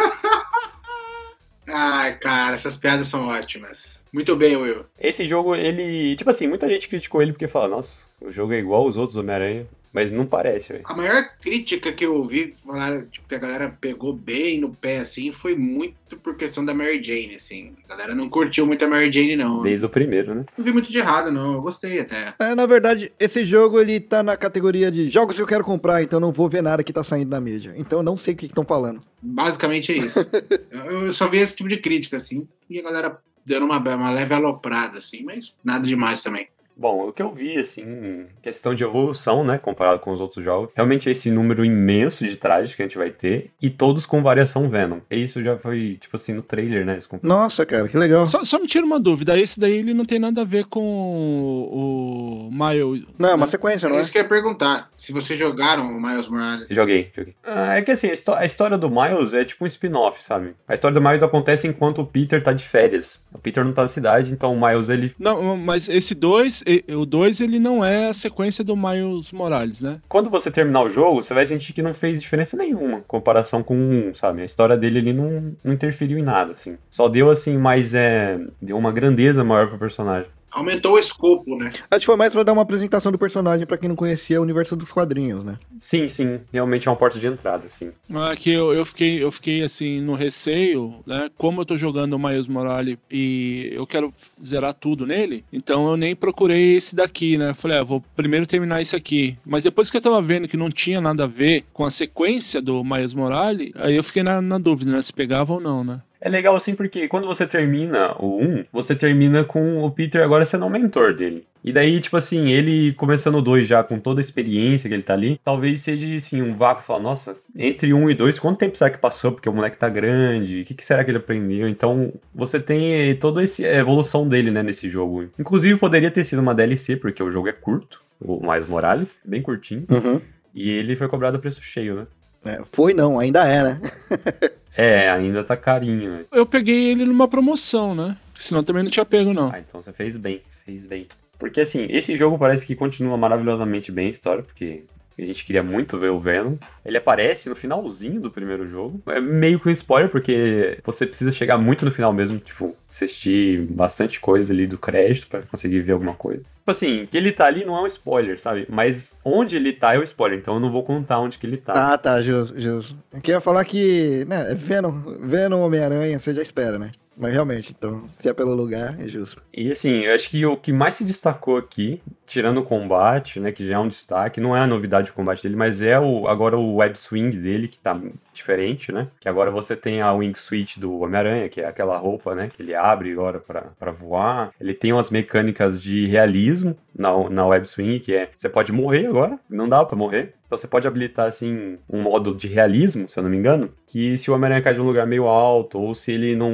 Ai, 1.69 2.17
cara, 2.19 2.55
essas 2.55 2.77
piadas 2.77 3.09
são 3.09 3.27
ótimas. 3.27 4.03
Muito 4.13 4.37
bem, 4.37 4.57
Will. 4.57 4.85
Esse 4.99 5.27
jogo, 5.27 5.55
ele. 5.55 6.15
Tipo 6.17 6.31
assim, 6.31 6.47
muita 6.47 6.69
gente 6.69 6.89
criticou 6.89 7.21
ele 7.21 7.33
porque 7.33 7.49
fala, 7.49 7.69
nossa, 7.69 8.07
o 8.21 8.31
jogo 8.31 8.53
é 8.53 8.59
igual 8.59 8.83
aos 8.83 8.97
outros 8.97 9.17
Homem-Aranha. 9.17 9.67
Mas 9.97 10.13
não 10.13 10.27
parece, 10.27 10.75
velho. 10.75 10.85
A 10.85 10.95
maior 10.95 11.27
crítica 11.41 11.91
que 11.91 12.05
eu 12.05 12.17
ouvi 12.17 12.53
falar, 12.53 13.07
tipo, 13.07 13.27
que 13.27 13.35
a 13.35 13.39
galera 13.39 13.75
pegou 13.81 14.13
bem 14.13 14.61
no 14.61 14.69
pé, 14.69 14.99
assim, 14.99 15.33
foi 15.33 15.57
muito 15.57 16.19
por 16.19 16.37
questão 16.37 16.63
da 16.63 16.75
Mary 16.75 17.03
Jane, 17.03 17.35
assim. 17.35 17.73
A 17.87 17.89
galera 17.89 18.15
não 18.15 18.29
curtiu 18.29 18.67
muito 18.67 18.85
a 18.85 18.89
Mary 18.89 19.11
Jane, 19.11 19.37
não. 19.37 19.63
Desde 19.63 19.87
o 19.87 19.89
primeiro, 19.89 20.35
né? 20.35 20.45
Não 20.55 20.63
vi 20.63 20.71
muito 20.71 20.93
de 20.93 20.99
errado, 20.99 21.33
não. 21.33 21.55
Eu 21.55 21.63
gostei 21.63 21.99
até. 21.99 22.35
É, 22.39 22.55
na 22.55 22.67
verdade, 22.67 23.11
esse 23.19 23.43
jogo 23.47 23.81
ele 23.81 23.99
tá 23.99 24.23
na 24.23 24.37
categoria 24.37 24.91
de 24.91 25.09
jogos 25.09 25.35
que 25.35 25.41
eu 25.41 25.47
quero 25.47 25.65
comprar, 25.65 26.03
então 26.03 26.21
não 26.21 26.31
vou 26.31 26.47
ver 26.47 26.63
nada 26.63 26.85
que 26.85 26.93
tá 26.93 27.03
saindo 27.03 27.31
na 27.31 27.41
mídia. 27.41 27.73
Então 27.75 28.01
eu 28.01 28.03
não 28.03 28.19
sei 28.19 28.35
o 28.35 28.37
que 28.37 28.45
estão 28.45 28.67
falando. 28.67 29.03
Basicamente 29.23 29.93
é 29.93 29.97
isso. 29.97 30.21
eu 30.71 31.07
eu 31.07 31.13
só 31.13 31.27
vi 31.27 31.39
esse 31.39 31.57
tipo 31.57 31.71
de 31.71 31.79
crítica, 31.79 32.19
assim, 32.19 32.47
e 32.69 32.79
a 32.79 32.83
galera 32.83 33.19
dando 33.47 33.65
uma, 33.65 33.79
uma 33.79 34.11
leve 34.11 34.35
aloprada, 34.35 34.99
assim, 34.99 35.23
mas 35.23 35.55
nada 35.65 35.87
demais 35.87 36.23
também. 36.23 36.49
Bom, 36.77 37.09
o 37.09 37.13
que 37.13 37.23
eu 37.23 37.33
vi, 37.33 37.57
assim, 37.59 38.27
questão 38.43 38.75
de 38.75 38.85
evolução, 38.85 39.43
né, 39.43 39.57
comparado 39.59 39.99
com 40.01 40.13
os 40.13 40.21
outros 40.21 40.45
jogos, 40.45 40.71
realmente 40.75 41.09
é 41.09 41.13
esse 41.13 41.31
número 41.31 41.65
imenso 41.65 42.27
de 42.27 42.37
trajes 42.37 42.75
que 42.75 42.83
a 42.83 42.85
gente 42.85 42.99
vai 42.99 43.11
ter, 43.11 43.51
e 43.63 43.71
todos 43.71 44.05
com 44.05 44.23
variação 44.23 44.69
Venom. 44.69 44.99
E 45.11 45.23
isso 45.25 45.43
já 45.43 45.57
foi, 45.57 45.97
tipo 46.01 46.17
assim, 46.17 46.33
no 46.35 46.43
trailer, 46.43 46.85
né? 46.85 46.99
Nossa, 47.23 47.65
cara, 47.65 47.89
que 47.89 47.97
legal. 47.97 48.27
Só, 48.27 48.45
só 48.45 48.59
me 48.59 48.67
tira 48.67 48.85
uma 48.85 49.01
dúvida, 49.01 49.39
esse 49.39 49.59
daí 49.59 49.79
ele 49.79 49.95
não 49.95 50.05
tem 50.05 50.19
nada 50.19 50.43
a 50.43 50.45
ver 50.45 50.67
com 50.67 50.81
o, 50.81 52.49
o 52.49 52.51
Miles. 52.53 53.05
Não, 53.19 53.31
é 53.31 53.35
uma 53.35 53.47
sequência, 53.47 53.89
não 53.89 53.97
É 53.97 53.99
é? 53.99 54.03
isso 54.03 54.13
que 54.13 54.19
eu 54.19 54.23
ia 54.23 54.29
perguntar. 54.29 54.91
Se 54.97 55.13
vocês 55.13 55.39
jogaram 55.39 55.87
o 55.97 56.01
Miles 56.01 56.29
Morales. 56.29 56.69
Joguei, 56.69 57.11
joguei. 57.17 57.35
Ah, 57.45 57.77
é 57.77 57.83
que 57.83 57.91
assim, 57.91 58.09
a, 58.09 58.39
a 58.39 58.45
história 58.47 58.77
do 58.77 58.91
Miles 58.91 59.33
é 59.33 59.45
tipo 59.45 59.65
um 59.65 59.67
spin-off, 59.67 60.23
sabe? 60.23 60.55
A 60.69 60.75
história 60.75 60.95
do 60.99 61.01
Miles 61.07 61.23
acontece 61.23 61.67
enquanto 61.67 62.03
o 62.03 62.07
Peter 62.07 62.43
tá 62.43 62.53
de 62.53 62.65
férias. 62.65 63.25
O 63.33 63.39
Peter 63.39 63.65
não 63.65 63.73
tá 63.73 63.83
na 63.83 63.89
cidade, 63.89 64.33
então 64.33 64.53
o 64.55 64.61
Miles, 64.61 64.89
ele... 64.89 65.15
Não, 65.19 65.57
mas 65.57 65.89
esse 65.89 66.15
2, 66.15 66.65
o 66.95 67.07
2 67.07 67.41
ele 67.41 67.59
não 67.59 67.85
é 67.85 68.09
a 68.09 68.13
sequência 68.13 68.65
do 68.65 68.77
Miles 68.77 69.33
Morales, 69.33 69.81
né? 69.81 70.01
Quando 70.09 70.31
você 70.31 70.51
terminar 70.51 70.83
o 70.83 70.91
jogo, 70.91 71.23
você 71.23 71.33
vai 71.33 71.47
sentir 71.47 71.73
que 71.73 71.83
não 71.83 71.95
fez 71.95 72.21
diferença 72.21 72.57
nenhuma 72.57 72.99
em 72.99 73.05
comparação 73.07 73.63
com 73.63 73.77
o 73.77 74.11
1, 74.11 74.15
sabe? 74.15 74.43
A 74.43 74.45
história 74.45 74.77
dele 74.77 74.99
ali 74.99 75.13
não, 75.13 75.57
não 75.63 75.73
interferiu 75.73 76.19
em 76.19 76.23
nada, 76.23 76.53
assim. 76.53 76.77
Só 76.91 77.09
deu, 77.09 77.31
assim, 77.31 77.57
mais, 77.57 77.95
é... 77.95 78.39
Deu 78.61 78.77
uma 78.77 78.93
grandeza 78.93 79.45
maior 79.45 79.69
pro 79.69 79.79
personagem. 79.79 80.31
Aumentou 80.51 80.95
o 80.95 80.99
escopo, 80.99 81.57
né? 81.57 81.71
Acho 81.91 82.01
que 82.01 82.07
foi 82.07 82.17
mais 82.17 82.33
pra 82.33 82.43
dar 82.43 82.53
uma 82.53 82.63
apresentação 82.63 83.13
do 83.13 83.19
personagem 83.19 83.67
pra 83.67 83.77
quem 83.77 83.89
não 83.89 83.97
conhecia 83.97 84.41
o 84.41 84.43
universo 84.43 84.75
dos 84.75 84.91
quadrinhos, 84.91 85.45
né? 85.45 85.59
Sim, 85.79 86.09
sim. 86.09 86.41
Realmente 86.53 86.89
é 86.89 86.91
uma 86.91 86.97
porta 86.97 87.19
de 87.19 87.27
entrada, 87.27 87.67
assim. 87.67 87.91
É 88.11 88.37
que 88.37 88.51
eu, 88.51 88.73
eu, 88.73 88.85
fiquei, 88.85 89.23
eu 89.23 89.31
fiquei 89.31 89.63
assim 89.63 90.01
no 90.01 90.15
receio, 90.15 90.95
né? 91.07 91.29
Como 91.37 91.61
eu 91.61 91.67
tô 91.67 91.77
jogando 91.77 92.15
o 92.15 92.19
Miles 92.19 92.49
Morales 92.49 92.97
e 93.11 93.71
eu 93.73 93.87
quero 93.87 94.13
zerar 94.43 94.73
tudo 94.75 95.07
nele, 95.07 95.45
então 95.53 95.89
eu 95.91 95.97
nem 95.97 96.17
procurei 96.17 96.77
esse 96.77 96.95
daqui, 96.97 97.37
né? 97.37 97.53
Falei, 97.53 97.79
ah, 97.79 97.83
vou 97.83 98.03
primeiro 98.15 98.47
terminar 98.47 98.81
esse 98.81 98.97
aqui. 98.97 99.37
Mas 99.45 99.65
depois 99.65 99.91
que 99.91 99.97
eu 99.97 100.01
tava 100.01 100.23
vendo 100.23 100.49
que 100.49 100.57
não 100.57 100.71
tinha 100.71 101.01
nada 101.01 101.25
a 101.25 101.29
ver 101.29 101.65
com 101.73 101.85
a 101.85 101.91
sequência 101.91 102.63
do 102.63 102.83
Miles 102.83 103.15
Morales, 103.15 103.73
aí 103.77 103.97
eu 103.97 104.03
fiquei 104.03 104.23
na, 104.23 104.41
na 104.41 104.59
dúvida, 104.59 104.91
né? 104.91 105.03
Se 105.03 105.13
pegava 105.13 105.53
ou 105.53 105.61
não, 105.61 105.85
né? 105.85 106.01
É 106.21 106.29
legal 106.29 106.57
assim 106.57 106.75
porque 106.75 107.09
quando 107.09 107.27
você 107.27 107.47
termina 107.47 108.15
o 108.19 108.43
1, 108.43 108.65
você 108.73 108.95
termina 108.95 109.45
com 109.45 109.83
o 109.83 109.91
Peter 109.91 110.23
agora 110.23 110.45
sendo 110.45 110.67
o 110.67 110.71
mentor 110.71 111.15
dele. 111.15 111.47
E 111.63 111.73
daí, 111.73 112.01
tipo 112.01 112.17
assim, 112.17 112.51
ele 112.53 112.93
começando 112.93 113.37
o 113.37 113.43
2 113.43 113.67
já 113.67 113.83
com 113.83 113.99
toda 113.99 114.21
a 114.21 114.23
experiência 114.23 114.89
que 114.89 114.95
ele 114.95 115.03
tá 115.03 115.15
ali, 115.15 115.41
talvez 115.45 115.81
seja 115.81 116.17
assim, 116.17 116.41
um 116.41 116.55
vácuo 116.55 116.85
falar, 116.85 117.03
nossa, 117.03 117.37
entre 117.57 117.93
1 117.93 118.11
e 118.11 118.15
2, 118.15 118.39
quanto 118.39 118.59
tempo 118.59 118.77
será 118.77 118.89
que 118.89 118.99
passou? 118.99 119.33
Porque 119.33 119.49
o 119.49 119.53
moleque 119.53 119.77
tá 119.77 119.89
grande, 119.89 120.61
o 120.61 120.65
que, 120.65 120.75
que 120.75 120.87
será 120.87 121.03
que 121.03 121.11
ele 121.11 121.19
aprendeu? 121.19 121.69
Então, 121.69 122.13
você 122.33 122.61
tem 122.61 123.17
toda 123.17 123.43
essa 123.43 123.67
evolução 123.67 124.29
dele, 124.29 124.53
né, 124.53 124.63
nesse 124.63 124.89
jogo. 124.89 125.29
Inclusive, 125.37 125.77
poderia 125.77 126.11
ter 126.11 126.25
sido 126.25 126.41
uma 126.41 126.55
DLC, 126.55 126.97
porque 126.97 127.21
o 127.21 127.33
jogo 127.33 127.49
é 127.49 127.53
curto, 127.53 128.01
o 128.21 128.47
Mais 128.47 128.65
Morales, 128.65 129.09
bem 129.25 129.43
curtinho. 129.43 129.87
Uhum. 129.91 130.21
E 130.55 130.71
ele 130.71 130.95
foi 130.95 131.09
cobrado 131.09 131.37
a 131.37 131.41
preço 131.41 131.61
cheio, 131.63 131.97
né? 131.97 132.07
É, 132.45 132.63
foi 132.65 132.95
não, 132.95 133.19
ainda 133.19 133.45
é, 133.45 133.63
né? 133.63 133.81
É, 134.77 135.11
ainda 135.11 135.43
tá 135.43 135.57
carinho, 135.57 136.11
né? 136.11 136.25
Eu 136.31 136.45
peguei 136.45 136.91
ele 136.91 137.05
numa 137.05 137.27
promoção, 137.27 137.95
né? 137.95 138.17
Senão 138.37 138.63
também 138.63 138.83
não 138.83 138.91
tinha 138.91 139.07
pego, 139.07 139.33
não. 139.33 139.51
Ah, 139.53 139.59
então 139.59 139.81
você 139.81 139.93
fez 139.93 140.17
bem, 140.17 140.43
fez 140.65 140.87
bem. 140.87 141.09
Porque 141.39 141.61
assim, 141.61 141.87
esse 141.89 142.17
jogo 142.17 142.39
parece 142.39 142.67
que 142.67 142.75
continua 142.75 143.17
maravilhosamente 143.17 143.91
bem 143.91 144.09
a 144.09 144.11
história, 144.11 144.43
porque 144.43 144.85
a 145.23 145.27
gente 145.27 145.45
queria 145.45 145.63
muito 145.63 145.99
ver 145.99 146.11
o 146.11 146.21
Venom. 146.21 146.57
Ele 146.85 146.99
aparece 146.99 147.49
no 147.49 147.57
finalzinho 147.57 148.21
do 148.21 148.31
primeiro 148.31 148.69
jogo. 148.69 149.01
É 149.07 149.21
meio 149.21 149.59
que 149.59 149.69
um 149.69 149.73
spoiler, 149.73 150.11
porque 150.11 150.79
você 150.85 151.07
precisa 151.07 151.33
chegar 151.33 151.59
muito 151.59 151.85
no 151.85 151.91
final 151.91 152.13
mesmo, 152.13 152.39
tipo, 152.39 152.77
assistir 152.89 153.67
bastante 153.71 154.21
coisa 154.21 154.53
ali 154.53 154.67
do 154.67 154.79
crédito 154.79 155.29
pra 155.29 155.43
conseguir 155.43 155.81
ver 155.81 155.93
alguma 155.93 156.15
coisa. 156.15 156.43
Tipo 156.43 156.71
assim, 156.71 157.07
que 157.11 157.17
ele 157.17 157.33
tá 157.33 157.47
ali 157.47 157.65
não 157.65 157.77
é 157.77 157.83
um 157.83 157.87
spoiler, 157.87 158.41
sabe? 158.41 158.67
Mas 158.69 159.19
onde 159.25 159.57
ele 159.57 159.73
tá 159.73 159.95
é 159.95 159.99
o 159.99 160.03
spoiler, 160.03 160.39
então 160.39 160.55
eu 160.55 160.61
não 160.61 160.71
vou 160.71 160.83
contar 160.83 161.21
onde 161.21 161.39
que 161.39 161.47
ele 161.47 161.57
tá. 161.57 161.73
Ah, 161.75 161.97
tá, 161.97 162.21
justo, 162.21 162.61
justo. 162.61 162.97
Eu 163.13 163.21
queria 163.21 163.41
falar 163.41 163.65
que, 163.65 164.25
né, 164.27 164.51
é 164.51 164.55
Venom, 164.55 165.01
Venom 165.21 165.61
Homem-Aranha, 165.61 166.19
você 166.19 166.35
já 166.35 166.43
espera, 166.43 166.79
né? 166.79 166.91
Mas 167.17 167.33
realmente, 167.33 167.75
então, 167.77 168.05
se 168.13 168.29
é 168.29 168.35
pelo 168.35 168.55
lugar, 168.55 169.01
é 169.01 169.09
justo. 169.09 169.43
E 169.53 169.73
assim, 169.73 170.01
eu 170.01 170.15
acho 170.15 170.29
que 170.29 170.45
o 170.45 170.57
que 170.57 170.71
mais 170.71 170.97
se 170.97 171.05
destacou 171.05 171.57
aqui, 171.57 172.03
tirando 172.27 172.59
o 172.59 172.65
combate, 172.65 173.41
né, 173.41 173.53
que 173.53 173.67
já 173.67 173.77
é 173.77 173.79
um 173.79 173.89
destaque, 173.89 174.41
não 174.41 174.57
é 174.57 174.61
a 174.61 174.67
novidade 174.67 175.09
do 175.09 175.15
combate 175.15 175.43
dele, 175.43 175.57
mas 175.57 175.81
é 175.81 175.99
o 175.99 176.27
agora 176.27 176.59
o 176.59 176.77
web 176.77 176.99
swing 176.99 177.37
dele, 177.37 177.69
que 177.69 177.79
tá 177.79 177.99
diferente, 178.33 178.93
né? 178.93 179.09
Que 179.21 179.29
agora 179.29 179.51
você 179.51 179.77
tem 179.77 180.03
a 180.03 180.13
wing 180.13 180.37
suit 180.39 180.79
do 180.79 181.01
Homem-Aranha, 181.01 181.49
que 181.49 181.61
é 181.61 181.67
aquela 181.67 181.97
roupa, 181.97 182.35
né, 182.35 182.51
que 182.55 182.63
ele 182.63 182.75
abre 182.75 183.13
agora 183.13 183.39
pra 183.41 183.91
voar. 183.91 184.51
Ele 184.61 184.75
tem 184.75 184.93
umas 184.93 185.11
mecânicas 185.11 185.81
de 185.81 186.07
realismo, 186.07 186.77
na, 186.99 187.29
na 187.29 187.47
Web 187.47 187.69
Swing, 187.69 188.01
que 188.01 188.15
é 188.15 188.31
você 188.37 188.49
pode 188.49 188.73
morrer 188.73 189.07
agora, 189.07 189.39
não 189.49 189.69
dá 189.69 189.85
pra 189.85 189.97
morrer. 189.97 190.35
Então 190.47 190.57
você 190.57 190.69
pode 190.69 190.87
habilitar, 190.87 191.27
assim, 191.27 191.77
um 191.91 192.03
modo 192.03 192.33
de 192.33 192.47
realismo, 192.47 193.09
se 193.09 193.19
eu 193.19 193.23
não 193.23 193.29
me 193.29 193.37
engano, 193.37 193.69
que 193.85 194.17
se 194.17 194.31
o 194.31 194.35
Homem-Aranha 194.35 194.63
cai 194.63 194.75
de 194.75 194.81
um 194.81 194.87
lugar 194.87 195.05
meio 195.05 195.27
alto, 195.27 195.77
ou 195.77 195.93
se 195.93 196.13
ele 196.13 196.37
não, 196.37 196.53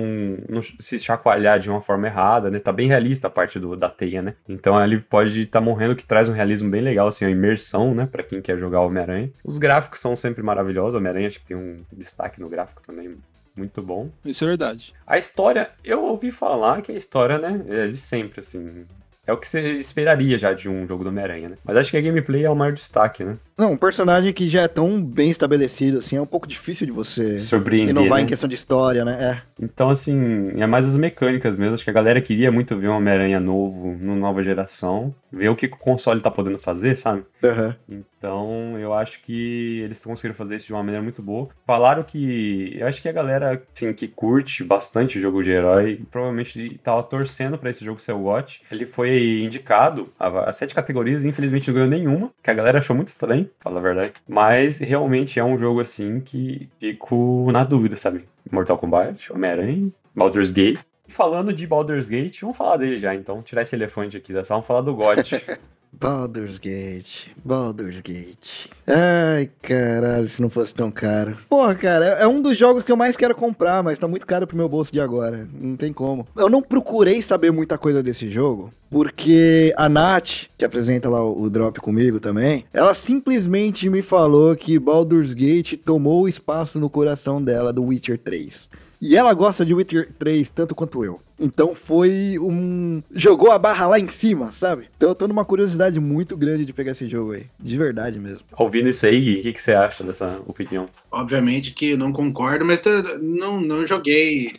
não 0.49 0.63
se 0.63 0.99
chacoalhar 0.99 1.61
de 1.61 1.69
uma 1.69 1.83
forma 1.83 2.07
errada, 2.07 2.51
né? 2.51 2.59
Tá 2.59 2.73
bem 2.73 2.89
realista 2.89 3.27
a 3.27 3.31
parte 3.31 3.61
do, 3.61 3.77
da 3.77 3.91
teia, 3.91 4.23
né? 4.23 4.35
Então 4.49 4.83
ele 4.83 4.99
pode 4.99 5.43
estar 5.43 5.61
tá 5.61 5.62
morrendo, 5.63 5.97
que 5.97 6.05
traz 6.05 6.29
um 6.29 6.33
realismo 6.33 6.71
bem 6.71 6.83
legal, 6.83 7.09
assim, 7.09 7.25
a 7.25 7.31
imersão, 7.31 7.95
né? 7.95 8.07
Pra 8.11 8.23
quem 8.23 8.43
quer 8.43 8.59
jogar 8.59 8.81
Homem-Aranha. 8.81 9.31
Os 9.45 9.59
gráficos 9.59 10.01
são 10.01 10.15
sempre 10.15 10.43
maravilhosos, 10.43 10.95
Homem-Aranha 10.95 11.29
acho 11.29 11.41
que 11.41 11.47
tem 11.47 11.57
um 11.57 11.79
destaque 11.93 12.41
no 12.41 12.49
gráfico 12.49 12.83
também 12.87 13.17
muito 13.57 13.83
bom. 13.83 14.11
Isso 14.25 14.45
é 14.45 14.49
verdade. 14.49 14.95
A 15.07 15.19
história, 15.19 15.71
eu 15.85 16.03
ouvi 16.03 16.31
falar 16.31 16.83
que 16.83 16.93
a 16.93 16.97
história, 16.97 17.39
né, 17.39 17.63
é 17.69 17.89
de 17.89 17.99
sempre, 17.99 18.41
assim. 18.41 18.87
É 19.25 19.33
o 19.33 19.37
que 19.37 19.47
você 19.47 19.73
esperaria 19.75 20.37
já 20.37 20.53
de 20.53 20.69
um 20.69 20.87
jogo 20.87 21.05
do 21.05 21.11
Homem-Aranha, 21.11 21.51
né? 21.51 21.57
Mas 21.65 21.77
acho 21.77 21.91
que 21.93 21.97
a 21.97 22.01
gameplay 22.01 22.45
é 22.45 22.51
o 22.51 22.57
maior 22.57 22.73
destaque, 22.73 23.23
né? 23.23 23.39
Não, 23.57 23.73
um 23.73 23.77
personagem 23.77 24.33
que 24.33 24.49
já 24.49 24.63
é 24.63 24.69
tão 24.69 25.01
bem 25.01 25.31
estabelecido, 25.31 25.99
assim, 25.99 26.17
é 26.17 26.21
um 26.21 26.27
pouco 26.27 26.49
difícil 26.49 26.85
de 26.87 26.93
você 26.93 27.39
Surpreender, 27.39 27.91
inovar 27.91 28.19
né? 28.19 28.25
em 28.25 28.27
questão 28.27 28.49
de 28.49 28.57
história, 28.57 29.05
né? 29.05 29.19
É. 29.21 29.43
Então, 29.63 29.91
assim, 29.91 30.51
é 30.61 30.67
mais 30.67 30.85
as 30.85 30.97
mecânicas 30.97 31.57
mesmo. 31.57 31.75
Acho 31.75 31.85
que 31.85 31.91
a 31.91 31.93
galera 31.93 32.21
queria 32.21 32.51
muito 32.51 32.77
ver 32.77 32.89
um 32.89 32.97
Homem-Aranha 32.97 33.39
novo, 33.39 33.97
numa 34.01 34.17
nova 34.17 34.43
geração. 34.43 35.15
Ver 35.31 35.49
o 35.49 35.55
que 35.57 35.67
o 35.67 35.71
console 35.71 36.21
tá 36.21 36.31
podendo 36.31 36.59
fazer, 36.59 36.99
sabe? 36.99 37.25
Aham. 37.45 37.77
Então, 37.89 38.77
eu 38.79 38.93
acho 38.93 39.23
que 39.23 39.81
eles 39.81 40.05
conseguiram 40.05 40.35
fazer 40.35 40.57
isso 40.57 40.67
de 40.67 40.73
uma 40.73 40.83
maneira 40.83 41.03
muito 41.03 41.23
boa. 41.23 41.49
Falaram 41.67 42.03
que. 42.03 42.77
Eu 42.77 42.87
acho 42.87 43.01
que 43.01 43.09
a 43.09 43.13
galera, 43.13 43.63
assim, 43.75 43.93
que 43.93 44.09
curte 44.09 44.65
bastante 44.65 45.21
jogo 45.21 45.43
de 45.43 45.51
herói, 45.51 46.01
provavelmente 46.11 46.81
tava 46.83 47.03
torcendo 47.03 47.57
pra 47.57 47.71
esse 47.71 47.85
jogo 47.85 48.01
ser 48.01 48.13
o 48.13 48.19
GOT. 48.19 48.63
Ele 48.71 48.87
foi 48.87 49.12
indicado 49.19 50.13
a, 50.19 50.53
sete 50.53 50.75
categorias 50.75 51.25
infelizmente 51.25 51.69
não 51.69 51.75
ganhou 51.75 51.91
nenhuma, 51.91 52.31
que 52.43 52.51
a 52.51 52.55
galera 52.55 52.79
achou 52.79 52.95
muito 52.95 53.09
estranho, 53.09 53.49
fala 53.61 53.79
a 53.79 53.83
verdade. 53.83 54.13
Mas 54.29 54.79
realmente 54.79 55.39
é 55.39 55.45
um 55.45 55.59
jogo, 55.59 55.81
assim, 55.81 56.21
que 56.21 56.69
fico 56.79 57.51
na 57.53 57.65
dúvida, 57.65 57.97
sabe? 57.97 58.25
Mortal 58.51 58.79
Kombat, 58.79 59.33
Homem-Aranha, 59.33 59.91
Baldur's 60.15 60.51
Gate. 60.51 60.79
E 61.09 61.13
falando 61.13 61.53
de 61.53 61.67
Baldur's 61.67 62.09
Gate, 62.09 62.41
vamos 62.41 62.57
falar 62.57 62.77
dele 62.77 62.99
já, 62.99 63.15
então. 63.15 63.43
Tirar 63.43 63.63
esse 63.63 63.75
elefante 63.75 64.17
aqui 64.17 64.33
da 64.33 64.45
sala, 64.45 64.61
vamos 64.61 64.69
falar 64.69 64.81
do 64.83 64.95
GOT. 64.95 65.43
Baldur's 65.93 66.59
Gate, 66.59 67.29
Baldur's 67.45 68.01
Gate. 68.01 68.67
Ai, 68.87 69.51
caralho, 69.61 70.27
se 70.27 70.41
não 70.41 70.49
fosse 70.49 70.75
tão 70.75 70.91
caro. 70.91 71.37
Porra, 71.49 71.75
cara, 71.75 72.07
é 72.07 72.27
um 72.27 72.41
dos 72.41 72.57
jogos 72.57 72.85
que 72.85 72.91
eu 72.91 72.97
mais 72.97 73.15
quero 73.15 73.35
comprar, 73.35 73.83
mas 73.83 73.99
tá 73.99 74.09
muito 74.09 74.27
caro 74.27 74.47
pro 74.47 74.57
meu 74.57 74.69
bolso 74.69 74.93
de 74.93 75.01
agora. 75.01 75.47
Não 75.53 75.77
tem 75.77 75.93
como. 75.93 76.27
Eu 76.35 76.49
não 76.49 76.63
procurei 76.63 77.21
saber 77.21 77.53
muita 77.53 77.77
coisa 77.77 78.03
desse 78.03 78.27
jogo, 78.27 78.73
porque 78.91 79.73
a 79.77 79.89
Nath, 79.89 80.47
que 80.57 80.65
apresenta 80.65 81.11
lá 81.11 81.23
o, 81.23 81.43
o 81.43 81.51
Drop 81.51 81.79
comigo 81.81 82.19
também, 82.19 82.65
ela 82.73 82.95
simplesmente 82.95 83.89
me 83.91 84.01
falou 84.03 84.57
que 84.57 84.79
Baldur's 84.79 85.35
Gate 85.35 85.77
tomou 85.77 86.23
o 86.23 86.29
espaço 86.29 86.81
no 86.81 86.89
coração 86.89 87.43
dela 87.43 87.73
do 87.73 87.85
Witcher 87.85 88.19
3. 88.19 88.69
E 89.03 89.17
ela 89.17 89.35
gosta 89.35 89.65
de 89.65 89.75
Witcher 89.75 90.13
3 90.17 90.49
tanto 90.51 90.77
quanto 90.77 91.05
eu. 91.05 91.21
Então 91.37 91.75
foi 91.75 92.39
um. 92.39 93.03
Jogou 93.11 93.51
a 93.51 93.59
barra 93.59 93.89
lá 93.89 93.99
em 93.99 94.09
cima, 94.09 94.53
sabe? 94.53 94.89
Então 94.97 95.09
eu 95.09 95.15
tô 95.17 95.27
numa 95.27 95.45
curiosidade 95.45 95.99
muito 95.99 96.37
grande 96.37 96.65
de 96.65 96.73
pegar 96.73 96.93
esse 96.93 97.09
jogo 97.09 97.33
aí. 97.33 97.47
De 97.59 97.77
verdade 97.77 98.21
mesmo. 98.21 98.43
Ouvindo 98.57 98.89
isso 98.89 99.05
aí, 99.05 99.21
Gui, 99.21 99.41
o 99.41 99.43
que, 99.43 99.53
que 99.55 99.63
você 99.63 99.73
acha 99.73 100.05
dessa 100.05 100.41
opinião? 100.47 100.89
Obviamente 101.11 101.73
que 101.73 101.91
eu 101.91 101.99
não 101.99 102.13
concordo, 102.13 102.65
mas 102.65 102.87
eu 102.87 103.19
não, 103.21 103.61
não 103.61 103.85
joguei 103.85 104.53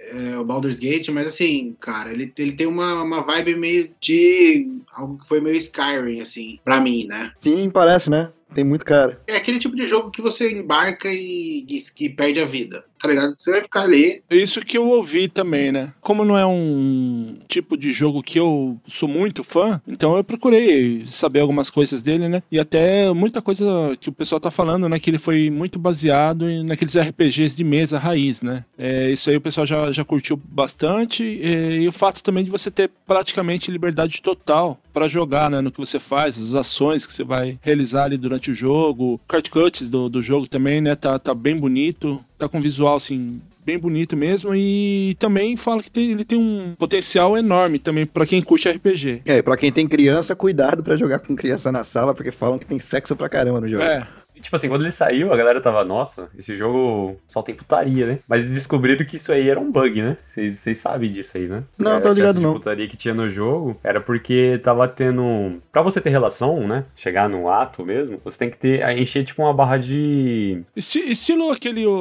é, 0.00 0.34
o 0.36 0.44
Baldur's 0.44 0.80
Gate, 0.80 1.10
mas 1.10 1.28
assim, 1.28 1.76
cara, 1.78 2.12
ele, 2.12 2.32
ele 2.36 2.52
tem 2.52 2.66
uma, 2.66 3.04
uma 3.04 3.22
vibe 3.22 3.54
meio 3.54 3.90
de 4.00 4.66
algo 4.92 5.18
que 5.18 5.28
foi 5.28 5.40
meio 5.40 5.56
Skyrim, 5.56 6.20
assim, 6.20 6.58
pra 6.64 6.80
mim, 6.80 7.06
né? 7.06 7.30
Sim, 7.40 7.70
parece, 7.70 8.10
né? 8.10 8.32
Tem 8.54 8.64
muito 8.64 8.84
cara. 8.84 9.20
É 9.26 9.36
aquele 9.36 9.58
tipo 9.58 9.74
de 9.74 9.86
jogo 9.86 10.10
que 10.10 10.20
você 10.20 10.50
embarca 10.50 11.08
e, 11.08 11.64
e 11.68 11.82
que 11.94 12.08
perde 12.08 12.40
a 12.40 12.44
vida, 12.44 12.84
tá 13.02 13.08
ligado? 13.08 13.34
Você 13.36 13.50
vai 13.50 13.62
ficar 13.62 13.82
ali. 13.82 14.22
Isso 14.30 14.60
que 14.60 14.78
eu 14.78 14.86
ouvi 14.86 15.28
também, 15.28 15.72
né? 15.72 15.92
Como 16.00 16.24
não 16.24 16.38
é 16.38 16.46
um 16.46 17.36
tipo 17.48 17.76
de 17.76 17.92
jogo 17.92 18.22
que 18.22 18.38
eu 18.38 18.78
sou 18.86 19.08
muito 19.08 19.42
fã, 19.42 19.82
então 19.88 20.16
eu 20.16 20.22
procurei 20.22 21.04
saber 21.06 21.40
algumas 21.40 21.68
coisas 21.68 22.00
dele, 22.00 22.28
né? 22.28 22.42
E 22.50 22.60
até 22.60 23.12
muita 23.12 23.42
coisa 23.42 23.64
que 23.98 24.08
o 24.08 24.12
pessoal 24.12 24.40
tá 24.40 24.50
falando, 24.50 24.88
né? 24.88 25.00
Que 25.00 25.10
ele 25.10 25.18
foi 25.18 25.50
muito 25.50 25.78
baseado 25.78 26.46
naqueles 26.62 26.96
RPGs 26.96 27.56
de 27.56 27.64
mesa 27.64 27.98
raiz, 27.98 28.40
né? 28.42 28.64
É, 28.78 29.10
isso 29.10 29.28
aí 29.28 29.36
o 29.36 29.40
pessoal 29.40 29.66
já, 29.66 29.90
já 29.90 30.04
curtiu 30.04 30.36
bastante. 30.36 31.24
E, 31.24 31.82
e 31.82 31.88
o 31.88 31.92
fato 31.92 32.22
também 32.22 32.44
de 32.44 32.50
você 32.50 32.70
ter 32.70 32.88
praticamente 33.04 33.70
liberdade 33.70 34.22
total 34.22 34.78
para 34.92 35.08
jogar, 35.08 35.50
né? 35.50 35.60
No 35.60 35.72
que 35.72 35.78
você 35.78 35.98
faz, 35.98 36.38
as 36.38 36.54
ações 36.54 37.04
que 37.04 37.12
você 37.12 37.24
vai 37.24 37.58
realizar 37.62 38.04
ali 38.04 38.16
durante 38.16 38.50
o 38.50 38.54
jogo. 38.54 39.20
Cut 39.26 39.50
cuts 39.50 39.90
do, 39.90 40.08
do 40.08 40.22
jogo 40.22 40.46
também, 40.46 40.80
né? 40.80 40.94
Tá, 40.94 41.18
tá 41.18 41.34
bem 41.34 41.56
bonito. 41.56 42.22
Tá 42.42 42.48
com 42.48 42.60
visual, 42.60 42.96
assim, 42.96 43.40
bem 43.64 43.78
bonito 43.78 44.16
mesmo. 44.16 44.52
E 44.52 45.14
também 45.20 45.56
fala 45.56 45.80
que 45.80 45.92
tem- 45.92 46.10
ele 46.10 46.24
tem 46.24 46.36
um 46.36 46.74
potencial 46.76 47.38
enorme 47.38 47.78
também 47.78 48.04
para 48.04 48.26
quem 48.26 48.42
curte 48.42 48.68
RPG. 48.68 49.22
É, 49.24 49.36
e 49.36 49.42
pra 49.44 49.56
quem 49.56 49.70
tem 49.70 49.86
criança, 49.86 50.34
cuidado 50.34 50.82
pra 50.82 50.96
jogar 50.96 51.20
com 51.20 51.36
criança 51.36 51.70
na 51.70 51.84
sala, 51.84 52.12
porque 52.12 52.32
falam 52.32 52.58
que 52.58 52.66
tem 52.66 52.80
sexo 52.80 53.14
pra 53.14 53.28
caramba 53.28 53.60
no 53.60 53.68
jogo. 53.68 53.84
É, 53.84 54.04
Tipo 54.40 54.56
assim, 54.56 54.68
quando 54.68 54.82
ele 54.82 54.90
saiu, 54.92 55.32
a 55.32 55.36
galera 55.36 55.60
tava, 55.60 55.84
nossa, 55.84 56.28
esse 56.38 56.56
jogo 56.56 57.16
só 57.28 57.42
tem 57.42 57.54
putaria, 57.54 58.06
né? 58.06 58.18
Mas 58.26 58.50
descobriram 58.50 59.04
que 59.04 59.16
isso 59.16 59.30
aí 59.32 59.48
era 59.48 59.60
um 59.60 59.70
bug, 59.70 60.02
né? 60.02 60.16
Vocês 60.26 60.78
sabem 60.78 61.10
disso 61.10 61.36
aí, 61.36 61.46
né? 61.46 61.62
Não, 61.78 61.92
Era 61.92 62.00
tô 62.00 62.10
ligado 62.12 62.34
de 62.36 62.40
não. 62.42 62.54
putaria 62.54 62.88
que 62.88 62.96
tinha 62.96 63.14
no 63.14 63.28
jogo 63.30 63.78
era 63.84 64.00
porque 64.00 64.60
tava 64.62 64.88
tendo. 64.88 65.60
Pra 65.70 65.82
você 65.82 66.00
ter 66.00 66.10
relação, 66.10 66.66
né? 66.66 66.84
Chegar 66.96 67.28
no 67.28 67.48
ato 67.48 67.84
mesmo, 67.84 68.20
você 68.24 68.38
tem 68.38 68.50
que 68.50 68.56
ter. 68.58 68.82
encher 68.98 69.24
tipo 69.24 69.42
uma 69.42 69.54
barra 69.54 69.76
de. 69.76 70.62
Esti- 70.74 71.10
estilo 71.10 71.50
aquele, 71.50 71.86
o, 71.86 71.92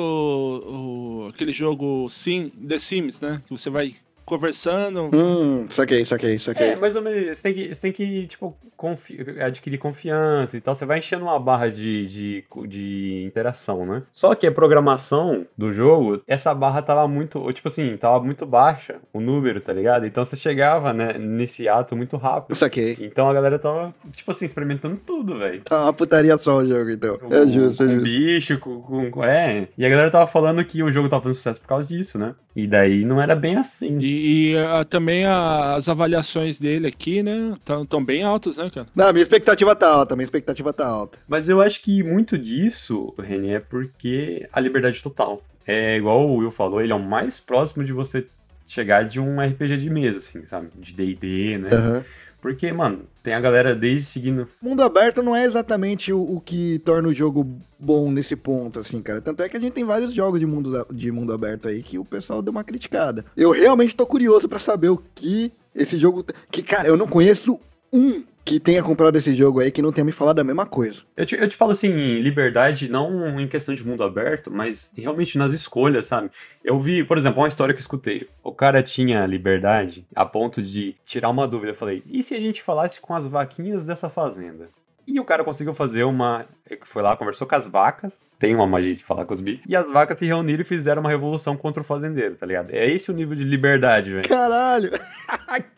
o- 1.25 1.27
aquele 1.33 1.51
jogo 1.53 2.07
Sim, 2.09 2.51
The 2.67 2.79
Sims, 2.79 3.21
né? 3.21 3.41
Que 3.45 3.51
você 3.51 3.69
vai 3.69 3.93
conversando. 4.35 5.09
Hum, 5.13 5.65
saquei, 5.69 6.05
saquei, 6.05 6.39
saquei. 6.39 6.69
É, 6.69 6.75
mais 6.75 6.95
ou 6.95 7.01
menos. 7.01 7.37
Você 7.37 7.43
tem 7.43 7.53
que, 7.53 7.75
você 7.75 7.81
tem 7.81 7.91
que 7.91 8.27
tipo, 8.27 8.55
confi- 8.77 9.19
adquirir 9.41 9.77
confiança 9.77 10.55
e 10.57 10.61
tal. 10.61 10.73
Você 10.73 10.85
vai 10.85 10.99
enchendo 10.99 11.25
uma 11.25 11.39
barra 11.39 11.69
de, 11.69 12.07
de, 12.07 12.43
de 12.67 13.23
interação, 13.25 13.85
né? 13.85 14.03
Só 14.13 14.33
que 14.35 14.47
a 14.47 14.51
programação 14.51 15.45
do 15.57 15.71
jogo, 15.73 16.21
essa 16.27 16.53
barra 16.55 16.81
tava 16.81 17.07
muito. 17.07 17.51
Tipo 17.53 17.67
assim, 17.67 17.95
tava 17.97 18.23
muito 18.23 18.45
baixa 18.45 18.95
o 19.13 19.19
número, 19.19 19.61
tá 19.61 19.73
ligado? 19.73 20.05
Então 20.05 20.23
você 20.23 20.35
chegava 20.35 20.93
né, 20.93 21.13
nesse 21.17 21.67
ato 21.67 21.95
muito 21.95 22.15
rápido. 22.17 22.55
Saquei. 22.55 22.97
Então 22.99 23.29
a 23.29 23.33
galera 23.33 23.59
tava, 23.59 23.93
tipo 24.13 24.31
assim, 24.31 24.45
experimentando 24.45 24.97
tudo, 25.05 25.37
velho. 25.37 25.61
Tá 25.63 25.83
uma 25.83 25.93
putaria 25.93 26.37
só 26.37 26.57
o 26.57 26.65
jogo, 26.65 26.89
então. 26.89 27.19
É 27.29 27.45
justo, 27.47 27.83
é 27.83 27.85
com 27.87 27.91
justo. 27.93 28.03
bicho, 28.03 28.59
com, 28.59 28.81
com- 28.81 29.11
com- 29.11 29.23
É. 29.23 29.67
E 29.77 29.85
a 29.85 29.89
galera 29.89 30.09
tava 30.09 30.27
falando 30.27 30.63
que 30.63 30.81
o 30.81 30.91
jogo 30.91 31.09
tava 31.09 31.23
fazendo 31.23 31.35
sucesso 31.35 31.59
por 31.61 31.67
causa 31.67 31.87
disso, 31.87 32.17
né? 32.17 32.33
E 32.55 32.67
daí 32.67 33.05
não 33.05 33.21
era 33.21 33.35
bem 33.35 33.55
assim. 33.55 33.97
E, 33.99 34.20
e, 34.21 34.57
ah, 34.57 34.83
também 34.85 35.25
a- 35.25 35.75
as 35.75 35.89
avaliações 35.89 36.57
dele 36.57 36.87
aqui, 36.87 37.21
né? 37.23 37.53
Estão 37.81 38.03
bem 38.03 38.23
altas, 38.23 38.57
né, 38.57 38.69
cara? 38.73 38.87
Não, 38.95 39.11
minha 39.11 39.23
expectativa 39.23 39.75
tá 39.75 39.87
alta, 39.87 40.15
minha 40.15 40.23
expectativa 40.25 40.71
tá 40.71 40.85
alta. 40.87 41.17
Mas 41.27 41.49
eu 41.49 41.61
acho 41.61 41.81
que 41.81 42.03
muito 42.03 42.37
disso, 42.37 43.13
René, 43.19 43.53
é 43.55 43.59
porque 43.59 44.47
a 44.53 44.59
liberdade 44.59 45.01
total. 45.01 45.41
É 45.65 45.97
igual 45.97 46.27
o 46.27 46.37
Will 46.37 46.51
falou, 46.51 46.81
ele 46.81 46.91
é 46.91 46.95
o 46.95 46.99
mais 47.01 47.39
próximo 47.39 47.83
de 47.83 47.93
você 47.93 48.25
chegar 48.67 49.03
de 49.03 49.19
um 49.19 49.39
RPG 49.41 49.77
de 49.77 49.89
mesa, 49.89 50.19
assim, 50.19 50.45
sabe? 50.47 50.69
De 50.75 50.93
D&D, 50.93 51.57
né? 51.57 51.69
Aham. 51.73 52.03
Porque, 52.41 52.71
mano, 52.73 53.03
tem 53.21 53.33
a 53.33 53.39
galera 53.39 53.75
desde 53.75 54.05
seguindo... 54.07 54.47
Mundo 54.61 54.81
aberto 54.81 55.21
não 55.21 55.35
é 55.35 55.45
exatamente 55.45 56.11
o, 56.11 56.19
o 56.19 56.41
que 56.41 56.79
torna 56.79 57.07
o 57.07 57.13
jogo 57.13 57.47
bom 57.79 58.11
nesse 58.11 58.35
ponto, 58.35 58.79
assim, 58.79 59.01
cara. 59.01 59.21
Tanto 59.21 59.43
é 59.43 59.49
que 59.49 59.55
a 59.55 59.59
gente 59.59 59.73
tem 59.73 59.83
vários 59.83 60.11
jogos 60.11 60.39
de 60.39 60.45
mundo, 60.45 60.85
de 60.91 61.11
mundo 61.11 61.33
aberto 61.33 61.67
aí 61.67 61.83
que 61.83 61.99
o 61.99 62.05
pessoal 62.05 62.41
deu 62.41 62.51
uma 62.51 62.63
criticada. 62.63 63.23
Eu 63.37 63.51
realmente 63.51 63.95
tô 63.95 64.05
curioso 64.07 64.49
pra 64.49 64.59
saber 64.59 64.89
o 64.89 65.01
que 65.13 65.51
esse 65.75 65.97
jogo. 65.97 66.25
Que, 66.49 66.63
cara, 66.63 66.87
eu 66.87 66.97
não 66.97 67.07
conheço 67.07 67.59
um 67.91 68.23
que 68.43 68.59
tenha 68.59 68.81
comprado 68.81 69.17
esse 69.17 69.35
jogo 69.35 69.59
aí 69.59 69.71
que 69.71 69.81
não 69.81 69.91
tenha 69.91 70.05
me 70.05 70.11
falado 70.11 70.39
a 70.39 70.43
mesma 70.43 70.65
coisa. 70.65 71.01
Eu 71.15 71.25
te, 71.25 71.35
eu 71.35 71.47
te 71.47 71.55
falo 71.55 71.71
assim, 71.71 72.19
liberdade 72.19 72.89
não 72.89 73.39
em 73.39 73.47
questão 73.47 73.73
de 73.73 73.85
mundo 73.85 74.03
aberto, 74.03 74.49
mas 74.49 74.93
realmente 74.97 75.37
nas 75.37 75.53
escolhas, 75.53 76.07
sabe? 76.07 76.31
Eu 76.63 76.79
vi, 76.79 77.03
por 77.03 77.17
exemplo, 77.17 77.41
uma 77.41 77.47
história 77.47 77.73
que 77.73 77.79
eu 77.79 77.83
escutei. 77.83 78.27
O 78.43 78.51
cara 78.51 78.81
tinha 78.81 79.25
liberdade 79.25 80.05
a 80.15 80.25
ponto 80.25 80.61
de 80.61 80.95
tirar 81.05 81.29
uma 81.29 81.47
dúvida. 81.47 81.71
Eu 81.71 81.75
falei, 81.75 82.03
e 82.07 82.23
se 82.23 82.35
a 82.35 82.39
gente 82.39 82.63
falasse 82.63 82.99
com 82.99 83.13
as 83.13 83.27
vaquinhas 83.27 83.83
dessa 83.83 84.09
fazenda? 84.09 84.69
E 85.07 85.19
o 85.19 85.25
cara 85.25 85.43
conseguiu 85.43 85.73
fazer 85.73 86.03
uma. 86.03 86.45
Foi 86.83 87.01
lá, 87.01 87.17
conversou 87.17 87.47
com 87.47 87.55
as 87.55 87.67
vacas. 87.67 88.25
Tem 88.39 88.55
uma 88.55 88.67
magia 88.67 88.95
de 88.95 89.03
falar 89.03 89.25
com 89.25 89.33
os 89.33 89.41
bichos. 89.41 89.65
E 89.67 89.75
as 89.75 89.89
vacas 89.89 90.17
se 90.17 90.25
reuniram 90.25 90.61
e 90.61 90.65
fizeram 90.65 91.01
uma 91.01 91.09
revolução 91.09 91.57
contra 91.57 91.81
o 91.81 91.85
fazendeiro, 91.85 92.35
tá 92.35 92.45
ligado? 92.45 92.71
É 92.71 92.87
esse 92.87 93.09
o 93.09 93.13
nível 93.13 93.35
de 93.35 93.43
liberdade, 93.43 94.11
velho. 94.11 94.29
Caralho! 94.29 94.91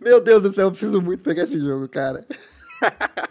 Meu 0.00 0.20
Deus 0.20 0.42
do 0.42 0.52
céu, 0.52 0.66
eu 0.66 0.70
preciso 0.70 1.00
muito 1.02 1.22
pegar 1.22 1.44
esse 1.44 1.58
jogo, 1.58 1.88
cara. 1.88 2.24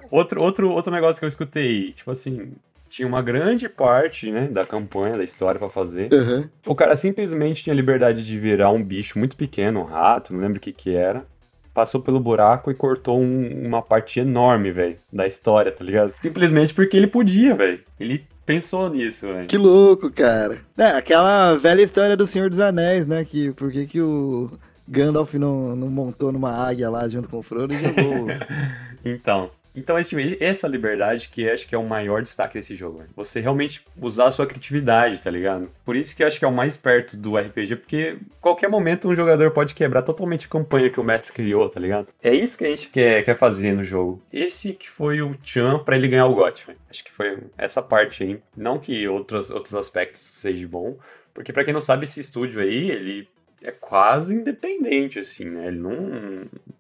Outro, 0.10 0.42
outro, 0.42 0.70
outro 0.72 0.92
negócio 0.92 1.20
que 1.20 1.26
eu 1.26 1.30
escutei, 1.30 1.92
tipo 1.94 2.10
assim, 2.12 2.54
tinha 2.90 3.08
uma 3.08 3.22
grande 3.22 3.68
parte, 3.70 4.32
né, 4.32 4.48
da 4.48 4.66
campanha, 4.66 5.18
da 5.18 5.24
história 5.24 5.60
pra 5.60 5.70
fazer. 5.70 6.14
Aham. 6.14 6.50
O 6.66 6.76
cara 6.76 6.96
simplesmente 6.96 7.64
tinha 7.64 7.76
liberdade 7.76 8.26
de 8.26 8.40
virar 8.40 8.72
um 8.72 8.84
bicho 8.84 9.18
muito 9.20 9.36
pequeno, 9.36 9.82
um 9.82 9.84
rato, 9.84 10.34
não 10.34 10.40
lembro 10.42 10.58
o 10.58 10.62
que 10.62 10.72
que 10.72 10.96
era. 10.96 11.26
passou 11.74 12.00
pelo 12.04 12.20
buraco 12.20 12.70
e 12.70 12.76
cortou 12.76 13.20
um- 13.20 13.66
uma 13.66 13.82
parte 13.82 14.20
enorme, 14.20 14.70
velho, 14.70 14.96
da 15.12 15.26
história, 15.26 15.72
tá 15.72 15.84
ligado? 15.84 16.14
Simplesmente 16.16 16.72
porque 16.72 16.96
ele 16.96 17.08
podia, 17.08 17.56
velho. 17.56 17.80
Ele 18.00 18.24
pensou 18.46 18.92
nisso, 18.92 19.26
velho. 19.26 19.48
Que 19.48 19.58
louco, 19.58 20.12
cara. 20.12 20.60
É, 20.78 20.90
aquela 20.90 21.56
velha 21.56 21.82
história 21.82 22.16
do 22.16 22.28
Senhor 22.28 22.48
dos 22.48 22.60
Anéis, 22.60 23.08
né? 23.08 23.26
Que 23.26 23.52
por 23.54 23.72
que, 23.72 23.88
que 23.88 24.00
o 24.00 24.52
Gandalf 24.88 25.34
não, 25.36 25.76
não 25.76 25.90
montou 25.90 26.32
numa 26.32 26.52
águia 26.52 26.90
lá 26.90 27.08
junto 27.08 27.30
com 27.30 27.38
o 27.38 27.44
Frodo 27.44 27.74
e 27.74 27.78
jogou. 27.78 28.28
Então, 29.06 29.52
então 29.76 29.98
esse, 29.98 30.38
essa 30.40 30.68
liberdade 30.68 31.30
que 31.30 31.50
acho 31.50 31.68
que 31.68 31.74
é 31.74 31.78
o 31.78 31.86
maior 31.86 32.22
destaque 32.22 32.54
desse 32.54 32.76
jogo, 32.76 33.00
velho. 33.00 33.10
Você 33.16 33.40
realmente 33.40 33.84
usar 34.00 34.28
a 34.28 34.32
sua 34.32 34.46
criatividade, 34.46 35.20
tá 35.20 35.32
ligado? 35.32 35.70
Por 35.84 35.96
isso 35.96 36.16
que 36.16 36.24
acho 36.24 36.38
que 36.38 36.46
é 36.46 36.48
o 36.48 36.54
mais 36.54 36.78
perto 36.78 37.18
do 37.18 37.38
RPG, 37.38 37.78
porque 37.78 38.18
qualquer 38.40 38.70
momento 38.70 39.10
um 39.10 39.16
jogador 39.16 39.52
pode 39.52 39.74
quebrar 39.74 40.04
totalmente 40.04 40.46
a 40.46 40.50
campanha 40.50 40.90
que 40.90 41.00
o 41.00 41.04
mestre 41.04 41.34
criou, 41.34 41.68
tá 41.70 41.80
ligado? 41.80 42.08
É 42.22 42.34
isso 42.34 42.58
que 42.58 42.66
a 42.66 42.70
gente 42.70 42.88
quer, 42.90 43.24
quer 43.24 43.38
fazer 43.38 43.74
no 43.74 43.84
jogo. 43.84 44.22
Esse 44.32 44.74
que 44.74 44.90
foi 44.90 45.22
o 45.22 45.36
Chan 45.44 45.80
pra 45.80 45.96
ele 45.96 46.08
ganhar 46.08 46.28
o 46.28 46.36
GOT, 46.36 46.68
velho. 46.68 46.80
Acho 46.90 47.04
que 47.04 47.12
foi 47.12 47.40
essa 47.58 47.82
parte 47.82 48.24
aí. 48.24 48.40
Não 48.56 48.78
que 48.78 49.08
outros, 49.08 49.50
outros 49.50 49.74
aspectos 49.74 50.22
sejam 50.22 50.70
bom, 50.70 50.98
porque 51.34 51.52
pra 51.52 51.64
quem 51.64 51.74
não 51.74 51.82
sabe, 51.82 52.04
esse 52.04 52.20
estúdio 52.20 52.62
aí, 52.62 52.92
ele 52.92 53.28
é 53.64 53.72
quase 53.72 54.36
independente, 54.36 55.20
assim, 55.20 55.46
né? 55.46 55.68
Ele 55.68 55.80
não, 55.80 55.92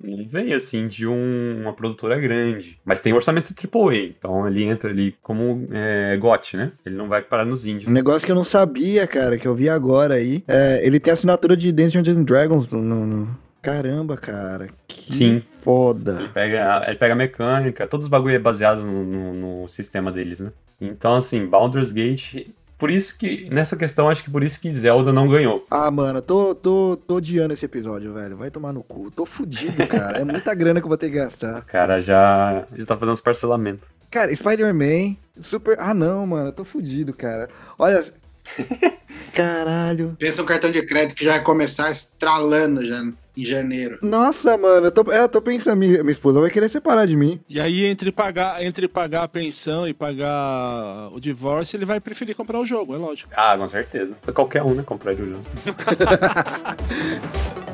não 0.01 0.27
vem, 0.27 0.53
assim, 0.53 0.87
de 0.87 1.07
um- 1.07 1.61
uma 1.61 1.73
produtora 1.73 2.19
grande. 2.19 2.79
Mas 2.83 2.99
tem 3.01 3.13
orçamento 3.13 3.53
AAA, 3.53 3.95
então 4.17 4.47
ele 4.47 4.63
entra 4.63 4.89
ali 4.89 5.15
como 5.21 5.67
é, 5.71 6.17
GOT, 6.17 6.57
né? 6.57 6.71
Ele 6.85 6.95
não 6.95 7.07
vai 7.07 7.21
parar 7.21 7.45
nos 7.45 7.65
Um 7.65 7.69
índios. 7.69 7.91
negócio 7.91 8.25
que 8.25 8.31
eu 8.31 8.35
não 8.35 8.43
sabia, 8.43 9.07
cara, 9.07 9.37
que 9.37 9.47
eu 9.47 9.55
vi 9.55 9.69
agora 9.69 10.15
aí. 10.15 10.43
É, 10.47 10.81
ele 10.85 10.99
tem 10.99 11.13
assinatura 11.13 11.55
de 11.55 11.71
Dungeons 11.71 12.07
and 12.07 12.23
Dragons 12.23 12.67
no, 12.69 12.81
no- 12.81 13.43
Caramba, 13.61 14.17
cara. 14.17 14.67
Que 14.85 15.13
Sim. 15.13 15.41
foda. 15.61 16.17
Ele 16.19 16.27
pega, 16.29 16.83
ele 16.85 16.97
pega 16.97 17.13
a 17.13 17.15
mecânica, 17.15 17.87
todos 17.87 18.07
os 18.07 18.09
bagulho 18.11 18.35
é 18.35 18.39
baseado 18.39 18.81
no, 18.81 19.03
no- 19.05 19.33
no 19.61 19.67
sistema 19.69 20.11
deles, 20.11 20.41
né? 20.41 20.51
Então, 20.81 21.15
assim, 21.15 21.45
Baldur's 21.47 21.93
Gate... 21.93 22.47
Por 22.83 22.91
isso 22.91 23.17
que, 23.17 23.47
nessa 23.49 23.77
questão, 23.77 24.09
acho 24.09 24.25
que 24.25 24.29
por 24.29 24.43
isso 24.43 24.59
que 24.59 24.69
Zelda 24.69 25.13
não 25.13 25.25
ganhou. 25.25 25.65
Ah, 25.71 25.89
mano, 25.89 26.21
tô, 26.21 26.53
tô, 26.53 26.97
tô 27.07 27.15
odiando 27.15 27.53
esse 27.53 27.63
episódio, 27.63 28.13
velho. 28.13 28.35
Vai 28.35 28.51
tomar 28.51 28.73
no 28.73 28.83
cu. 28.83 29.09
Tô 29.09 29.25
fudido, 29.25 29.87
cara. 29.87 30.17
É 30.19 30.25
muita 30.25 30.53
grana 30.53 30.81
que 30.81 30.83
eu 30.83 30.89
vou 30.89 30.97
ter 30.97 31.09
que 31.09 31.15
gastar. 31.15 31.59
O 31.59 31.65
cara 31.65 32.01
já, 32.01 32.67
já 32.75 32.85
tá 32.85 32.97
fazendo 32.97 33.13
os 33.13 33.21
parcelamentos. 33.21 33.87
Cara, 34.11 34.35
Spider-Man, 34.35 35.15
Super. 35.39 35.77
Ah, 35.79 35.93
não, 35.93 36.27
mano, 36.27 36.49
eu 36.49 36.51
tô 36.51 36.65
fudido, 36.65 37.13
cara. 37.13 37.47
Olha. 37.79 38.03
Caralho. 39.33 40.15
Pensa 40.19 40.41
um 40.41 40.45
cartão 40.45 40.71
de 40.71 40.85
crédito 40.85 41.15
que 41.15 41.25
já 41.25 41.31
vai 41.31 41.43
começar 41.43 41.91
estralando 41.91 42.85
já 42.85 43.03
em 43.35 43.43
janeiro. 43.43 43.97
Nossa, 44.01 44.55
mano, 44.57 44.87
eu 44.87 44.91
tô, 44.91 45.11
é, 45.11 45.21
eu 45.21 45.29
tô 45.29 45.41
pensando, 45.41 45.77
minha, 45.77 46.03
minha 46.03 46.11
esposa 46.11 46.39
vai 46.39 46.51
querer 46.51 46.69
separar 46.69 47.07
de 47.07 47.15
mim. 47.15 47.39
E 47.49 47.59
aí, 47.59 47.85
entre 47.85 48.11
pagar, 48.11 48.63
entre 48.63 48.87
pagar 48.87 49.23
a 49.23 49.27
pensão 49.27 49.87
e 49.87 49.93
pagar 49.93 51.09
o 51.11 51.19
divórcio, 51.19 51.77
ele 51.77 51.85
vai 51.85 51.99
preferir 51.99 52.35
comprar 52.35 52.59
o 52.59 52.65
jogo, 52.65 52.93
é 52.93 52.97
lógico. 52.97 53.31
Ah, 53.35 53.57
com 53.57 53.67
certeza. 53.67 54.13
Qualquer 54.33 54.63
um, 54.63 54.75
né? 54.75 54.83
Comprar 54.83 55.13
de 55.13 55.25
jogo. 55.25 55.43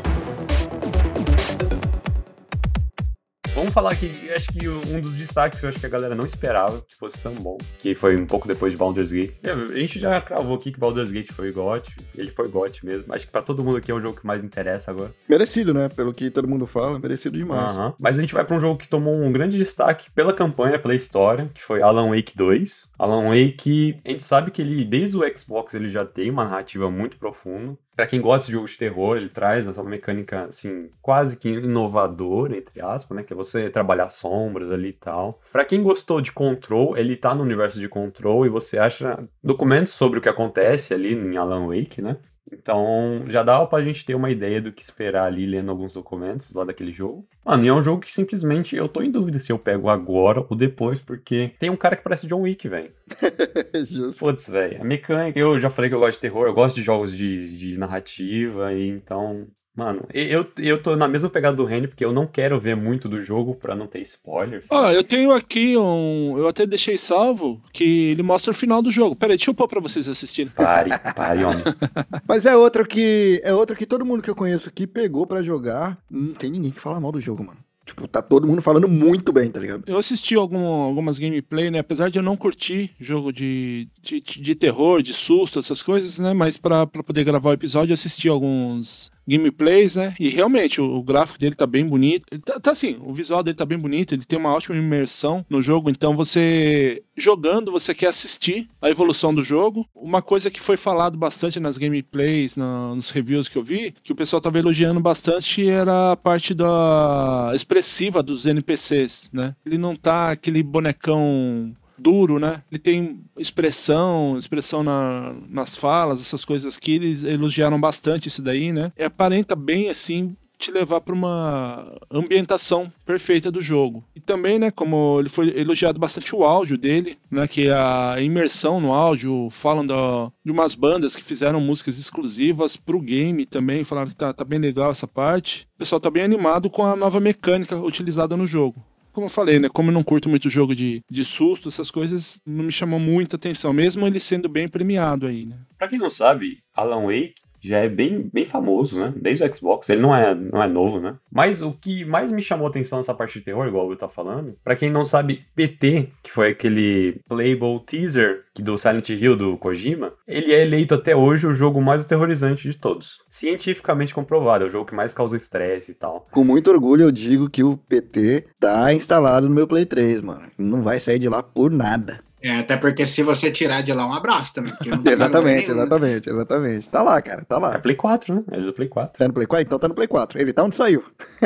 Vamos 3.59 3.73
falar 3.73 3.91
aqui, 3.91 4.09
acho 4.33 4.53
que 4.53 4.69
um 4.69 5.01
dos 5.01 5.17
destaques 5.17 5.59
que 5.59 5.65
eu 5.65 5.69
acho 5.69 5.77
que 5.81 5.85
a 5.85 5.89
galera 5.89 6.15
não 6.15 6.25
esperava 6.25 6.81
que 6.87 6.95
fosse 6.95 7.19
tão 7.19 7.33
bom, 7.33 7.57
que 7.79 7.93
foi 7.93 8.15
um 8.15 8.25
pouco 8.25 8.47
depois 8.47 8.71
de 8.71 8.77
Baldur's 8.79 9.11
Gate. 9.11 9.33
É, 9.43 9.51
A 9.51 9.77
gente 9.77 9.99
já 9.99 10.21
cravou 10.21 10.55
aqui 10.55 10.71
que 10.71 10.79
Baldur's 10.79 11.11
Gate 11.11 11.29
foi 11.33 11.51
GOT, 11.51 11.93
ele 12.17 12.31
foi 12.31 12.47
GOT 12.47 12.85
mesmo. 12.85 13.13
Acho 13.13 13.25
que 13.25 13.31
pra 13.33 13.41
todo 13.41 13.61
mundo 13.61 13.75
aqui 13.75 13.91
é 13.91 13.93
o 13.93 13.99
jogo 13.99 14.17
que 14.17 14.25
mais 14.25 14.45
interessa 14.45 14.91
agora. 14.91 15.11
Merecido, 15.27 15.73
né? 15.73 15.89
Pelo 15.89 16.13
que 16.13 16.31
todo 16.31 16.47
mundo 16.47 16.65
fala, 16.65 16.97
merecido 16.99 17.37
demais. 17.37 17.75
Aham. 17.75 17.93
Mas 17.99 18.17
a 18.17 18.21
gente 18.21 18.33
vai 18.33 18.45
pra 18.45 18.55
um 18.55 18.61
jogo 18.61 18.77
que 18.79 18.87
tomou 18.87 19.13
um 19.13 19.29
grande 19.29 19.57
destaque 19.57 20.09
pela 20.11 20.31
campanha, 20.31 20.79
pela 20.79 20.95
história, 20.95 21.51
que 21.53 21.61
foi 21.61 21.81
Alan 21.81 22.09
Wake 22.15 22.37
2. 22.37 22.87
Alan 22.99 23.29
Wake, 23.29 23.97
a 24.05 24.09
gente 24.09 24.23
sabe 24.23 24.51
que 24.51 24.61
ele, 24.61 24.83
desde 24.83 25.15
o 25.15 25.37
Xbox, 25.37 25.73
ele 25.73 25.89
já 25.89 26.05
tem 26.05 26.29
uma 26.29 26.43
narrativa 26.43 26.91
muito 26.91 27.17
profunda. 27.17 27.77
Pra 27.95 28.05
quem 28.05 28.21
gosta 28.21 28.47
de 28.47 28.53
jogos 28.53 28.71
de 28.71 28.77
terror, 28.77 29.15
ele 29.15 29.29
traz 29.29 29.65
essa 29.67 29.81
mecânica, 29.81 30.45
assim, 30.45 30.89
quase 31.01 31.37
que 31.37 31.49
inovadora, 31.49 32.57
entre 32.57 32.81
aspas, 32.81 33.15
né? 33.15 33.23
Que 33.23 33.33
é 33.33 33.35
você 33.35 33.69
trabalhar 33.69 34.09
sombras 34.09 34.71
ali 34.71 34.89
e 34.89 34.93
tal. 34.93 35.41
Pra 35.51 35.65
quem 35.65 35.81
gostou 35.81 36.19
de 36.19 36.31
Control, 36.31 36.97
ele 36.97 37.15
tá 37.15 37.33
no 37.33 37.43
universo 37.43 37.79
de 37.79 37.87
Control 37.87 38.45
e 38.45 38.49
você 38.49 38.77
acha 38.77 39.27
documentos 39.41 39.93
sobre 39.93 40.19
o 40.19 40.21
que 40.21 40.29
acontece 40.29 40.93
ali 40.93 41.13
em 41.13 41.37
Alan 41.37 41.67
Wake, 41.67 42.01
né? 42.01 42.17
Então, 42.51 43.23
já 43.27 43.43
dava 43.43 43.65
pra 43.67 43.83
gente 43.83 44.05
ter 44.05 44.15
uma 44.15 44.29
ideia 44.29 44.61
do 44.61 44.71
que 44.71 44.81
esperar 44.81 45.25
ali 45.25 45.45
lendo 45.45 45.71
alguns 45.71 45.93
documentos 45.93 46.53
lá 46.53 46.63
daquele 46.63 46.91
jogo. 46.91 47.27
Mano, 47.45 47.63
e 47.63 47.67
é 47.67 47.73
um 47.73 47.81
jogo 47.81 48.01
que 48.01 48.13
simplesmente 48.13 48.75
eu 48.75 48.87
tô 48.87 49.01
em 49.01 49.11
dúvida 49.11 49.39
se 49.39 49.51
eu 49.51 49.59
pego 49.59 49.89
agora 49.89 50.45
ou 50.49 50.55
depois, 50.55 50.99
porque 50.99 51.53
tem 51.59 51.69
um 51.69 51.77
cara 51.77 51.95
que 51.95 52.03
parece 52.03 52.27
John 52.27 52.41
Wick, 52.41 52.67
velho. 52.67 52.91
Putz, 54.17 54.49
velho, 54.49 54.81
a 54.81 54.83
mecânica, 54.83 55.39
eu 55.39 55.59
já 55.59 55.69
falei 55.69 55.89
que 55.89 55.95
eu 55.95 55.99
gosto 55.99 56.17
de 56.17 56.21
terror, 56.21 56.47
eu 56.47 56.53
gosto 56.53 56.75
de 56.75 56.83
jogos 56.83 57.15
de, 57.15 57.57
de 57.57 57.77
narrativa, 57.77 58.73
e 58.73 58.87
então. 58.87 59.47
Mano, 59.79 60.01
eu, 60.13 60.45
eu 60.57 60.81
tô 60.83 60.95
na 60.97 61.07
mesma 61.07 61.29
pegada 61.29 61.55
do 61.55 61.63
Randy, 61.63 61.87
porque 61.87 62.03
eu 62.03 62.11
não 62.11 62.27
quero 62.27 62.59
ver 62.59 62.75
muito 62.75 63.07
do 63.07 63.23
jogo 63.23 63.55
pra 63.55 63.73
não 63.75 63.87
ter 63.87 64.01
spoilers. 64.01 64.65
Ó, 64.69 64.91
eu 64.91 65.03
tenho 65.03 65.31
aqui 65.31 65.77
um. 65.77 66.35
Eu 66.37 66.47
até 66.49 66.65
deixei 66.65 66.97
salvo 66.97 67.61
que 67.71 68.09
ele 68.11 68.21
mostra 68.21 68.51
o 68.51 68.53
final 68.53 68.81
do 68.81 68.91
jogo. 68.91 69.15
Pera 69.15 69.31
aí, 69.31 69.37
deixa 69.37 69.51
eu 69.51 69.55
pôr 69.55 69.69
pra 69.69 69.79
vocês 69.79 70.09
assistirem. 70.09 70.51
Pare, 70.51 70.89
pare, 71.15 71.45
homem. 71.45 71.63
Mas 72.27 72.45
é 72.45 72.55
outro 72.55 72.85
que. 72.85 73.41
É 73.43 73.53
outro 73.53 73.75
que 73.75 73.85
todo 73.85 74.05
mundo 74.05 74.21
que 74.21 74.29
eu 74.29 74.35
conheço 74.35 74.67
aqui 74.67 74.85
pegou 74.85 75.25
pra 75.25 75.41
jogar. 75.41 75.97
Não 76.11 76.33
tem 76.33 76.49
ninguém 76.51 76.71
que 76.71 76.79
fala 76.81 76.99
mal 76.99 77.11
do 77.13 77.21
jogo, 77.21 77.43
mano. 77.43 77.57
Tipo, 77.85 78.07
tá 78.07 78.21
todo 78.21 78.45
mundo 78.45 78.61
falando 78.61 78.87
muito 78.87 79.33
bem, 79.33 79.49
tá 79.49 79.59
ligado? 79.59 79.83
Eu 79.87 79.97
assisti 79.97 80.35
algum- 80.35 80.63
algumas 80.83 81.17
gameplay, 81.17 81.71
né? 81.71 81.79
Apesar 81.79 82.11
de 82.11 82.19
eu 82.19 82.23
não 82.23 82.37
curtir 82.37 82.91
jogo 82.99 83.33
de, 83.33 83.87
de, 84.01 84.19
de 84.21 84.55
terror, 84.55 85.01
de 85.01 85.13
susto, 85.13 85.59
essas 85.59 85.81
coisas, 85.83 86.17
né? 86.19 86.33
Mas 86.33 86.57
pra 86.57 86.85
poder 86.87 87.23
gravar 87.23 87.49
o 87.49 87.53
episódio, 87.53 87.91
eu 87.91 87.95
assisti 87.95 88.27
alguns 88.29 89.11
gameplays, 89.27 89.95
né? 89.95 90.15
E 90.19 90.27
realmente, 90.29 90.81
o, 90.81 90.85
o 90.95 91.03
gráfico 91.03 91.37
dele 91.39 91.53
tá 91.55 91.67
bem 91.67 91.85
bonito. 91.85 92.25
Tá, 92.39 92.59
tá 92.59 92.71
assim, 92.71 92.97
o 93.01 93.13
visual 93.13 93.43
dele 93.43 93.55
tá 93.55 93.65
bem 93.65 93.77
bonito, 93.77 94.13
ele 94.15 94.25
tem 94.25 94.39
uma 94.39 94.51
ótima 94.53 94.75
imersão 94.75 95.45
no 95.47 95.61
jogo. 95.61 95.89
Então, 95.91 96.15
você 96.15 97.03
jogando, 97.15 97.71
você 97.71 97.93
quer 97.93 98.07
assistir 98.07 98.67
a 98.81 98.89
evolução 98.89 99.33
do 99.33 99.43
jogo. 99.43 99.85
Uma 99.93 100.21
coisa 100.21 100.49
que 100.49 100.59
foi 100.59 100.77
falado 100.77 101.15
bastante 101.17 101.59
nas 101.59 101.77
gameplays, 101.77 102.55
na- 102.55 102.95
nos 102.95 103.11
reviews 103.11 103.47
que 103.47 103.57
eu 103.57 103.63
vi, 103.63 103.93
que 104.03 104.11
o 104.11 104.15
pessoal 104.15 104.41
tava 104.41 104.57
elogiando 104.57 104.99
bastante, 104.99 105.67
era 105.69 106.13
a 106.13 106.15
parte 106.17 106.53
da 106.55 107.51
expressiva 107.53 108.23
dos 108.23 108.45
NPCs, 108.47 109.29
né? 109.31 109.55
Ele 109.65 109.77
não 109.77 109.95
tá 109.95 110.31
aquele 110.31 110.63
bonecão 110.63 111.75
duro, 111.99 112.39
né? 112.39 112.63
Ele 112.71 112.79
tem 112.79 113.19
expressão, 113.37 114.37
expressão 114.37 114.83
na- 114.83 115.35
nas 115.49 115.75
falas, 115.75 116.21
essas 116.21 116.43
coisas 116.45 116.77
que 116.77 116.93
eles 116.93 117.23
elogiaram 117.23 117.79
bastante 117.79 118.27
isso 118.27 118.41
daí, 118.41 118.71
né? 118.71 118.91
E 118.97 119.03
aparenta 119.03 119.55
bem 119.55 119.89
assim 119.89 120.35
te 120.57 120.71
levar 120.71 120.99
para 120.99 121.13
uma 121.15 121.89
ambientação 122.11 122.91
perfeita 123.05 123.49
do 123.49 123.61
jogo. 123.61 124.03
E 124.13 124.19
também, 124.19 124.59
né, 124.59 124.69
como 124.69 125.17
ele 125.17 125.29
foi 125.29 125.57
elogiado 125.57 125.97
bastante 125.97 126.35
o 126.35 126.43
áudio 126.43 126.77
dele, 126.77 127.17
né, 127.31 127.47
que 127.47 127.69
a 127.69 128.17
imersão 128.19 128.81
no 128.81 128.91
áudio, 128.91 129.47
falam 129.49 129.87
de 129.87 130.51
umas 130.51 130.75
bandas 130.75 131.15
que 131.15 131.23
fizeram 131.23 131.61
músicas 131.61 131.97
exclusivas 131.97 132.75
pro 132.75 132.99
game 132.99 133.45
também, 133.45 133.85
falaram 133.85 134.09
que 134.09 134.17
tá, 134.17 134.33
tá 134.33 134.43
bem 134.43 134.59
legal 134.59 134.91
essa 134.91 135.07
parte. 135.07 135.65
O 135.75 135.79
pessoal 135.79 136.01
tá 136.01 136.11
bem 136.11 136.23
animado 136.23 136.69
com 136.69 136.83
a 136.83 136.93
nova 136.93 137.21
mecânica 137.21 137.77
utilizada 137.77 138.35
no 138.35 138.45
jogo. 138.45 138.83
Como 139.11 139.25
eu 139.25 139.31
falei, 139.31 139.59
né? 139.59 139.69
Como 139.69 139.89
eu 139.89 139.93
não 139.93 140.03
curto 140.03 140.29
muito 140.29 140.49
jogo 140.49 140.75
de, 140.75 141.01
de 141.09 141.25
susto, 141.25 141.69
essas 141.69 141.89
coisas 141.91 142.39
não 142.45 142.65
me 142.65 142.71
chamam 142.71 142.99
muita 142.99 143.35
atenção, 143.35 143.73
mesmo 143.73 144.05
ele 144.05 144.19
sendo 144.19 144.47
bem 144.47 144.67
premiado 144.67 145.25
aí, 145.25 145.45
né? 145.45 145.57
Pra 145.77 145.87
quem 145.87 145.99
não 145.99 146.09
sabe, 146.09 146.59
Alan 146.73 147.03
Wake 147.05 147.35
já 147.61 147.79
é 147.79 147.89
bem, 147.89 148.29
bem 148.33 148.45
famoso, 148.45 148.99
né? 148.99 149.13
Desde 149.15 149.43
o 149.43 149.55
Xbox, 149.55 149.89
ele 149.89 150.01
não 150.01 150.15
é, 150.15 150.33
não 150.33 150.61
é 150.61 150.67
novo, 150.67 150.99
né? 150.99 151.15
Mas 151.31 151.61
o 151.61 151.71
que 151.71 152.05
mais 152.05 152.31
me 152.31 152.41
chamou 152.41 152.67
a 152.67 152.69
atenção 152.69 152.99
nessa 152.99 153.13
parte 153.13 153.39
de 153.39 153.45
terror, 153.45 153.67
igual 153.67 153.85
o 153.85 153.89
Will 153.89 153.97
tá 153.97 154.07
falando, 154.07 154.55
pra 154.63 154.75
quem 154.75 154.89
não 154.89 155.05
sabe, 155.05 155.45
PT, 155.55 156.09
que 156.23 156.31
foi 156.31 156.49
aquele 156.49 157.21
playable 157.27 157.79
teaser 157.85 158.45
do 158.57 158.77
Silent 158.77 159.09
Hill 159.09 159.35
do 159.35 159.57
Kojima, 159.57 160.13
ele 160.27 160.53
é 160.53 160.61
eleito 160.61 160.95
até 160.95 161.15
hoje 161.15 161.47
o 161.47 161.53
jogo 161.53 161.81
mais 161.81 162.03
aterrorizante 162.03 162.69
de 162.69 162.77
todos. 162.77 163.19
Cientificamente 163.29 164.13
comprovado, 164.13 164.65
é 164.65 164.67
o 164.67 164.71
jogo 164.71 164.85
que 164.85 164.95
mais 164.95 165.13
causa 165.13 165.35
estresse 165.35 165.91
e 165.91 165.95
tal. 165.95 166.27
Com 166.31 166.43
muito 166.43 166.69
orgulho 166.69 167.03
eu 167.03 167.11
digo 167.11 167.49
que 167.49 167.63
o 167.63 167.77
PT 167.77 168.47
tá 168.59 168.93
instalado 168.93 169.47
no 169.47 169.55
meu 169.55 169.67
Play 169.67 169.85
3, 169.85 170.21
mano. 170.21 170.49
Não 170.57 170.83
vai 170.83 170.99
sair 170.99 171.19
de 171.19 171.29
lá 171.29 171.41
por 171.41 171.71
nada. 171.71 172.19
É, 172.41 172.59
até 172.59 172.77
porque 172.77 173.05
se 173.05 173.21
você 173.21 173.51
tirar 173.51 173.81
de 173.81 173.91
lá, 173.93 174.07
um 174.07 174.13
abraço 174.13 174.53
também. 174.53 174.73
tá 174.73 174.85
exatamente, 175.11 175.71
exatamente, 175.71 176.29
exatamente. 176.29 176.89
Tá 176.89 177.03
lá, 177.03 177.21
cara, 177.21 177.43
tá 177.43 177.57
É 177.57 177.59
lá. 177.59 177.79
Play 177.79 177.95
4, 177.95 178.35
né? 178.35 178.43
É 178.51 178.59
do 178.61 178.73
Play 178.73 178.87
4. 178.87 179.19
Tá 179.19 179.27
no 179.27 179.33
Play 179.33 179.47
4? 179.47 179.65
Então 179.65 179.79
tá 179.79 179.87
no 179.87 179.95
Play 179.95 180.07
4. 180.07 180.39
Ele 180.39 180.53
tá 180.53 180.63
onde 180.63 180.75
saiu. 180.75 181.03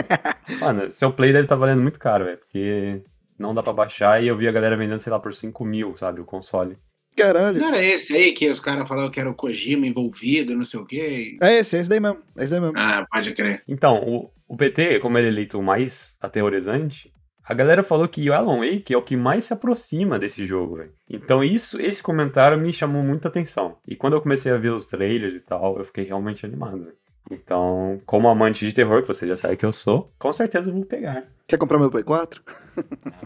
Mano, 0.59 0.89
seu 0.89 1.11
Play 1.11 1.33
deve 1.33 1.47
tá 1.47 1.55
valendo 1.55 1.81
muito 1.81 1.99
caro, 1.99 2.25
velho, 2.25 2.37
porque 2.37 3.01
não 3.37 3.53
dá 3.53 3.63
pra 3.63 3.73
baixar 3.73 4.21
e 4.23 4.27
eu 4.27 4.37
vi 4.37 4.47
a 4.47 4.51
galera 4.51 4.77
vendendo, 4.77 4.99
sei 4.99 5.11
lá, 5.11 5.19
por 5.19 5.33
5 5.33 5.65
mil, 5.65 5.97
sabe, 5.97 6.21
o 6.21 6.25
console. 6.25 6.77
Caralho. 7.15 7.59
Não 7.59 7.67
era 7.67 7.83
esse 7.83 8.15
aí 8.15 8.31
que 8.31 8.49
os 8.49 8.59
caras 8.59 8.87
falavam 8.87 9.11
que 9.11 9.19
era 9.19 9.29
o 9.29 9.35
Kojima 9.35 9.85
envolvido, 9.85 10.55
não 10.55 10.63
sei 10.63 10.79
o 10.79 10.85
quê? 10.85 11.37
É 11.41 11.59
esse, 11.59 11.77
é 11.77 11.81
esse 11.81 11.89
daí 11.89 11.99
mesmo. 11.99 12.19
É 12.35 12.43
esse 12.43 12.51
daí 12.51 12.59
mesmo. 12.59 12.77
Ah, 12.77 13.05
pode 13.11 13.33
crer. 13.33 13.61
Então, 13.67 13.97
o, 14.03 14.31
o 14.47 14.57
PT, 14.57 14.99
como 14.99 15.17
ele 15.17 15.27
é 15.27 15.31
eleito 15.31 15.59
o 15.59 15.63
mais 15.63 16.17
aterrorizante, 16.21 17.13
a 17.45 17.53
galera 17.53 17.83
falou 17.83 18.07
que 18.07 18.29
o 18.29 18.33
Alan 18.33 18.59
Wake 18.59 18.93
é 18.93 18.97
o 18.97 19.01
que 19.01 19.17
mais 19.17 19.45
se 19.45 19.53
aproxima 19.53 20.17
desse 20.17 20.45
jogo, 20.45 20.77
velho. 20.77 20.93
Então 21.09 21.43
isso, 21.43 21.79
esse 21.81 22.01
comentário 22.01 22.57
me 22.57 22.71
chamou 22.71 23.03
muita 23.03 23.27
atenção. 23.27 23.77
E 23.87 23.95
quando 23.95 24.13
eu 24.13 24.21
comecei 24.21 24.51
a 24.51 24.57
ver 24.57 24.69
os 24.69 24.87
trailers 24.87 25.35
e 25.35 25.39
tal, 25.39 25.77
eu 25.77 25.85
fiquei 25.85 26.05
realmente 26.05 26.45
animado, 26.45 26.83
velho. 26.83 27.03
Então, 27.31 28.01
como 28.05 28.27
amante 28.27 28.65
de 28.65 28.73
terror, 28.73 29.01
que 29.01 29.07
você 29.07 29.25
já 29.25 29.37
sabe 29.37 29.55
que 29.55 29.65
eu 29.65 29.71
sou, 29.71 30.11
com 30.19 30.31
certeza 30.33 30.69
eu 30.69 30.73
vou 30.73 30.85
pegar. 30.85 31.25
Quer 31.47 31.57
comprar 31.57 31.79
meu 31.79 31.89
Play 31.89 32.03
4? 32.05 32.41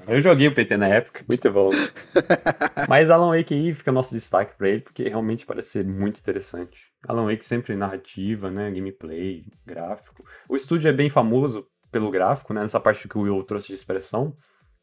Eu 0.07 0.21
joguei 0.21 0.47
o 0.47 0.53
PT 0.53 0.77
na 0.77 0.87
época, 0.87 1.23
muito 1.27 1.51
bom. 1.51 1.69
Mas 2.87 3.09
Alan 3.09 3.35
Wake 3.35 3.53
aí 3.53 3.73
fica 3.73 3.91
nosso 3.91 4.13
destaque 4.13 4.55
pra 4.57 4.69
ele, 4.69 4.81
porque 4.81 5.09
realmente 5.09 5.45
parece 5.45 5.69
ser 5.69 5.85
muito 5.85 6.19
interessante. 6.19 6.77
Alan 7.07 7.25
Wake 7.25 7.45
sempre 7.45 7.75
narrativa, 7.75 8.51
né, 8.51 8.71
gameplay, 8.71 9.45
gráfico. 9.65 10.23
O 10.47 10.55
estúdio 10.55 10.89
é 10.89 10.93
bem 10.93 11.09
famoso 11.09 11.67
pelo 11.91 12.11
gráfico, 12.11 12.53
né, 12.53 12.61
nessa 12.61 12.79
parte 12.79 13.07
que 13.07 13.17
o 13.17 13.21
Will 13.21 13.43
trouxe 13.43 13.67
de 13.67 13.73
expressão. 13.73 14.35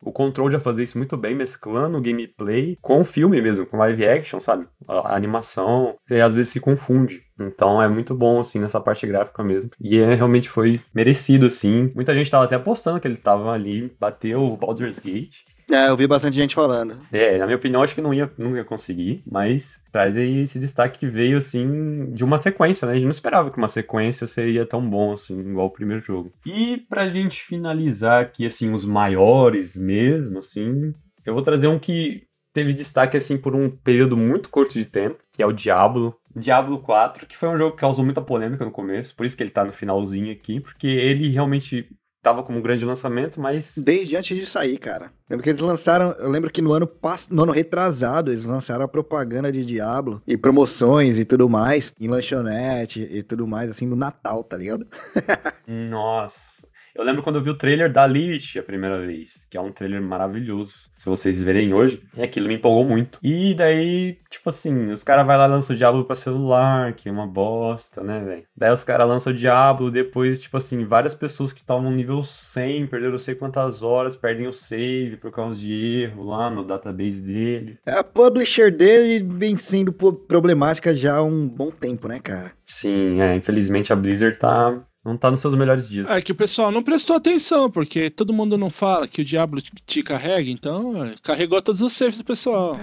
O 0.05 0.13
Control 0.13 0.51
já 0.51 0.61
fazia 0.61 0.85
isso 0.85 0.99
muito 0.99 1.17
bem, 1.17 1.35
mesclando 1.35 1.97
o 1.97 2.01
gameplay 2.01 2.77
com 2.83 3.01
o 3.01 3.05
filme 3.05 3.41
mesmo, 3.41 3.65
com 3.65 3.79
live 3.79 4.07
action, 4.07 4.39
sabe? 4.39 4.69
A, 4.87 5.17
animação, 5.17 5.97
você 6.03 6.21
às 6.21 6.35
vezes 6.35 6.53
se 6.53 6.61
confunde. 6.61 7.21
Então 7.41 7.81
é 7.81 7.89
muito 7.89 8.15
bom, 8.15 8.41
assim, 8.41 8.59
nessa 8.59 8.79
parte 8.79 9.07
gráfica 9.07 9.43
mesmo. 9.43 9.71
E 9.81 9.99
é, 9.99 10.15
realmente 10.15 10.51
foi 10.51 10.81
merecido, 10.95 11.47
assim. 11.47 11.91
Muita 11.95 12.13
gente 12.13 12.31
tava 12.31 12.45
até 12.45 12.57
apostando 12.57 13.01
que 13.01 13.09
ele 13.09 13.17
tava 13.17 13.51
ali, 13.53 13.97
bateu 13.99 14.43
o 14.43 14.57
Baldur's 14.57 14.99
Gate. 14.99 15.39
É, 15.75 15.89
eu 15.89 15.97
vi 15.97 16.07
bastante 16.07 16.37
gente 16.37 16.55
falando. 16.55 16.99
É, 17.13 17.37
na 17.39 17.47
minha 17.47 17.57
opinião, 17.57 17.83
acho 17.83 17.95
que 17.95 18.01
não 18.01 18.15
ia, 18.15 18.31
não 18.39 18.57
ia 18.57 18.65
conseguir, 18.65 19.23
mas 19.27 19.83
traz 19.91 20.17
aí 20.17 20.43
esse 20.43 20.61
destaque 20.61 21.01
que 21.01 21.07
veio, 21.07 21.37
assim, 21.37 22.13
de 22.13 22.25
uma 22.25 22.39
sequência, 22.39 22.87
né? 22.87 22.93
A 22.93 22.95
gente 22.95 23.05
não 23.05 23.11
esperava 23.11 23.51
que 23.51 23.59
uma 23.59 23.69
sequência 23.69 24.27
seria 24.27 24.65
tão 24.65 24.89
bom, 24.89 25.15
assim, 25.15 25.39
igual 25.41 25.67
o 25.67 25.73
primeiro 25.73 26.03
jogo. 26.03 26.33
E 26.47 26.79
pra 26.89 27.09
gente 27.09 27.43
finalizar 27.43 28.23
aqui, 28.23 28.47
assim, 28.47 28.73
os 28.73 28.85
maiores 28.85 29.77
mesmo, 29.77 30.39
assim, 30.39 30.95
eu 31.27 31.35
vou 31.35 31.43
trazer 31.43 31.67
um 31.67 31.79
que 31.79 32.23
teve 32.53 32.73
destaque, 32.73 33.17
assim, 33.17 33.37
por 33.37 33.57
um 33.57 33.69
período 33.69 34.17
muito 34.17 34.49
curto 34.49 34.75
de 34.75 34.85
tempo, 34.85 35.19
que 35.33 35.43
é 35.43 35.47
o 35.47 35.53
Diablo. 35.53 36.17
Diablo 36.37 36.79
4, 36.79 37.27
que 37.27 37.37
foi 37.37 37.49
um 37.49 37.57
jogo 37.57 37.73
que 37.73 37.81
causou 37.81 38.05
muita 38.05 38.21
polêmica 38.21 38.65
no 38.65 38.71
começo, 38.71 39.15
por 39.15 39.25
isso 39.25 39.37
que 39.37 39.43
ele 39.43 39.51
tá 39.51 39.65
no 39.65 39.73
finalzinho 39.73 40.33
aqui, 40.33 40.61
porque 40.61 40.87
ele 40.87 41.29
realmente 41.31 41.89
tava 42.25 42.43
como 42.43 42.59
um 42.59 42.63
grande 42.63 42.85
lançamento, 42.87 43.39
mas 43.39 43.75
Desde 43.77 44.17
antes 44.17 44.37
de 44.37 44.47
sair, 44.47 44.79
cara. 44.79 45.13
Lembro 45.29 45.45
que 45.45 45.51
eles 45.51 45.61
lançaram. 45.61 46.13
Eu 46.19 46.31
lembro 46.31 46.51
que 46.51 46.63
no 46.63 46.73
ano, 46.73 46.87
pass... 46.87 47.29
no 47.29 47.43
ano 47.43 47.53
retrasado 47.53 48.33
eles 48.33 48.45
lançaram 48.45 48.85
a 48.85 48.89
propaganda 48.89 49.53
de 49.53 49.65
Diablo 49.65 50.23
e 50.27 50.37
promoções 50.37 51.19
e 51.19 51.25
tudo 51.25 51.49
mais, 51.49 51.93
em 52.01 52.09
lanchonete 52.09 53.01
e 53.01 53.23
tudo 53.23 53.47
mais, 53.47 53.71
assim, 53.71 53.87
no 53.87 53.95
Natal, 53.95 54.43
tá 54.43 54.57
ligado? 54.57 54.87
Nossa. 55.69 56.64
Eu 56.95 57.03
lembro 57.03 57.23
quando 57.25 57.37
eu 57.37 57.43
vi 57.43 57.51
o 57.51 57.57
trailer 57.57 57.93
da 57.93 58.07
Lilith 58.07 58.57
a 58.59 58.63
primeira 58.63 59.05
vez, 59.05 59.47
que 59.51 59.57
é 59.57 59.61
um 59.61 59.73
trailer 59.73 60.01
maravilhoso. 60.01 60.73
Se 60.97 61.07
vocês 61.07 61.41
verem 61.43 61.75
hoje, 61.75 62.01
e 62.17 62.23
aquilo 62.23 62.47
me 62.47 62.55
empolgou 62.55 62.85
muito. 62.85 63.19
E 63.21 63.53
daí, 63.55 64.17
tipo 64.31 64.49
assim, 64.49 64.91
os 64.91 65.03
caras 65.03 65.27
vai 65.27 65.37
lá 65.37 65.47
e 65.47 65.51
lançam 65.51 65.75
o 65.75 65.79
Diablo 65.79 66.05
pra 66.05 66.15
celular, 66.15 66.93
que 66.95 67.09
é 67.09 67.13
uma 67.13 67.27
bosta, 67.27 68.03
né, 68.03 68.21
velho? 68.21 68.45
Daí 68.57 68.73
os 68.73 68.85
caras 68.85 69.09
lançam 69.09 69.33
o 69.33 69.37
Diablo, 69.37 69.91
depois, 69.91 70.41
tipo 70.41 70.57
assim, 70.57 70.85
várias 70.85 71.15
pessoas 71.17 71.53
que 71.53 71.61
estavam 71.61 71.83
no 71.83 71.91
nível 71.91 72.23
100, 72.23 72.87
perderam 72.87 73.13
não 73.13 73.19
sei 73.19 73.35
quantas 73.35 73.83
horas, 73.83 74.15
perdem 74.15 74.47
o 74.47 74.53
save 74.53 75.17
por 75.17 75.33
causa 75.33 75.59
de 75.59 75.73
erro 76.03 76.25
lá 76.25 76.49
no 76.49 76.65
database 76.65 77.21
dele. 77.21 77.77
É, 77.85 77.99
A 77.99 78.05
publisher 78.05 78.71
dele 78.71 79.27
vem 79.29 79.57
sendo 79.57 79.93
problemática 79.93 80.95
já 80.95 81.17
há 81.17 81.23
um 81.23 81.47
bom 81.49 81.71
tempo, 81.71 82.07
né, 82.07 82.21
cara? 82.21 82.53
Sim, 82.65 83.21
é, 83.21 83.35
infelizmente 83.35 83.93
a 83.93 83.97
Blizzard 83.97 84.39
tá. 84.39 84.81
Não 85.05 85.17
tá 85.19 85.31
nos 85.31 85.41
seus 85.41 85.55
melhores 85.55 85.87
dias. 85.89 86.09
É 86.09 86.23
que 86.23 86.33
o 86.33 86.35
pessoal 86.35 86.71
não 86.71 86.83
prestou 86.83 87.15
atenção, 87.17 87.71
porque 87.71 88.09
todo 88.09 88.33
mundo 88.33 88.57
não 88.57 88.71
fala 88.71 89.07
que 89.07 89.21
o 89.21 89.25
diabo 89.25 89.61
te- 89.61 89.71
te 89.85 90.03
carrega, 90.03 90.51
então 90.51 91.05
é, 91.05 91.15
carregou 91.23 91.61
todos 91.61 91.83
os 91.83 91.93
saves 91.93 92.17
do 92.19 92.25
pessoal. 92.25 92.79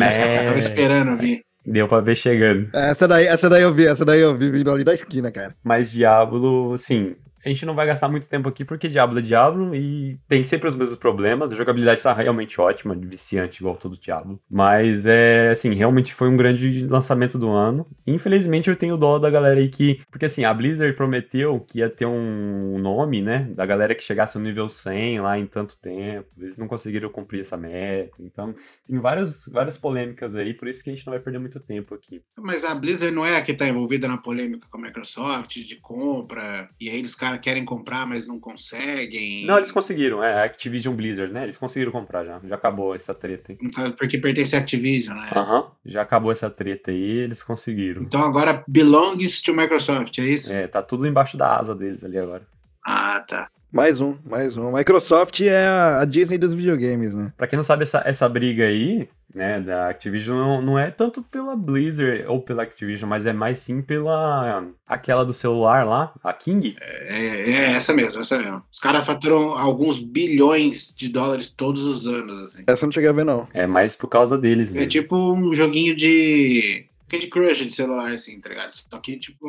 É. 0.00 0.44
Tava 0.46 0.58
esperando 0.58 1.16
vir. 1.16 1.42
Deu 1.64 1.88
pra 1.88 2.00
ver 2.00 2.16
chegando. 2.16 2.68
Essa 2.72 3.08
daí, 3.08 3.26
essa 3.26 3.48
daí 3.48 3.62
eu 3.62 3.74
vi, 3.74 3.86
essa 3.86 4.04
daí 4.04 4.20
eu 4.20 4.36
vi 4.36 4.50
vindo 4.50 4.70
ali 4.70 4.84
da 4.84 4.94
esquina, 4.94 5.30
cara. 5.32 5.54
Mas 5.64 5.90
Diablo, 5.90 6.72
assim, 6.74 7.16
a 7.46 7.48
gente 7.48 7.64
não 7.64 7.74
vai 7.74 7.86
gastar 7.86 8.08
muito 8.08 8.28
tempo 8.28 8.48
aqui 8.48 8.64
porque 8.64 8.88
Diablo 8.88 9.20
é 9.20 9.22
Diablo 9.22 9.74
e 9.74 10.18
tem 10.28 10.42
sempre 10.42 10.68
os 10.68 10.74
mesmos 10.74 10.98
problemas. 10.98 11.52
A 11.52 11.56
jogabilidade 11.56 12.02
tá 12.02 12.12
realmente 12.12 12.60
ótima, 12.60 12.94
viciante 12.94 13.62
igual 13.62 13.76
todo 13.76 13.96
Diablo. 13.96 14.40
Mas 14.50 15.06
é, 15.06 15.50
assim, 15.50 15.72
realmente 15.72 16.12
foi 16.12 16.28
um 16.28 16.36
grande 16.36 16.84
lançamento 16.86 17.38
do 17.38 17.48
ano. 17.48 17.86
Infelizmente 18.04 18.68
eu 18.68 18.74
tenho 18.74 18.96
dó 18.96 19.18
da 19.18 19.30
galera 19.30 19.60
aí 19.60 19.68
que. 19.68 20.00
Porque 20.10 20.26
assim, 20.26 20.44
a 20.44 20.52
Blizzard 20.52 20.96
prometeu 20.96 21.60
que 21.60 21.78
ia 21.78 21.88
ter 21.88 22.06
um 22.06 22.78
nome, 22.78 23.22
né? 23.22 23.48
Da 23.54 23.64
galera 23.64 23.94
que 23.94 24.02
chegasse 24.02 24.36
no 24.36 24.44
nível 24.44 24.68
100 24.68 25.20
lá 25.20 25.38
em 25.38 25.46
tanto 25.46 25.78
tempo. 25.78 26.28
Eles 26.36 26.56
não 26.56 26.66
conseguiram 26.66 27.08
cumprir 27.10 27.42
essa 27.42 27.56
meta. 27.56 28.16
Então, 28.18 28.56
tem 28.88 28.98
várias, 28.98 29.46
várias 29.46 29.78
polêmicas 29.78 30.34
aí, 30.34 30.52
por 30.52 30.66
isso 30.66 30.82
que 30.82 30.90
a 30.90 30.94
gente 30.94 31.06
não 31.06 31.12
vai 31.12 31.20
perder 31.20 31.38
muito 31.38 31.60
tempo 31.60 31.94
aqui. 31.94 32.22
Mas 32.36 32.64
a 32.64 32.74
Blizzard 32.74 33.14
não 33.14 33.24
é 33.24 33.36
a 33.36 33.42
que 33.42 33.54
tá 33.54 33.68
envolvida 33.68 34.08
na 34.08 34.18
polêmica 34.18 34.66
com 34.68 34.78
a 34.78 34.82
Microsoft 34.82 35.58
de 35.58 35.76
compra, 35.76 36.68
e 36.80 36.90
aí 36.90 37.02
os 37.02 37.14
caras 37.14 37.35
querem 37.38 37.64
comprar, 37.64 38.06
mas 38.06 38.26
não 38.26 38.38
conseguem. 38.38 39.44
Não, 39.46 39.56
eles 39.56 39.70
conseguiram, 39.70 40.22
é, 40.22 40.42
a 40.42 40.44
Activision 40.44 40.94
Blizzard, 40.94 41.32
né? 41.32 41.44
Eles 41.44 41.56
conseguiram 41.56 41.92
comprar 41.92 42.24
já. 42.24 42.40
Já 42.44 42.54
acabou 42.54 42.94
essa 42.94 43.14
treta 43.14 43.52
aí. 43.52 43.70
Caso, 43.70 43.92
Porque 43.94 44.18
pertence 44.18 44.54
à 44.56 44.58
Activision, 44.60 45.16
né? 45.16 45.30
Aham, 45.34 45.70
já 45.84 46.02
acabou 46.02 46.32
essa 46.32 46.50
treta 46.50 46.90
aí, 46.90 47.18
eles 47.18 47.42
conseguiram. 47.42 48.02
Então 48.02 48.22
agora 48.22 48.64
belongs 48.66 49.40
to 49.42 49.54
Microsoft, 49.54 50.18
é 50.18 50.22
isso? 50.22 50.52
É, 50.52 50.66
tá 50.66 50.82
tudo 50.82 51.06
embaixo 51.06 51.36
da 51.36 51.56
asa 51.58 51.74
deles 51.74 52.04
ali 52.04 52.18
agora. 52.18 52.46
Ah, 52.84 53.24
tá. 53.26 53.50
Mais 53.72 54.00
um, 54.00 54.14
mais 54.24 54.56
um. 54.56 54.72
Microsoft 54.72 55.40
é 55.42 55.66
a 55.66 56.04
Disney 56.04 56.38
dos 56.38 56.54
videogames, 56.54 57.12
né? 57.12 57.32
Pra 57.36 57.46
quem 57.46 57.56
não 57.56 57.64
sabe, 57.64 57.82
essa, 57.82 58.02
essa 58.06 58.28
briga 58.28 58.64
aí, 58.64 59.06
né, 59.34 59.60
da 59.60 59.88
Activision 59.90 60.38
não, 60.38 60.62
não 60.62 60.78
é 60.78 60.90
tanto 60.90 61.22
pela 61.22 61.54
Blizzard 61.54 62.24
ou 62.26 62.40
pela 62.40 62.62
Activision, 62.62 63.08
mas 63.08 63.26
é 63.26 63.32
mais 63.34 63.58
sim 63.58 63.82
pela 63.82 64.64
aquela 64.86 65.24
do 65.26 65.32
celular 65.34 65.84
lá, 65.84 66.12
a 66.24 66.32
King. 66.32 66.74
É, 66.80 67.50
é 67.50 67.72
essa 67.72 67.92
mesmo, 67.92 68.20
essa 68.22 68.38
mesmo. 68.38 68.62
Os 68.72 68.78
caras 68.78 69.04
faturam 69.04 69.58
alguns 69.58 69.98
bilhões 69.98 70.94
de 70.96 71.08
dólares 71.08 71.50
todos 71.50 71.84
os 71.84 72.06
anos, 72.06 72.44
assim. 72.44 72.62
Essa 72.66 72.84
eu 72.84 72.86
não 72.86 72.92
cheguei 72.92 73.10
a 73.10 73.12
ver, 73.12 73.24
não. 73.24 73.46
É 73.52 73.66
mais 73.66 73.94
por 73.94 74.08
causa 74.08 74.38
deles 74.38 74.70
É 74.70 74.74
mesmo. 74.74 74.88
tipo 74.88 75.16
um 75.16 75.52
joguinho 75.54 75.94
de 75.94 76.86
Candy 77.08 77.28
Crush 77.28 77.66
de 77.66 77.72
celular, 77.72 78.12
assim, 78.12 78.40
tá 78.40 78.48
ligado? 78.48 78.72
Só 78.72 78.98
que, 78.98 79.18
tipo, 79.18 79.46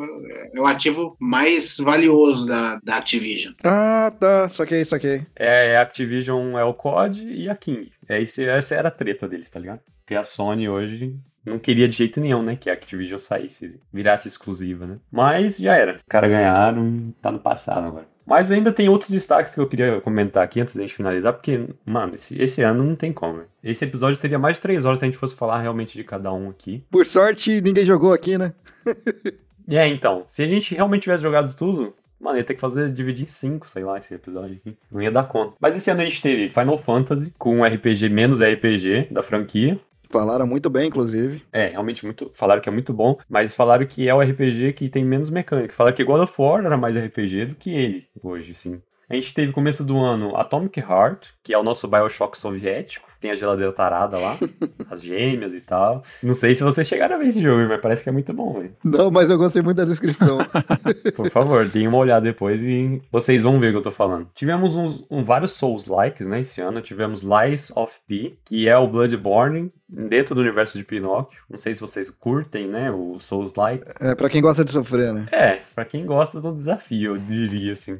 é 0.54 0.60
o 0.60 0.66
ativo 0.66 1.16
mais 1.18 1.76
valioso 1.78 2.46
da, 2.46 2.80
da 2.82 2.96
Activision. 2.96 3.54
Ah, 3.64 4.12
tá. 4.18 4.48
Saquei, 4.48 4.84
saquei. 4.84 5.26
É, 5.34 5.76
a 5.76 5.82
Activision 5.82 6.56
é 6.56 6.64
o 6.64 6.74
COD 6.74 7.28
e 7.28 7.48
a 7.48 7.54
King. 7.54 7.92
É 8.08 8.20
isso, 8.20 8.40
essa 8.42 8.74
era 8.74 8.88
a 8.88 8.92
treta 8.92 9.28
deles, 9.28 9.50
tá 9.50 9.60
ligado? 9.60 9.80
Porque 10.00 10.14
a 10.14 10.24
Sony 10.24 10.68
hoje 10.68 11.14
não 11.44 11.58
queria 11.58 11.88
de 11.88 11.96
jeito 11.96 12.20
nenhum, 12.20 12.42
né? 12.42 12.56
Que 12.56 12.70
a 12.70 12.72
Activision 12.74 13.20
saísse, 13.20 13.80
virasse 13.92 14.28
exclusiva, 14.28 14.86
né? 14.86 14.98
Mas 15.10 15.56
já 15.56 15.74
era. 15.74 15.96
Os 15.96 16.02
caras 16.08 16.30
ganharam, 16.30 17.14
tá 17.20 17.30
no 17.30 17.38
passado 17.38 17.86
agora. 17.86 18.06
Mas 18.28 18.52
ainda 18.52 18.70
tem 18.70 18.90
outros 18.90 19.10
destaques 19.10 19.54
que 19.54 19.60
eu 19.60 19.66
queria 19.66 20.02
comentar 20.02 20.44
aqui 20.44 20.60
antes 20.60 20.76
da 20.76 20.82
gente 20.82 20.94
finalizar, 20.94 21.32
porque, 21.32 21.66
mano, 21.86 22.14
esse, 22.14 22.38
esse 22.38 22.60
ano 22.60 22.84
não 22.84 22.94
tem 22.94 23.10
como. 23.10 23.40
Esse 23.64 23.86
episódio 23.86 24.18
teria 24.18 24.38
mais 24.38 24.56
de 24.56 24.62
três 24.62 24.84
horas 24.84 24.98
se 24.98 25.06
a 25.06 25.08
gente 25.08 25.16
fosse 25.16 25.34
falar 25.34 25.62
realmente 25.62 25.96
de 25.96 26.04
cada 26.04 26.30
um 26.30 26.50
aqui. 26.50 26.84
Por 26.90 27.06
sorte, 27.06 27.62
ninguém 27.62 27.86
jogou 27.86 28.12
aqui, 28.12 28.36
né? 28.36 28.52
É, 29.70 29.86
então, 29.86 30.24
se 30.26 30.42
a 30.42 30.46
gente 30.46 30.74
realmente 30.74 31.02
tivesse 31.02 31.22
jogado 31.22 31.54
tudo, 31.54 31.94
mano, 32.18 32.38
ia 32.38 32.44
ter 32.44 32.54
que 32.54 32.60
fazer, 32.60 32.90
dividir 32.90 33.24
em 33.24 33.28
cinco, 33.28 33.68
sei 33.68 33.84
lá, 33.84 33.98
esse 33.98 34.14
episódio 34.14 34.56
aqui. 34.56 34.74
Não 34.90 35.02
ia 35.02 35.10
dar 35.10 35.28
conta. 35.28 35.56
Mas 35.60 35.76
esse 35.76 35.90
ano 35.90 36.00
a 36.00 36.04
gente 36.04 36.22
teve 36.22 36.48
Final 36.48 36.78
Fantasy, 36.78 37.34
com 37.36 37.58
um 37.58 37.62
RPG 37.62 38.08
menos 38.08 38.40
RPG 38.40 39.08
da 39.10 39.22
franquia. 39.22 39.78
Falaram 40.10 40.46
muito 40.46 40.70
bem, 40.70 40.88
inclusive. 40.88 41.42
É, 41.52 41.68
realmente 41.68 42.04
muito. 42.04 42.30
Falaram 42.34 42.60
que 42.60 42.68
é 42.68 42.72
muito 42.72 42.92
bom, 42.92 43.18
mas 43.28 43.54
falaram 43.54 43.86
que 43.86 44.08
é 44.08 44.14
o 44.14 44.20
RPG 44.20 44.72
que 44.72 44.88
tem 44.88 45.04
menos 45.04 45.30
mecânica. 45.30 45.74
Falaram 45.74 45.96
que 45.96 46.04
God 46.04 46.22
of 46.22 46.34
War 46.38 46.64
era 46.64 46.76
mais 46.76 46.96
RPG 46.96 47.46
do 47.46 47.56
que 47.56 47.70
ele 47.70 48.08
hoje, 48.22 48.54
sim. 48.54 48.80
A 49.08 49.14
gente 49.14 49.32
teve 49.32 49.52
começo 49.52 49.82
do 49.84 49.96
ano 49.98 50.36
Atomic 50.36 50.78
Heart, 50.80 51.28
que 51.42 51.54
é 51.54 51.58
o 51.58 51.62
nosso 51.62 51.88
Bioshock 51.88 52.38
soviético. 52.38 53.07
Tem 53.20 53.30
a 53.30 53.34
geladeira 53.34 53.72
tarada 53.72 54.18
lá, 54.18 54.38
as 54.90 55.02
gêmeas 55.02 55.52
e 55.54 55.60
tal. 55.60 56.02
Não 56.22 56.34
sei 56.34 56.54
se 56.54 56.62
vocês 56.62 56.86
chegaram 56.86 57.16
a 57.16 57.18
ver 57.18 57.28
esse 57.28 57.42
jogo, 57.42 57.68
mas 57.68 57.80
parece 57.80 58.02
que 58.02 58.08
é 58.08 58.12
muito 58.12 58.32
bom, 58.32 58.54
velho. 58.54 58.72
Não, 58.84 59.10
mas 59.10 59.28
eu 59.28 59.36
gostei 59.36 59.60
muito 59.60 59.76
da 59.76 59.84
descrição. 59.84 60.38
Por 61.16 61.30
favor, 61.30 61.66
deem 61.66 61.88
uma 61.88 61.98
olhada 61.98 62.24
depois 62.24 62.60
e 62.62 63.02
vocês 63.10 63.42
vão 63.42 63.58
ver 63.58 63.68
o 63.68 63.70
que 63.72 63.76
eu 63.78 63.82
tô 63.82 63.90
falando. 63.90 64.28
Tivemos 64.34 64.76
uns, 64.76 65.04
um, 65.10 65.24
vários 65.24 65.52
Souls-likes, 65.52 66.26
né, 66.26 66.40
esse 66.40 66.60
ano. 66.60 66.80
Tivemos 66.80 67.22
Lies 67.22 67.72
of 67.76 67.94
P, 68.06 68.36
que 68.44 68.68
é 68.68 68.76
o 68.76 68.86
Bloodborne 68.86 69.72
dentro 69.88 70.34
do 70.34 70.42
universo 70.42 70.76
de 70.76 70.84
Pinóquio. 70.84 71.40
Não 71.48 71.56
sei 71.56 71.72
se 71.72 71.80
vocês 71.80 72.10
curtem, 72.10 72.68
né, 72.68 72.90
o 72.90 73.18
Souls-like. 73.18 73.84
É, 74.00 74.14
pra 74.14 74.28
quem 74.28 74.42
gosta 74.42 74.64
de 74.64 74.70
sofrer, 74.70 75.12
né? 75.12 75.26
É, 75.32 75.60
pra 75.74 75.84
quem 75.84 76.04
gosta 76.04 76.40
do 76.40 76.52
desafio, 76.52 77.14
eu 77.14 77.18
diria 77.18 77.72
assim. 77.72 77.98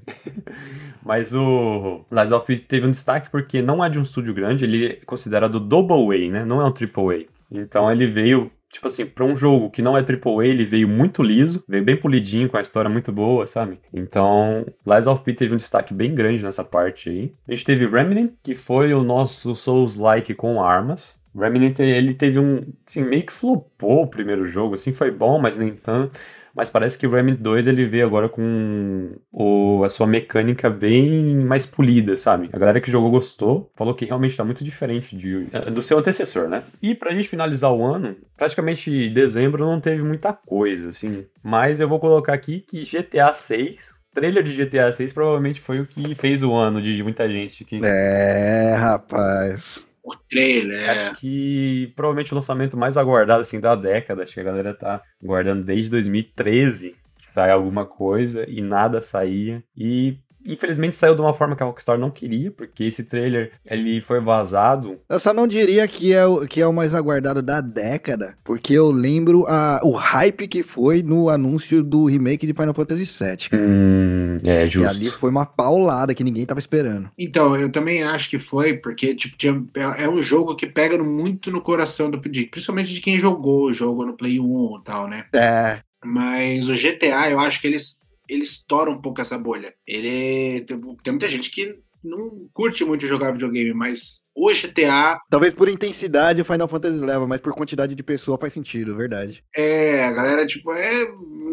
Mas 1.03 1.35
o 1.35 2.05
Lies 2.11 2.33
of 2.33 2.47
P 2.47 2.57
teve 2.59 2.87
um 2.87 2.91
destaque 2.91 3.31
porque 3.31 3.63
não 3.63 3.83
é 3.85 3.89
de 3.89 3.99
um 3.99 4.03
estúdio 4.03 4.35
grande, 4.35 4.65
ele 4.65 4.87
é 4.87 4.99
considerado 5.09 5.59
double 5.59 6.15
A, 6.15 6.31
né? 6.31 6.45
Não 6.45 6.61
é 6.61 6.65
um 6.65 6.71
triple 6.71 7.15
A. 7.15 7.27
Então 7.51 7.91
ele 7.91 8.07
veio 8.07 8.53
tipo 8.71 8.87
assim, 8.87 9.07
pra 9.07 9.25
um 9.25 9.37
jogo 9.37 9.71
que 9.71 9.83
não 9.83 9.97
é 9.97 10.01
AAA, 10.01 10.47
ele 10.47 10.65
veio 10.65 10.87
muito 10.87 11.23
liso, 11.23 11.65
veio 11.67 11.83
bem 11.83 11.97
polidinho, 11.97 12.49
com 12.49 12.57
a 12.57 12.61
história 12.61 12.91
muito 12.91 13.11
boa, 13.11 13.47
sabe? 13.47 13.81
Então, 13.93 14.67
Lies 14.87 15.07
of 15.07 15.25
P 15.25 15.33
teve 15.33 15.55
um 15.55 15.57
destaque 15.57 15.95
bem 15.95 16.15
grande 16.15 16.43
nessa 16.43 16.63
parte 16.63 17.09
aí. 17.09 17.33
A 17.47 17.53
gente 17.53 17.65
teve 17.65 17.87
Remnant, 17.87 18.33
que 18.43 18.55
foi 18.55 18.93
o 18.93 19.03
nosso 19.03 19.55
Souls-like 19.55 20.35
com 20.35 20.63
armas. 20.63 21.19
Remnant, 21.35 21.79
ele 21.79 22.15
teve 22.15 22.39
um, 22.39 22.63
assim, 22.87 23.03
meio 23.03 23.25
que 23.25 23.33
flopou 23.33 24.03
o 24.03 24.07
primeiro 24.07 24.47
jogo, 24.47 24.75
assim, 24.75 24.93
foi 24.93 25.11
bom, 25.11 25.41
mas 25.41 25.57
nem 25.57 25.75
tanto. 25.75 26.19
Mas 26.55 26.71
parece 26.71 26.99
que 26.99 27.07
o 27.07 27.11
Remnant 27.11 27.39
2 27.39 27.67
ele 27.67 27.85
veio 27.87 28.07
agora 28.07 28.29
com 28.29 29.13
o, 29.33 29.83
a 29.85 29.89
sua 29.89 30.07
mecânica 30.07 30.69
bem 30.69 31.37
mais 31.37 31.67
polida, 31.67 32.17
sabe? 32.17 32.51
A 32.53 32.59
galera 32.59 32.81
que 32.81 32.91
jogou 32.91 33.11
gostou, 33.11 33.71
falou 33.77 33.95
que 33.95 34.05
realmente 34.05 34.37
tá 34.37 34.45
muito 34.45 34.65
diferente 34.65 35.17
de, 35.17 35.47
do 35.73 35.83
seu 35.83 35.99
antecessor, 35.99 36.49
né? 36.49 36.65
E 36.83 36.95
pra 36.95 37.13
gente 37.13 37.29
finalizar 37.29 37.73
o 37.73 37.85
ano, 37.85 38.17
praticamente 38.37 39.09
dezembro 39.11 39.65
não 39.65 39.81
teve 39.81 40.03
muita 40.03 40.33
coisa, 40.33 40.91
assim. 40.91 41.27
Mas 41.43 41.81
eu 41.81 41.89
vou 41.89 42.01
colocar 42.01 42.35
aqui 42.35 42.61
que 42.61 42.83
GTA 42.85 43.35
6 43.35 43.99
trailer 44.15 44.43
de 44.43 44.65
GTA 44.65 44.93
6 44.93 45.13
provavelmente 45.13 45.61
foi 45.61 45.81
o 45.81 45.87
que 45.87 46.15
fez 46.17 46.43
o 46.43 46.53
ano 46.53 46.83
de 46.83 47.03
muita 47.03 47.29
gente 47.29 47.65
que 47.65 47.79
É, 47.85 48.75
rapaz. 48.75 49.81
O 50.09 50.17
trailer, 50.29 50.81
é. 50.81 50.91
Acho 50.91 51.17
que 51.17 51.93
provavelmente 51.95 52.33
o 52.33 52.35
lançamento 52.35 52.77
mais 52.77 52.97
aguardado 52.97 53.43
assim 53.43 53.61
da 53.61 53.75
década. 53.75 54.23
Acho 54.23 54.33
que 54.33 54.41
a 54.41 54.45
galera 54.45 54.73
tá 54.73 55.03
guardando 55.23 55.63
desde 55.63 55.91
2013 55.91 56.97
que 57.19 57.31
sai 57.31 57.51
alguma 57.51 57.85
coisa 57.85 58.49
e 58.49 58.63
nada 58.63 59.03
saía. 59.03 59.63
E 59.77 60.17
infelizmente 60.53 60.97
saiu 60.97 61.15
de 61.15 61.21
uma 61.21 61.33
forma 61.35 61.55
que 61.55 61.63
a 61.63 61.67
Rockstar 61.67 61.99
não 61.99 62.11
queria, 62.11 62.51
porque 62.51 62.85
esse 62.85 63.05
trailer 63.05 63.53
ele 63.65 64.01
foi 64.01 64.21
vazado. 64.21 64.99
Eu 65.09 65.21
só 65.21 65.33
não 65.33 65.47
diria 65.47 65.87
que 65.87 66.13
é, 66.13 66.25
o, 66.27 66.47
que 66.47 66.61
é 66.61 66.67
o 66.67 66.73
mais 66.73 66.95
aguardado 66.95 67.43
da 67.43 67.61
década, 67.61 68.37
porque 68.45 68.73
eu 68.75 68.91
lembro 68.91 69.45
a, 69.47 69.81
o 69.85 69.91
hype 69.93 70.49
que 70.49 70.63
foi 70.63 71.03
no 71.03 71.29
anúncio 71.29 71.83
do 71.83 72.07
remake 72.07 72.47
de 72.47 72.55
Final 72.55 72.75
Fantasy 72.75 73.05
VII. 73.05 73.49
cara. 73.51 73.63
Hum, 73.63 74.41
é 74.45 74.65
E 74.65 74.67
justo. 74.67 74.89
ali 74.89 75.11
foi 75.11 75.31
uma 75.31 75.47
paulada 75.47 76.15
que 76.15 76.25
ninguém 76.25 76.47
tava 76.47 76.61
esperando. 76.61 77.11
Então, 77.19 77.57
eu 77.57 77.71
também 77.71 78.03
acho 78.03 78.31
que 78.31 78.39
foi, 78.39 78.75
porque 78.75 79.15
tipo, 79.15 79.37
tinha- 79.37 79.63
é 79.75 80.05
é 80.05 80.09
um 80.09 80.23
jogo 80.23 80.55
que 80.57 80.67
pega 80.67 80.97
muito 81.03 81.51
no 81.51 81.61
coração 81.61 82.11
do 82.11 82.19
de- 82.29 82.47
principalmente 82.47 82.93
de 82.95 83.01
quem 83.01 83.19
jogou 83.19 83.67
o 83.67 83.73
jogo 83.73 84.05
no 84.05 84.17
Play 84.17 84.39
1 84.41 84.79
e 84.81 84.85
tal, 84.85 85.09
né? 85.09 85.25
É, 85.35 85.79
Mas 86.05 86.69
o 86.69 86.75
GTA, 86.75 87.31
eu 87.31 87.41
acho 87.41 87.61
que 87.61 87.67
eles, 87.67 87.99
ele 88.29 88.43
estoura 88.43 88.91
um 88.91 89.01
pouco 89.01 89.21
essa 89.21 89.39
bolha. 89.39 89.75
Ele. 89.87 90.61
Tem, 90.63 90.79
muita 91.13 91.27
gente 91.27 91.51
que 91.51 91.79
não 92.05 92.49
curte 92.53 92.85
muito 92.85 93.07
jogar 93.07 93.33
videogame, 93.33 93.73
mas 93.75 94.23
o 94.39 94.53
GTA 94.53 95.19
talvez 95.31 95.53
por 95.53 95.69
intensidade 95.69 96.41
o 96.41 96.45
Final 96.45 96.69
Fantasy 96.69 96.99
leva, 96.99 97.27
mas 97.27 97.41
por 97.41 97.53
quantidade 97.53 97.95
de 97.95 98.03
pessoa 98.03 98.39
faz 98.39 98.53
sentido, 98.53 98.97
verdade. 98.97 99.43
é. 99.55 100.05
A 100.05 100.13
galera, 100.13 100.47
tipo, 100.47 100.73
é 100.73 101.07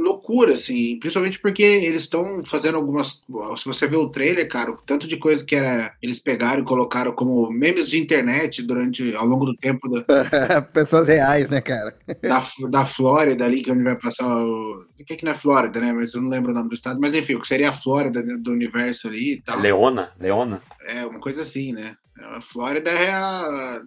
loucura, 0.03 0.53
assim. 0.53 0.97
Principalmente 0.99 1.39
porque 1.39 1.63
eles 1.63 2.03
estão 2.03 2.43
fazendo 2.45 2.75
algumas. 2.75 3.23
Se 3.57 3.65
você 3.65 3.87
vê 3.87 3.95
o 3.95 4.09
trailer, 4.09 4.47
cara, 4.47 4.71
o 4.71 4.77
tanto 4.77 5.07
de 5.07 5.17
coisa 5.17 5.43
que 5.43 5.55
era. 5.55 5.93
Eles 6.01 6.19
pegaram 6.19 6.61
e 6.61 6.65
colocaram 6.65 7.11
como 7.11 7.49
memes 7.51 7.89
de 7.89 7.99
internet 7.99 8.61
durante. 8.61 9.15
ao 9.15 9.25
longo 9.25 9.45
do 9.45 9.55
tempo 9.55 9.89
da, 9.89 10.61
Pessoas 10.73 11.07
reais, 11.07 11.49
né, 11.49 11.61
cara? 11.61 11.95
da, 12.21 12.43
da 12.69 12.85
Flórida 12.85 13.45
ali, 13.45 13.61
que 13.61 13.69
é 13.69 13.73
onde 13.73 13.83
vai 13.83 13.95
passar 13.95 14.27
o. 14.27 14.85
O 14.99 15.05
que 15.05 15.13
é 15.13 15.17
que 15.17 15.25
não 15.25 15.31
é 15.31 15.35
Flórida, 15.35 15.79
né? 15.79 15.91
Mas 15.91 16.13
eu 16.13 16.21
não 16.21 16.29
lembro 16.29 16.51
o 16.51 16.53
nome 16.53 16.69
do 16.69 16.75
estado. 16.75 16.99
Mas 16.99 17.13
enfim, 17.13 17.35
o 17.35 17.41
que 17.41 17.47
seria 17.47 17.69
a 17.69 17.73
Flórida 17.73 18.21
dentro 18.21 18.43
do 18.43 18.51
universo 18.51 19.07
ali 19.07 19.33
e 19.33 19.41
tal. 19.41 19.59
Leona, 19.59 20.11
Leona. 20.19 20.61
É, 20.87 21.05
uma 21.05 21.19
coisa 21.19 21.41
assim, 21.41 21.73
né? 21.73 21.95
A 22.17 22.39
Flórida 22.39 22.89
é 22.91 23.09
a, 23.11 23.81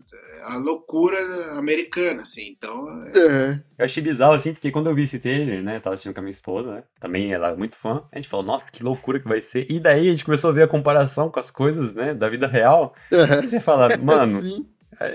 a 0.45 0.57
loucura 0.59 1.19
americana, 1.59 2.23
assim. 2.23 2.55
Então, 2.57 2.87
é- 3.15 3.19
É. 3.19 3.61
Eu 3.79 3.85
achei 3.85 4.03
bizarro, 4.03 4.33
assim, 4.35 4.53
porque 4.53 4.71
quando 4.71 4.89
eu 4.91 4.95
vi 4.95 5.05
esse 5.05 5.19
trailer, 5.19 5.63
né, 5.63 5.81
tava 5.81 5.95
assistindo 5.95 6.13
com 6.15 6.21
a 6.21 6.23
minha 6.23 6.33
esposa, 6.33 6.71
né, 6.71 6.83
também 7.01 7.33
ela 7.33 7.51
é 7.51 7.57
muito 7.57 7.77
fã, 7.77 8.03
a 8.13 8.17
gente 8.17 8.29
falou, 8.29 8.45
nossa, 8.45 8.71
que 8.71 8.83
loucura 8.83 9.19
que 9.21 9.29
vai 9.29 9.41
ser. 9.41 9.67
E 9.71 9.81
daí 9.81 10.09
a 10.09 10.11
gente 10.11 10.25
começou 10.25 10.51
a 10.51 10.53
ver 10.53 10.63
a 10.65 10.69
comparação 10.69 11.31
com 11.31 11.41
as 11.41 11.51
coisas, 11.51 11.95
né, 11.95 12.13
da 12.13 12.29
vida 12.29 12.47
real. 12.47 12.95
E 13.11 13.49
você 13.49 13.61
fala, 13.61 13.89
mano, 13.97 14.43
Sim. 14.45 14.67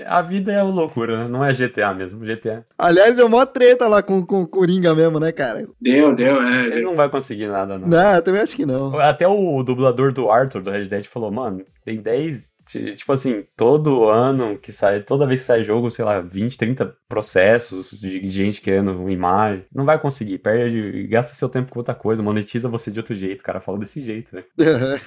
a 0.06 0.20
vida 0.22 0.50
é 0.52 0.62
uma 0.62 0.74
loucura, 0.74 1.18
né, 1.24 1.28
não 1.28 1.44
é 1.44 1.52
GTA 1.54 1.92
mesmo, 1.94 2.24
GTA. 2.24 2.66
Aliás, 2.78 3.14
deu 3.14 3.28
mó 3.28 3.44
treta 3.46 3.86
lá 3.86 4.02
com, 4.02 4.24
com 4.26 4.42
o 4.42 4.48
Coringa 4.48 4.94
mesmo, 4.94 5.20
né, 5.20 5.30
cara? 5.30 5.68
deu, 5.80 6.14
deu, 6.16 6.42
é. 6.42 6.66
Ele 6.66 6.82
não 6.82 6.96
vai 6.96 7.08
conseguir 7.08 7.46
nada, 7.46 7.78
não. 7.78 7.86
Não, 7.86 8.14
eu 8.16 8.22
também 8.22 8.40
acho 8.40 8.56
que 8.56 8.66
não. 8.66 8.98
Até 8.98 9.28
o 9.28 9.62
dublador 9.62 10.12
do 10.12 10.30
Arthur, 10.30 10.62
do 10.62 10.70
Red 10.70 10.86
Dead, 10.86 11.04
falou, 11.04 11.30
mano, 11.30 11.64
tem 11.84 12.00
10. 12.00 12.52
Ti- 12.78 12.94
Tipo 12.96 13.12
assim, 13.12 13.44
todo 13.56 14.08
ano 14.08 14.58
que 14.58 14.72
sai, 14.72 15.00
toda 15.00 15.26
vez 15.26 15.40
que 15.40 15.46
sai 15.46 15.64
jogo, 15.64 15.90
sei 15.90 16.04
lá, 16.04 16.20
20, 16.20 16.56
30 16.58 16.94
processos 17.08 17.90
de 17.98 18.28
gente 18.30 18.60
querendo 18.60 18.92
uma 18.92 19.10
imagem. 19.12 19.64
Não 19.74 19.84
vai 19.84 19.98
conseguir, 19.98 20.38
perde, 20.38 21.06
gasta 21.06 21.34
seu 21.34 21.48
tempo 21.48 21.70
com 21.72 21.78
outra 21.80 21.94
coisa, 21.94 22.22
monetiza 22.22 22.68
você 22.68 22.90
de 22.90 22.98
outro 22.98 23.14
jeito. 23.14 23.40
O 23.40 23.44
cara 23.44 23.60
fala 23.60 23.78
desse 23.78 24.02
jeito, 24.02 24.34
né? 24.34 24.44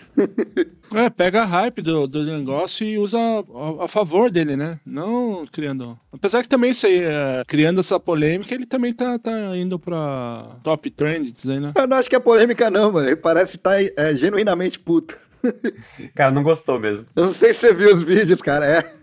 É, 0.95 1.09
pega 1.09 1.41
a 1.41 1.45
hype 1.45 1.81
do, 1.81 2.07
do 2.07 2.23
negócio 2.23 2.85
e 2.87 2.97
usa 2.97 3.17
a, 3.19 3.83
a 3.83 3.87
favor 3.89 4.31
dele, 4.31 4.55
né? 4.55 4.79
Não 4.85 5.45
criando. 5.51 5.99
Apesar 6.13 6.41
que 6.41 6.47
também 6.47 6.73
sei, 6.73 7.03
é, 7.03 7.43
criando 7.45 7.81
essa 7.81 7.99
polêmica, 7.99 8.53
ele 8.53 8.65
também 8.65 8.93
tá, 8.93 9.19
tá 9.19 9.31
indo 9.57 9.77
pra 9.77 10.57
top 10.63 10.89
trends 10.89 11.45
aí, 11.47 11.59
né? 11.59 11.73
Eu 11.75 11.87
não 11.87 11.97
acho 11.97 12.09
que 12.09 12.15
é 12.15 12.19
polêmica, 12.19 12.69
não, 12.69 12.91
mano. 12.93 13.05
Ele 13.09 13.17
parece 13.17 13.57
estar 13.57 13.75
é, 13.83 14.13
genuinamente 14.15 14.79
puto. 14.79 15.17
Cara, 16.15 16.31
não 16.31 16.43
gostou 16.43 16.79
mesmo. 16.79 17.05
Eu 17.15 17.27
não 17.27 17.33
sei 17.33 17.53
se 17.53 17.61
você 17.61 17.73
viu 17.73 17.93
os 17.93 18.01
vídeos, 18.01 18.41
cara. 18.41 18.65
É. 18.65 18.93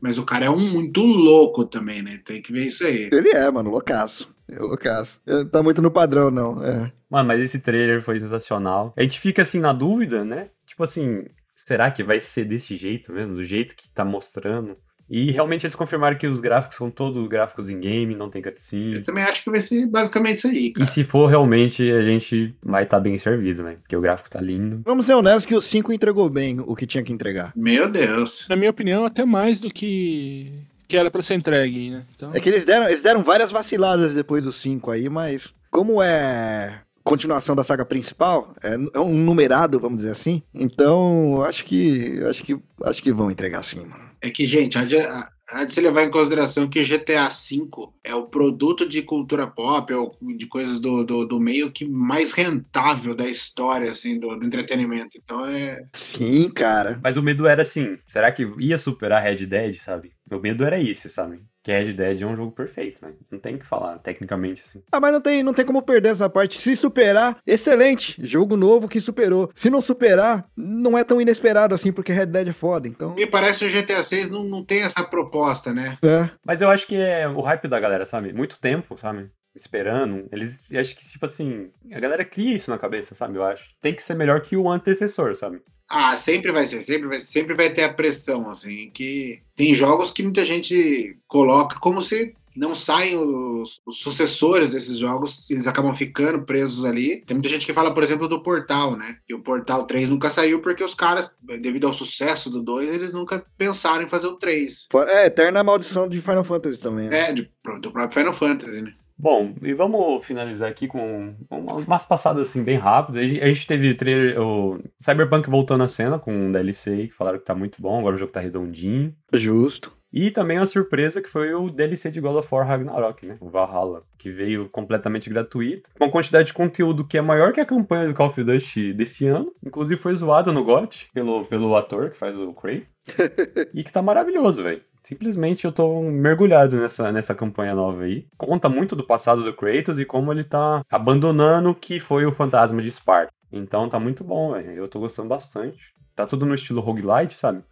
Mas 0.00 0.18
o 0.18 0.24
cara 0.24 0.46
é 0.46 0.50
um 0.50 0.58
muito 0.58 1.00
louco 1.02 1.64
também, 1.64 2.02
né? 2.02 2.20
Tem 2.24 2.42
que 2.42 2.52
ver 2.52 2.66
isso 2.66 2.84
aí. 2.84 3.08
Ele 3.12 3.30
é, 3.30 3.50
mano, 3.50 3.70
loucaço. 3.70 4.34
É 4.48 4.58
loucaço. 4.58 5.20
Ele 5.26 5.44
Tá 5.46 5.62
muito 5.62 5.80
no 5.80 5.90
padrão, 5.90 6.30
não. 6.30 6.62
É. 6.62 6.92
Mano, 7.10 7.28
mas 7.28 7.40
esse 7.40 7.60
trailer 7.60 8.02
foi 8.02 8.18
sensacional. 8.18 8.92
A 8.96 9.02
gente 9.02 9.20
fica 9.20 9.42
assim 9.42 9.60
na 9.60 9.72
dúvida, 9.72 10.24
né? 10.24 10.48
Tipo 10.66 10.84
assim, 10.84 11.24
será 11.54 11.90
que 11.90 12.02
vai 12.02 12.20
ser 12.20 12.44
desse 12.44 12.76
jeito 12.76 13.12
mesmo? 13.12 13.34
Do 13.34 13.44
jeito 13.44 13.76
que 13.76 13.88
tá 13.90 14.04
mostrando? 14.04 14.76
E 15.14 15.30
realmente 15.30 15.64
eles 15.66 15.74
confirmaram 15.74 16.16
que 16.16 16.26
os 16.26 16.40
gráficos 16.40 16.78
são 16.78 16.90
todos 16.90 17.28
gráficos 17.28 17.68
em 17.68 17.78
game, 17.78 18.14
não 18.14 18.30
tem 18.30 18.40
cutscene. 18.40 18.94
Eu 18.94 19.02
também 19.02 19.22
acho 19.24 19.44
que 19.44 19.50
vai 19.50 19.60
ser 19.60 19.86
basicamente 19.86 20.38
isso 20.38 20.46
aí, 20.46 20.66
E 20.68 20.72
cara. 20.72 20.86
se 20.86 21.04
for 21.04 21.26
realmente, 21.26 21.82
a 21.92 22.00
gente 22.00 22.54
vai 22.64 22.84
estar 22.84 22.98
bem 22.98 23.18
servido, 23.18 23.62
né? 23.62 23.76
Porque 23.82 23.94
o 23.94 24.00
gráfico 24.00 24.30
tá 24.30 24.40
lindo. 24.40 24.80
Vamos 24.86 25.04
ser 25.04 25.12
honestos 25.12 25.44
que 25.44 25.54
o 25.54 25.60
5 25.60 25.92
entregou 25.92 26.30
bem 26.30 26.60
o 26.60 26.74
que 26.74 26.86
tinha 26.86 27.04
que 27.04 27.12
entregar. 27.12 27.52
Meu 27.54 27.90
Deus. 27.90 28.46
Na 28.48 28.56
minha 28.56 28.70
opinião, 28.70 29.04
até 29.04 29.22
mais 29.26 29.60
do 29.60 29.68
que, 29.70 30.50
que 30.88 30.96
era 30.96 31.10
pra 31.10 31.20
ser 31.20 31.34
entregue, 31.34 31.90
né? 31.90 32.04
Então, 32.16 32.30
É 32.32 32.40
que 32.40 32.48
eles 32.48 32.64
deram, 32.64 32.88
eles 32.88 33.02
deram 33.02 33.22
várias 33.22 33.52
vaciladas 33.52 34.14
depois 34.14 34.42
do 34.42 34.50
5 34.50 34.90
aí, 34.90 35.10
mas 35.10 35.52
como 35.70 36.02
é 36.02 36.80
continuação 37.04 37.54
da 37.56 37.64
saga 37.64 37.84
principal, 37.84 38.54
é, 38.62 38.76
é 38.94 39.00
um 39.00 39.12
numerado, 39.12 39.78
vamos 39.78 39.98
dizer 39.98 40.12
assim. 40.12 40.40
Então, 40.54 41.34
eu 41.34 41.42
acho 41.44 41.64
que 41.66 42.18
acho 42.30 42.44
que 42.44 42.56
acho 42.84 43.02
que 43.02 43.12
vão 43.12 43.30
entregar 43.30 43.62
sim, 43.62 43.80
mano. 43.80 44.11
É 44.22 44.30
que, 44.30 44.46
gente, 44.46 44.78
há 44.78 44.84
de, 44.84 44.96
há 44.98 45.64
de 45.64 45.74
se 45.74 45.80
levar 45.80 46.04
em 46.04 46.10
consideração 46.10 46.68
que 46.68 46.80
o 46.80 46.86
GTA 46.86 47.28
V 47.28 47.68
é 48.04 48.14
o 48.14 48.26
produto 48.26 48.88
de 48.88 49.02
cultura 49.02 49.46
pop, 49.46 49.92
é 49.92 49.96
o, 49.96 50.14
de 50.36 50.46
coisas 50.46 50.78
do, 50.78 51.04
do, 51.04 51.26
do 51.26 51.40
meio 51.40 51.72
que 51.72 51.84
mais 51.84 52.32
rentável 52.32 53.14
da 53.14 53.28
história, 53.28 53.90
assim, 53.90 54.18
do, 54.18 54.36
do 54.36 54.46
entretenimento. 54.46 55.18
Então 55.22 55.44
é. 55.44 55.84
Sim, 55.92 56.48
cara. 56.50 57.00
Mas 57.02 57.16
o 57.16 57.22
medo 57.22 57.46
era 57.46 57.62
assim, 57.62 57.98
será 58.06 58.30
que 58.30 58.48
ia 58.58 58.78
superar 58.78 59.22
Red 59.22 59.44
Dead, 59.46 59.74
sabe? 59.74 60.12
Meu 60.30 60.40
medo 60.40 60.64
era 60.64 60.78
isso, 60.78 61.10
sabe? 61.10 61.42
Que 61.62 61.70
Red 61.70 61.92
Dead 61.92 62.22
é 62.22 62.26
um 62.26 62.36
jogo 62.36 62.50
perfeito, 62.50 62.98
né? 63.04 63.12
Não 63.30 63.38
tem 63.38 63.54
o 63.54 63.58
que 63.58 63.66
falar, 63.66 63.98
tecnicamente, 63.98 64.62
assim. 64.66 64.82
Ah, 64.90 64.98
mas 64.98 65.12
não 65.12 65.20
tem, 65.20 65.42
não 65.42 65.54
tem 65.54 65.64
como 65.64 65.80
perder 65.82 66.08
essa 66.10 66.28
parte. 66.28 66.60
Se 66.60 66.74
superar, 66.74 67.38
excelente. 67.46 68.16
Jogo 68.18 68.56
novo 68.56 68.88
que 68.88 69.00
superou. 69.00 69.50
Se 69.54 69.70
não 69.70 69.80
superar, 69.80 70.44
não 70.56 70.98
é 70.98 71.04
tão 71.04 71.20
inesperado 71.20 71.74
assim, 71.74 71.92
porque 71.92 72.12
Red 72.12 72.26
Dead 72.26 72.48
é 72.48 72.52
foda. 72.52 72.88
Então, 72.88 73.14
Me 73.14 73.26
parece 73.26 73.60
que 73.60 73.66
o 73.66 73.82
GTA 73.82 74.02
VI 74.02 74.30
não, 74.30 74.42
não 74.42 74.64
tem 74.64 74.82
essa 74.82 75.04
proposta, 75.04 75.72
né? 75.72 75.98
é. 76.02 76.28
Mas 76.44 76.60
eu 76.60 76.68
acho 76.68 76.86
que 76.86 76.96
é 76.96 77.28
o 77.28 77.40
hype 77.40 77.68
da 77.68 77.78
galera, 77.78 78.06
sabe? 78.06 78.32
Muito 78.32 78.58
tempo, 78.60 78.98
sabe? 78.98 79.30
Esperando. 79.54 80.26
Eles. 80.32 80.64
eu 80.70 80.80
Acho 80.80 80.96
que, 80.96 81.06
tipo 81.06 81.26
assim. 81.26 81.70
A 81.92 82.00
galera 82.00 82.24
cria 82.24 82.54
isso 82.54 82.70
na 82.70 82.78
cabeça, 82.78 83.14
sabe? 83.14 83.36
Eu 83.36 83.44
acho. 83.44 83.68
Tem 83.80 83.94
que 83.94 84.02
ser 84.02 84.14
melhor 84.14 84.40
que 84.40 84.56
o 84.56 84.68
antecessor, 84.68 85.36
sabe? 85.36 85.60
Ah, 85.94 86.16
sempre 86.16 86.50
vai 86.50 86.64
ser, 86.64 86.80
sempre 86.80 87.06
vai, 87.06 87.20
sempre 87.20 87.54
vai 87.54 87.70
ter 87.70 87.84
a 87.84 87.92
pressão, 87.92 88.48
assim, 88.48 88.90
que 88.94 89.42
tem 89.54 89.74
jogos 89.74 90.10
que 90.10 90.22
muita 90.22 90.42
gente 90.42 91.18
coloca 91.28 91.78
como 91.78 92.00
se 92.00 92.34
não 92.56 92.74
saem 92.74 93.16
os, 93.16 93.80
os 93.84 93.98
sucessores 93.98 94.70
desses 94.70 94.98
jogos, 94.98 95.50
eles 95.50 95.66
acabam 95.66 95.94
ficando 95.94 96.42
presos 96.42 96.84
ali. 96.84 97.22
Tem 97.26 97.34
muita 97.34 97.48
gente 97.50 97.66
que 97.66 97.74
fala, 97.74 97.92
por 97.92 98.02
exemplo, 98.02 98.26
do 98.26 98.42
Portal, 98.42 98.96
né? 98.96 99.18
Que 99.26 99.34
o 99.34 99.42
Portal 99.42 99.84
3 99.84 100.08
nunca 100.08 100.30
saiu 100.30 100.60
porque 100.60 100.82
os 100.82 100.94
caras, 100.94 101.36
devido 101.60 101.86
ao 101.86 101.92
sucesso 101.92 102.50
do 102.50 102.62
2, 102.62 102.88
eles 102.88 103.12
nunca 103.12 103.44
pensaram 103.56 104.02
em 104.02 104.08
fazer 104.08 104.28
o 104.28 104.36
3. 104.36 104.86
É, 105.08 105.26
eterna 105.26 105.62
maldição 105.62 106.08
de 106.08 106.20
Final 106.20 106.44
Fantasy 106.44 106.78
também. 106.78 107.08
Né? 107.08 107.30
É, 107.30 107.34
do 107.34 107.90
próprio 107.90 108.12
Final 108.12 108.32
Fantasy, 108.32 108.82
né? 108.82 108.94
Bom, 109.18 109.54
e 109.62 109.72
vamos 109.72 110.24
finalizar 110.24 110.68
aqui 110.68 110.88
com 110.88 111.34
umas 111.50 112.04
passadas 112.04 112.48
assim 112.48 112.64
bem 112.64 112.76
rápidas. 112.76 113.22
A 113.22 113.46
gente 113.46 113.66
teve 113.66 113.94
trailer, 113.94 114.40
o 114.40 114.80
Cyberpunk 115.00 115.48
voltou 115.48 115.78
na 115.78 115.88
cena 115.88 116.18
com 116.18 116.32
um 116.32 116.52
DLC 116.52 117.08
que 117.08 117.14
falaram 117.14 117.38
que 117.38 117.44
tá 117.44 117.54
muito 117.54 117.80
bom, 117.80 118.00
agora 118.00 118.16
o 118.16 118.18
jogo 118.18 118.32
tá 118.32 118.40
redondinho. 118.40 119.14
Justo. 119.32 119.92
E 120.12 120.30
também 120.30 120.58
uma 120.58 120.66
surpresa 120.66 121.22
que 121.22 121.28
foi 121.28 121.54
o 121.54 121.70
DLC 121.70 122.10
de 122.10 122.20
God 122.20 122.36
of 122.36 122.48
War 122.54 122.66
Ragnarok, 122.66 123.24
né? 123.24 123.38
O 123.40 123.48
Valhalla, 123.48 124.02
que 124.18 124.30
veio 124.30 124.68
completamente 124.68 125.30
gratuito, 125.30 125.88
com 125.96 126.04
uma 126.04 126.10
quantidade 126.10 126.48
de 126.48 126.52
conteúdo 126.52 127.06
que 127.06 127.16
é 127.16 127.22
maior 127.22 127.52
que 127.52 127.60
a 127.60 127.66
campanha 127.66 128.06
do 128.06 128.14
Call 128.14 128.26
of 128.26 128.44
Duty 128.44 128.92
desse 128.92 129.26
ano. 129.26 129.50
Inclusive 129.64 129.98
foi 129.98 130.14
zoado 130.14 130.52
no 130.52 130.64
GOT 130.64 131.08
pelo, 131.14 131.46
pelo 131.46 131.74
ator 131.74 132.10
que 132.10 132.18
faz 132.18 132.36
o 132.36 132.52
Cray. 132.52 132.86
e 133.72 133.82
que 133.82 133.90
tá 133.90 134.02
maravilhoso, 134.02 134.62
velho. 134.62 134.82
Simplesmente 135.02 135.64
eu 135.64 135.72
tô 135.72 136.00
mergulhado 136.02 136.76
nessa, 136.76 137.10
nessa 137.10 137.34
campanha 137.34 137.74
nova 137.74 138.02
aí. 138.02 138.26
Conta 138.36 138.68
muito 138.68 138.94
do 138.94 139.06
passado 139.06 139.42
do 139.42 139.54
Kratos 139.54 139.98
e 139.98 140.04
como 140.04 140.32
ele 140.32 140.44
tá 140.44 140.82
abandonando 140.90 141.70
o 141.70 141.74
que 141.74 141.98
foi 141.98 142.24
o 142.24 142.32
fantasma 142.32 142.80
de 142.80 142.90
Sparta. 142.90 143.32
Então 143.50 143.88
tá 143.88 143.98
muito 143.98 144.22
bom. 144.22 144.56
Eu 144.56 144.88
tô 144.88 145.00
gostando 145.00 145.28
bastante. 145.28 145.92
Tá 146.14 146.26
tudo 146.26 146.46
no 146.46 146.54
estilo 146.54 146.80
roguelite, 146.80 147.34
sabe? 147.34 147.62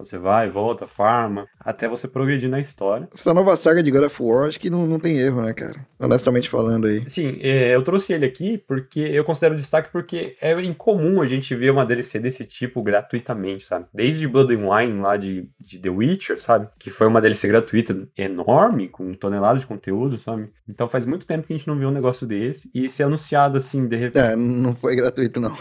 Você 0.00 0.16
vai, 0.18 0.48
volta, 0.48 0.86
farma, 0.86 1.46
até 1.60 1.86
você 1.86 2.08
progredir 2.08 2.48
na 2.48 2.58
história. 2.58 3.06
Essa 3.12 3.34
nova 3.34 3.54
saga 3.54 3.82
de 3.82 3.90
God 3.90 4.04
of 4.04 4.22
War, 4.22 4.48
acho 4.48 4.58
que 4.58 4.70
não, 4.70 4.86
não 4.86 4.98
tem 4.98 5.18
erro, 5.18 5.42
né, 5.42 5.52
cara? 5.52 5.86
Honestamente 5.98 6.48
falando 6.48 6.86
aí. 6.86 7.04
Sim, 7.06 7.38
é, 7.42 7.74
eu 7.74 7.82
trouxe 7.82 8.14
ele 8.14 8.24
aqui 8.24 8.56
porque 8.56 9.00
eu 9.00 9.22
considero 9.24 9.54
destaque 9.54 9.90
porque 9.92 10.36
é 10.40 10.58
incomum 10.62 11.20
a 11.20 11.26
gente 11.26 11.54
ver 11.54 11.70
uma 11.70 11.84
DLC 11.84 12.18
desse 12.18 12.46
tipo 12.46 12.82
gratuitamente, 12.82 13.66
sabe? 13.66 13.86
Desde 13.92 14.26
Blood 14.26 14.54
and 14.54 14.68
Wine 14.68 15.00
lá 15.00 15.18
de, 15.18 15.50
de 15.60 15.78
The 15.78 15.90
Witcher, 15.90 16.40
sabe? 16.40 16.68
Que 16.78 16.88
foi 16.88 17.06
uma 17.06 17.20
DLC 17.20 17.46
gratuita 17.48 18.08
enorme, 18.16 18.88
com 18.88 19.12
toneladas 19.12 19.60
de 19.60 19.66
conteúdo, 19.66 20.18
sabe? 20.18 20.48
Então 20.66 20.88
faz 20.88 21.04
muito 21.04 21.26
tempo 21.26 21.46
que 21.46 21.52
a 21.52 21.56
gente 21.56 21.68
não 21.68 21.78
vê 21.78 21.84
um 21.84 21.90
negócio 21.90 22.26
desse. 22.26 22.70
E 22.74 22.88
ser 22.88 23.02
anunciado 23.02 23.58
assim, 23.58 23.86
de 23.86 23.96
repente. 23.96 24.24
É, 24.24 24.34
não 24.34 24.74
foi 24.74 24.96
gratuito, 24.96 25.40
não. 25.40 25.54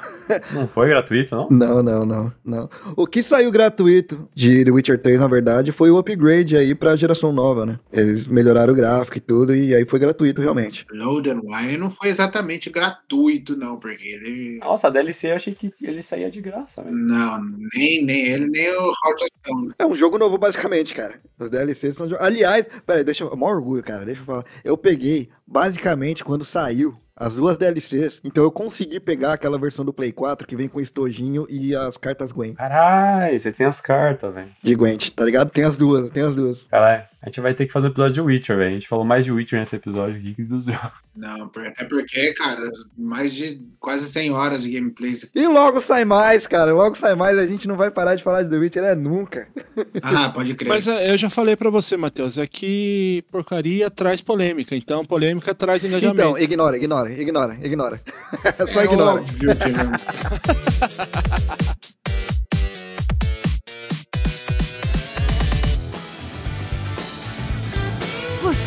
não 0.53 0.65
foi 0.65 0.87
gratuito, 0.87 1.35
não? 1.35 1.49
Não, 1.49 1.83
não, 1.83 2.05
não, 2.05 2.33
não. 2.45 2.69
O 2.95 3.05
que 3.05 3.21
saiu 3.21 3.51
gratuito 3.51 4.28
de 4.33 4.63
The 4.63 4.71
Witcher 4.71 5.01
3, 5.01 5.19
na 5.19 5.27
verdade, 5.27 5.71
foi 5.71 5.91
o 5.91 5.97
upgrade 5.97 6.55
aí 6.55 6.73
pra 6.73 6.95
geração 6.95 7.31
nova, 7.31 7.65
né? 7.65 7.79
Eles 7.91 8.27
melhoraram 8.27 8.73
o 8.73 8.75
gráfico 8.75 9.17
e 9.17 9.21
tudo, 9.21 9.55
e 9.55 9.75
aí 9.75 9.85
foi 9.85 9.99
gratuito 9.99 10.41
realmente. 10.41 10.85
Load 10.91 11.29
and 11.29 11.41
Wine 11.43 11.77
não 11.77 11.89
foi 11.89 12.09
exatamente 12.09 12.69
gratuito, 12.69 13.55
não, 13.55 13.77
porque 13.77 14.07
ele. 14.07 14.59
Nossa, 14.59 14.87
a 14.87 14.89
DLC 14.89 15.31
eu 15.31 15.35
achei 15.35 15.53
que 15.53 15.71
ele 15.81 16.01
saía 16.01 16.31
de 16.31 16.41
graça, 16.41 16.81
velho. 16.81 16.95
Não, 16.95 17.41
nem, 17.73 18.05
nem 18.05 18.27
ele, 18.27 18.47
nem 18.47 18.69
o 18.69 18.91
Hearthstone. 19.05 19.73
É 19.77 19.85
um 19.85 19.95
jogo 19.95 20.17
novo, 20.17 20.37
basicamente, 20.37 20.93
cara. 20.93 21.19
Os 21.39 21.49
DLCs 21.49 21.95
são. 21.95 22.07
Aliás, 22.19 22.65
peraí, 22.85 23.03
deixa 23.03 23.23
eu. 23.23 23.35
Maior 23.35 23.55
orgulho, 23.55 23.83
cara, 23.83 24.05
deixa 24.05 24.21
eu 24.21 24.25
falar. 24.25 24.45
Eu 24.63 24.77
peguei, 24.77 25.29
basicamente, 25.49 26.23
quando 26.23 26.45
saiu 26.45 26.95
as 27.19 27.35
duas 27.35 27.57
DLCs. 27.57 28.21
Então 28.23 28.43
eu 28.43 28.51
consegui 28.51 28.99
pegar 28.99 29.33
aquela 29.33 29.59
versão 29.59 29.83
do 29.83 29.91
Play 29.91 30.11
4 30.11 30.47
que 30.47 30.55
vem 30.55 30.69
com 30.69 30.79
estojinho 30.79 31.45
e 31.49 31.75
as 31.75 31.97
cartas 31.97 32.31
Gwen. 32.31 32.53
Caralho, 32.53 33.37
você 33.37 33.51
tem 33.51 33.65
as 33.65 33.81
cartas, 33.81 34.33
velho. 34.33 34.49
De 34.63 34.73
Gwent, 34.73 35.09
tá 35.09 35.25
ligado? 35.25 35.49
Tem 35.49 35.65
as 35.65 35.75
duas, 35.75 36.09
tem 36.11 36.23
as 36.23 36.35
duas. 36.35 36.61
Caralho, 36.63 37.03
a 37.21 37.27
gente 37.27 37.41
vai 37.41 37.53
ter 37.53 37.65
que 37.65 37.73
fazer 37.73 37.87
um 37.87 37.89
episódio 37.89 38.13
de 38.13 38.21
Witcher, 38.21 38.55
velho. 38.55 38.69
A 38.69 38.73
gente 38.73 38.87
falou 38.87 39.03
mais 39.03 39.25
de 39.25 39.31
Witcher 39.31 39.59
nesse 39.59 39.75
episódio 39.75 40.17
aqui 40.17 40.35
que 40.35 40.43
dos 40.43 40.65
jogos. 40.65 40.91
Não, 41.13 41.51
até 41.67 41.83
porque, 41.83 42.33
cara, 42.33 42.71
mais 42.97 43.33
de 43.33 43.61
quase 43.77 44.09
100 44.09 44.31
horas 44.31 44.63
de 44.63 44.71
gameplay. 44.71 45.13
E 45.35 45.47
logo 45.47 45.81
sai 45.81 46.05
mais, 46.05 46.47
cara. 46.47 46.71
Logo 46.71 46.95
sai 46.95 47.15
mais. 47.15 47.37
A 47.37 47.45
gente 47.45 47.67
não 47.67 47.75
vai 47.75 47.91
parar 47.91 48.15
de 48.15 48.23
falar 48.23 48.43
de 48.43 48.49
The 48.49 48.55
Witcher, 48.55 48.83
é 48.85 48.95
nunca. 48.95 49.49
Ah, 50.01 50.29
pode 50.33 50.53
crer. 50.55 50.69
Mas 50.69 50.87
é, 50.87 51.11
eu 51.11 51.17
já 51.17 51.29
falei 51.29 51.57
pra 51.57 51.69
você, 51.69 51.97
Matheus, 51.97 52.37
é 52.37 52.47
que 52.47 53.21
porcaria 53.29 53.89
traz 53.89 54.21
polêmica. 54.21 54.73
Então, 54.73 55.03
polêmica 55.03 55.53
traz 55.53 55.83
engajamento. 55.83 56.21
Então, 56.21 56.37
ignora, 56.37 56.77
ignora, 56.77 57.11
ignora, 57.11 57.57
ignora. 57.61 58.01
Só 58.71 58.79
é 58.79 58.85
ignora. 58.85 59.19
Óbvio 59.19 59.55
que 59.57 59.69
não. 59.71 59.91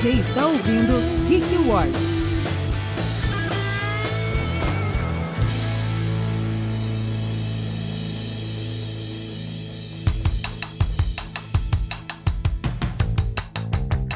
Você 0.02 0.14
está 0.14 0.46
ouvindo 0.46 0.94
Geek 1.28 1.68
Wars. 1.68 2.11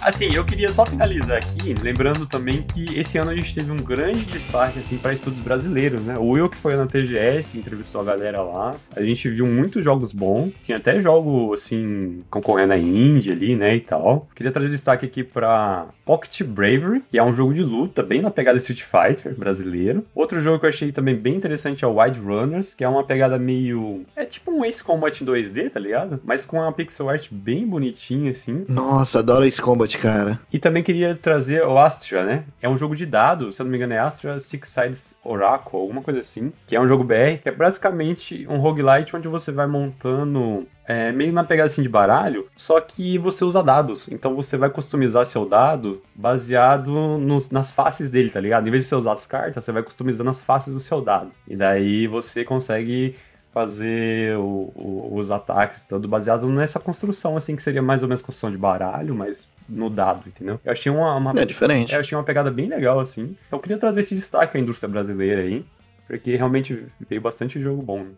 Assim, 0.06 0.32
eu 0.32 0.44
queria 0.44 0.70
só 0.70 0.86
finalizar 0.86 1.38
aqui, 1.38 1.74
lembrando 1.82 2.26
também 2.26 2.62
que 2.62 2.96
esse 2.96 3.18
ano 3.18 3.32
a 3.32 3.34
gente 3.34 3.52
teve 3.52 3.72
um 3.72 3.76
grande 3.76 4.24
destaque 4.26 4.78
assim 4.78 4.98
para 4.98 5.12
estudos 5.12 5.40
brasileiros, 5.40 6.04
né? 6.04 6.16
O 6.16 6.28
Will 6.28 6.48
que 6.48 6.56
foi 6.56 6.76
na 6.76 6.86
TGS, 6.86 7.58
entrevistou 7.58 8.00
a 8.00 8.04
galera 8.04 8.40
lá. 8.40 8.76
A 8.94 9.02
gente 9.02 9.28
viu 9.28 9.48
muitos 9.48 9.82
jogos 9.82 10.12
bons, 10.12 10.52
tinha 10.64 10.78
até 10.78 11.00
jogo 11.00 11.52
assim 11.54 12.22
concorrendo 12.30 12.74
à 12.74 12.78
Índia 12.78 13.32
ali, 13.32 13.56
né, 13.56 13.74
e 13.74 13.80
tal. 13.80 14.28
Queria 14.32 14.52
trazer 14.52 14.68
destaque 14.68 15.04
aqui 15.04 15.24
para 15.24 15.86
Pocket 16.04 16.40
Bravery, 16.44 17.02
que 17.10 17.18
é 17.18 17.24
um 17.24 17.34
jogo 17.34 17.52
de 17.52 17.64
luta 17.64 18.00
bem 18.00 18.22
na 18.22 18.30
pegada 18.30 18.58
Street 18.58 18.84
Fighter 18.84 19.34
brasileiro. 19.36 20.06
Outro 20.14 20.40
jogo 20.40 20.60
que 20.60 20.66
eu 20.66 20.70
achei 20.70 20.92
também 20.92 21.16
bem 21.16 21.34
interessante 21.34 21.84
é 21.84 21.88
o 21.88 22.00
Wide 22.00 22.20
Runners, 22.20 22.74
que 22.74 22.84
é 22.84 22.88
uma 22.88 23.02
pegada 23.02 23.40
meio 23.40 24.06
é 24.14 24.24
tipo 24.24 24.52
um 24.52 24.64
Ace 24.64 24.84
Combat 24.84 25.24
2D, 25.24 25.68
tá 25.68 25.80
ligado? 25.80 26.20
Mas 26.24 26.46
com 26.46 26.58
uma 26.58 26.70
pixel 26.70 27.08
art 27.10 27.26
bem 27.32 27.66
bonitinha 27.66 28.30
assim. 28.30 28.64
Nossa, 28.68 29.18
adoro 29.18 29.44
Ace 29.44 29.60
Combat, 29.60 29.95
cara. 30.00 30.40
E 30.52 30.58
também 30.58 30.82
queria 30.82 31.14
trazer 31.14 31.62
o 31.62 31.78
Astra, 31.78 32.24
né? 32.24 32.44
É 32.60 32.68
um 32.68 32.78
jogo 32.78 32.94
de 32.94 33.06
dados, 33.06 33.56
se 33.56 33.62
eu 33.62 33.64
não 33.64 33.70
me 33.70 33.76
engano 33.76 33.94
é 33.94 33.98
Astra 33.98 34.38
Six 34.38 34.68
Sides 34.68 35.14
Oracle, 35.24 35.78
alguma 35.78 36.02
coisa 36.02 36.20
assim. 36.20 36.52
Que 36.66 36.76
é 36.76 36.80
um 36.80 36.88
jogo 36.88 37.04
BR, 37.04 37.38
que 37.42 37.48
é 37.48 37.52
basicamente 37.52 38.46
um 38.48 38.58
roguelite 38.58 39.16
onde 39.16 39.28
você 39.28 39.52
vai 39.52 39.66
montando 39.66 40.66
é, 40.86 41.10
meio 41.10 41.32
na 41.32 41.44
pegada 41.44 41.66
assim 41.66 41.82
de 41.82 41.88
baralho, 41.88 42.46
só 42.56 42.80
que 42.80 43.18
você 43.18 43.44
usa 43.44 43.62
dados. 43.62 44.08
Então 44.08 44.34
você 44.34 44.56
vai 44.56 44.70
customizar 44.70 45.26
seu 45.26 45.46
dado 45.46 46.02
baseado 46.14 47.18
nos, 47.18 47.50
nas 47.50 47.70
faces 47.70 48.10
dele, 48.10 48.30
tá 48.30 48.40
ligado? 48.40 48.66
Em 48.66 48.70
vez 48.70 48.84
de 48.84 48.88
você 48.88 48.94
usar 48.94 49.12
as 49.12 49.26
cartas, 49.26 49.64
você 49.64 49.72
vai 49.72 49.82
customizando 49.82 50.30
as 50.30 50.42
faces 50.42 50.72
do 50.72 50.80
seu 50.80 51.00
dado. 51.00 51.32
E 51.48 51.56
daí 51.56 52.06
você 52.06 52.44
consegue 52.44 53.16
fazer 53.56 54.36
o, 54.36 54.70
o, 54.74 55.12
os 55.16 55.30
ataques 55.30 55.80
todo 55.88 56.06
baseado 56.06 56.46
nessa 56.46 56.78
construção, 56.78 57.38
assim, 57.38 57.56
que 57.56 57.62
seria 57.62 57.80
mais 57.80 58.02
ou 58.02 58.08
menos 58.08 58.20
construção 58.20 58.50
de 58.50 58.58
baralho, 58.58 59.14
mas 59.14 59.48
no 59.66 59.88
dado, 59.88 60.24
entendeu? 60.28 60.60
Eu 60.62 60.72
achei 60.72 60.92
uma, 60.92 61.14
uma 61.16 61.32
É 61.40 61.46
diferente. 61.46 61.94
eu 61.94 62.00
achei 62.00 62.18
uma 62.18 62.22
pegada 62.22 62.50
bem 62.50 62.68
legal, 62.68 63.00
assim. 63.00 63.34
Então 63.46 63.58
eu 63.58 63.62
queria 63.62 63.78
trazer 63.78 64.00
esse 64.00 64.14
destaque 64.14 64.58
à 64.58 64.60
indústria 64.60 64.90
brasileira 64.90 65.40
aí, 65.40 65.64
porque 66.06 66.36
realmente 66.36 66.84
veio 67.08 67.22
bastante 67.22 67.58
jogo 67.58 67.80
bom. 67.80 68.00
né? 68.00 68.10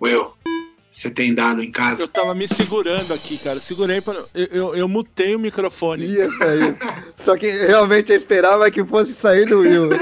Will, 0.00 0.34
você 0.88 1.10
tem 1.10 1.34
dado 1.34 1.64
em 1.64 1.70
casa? 1.72 2.04
Eu 2.04 2.08
tava 2.08 2.32
me 2.32 2.46
segurando 2.46 3.12
aqui, 3.12 3.38
cara. 3.38 3.58
Segurei 3.58 4.00
para. 4.00 4.24
Eu, 4.32 4.46
eu, 4.52 4.74
eu 4.76 4.88
mutei 4.88 5.34
o 5.34 5.38
microfone. 5.40 6.04
Ia 6.06 6.30
sair. 6.30 6.78
Só 7.16 7.36
que 7.36 7.50
realmente 7.50 8.12
eu 8.12 8.16
esperava 8.16 8.70
que 8.70 8.84
fosse 8.84 9.14
sair 9.14 9.46
do 9.46 9.58
Will. 9.58 9.90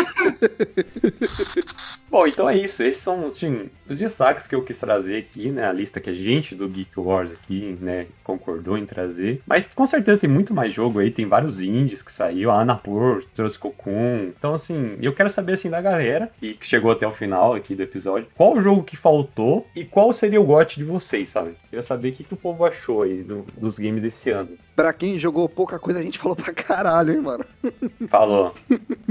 Bom, 2.11 2.27
então 2.27 2.49
é 2.49 2.57
isso. 2.57 2.83
Esses 2.83 3.01
são 3.03 3.27
assim, 3.27 3.69
os 3.89 3.99
destaques 3.99 4.47
que 4.47 4.55
eu 4.55 4.63
quis 4.63 4.79
trazer 4.79 5.19
aqui, 5.19 5.51
né? 5.51 5.67
A 5.69 5.73
lista 5.73 6.01
que 6.01 6.09
a 6.11 6.15
gente 6.15 6.55
do 6.55 6.69
Geek 6.69 6.99
Wars 6.99 7.31
aqui, 7.33 7.77
né, 7.81 8.07
concordou 8.25 8.79
em 8.79 8.87
trazer. 8.87 9.43
Mas 9.47 9.73
com 9.75 9.87
certeza 9.87 10.21
tem 10.21 10.31
muito 10.31 10.55
mais 10.55 10.73
jogo 10.73 10.99
aí. 11.01 11.11
Tem 11.11 11.27
vários 11.27 11.61
indies 11.61 12.03
que 12.03 12.11
saiu. 12.11 12.51
A 12.51 12.61
Anapur 12.61 13.25
trouxe 13.35 13.59
Cocoon. 13.59 14.31
Então, 14.39 14.55
assim, 14.55 14.97
eu 15.03 15.13
quero 15.13 15.29
saber, 15.31 15.53
assim, 15.55 15.69
da 15.71 15.81
galera 15.81 16.31
e 16.41 16.55
que 16.55 16.67
chegou 16.67 16.91
até 16.91 17.07
o 17.07 17.11
final 17.11 17.55
aqui 17.55 17.75
do 17.75 17.83
episódio. 17.83 18.29
Qual 18.35 18.55
o 18.57 18.61
jogo 18.61 18.83
que 18.83 18.97
faltou 18.97 19.67
e 19.77 19.85
qual 19.85 20.13
seria 20.13 20.41
o 20.41 20.45
gote 20.45 20.77
de 20.79 20.85
vocês, 20.85 21.29
sabe? 21.29 21.53
Queria 21.69 21.83
saber 21.83 22.09
o 22.09 22.13
que, 22.13 22.25
que 22.25 22.35
o 22.35 22.39
povo 22.39 22.65
achou 22.65 23.03
aí 23.03 23.23
do- 23.23 23.45
dos 23.57 23.79
games 23.79 24.03
esse 24.05 24.31
ano. 24.31 24.51
Pra 24.79 24.93
quem 24.93 25.19
jogou 25.19 25.49
pouca 25.49 25.77
coisa, 25.77 25.99
a 25.99 26.03
gente 26.05 26.21
falou 26.21 26.37
pra 26.37 26.53
caralho, 26.53 27.13
hein, 27.13 27.21
mano. 27.21 27.45
Falou. 28.09 28.55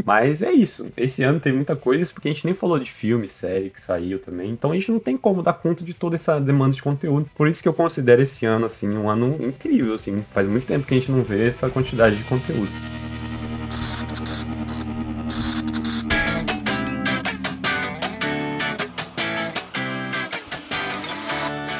Mas 0.05 0.41
é 0.41 0.49
isso. 0.49 0.87
Esse 0.95 1.23
ano 1.23 1.41
tem 1.41 1.51
muita 1.51 1.75
coisa, 1.75 2.09
porque 2.13 2.29
a 2.29 2.31
gente 2.31 2.45
nem 2.45 2.53
falou 2.53 2.79
de 2.79 2.89
filme, 2.89 3.27
série 3.27 3.69
que 3.69 3.81
saiu 3.81 4.17
também. 4.17 4.49
Então 4.49 4.71
a 4.71 4.75
gente 4.75 4.89
não 4.89 4.97
tem 4.97 5.17
como 5.17 5.43
dar 5.43 5.51
conta 5.51 5.83
de 5.83 5.93
toda 5.93 6.15
essa 6.15 6.39
demanda 6.39 6.73
de 6.73 6.81
conteúdo. 6.81 7.29
Por 7.35 7.49
isso 7.49 7.61
que 7.61 7.67
eu 7.67 7.73
considero 7.73 8.21
esse 8.21 8.45
ano, 8.45 8.65
assim, 8.65 8.87
um 8.95 9.09
ano 9.09 9.35
incrível, 9.41 9.93
assim. 9.93 10.23
Faz 10.31 10.47
muito 10.47 10.65
tempo 10.65 10.87
que 10.87 10.93
a 10.93 10.99
gente 10.99 11.11
não 11.11 11.21
vê 11.21 11.49
essa 11.49 11.69
quantidade 11.69 12.15
de 12.15 12.23
conteúdo. 12.23 12.71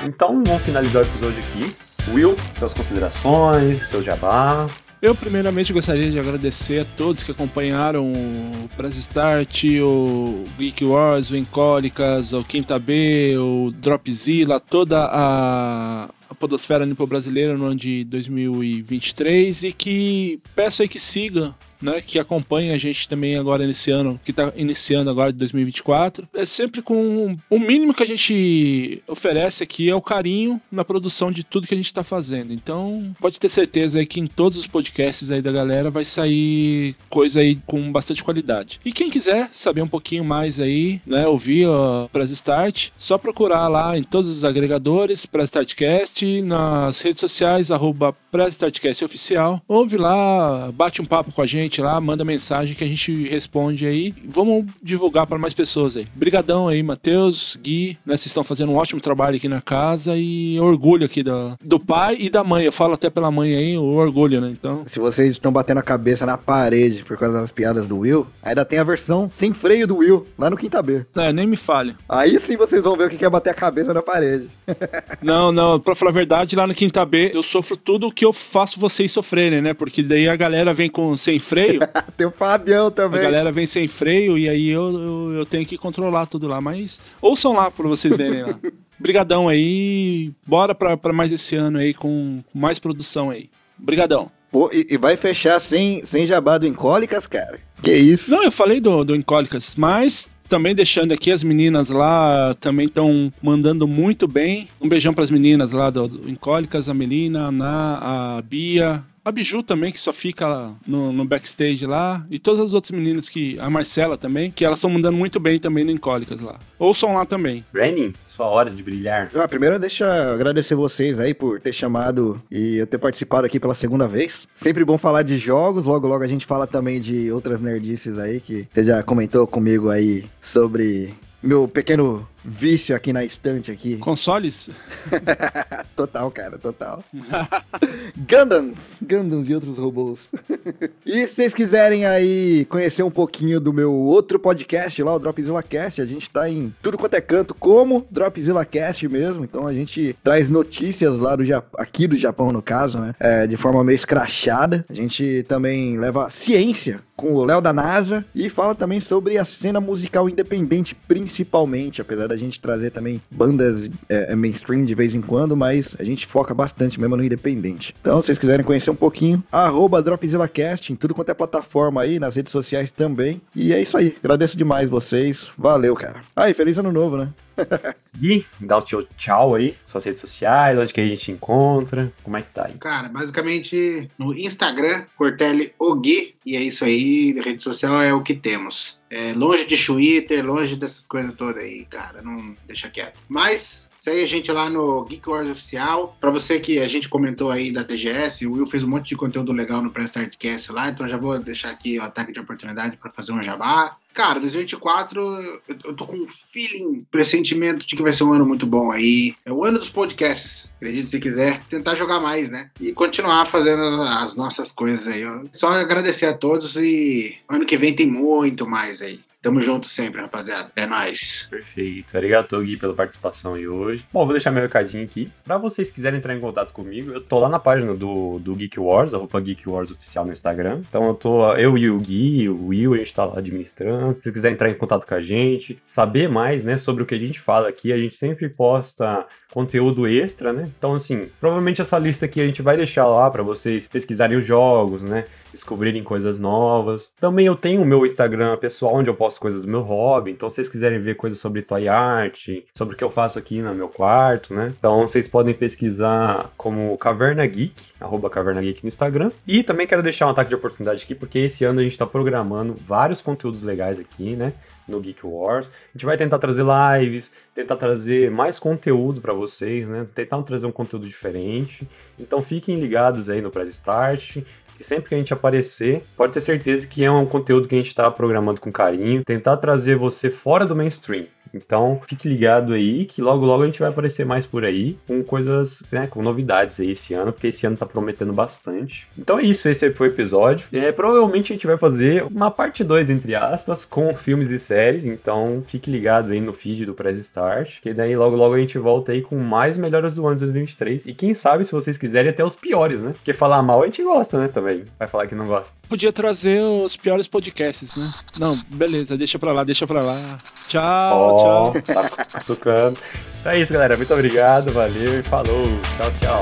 Então 0.06 0.44
vamos 0.44 0.62
finalizar 0.64 1.04
o 1.04 1.06
episódio 1.06 1.40
aqui. 1.40 1.87
Will, 2.14 2.36
suas 2.58 2.74
considerações, 2.74 3.82
seu 3.90 4.02
jabá. 4.02 4.66
Eu, 5.00 5.14
primeiramente, 5.14 5.72
gostaria 5.72 6.10
de 6.10 6.20
agradecer 6.20 6.80
a 6.80 6.86
todos 6.86 7.24
que 7.24 7.32
acompanharam 7.32 8.04
o 8.12 8.68
Press 8.76 8.98
Start, 8.98 9.66
o 9.84 10.44
Geek 10.58 10.84
Wars, 10.84 11.30
o 11.30 11.36
Encólicas, 11.36 12.34
o 12.34 12.44
Quinta 12.44 12.80
B, 12.80 13.38
o 13.38 13.72
Dropzilla, 13.72 14.60
toda 14.60 15.06
a, 15.06 16.10
a 16.28 16.36
Podosfera 16.36 16.84
Nipo 16.84 17.06
Brasileira 17.06 17.56
no 17.56 17.66
ano 17.66 17.76
de 17.76 18.04
2023 18.06 19.64
e 19.66 19.72
que 19.72 20.40
peço 20.56 20.82
aí 20.82 20.88
que 20.88 21.00
siga 21.00 21.54
né, 21.82 22.02
que 22.06 22.20
acompanha 22.20 22.74
a 22.74 22.78
gente 22.78 23.08
também 23.08 23.38
agora 23.38 23.66
nesse 23.66 23.92
ano, 23.92 24.20
que 24.24 24.32
está 24.32 24.52
iniciando 24.56 25.10
agora 25.10 25.32
de 25.32 25.40
2024. 25.40 26.28
É 26.34 26.46
sempre 26.46 26.82
com 26.82 27.38
o 27.50 27.60
mínimo 27.60 27.94
que 27.94 28.04
a 28.04 28.08
gente 28.08 29.02
oferece 29.08 29.64
aqui 29.64 29.90
é 29.90 29.96
o 29.96 30.02
carinho 30.02 30.62
na 30.72 30.84
produção 30.84 31.32
de 31.32 31.44
tudo 31.44 31.68
que 31.68 31.74
a 31.74 31.78
gente 31.78 31.88
está 31.88 32.04
fazendo. 32.04 32.54
Então, 32.54 33.16
pode 33.20 33.40
ter 33.40 33.50
certeza 33.50 34.00
aí 34.00 34.06
que 34.06 34.20
em 34.20 34.28
todos 34.28 34.58
os 34.58 34.68
podcasts 34.68 35.32
aí 35.32 35.42
da 35.42 35.52
galera 35.52 35.90
vai 35.90 36.06
sair 36.06 36.96
coisa 37.10 37.40
aí 37.40 37.60
com 37.66 37.92
bastante 37.92 38.24
qualidade. 38.24 38.80
E 38.84 38.92
quem 38.92 39.10
quiser 39.10 39.50
saber 39.52 39.82
um 39.82 39.88
pouquinho 39.88 40.24
mais 40.24 40.60
aí, 40.60 41.02
né, 41.06 41.28
ouvir 41.28 41.68
o 41.68 42.10
Press 42.10 42.32
Start, 42.32 42.90
só 42.98 43.18
procurar 43.18 43.68
lá 43.68 43.98
em 43.98 44.04
todos 44.04 44.30
os 44.30 44.44
agregadores, 44.44 45.26
Press 45.26 45.50
Startcast, 45.50 46.42
nas 46.42 47.02
redes 47.02 47.20
sociais, 47.20 47.72
arroba 47.72 48.16
Press 48.38 48.54
Startcast 48.54 49.04
Oficial. 49.04 49.62
Ouve 49.68 49.98
lá, 49.98 50.72
bate 50.72 51.02
um 51.02 51.06
papo 51.06 51.32
com 51.32 51.42
a 51.42 51.46
gente 51.46 51.58
gente 51.58 51.82
lá, 51.82 52.00
manda 52.00 52.24
mensagem 52.24 52.76
que 52.76 52.84
a 52.84 52.88
gente 52.88 53.28
responde 53.28 53.86
aí. 53.86 54.14
Vamos 54.24 54.66
divulgar 54.82 55.26
para 55.26 55.40
mais 55.40 55.54
pessoas 55.54 55.98
aí. 55.98 56.08
Brigadão 56.14 56.68
aí, 56.68 56.84
Matheus, 56.84 57.58
Gui, 57.60 57.98
né? 58.06 58.16
Vocês 58.16 58.28
estão 58.28 58.44
fazendo 58.44 58.72
um 58.72 58.76
ótimo 58.76 59.02
trabalho 59.02 59.38
aqui 59.38 59.50
na 59.50 59.60
casa 59.60 60.16
e 60.16 60.60
orgulho 60.60 61.06
aqui 61.06 61.24
do, 61.24 61.58
do 61.60 61.80
pai 61.80 62.16
e 62.20 62.30
da 62.30 62.44
mãe. 62.44 62.66
Eu 62.66 62.72
falo 62.72 62.94
até 62.94 63.10
pela 63.10 63.32
mãe 63.32 63.56
aí, 63.56 63.78
o 63.78 63.84
orgulho, 63.84 64.40
né? 64.40 64.50
Então. 64.52 64.84
Se 64.86 65.00
vocês 65.00 65.32
estão 65.32 65.52
batendo 65.52 65.80
a 65.80 65.84
cabeça 65.84 66.26
na 66.26 66.38
parede 66.38 67.04
por 67.04 67.18
causa 67.18 67.42
das 67.42 67.52
piadas 67.52 67.88
do 67.88 68.00
Will, 68.00 68.28
ainda 68.44 68.64
tem 68.64 68.78
a 68.78 68.84
versão 68.84 69.28
sem 69.28 69.54
freio 69.54 69.88
do 69.88 69.98
Will, 69.98 70.28
lá 70.38 70.50
no 70.50 70.58
Quinta 70.58 70.82
B. 70.82 71.06
É, 71.16 71.34
nem 71.34 71.48
me 71.48 71.58
fale. 71.58 71.96
Aí 72.08 72.40
sim 72.40 72.56
vocês 72.56 72.84
vão 72.84 72.96
ver 72.96 73.08
o 73.08 73.10
que 73.10 73.26
é 73.26 73.30
bater 73.30 73.50
a 73.50 73.56
cabeça 73.56 73.94
na 73.94 74.04
parede. 74.04 74.48
não, 75.22 75.52
não, 75.52 75.80
pra 75.80 75.96
falar 75.96 76.12
a 76.12 76.14
verdade, 76.14 76.56
lá 76.56 76.68
no 76.68 76.76
Quinta 76.76 77.04
B 77.06 77.32
eu 77.34 77.42
sofro 77.42 77.76
tudo 77.76 78.08
o 78.08 78.12
que 78.12 78.26
eu 78.28 78.34
faço 78.34 78.80
vocês 78.80 79.12
sofrerem, 79.12 79.62
né? 79.62 79.74
Porque 79.74 80.04
daí 80.04 80.28
a 80.28 80.36
galera 80.36 80.74
vem 80.74 80.90
com 80.90 81.16
sem 81.18 81.40
freio. 81.40 81.80
Tem 82.16 82.28
o 82.28 82.32
Fabião 82.32 82.92
também. 82.92 83.20
A 83.20 83.24
galera 83.24 83.52
vem 83.52 83.66
sem 83.66 83.88
freio 83.88 84.38
e 84.38 84.48
aí 84.48 84.70
eu, 84.70 84.90
eu, 84.90 85.34
eu 85.34 85.46
tenho 85.46 85.66
que 85.66 85.78
controlar 85.78 86.26
tudo 86.26 86.48
lá. 86.48 86.62
Mas 86.62 87.00
ouçam 87.22 87.54
lá 87.54 87.72
pra 87.72 87.88
vocês 87.88 88.16
verem 88.16 88.44
lá. 88.44 88.60
Brigadão 89.00 89.48
aí. 89.48 90.32
Bora 90.46 90.74
pra, 90.74 90.98
pra 90.98 91.14
mais 91.14 91.32
esse 91.32 91.56
ano 91.56 91.78
aí 91.80 91.94
com, 91.94 92.44
com 92.52 92.60
mais 92.60 92.80
produção 92.80 93.30
aí. 93.30 93.50
Brigadão. 93.78 94.32
Pô, 94.52 94.70
e, 94.74 94.88
e, 94.90 94.98
vai 94.98 95.18
fechar 95.18 95.60
sem, 95.60 96.06
sem 96.06 96.26
jabá 96.26 96.58
do 96.58 96.66
Incólicas, 96.66 97.28
cara? 97.28 97.60
Que 97.84 97.94
isso? 97.94 98.32
Não, 98.32 98.44
eu 98.44 98.52
falei 98.52 98.80
do, 98.80 99.04
do 99.04 99.16
Incólicas, 99.16 99.76
mas 99.76 100.32
também 100.48 100.74
deixando 100.74 101.12
aqui 101.12 101.32
as 101.32 101.44
meninas 101.44 101.90
lá 101.90 102.56
também 102.60 102.88
estão 102.88 103.32
mandando 103.42 103.88
muito 103.88 104.28
bem. 104.28 104.68
Um 104.80 104.88
beijão 104.90 105.14
para 105.14 105.24
as 105.24 105.32
meninas 105.32 105.72
lá 105.72 105.90
do, 105.90 106.08
do 106.08 106.30
Incólicas, 106.30 106.90
a 106.90 106.94
Melina, 106.94 107.44
a 107.44 107.48
Ana, 107.48 108.00
a 108.38 108.42
Bia, 108.42 109.04
a 109.28 109.32
Biju 109.32 109.62
também, 109.62 109.92
que 109.92 110.00
só 110.00 110.14
fica 110.14 110.72
no, 110.88 111.12
no, 111.12 111.26
backstage 111.26 111.86
lá. 111.86 112.26
E 112.32 112.40
todas 112.40 112.62
as 112.62 112.74
outras 112.74 112.92
meninas 112.92 113.28
que. 113.28 113.60
A 113.60 113.70
Marcela 113.70 114.18
também, 114.18 114.50
que 114.50 114.64
elas 114.64 114.80
estão 114.80 114.90
mandando 114.90 115.18
muito 115.18 115.38
bem 115.38 115.60
também 115.60 115.84
no 115.84 115.92
Incólicas 115.92 116.40
lá. 116.40 116.58
Ouçam 116.80 117.14
lá 117.14 117.26
também. 117.26 117.66
Rennie, 117.74 118.14
sua 118.26 118.46
hora 118.46 118.72
de 118.72 118.82
brilhar. 118.82 119.30
Ah, 119.36 119.48
primeiro 119.48 119.78
deixa 119.78 120.06
eu 120.06 120.34
agradecer 120.34 120.76
vocês 120.76 121.20
aí 121.20 121.34
por 121.34 121.60
ter 121.60 121.74
chamado 121.74 122.42
e 122.50 122.78
eu 122.78 122.88
ter 122.88 122.98
participado 122.98 123.46
aqui 123.46 123.60
pela 123.60 123.76
segunda 123.76 124.08
vez. 124.08 124.48
Sempre 124.56 124.86
bom 124.86 124.98
falar 124.98 125.24
de 125.24 125.38
jogos, 125.38 125.86
logo 125.86 126.08
logo 126.08 126.24
a 126.24 126.28
gente 126.28 126.46
fala 126.46 126.66
também 126.66 127.02
de 127.02 127.30
outras 127.32 127.60
nerdices 127.60 128.18
aí 128.18 128.40
que 128.40 128.68
você 128.74 128.84
já 128.84 129.04
comentou 129.04 129.46
comigo 129.46 129.90
aí 129.90 130.26
sobre 130.40 131.14
meu 131.44 131.68
pequeno 131.68 132.28
vício 132.48 132.96
aqui 132.96 133.12
na 133.12 133.26
estante 133.26 133.70
aqui. 133.70 133.98
Consoles? 133.98 134.70
total, 135.96 136.32
cara, 136.32 136.58
total. 136.58 137.04
Gundams, 138.18 139.00
Gundams 139.02 139.50
e 139.50 139.54
outros 139.54 139.78
robôs. 139.78 140.30
e 141.06 141.28
se 141.28 141.36
vocês 141.36 141.54
quiserem 141.54 142.06
aí 142.06 142.66
conhecer 142.66 143.04
um 143.04 143.12
pouquinho 143.12 143.60
do 143.60 143.74
meu 143.74 143.94
outro 143.94 144.40
podcast 144.40 145.04
lá, 145.04 145.14
o 145.14 145.20
Dropzilla 145.20 145.62
Cast, 145.62 146.02
a 146.02 146.06
gente 146.06 146.30
tá 146.30 146.50
em 146.50 146.74
tudo 146.82 146.98
quanto 146.98 147.16
é 147.16 147.22
canto, 147.22 147.54
como 147.54 148.08
Dropzilla 148.10 148.64
Cast 148.64 149.06
mesmo. 149.10 149.44
Então 149.44 149.68
a 149.68 149.74
gente 149.74 150.16
traz 150.24 150.50
notícias 150.50 151.18
lá 151.18 151.36
do 151.36 151.44
Japão, 151.44 151.80
aqui 151.80 152.08
do 152.08 152.16
Japão 152.16 152.54
no 152.54 152.62
caso, 152.62 152.98
né? 152.98 153.14
É, 153.20 153.46
de 153.46 153.58
forma 153.58 153.84
meio 153.84 153.96
escrachada. 153.96 154.86
A 154.90 154.94
gente 154.94 155.44
também 155.50 155.98
leva 155.98 156.30
ciência 156.30 157.02
com 157.18 157.34
o 157.34 157.44
Léo 157.44 157.60
da 157.60 157.74
NASA 157.74 158.24
e 158.34 158.48
fala 158.48 158.76
também 158.76 159.02
sobre 159.02 159.40
a 159.40 159.44
cena 159.44 159.82
musical 159.82 160.30
independente, 160.30 160.94
principalmente, 160.94 162.00
apesar 162.00 162.28
da 162.28 162.37
gente 162.38 162.60
trazer 162.60 162.92
também 162.92 163.22
bandas 163.30 163.90
é, 164.10 164.32
é, 164.32 164.36
mainstream 164.36 164.86
de 164.86 164.96
vez 164.96 165.14
em 165.14 165.22
quando, 165.22 165.56
mas 165.56 165.96
a 166.00 166.04
gente 166.04 166.26
foca 166.26 166.54
bastante 166.54 167.00
mesmo 167.00 167.18
no 167.18 167.24
independente. 167.24 167.96
Então, 168.00 168.22
se 168.22 168.28
vocês 168.28 168.38
quiserem 168.38 168.66
conhecer 168.66 168.90
um 168.90 168.96
pouquinho, 168.96 169.44
arroba 169.52 170.02
DropzillaCast 170.02 170.94
em 170.94 170.96
tudo 170.96 171.14
quanto 171.14 171.30
é 171.30 171.34
plataforma 171.34 172.02
aí, 172.02 172.20
nas 172.20 172.36
redes 172.36 172.52
sociais 172.52 172.92
também. 172.92 173.42
E 173.56 173.74
é 173.74 173.82
isso 173.82 173.98
aí. 173.98 174.16
Agradeço 174.20 174.58
demais 174.58 174.90
vocês. 174.90 175.50
Valeu, 175.58 175.96
cara. 175.96 176.22
Ah, 176.36 176.50
e 176.50 176.54
feliz 176.54 176.78
ano 176.78 176.92
novo, 176.92 177.18
né? 177.18 177.30
Gui, 178.16 178.46
dá 178.60 178.78
o 178.78 178.82
teu 178.82 179.08
tchau 179.18 179.56
aí, 179.56 179.76
suas 179.86 180.06
redes 180.06 180.22
sociais, 180.22 180.78
onde 180.78 180.94
que 180.94 181.02
a 181.02 181.06
gente 181.06 181.32
encontra, 181.32 182.12
como 182.24 182.38
é 182.38 182.42
que 182.42 182.54
tá 182.54 182.66
aí? 182.66 182.74
Cara, 182.76 183.10
basicamente 183.10 184.10
no 184.18 184.34
Instagram, 184.34 185.06
Cortelli 185.16 185.74
Ogui, 185.80 186.36
e 186.46 186.56
é 186.56 186.62
isso 186.62 186.84
aí, 186.84 187.34
rede 187.40 187.64
social 187.64 188.02
é 188.02 188.14
o 188.14 188.22
que 188.22 188.36
temos. 188.36 189.00
É, 189.10 189.34
longe 189.34 189.66
de 189.66 189.78
Twitter, 189.78 190.46
longe 190.46 190.76
dessas 190.76 191.08
coisas 191.08 191.34
todas 191.34 191.64
aí, 191.64 191.86
cara, 191.86 192.22
não 192.22 192.56
deixa 192.66 192.90
quieto. 192.90 193.20
Mas 193.28 193.90
Segue 193.98 194.24
a 194.24 194.28
gente 194.28 194.52
lá 194.52 194.70
no 194.70 195.04
Geek 195.06 195.28
Wars 195.28 195.50
Oficial. 195.50 196.16
Para 196.22 196.30
você 196.30 196.60
que 196.60 196.80
a 196.80 196.88
gente 196.88 197.10
comentou 197.10 197.50
aí 197.50 197.72
da 197.72 197.84
TGS, 197.84 198.46
o 198.46 198.54
Will 198.54 198.68
fez 198.68 198.84
um 198.84 198.88
monte 198.88 199.10
de 199.10 199.16
conteúdo 199.16 199.52
legal 199.52 199.82
no 199.82 199.90
Press 199.90 200.12
Startcast 200.12 200.72
lá, 200.72 200.90
então 200.90 201.08
já 201.08 201.18
vou 201.18 201.38
deixar 201.40 201.72
aqui 201.72 201.98
o 201.98 202.04
ataque 202.04 202.32
de 202.32 202.40
oportunidade 202.40 202.96
para 202.98 203.10
fazer 203.10 203.32
um 203.32 203.42
jabá. 203.42 203.98
Cara, 204.14 204.40
2024, 204.40 205.62
eu 205.86 205.96
tô 205.96 206.08
com 206.08 206.16
um 206.16 206.28
feeling, 206.28 207.06
pressentimento 207.12 207.86
de 207.86 207.96
que 207.96 208.02
vai 208.02 208.12
ser 208.12 208.24
um 208.24 208.34
ano 208.34 208.46
muito 208.46 208.66
bom 208.66 208.92
aí. 208.92 209.36
É 209.46 209.52
o 209.52 209.64
ano 209.64 209.78
dos 209.78 209.90
podcasts, 209.90 210.68
acredite 210.78 211.08
se 211.08 211.20
quiser. 211.20 211.64
Tentar 211.66 211.94
jogar 211.94 212.20
mais, 212.20 212.50
né? 212.50 212.72
E 212.82 212.94
continuar 212.94 213.46
fazendo 213.46 214.02
as 214.02 214.36
nossas 214.36 214.72
coisas 214.72 215.08
aí. 215.08 215.24
Só 215.52 215.70
agradecer 215.70 216.26
a 216.26 216.34
todos 216.34 216.76
e 216.78 217.38
ano 217.48 217.66
que 217.66 217.78
vem 217.78 217.96
tem 217.96 218.08
muito 218.08 218.68
mais 218.68 219.04
aí. 219.04 219.20
Tamo 219.48 219.62
junto 219.62 219.88
sempre, 219.88 220.20
rapaziada. 220.20 220.70
É 220.76 220.86
nóis. 220.86 221.48
Perfeito. 221.50 222.10
Obrigado, 222.14 222.62
Gui, 222.62 222.76
pela 222.76 222.94
participação 222.94 223.54
aí 223.54 223.66
hoje. 223.66 224.04
Bom, 224.12 224.26
vou 224.26 224.34
deixar 224.34 224.52
meu 224.52 224.62
recadinho 224.62 225.06
aqui. 225.06 225.32
Pra 225.42 225.58
vocês 225.58 225.90
quiserem 225.90 226.20
entrar 226.20 226.36
em 226.36 226.40
contato 226.42 226.74
comigo, 226.74 227.14
eu 227.14 227.24
tô 227.24 227.40
lá 227.40 227.48
na 227.48 227.58
página 227.58 227.94
do, 227.94 228.40
do 228.40 228.54
Geek 228.54 228.78
Wars, 228.78 229.14
a 229.14 229.18
roupa 229.18 229.40
Geek 229.40 229.70
Wars 229.70 229.90
oficial 229.90 230.26
no 230.26 230.34
Instagram. 230.34 230.82
Então 230.90 231.08
eu 231.08 231.14
tô, 231.14 231.54
eu 231.54 231.78
e 231.78 231.90
o 231.90 231.98
Gui, 231.98 232.50
o 232.50 232.68
Will, 232.68 232.94
a 232.94 232.98
gente 232.98 233.14
tá 233.14 233.24
lá 233.24 233.38
administrando. 233.38 234.16
Se 234.16 234.24
vocês 234.24 234.34
quiserem 234.34 234.56
entrar 234.56 234.70
em 234.70 234.78
contato 234.78 235.08
com 235.08 235.16
a 235.16 235.22
gente, 235.22 235.82
saber 235.86 236.28
mais, 236.28 236.66
né, 236.66 236.76
sobre 236.76 237.04
o 237.04 237.06
que 237.06 237.16
a 237.16 237.18
gente 237.18 237.40
fala 237.40 237.70
aqui, 237.70 237.94
a 237.94 237.98
gente 237.98 238.18
sempre 238.18 238.50
posta 238.50 239.26
conteúdo 239.54 240.06
extra, 240.06 240.52
né? 240.52 240.70
Então, 240.78 240.94
assim, 240.94 241.30
provavelmente 241.40 241.82
essa 241.82 241.98
lista 241.98 242.26
aqui 242.26 242.42
a 242.42 242.46
gente 242.46 242.62
vai 242.62 242.76
deixar 242.76 243.08
lá 243.08 243.32
para 243.32 243.44
vocês 243.44 243.88
pesquisarem 243.88 244.38
os 244.38 244.46
jogos, 244.46 245.02
né? 245.02 245.24
Descobrirem 245.52 246.04
coisas 246.04 246.40
novas. 246.40 247.12
Também 247.20 247.46
eu 247.46 247.56
tenho 247.56 247.82
o 247.82 247.86
meu 247.86 248.06
Instagram 248.06 248.58
pessoal, 248.58 248.96
onde 248.96 249.10
eu 249.10 249.16
posto 249.16 249.40
coisas 249.40 249.62
do 249.62 249.68
meu 249.68 249.82
hobby. 249.82 250.32
Então, 250.32 250.50
se 250.50 250.56
vocês 250.56 250.70
quiserem 250.70 251.02
ver 251.02 251.16
coisas 251.16 251.40
sobre 251.40 251.62
toy 251.62 251.88
art, 251.88 252.48
sobre 252.74 252.96
o 252.96 252.98
que 252.98 253.04
eu 253.04 253.12
faço 253.12 253.40
aqui 253.40 253.62
no 253.62 253.74
meu 253.74 253.90
quarto, 253.90 254.54
né? 254.54 254.74
Então, 254.78 255.02
vocês 255.02 255.28
podem 255.28 255.54
pesquisar 255.54 256.52
como 256.58 256.98
Caverna 256.98 257.46
Geek, 257.46 257.74
arroba 258.00 258.30
Caverna 258.30 258.62
Geek 258.62 258.84
no 258.84 258.88
Instagram. 258.88 259.32
E 259.48 259.64
também 259.64 259.88
quero 259.88 260.04
deixar 260.04 260.28
um 260.28 260.32
ataque 260.32 260.50
de 260.50 260.56
oportunidade 260.56 261.04
aqui, 261.04 261.16
porque 261.16 261.40
esse 261.40 261.64
ano 261.64 261.80
a 261.80 261.84
gente 261.84 261.94
está 261.94 262.06
programando 262.06 262.74
vários 262.86 263.22
conteúdos 263.22 263.64
legais 263.64 264.00
aqui, 264.00 264.36
né? 264.36 264.54
no 264.88 265.02
Geek 265.02 265.26
Wars. 265.26 265.68
A 265.68 265.98
gente 265.98 266.06
vai 266.06 266.18
tentar 266.18 266.40
trazer 266.40 266.64
lives, 266.64 267.34
tentar 267.54 267.76
trazer 267.76 268.32
mais 268.32 268.58
conteúdo 268.58 269.20
para 269.20 269.34
vocês, 269.34 269.88
né? 269.88 270.06
Tentar 270.16 270.42
trazer 270.44 270.66
um 270.66 270.72
conteúdo 270.72 271.08
diferente. 271.08 271.88
Então 272.18 272.42
fiquem 272.42 272.80
ligados 272.80 273.30
aí 273.30 273.42
no 273.42 273.52
Press 273.52 273.70
Start. 273.70 274.38
E 274.80 274.84
sempre 274.84 275.10
que 275.10 275.16
a 275.16 275.18
gente 275.18 275.34
aparecer, 275.34 276.04
pode 276.16 276.34
ter 276.34 276.42
certeza 276.42 276.88
que 276.88 277.04
é 277.04 277.12
um 277.12 277.26
conteúdo 277.26 277.68
que 277.68 277.76
a 277.76 277.78
gente 277.78 277.88
está 277.88 278.10
programando 278.12 278.62
com 278.62 278.72
carinho, 278.72 279.24
tentar 279.24 279.58
trazer 279.58 279.96
você 279.96 280.30
fora 280.30 280.66
do 280.66 280.76
mainstream. 280.76 281.26
Então, 281.54 282.02
fique 282.08 282.28
ligado 282.28 282.74
aí 282.74 283.06
que 283.06 283.22
logo 283.22 283.46
logo 283.46 283.64
a 283.64 283.66
gente 283.66 283.80
vai 283.80 283.90
aparecer 283.90 284.26
mais 284.26 284.46
por 284.46 284.64
aí 284.64 284.98
com 285.08 285.24
coisas, 285.24 285.84
né, 285.92 286.08
com 286.08 286.22
novidades 286.22 286.80
aí 286.80 286.92
esse 286.92 287.14
ano, 287.14 287.32
porque 287.32 287.48
esse 287.48 287.66
ano 287.66 287.78
tá 287.78 287.86
prometendo 287.86 288.34
bastante. 288.34 289.08
Então 289.18 289.40
é 289.40 289.44
isso, 289.44 289.68
esse 289.70 289.92
foi 289.92 290.10
o 290.10 290.12
episódio. 290.12 290.68
É, 290.72 290.92
provavelmente 290.92 291.54
a 291.54 291.56
gente 291.56 291.68
vai 291.68 291.78
fazer 291.78 292.24
uma 292.24 292.52
parte 292.52 292.84
2, 292.84 293.10
entre 293.10 293.36
aspas, 293.36 293.86
com 293.86 294.14
filmes 294.14 294.50
e 294.50 294.60
séries, 294.60 295.06
então 295.06 295.64
fique 295.68 295.90
ligado 295.90 296.32
aí 296.32 296.40
no 296.40 296.54
feed 296.54 296.86
do 296.86 296.94
Press 296.94 297.18
Start, 297.18 297.82
que 297.82 297.94
daí 297.94 298.16
logo 298.16 298.36
logo 298.36 298.56
a 298.56 298.60
gente 298.60 298.78
volta 298.78 299.12
aí 299.12 299.22
com 299.22 299.38
mais 299.38 299.78
melhores 299.78 300.14
do 300.14 300.26
ano 300.26 300.36
de 300.36 300.46
2023. 300.46 301.06
E 301.06 301.14
quem 301.14 301.34
sabe, 301.34 301.66
se 301.66 301.72
vocês 301.72 301.98
quiserem, 301.98 302.30
até 302.30 302.44
os 302.44 302.56
piores, 302.56 303.02
né? 303.02 303.12
Porque 303.14 303.34
falar 303.34 303.62
mal 303.62 303.82
a 303.84 303.86
gente 303.86 304.04
gosta, 304.04 304.40
né, 304.40 304.48
também. 304.48 304.86
Vai 304.98 305.08
falar 305.08 305.28
que 305.28 305.36
não 305.36 305.46
gosta. 305.46 305.70
Podia 305.88 306.12
trazer 306.12 306.62
os 306.62 306.98
piores 306.98 307.28
podcasts, 307.28 307.96
né? 307.96 308.10
Não, 308.38 308.58
beleza, 308.70 309.18
deixa 309.18 309.40
pra 309.40 309.54
lá, 309.54 309.64
deixa 309.64 309.88
pra 309.88 310.02
lá. 310.02 310.38
Tchau, 310.68 311.37
Ó, 311.38 311.72
tchau. 311.72 311.82
tá 311.84 312.40
tocando. 312.46 312.98
Então 313.40 313.52
é 313.52 313.60
isso, 313.60 313.74
galera. 313.74 313.96
Muito 313.96 314.14
obrigado, 314.14 314.72
valeu 314.74 315.20
e 315.20 315.24
falou. 315.24 315.64
Tchau, 315.98 316.12
tchau. 316.20 316.42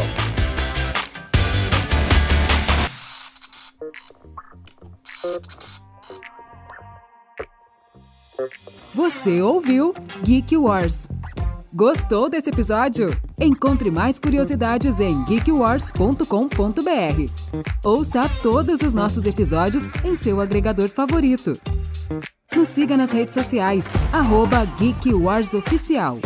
Você 8.94 9.42
ouviu 9.42 9.94
Geek 10.24 10.56
Wars. 10.58 11.08
Gostou 11.74 12.30
desse 12.30 12.50
episódio? 12.50 13.08
Encontre 13.38 13.92
mais 13.92 14.18
curiosidades 14.18 15.02
em 15.02 15.26
geekwars.com.br. 15.26 16.24
Ouça 17.84 18.30
todos 18.42 18.80
os 18.82 18.94
nossos 18.94 19.26
episódios 19.26 19.84
em 20.06 20.16
seu 20.16 20.40
agregador 20.40 20.88
favorito. 20.88 21.60
Nos 22.54 22.70
siga 22.70 22.96
nas 22.96 23.12
redes 23.12 23.34
sociais, 23.34 23.86
arroba 24.14 24.66
Geek 24.78 25.14
Wars 25.14 25.54
Oficial. 25.54 26.20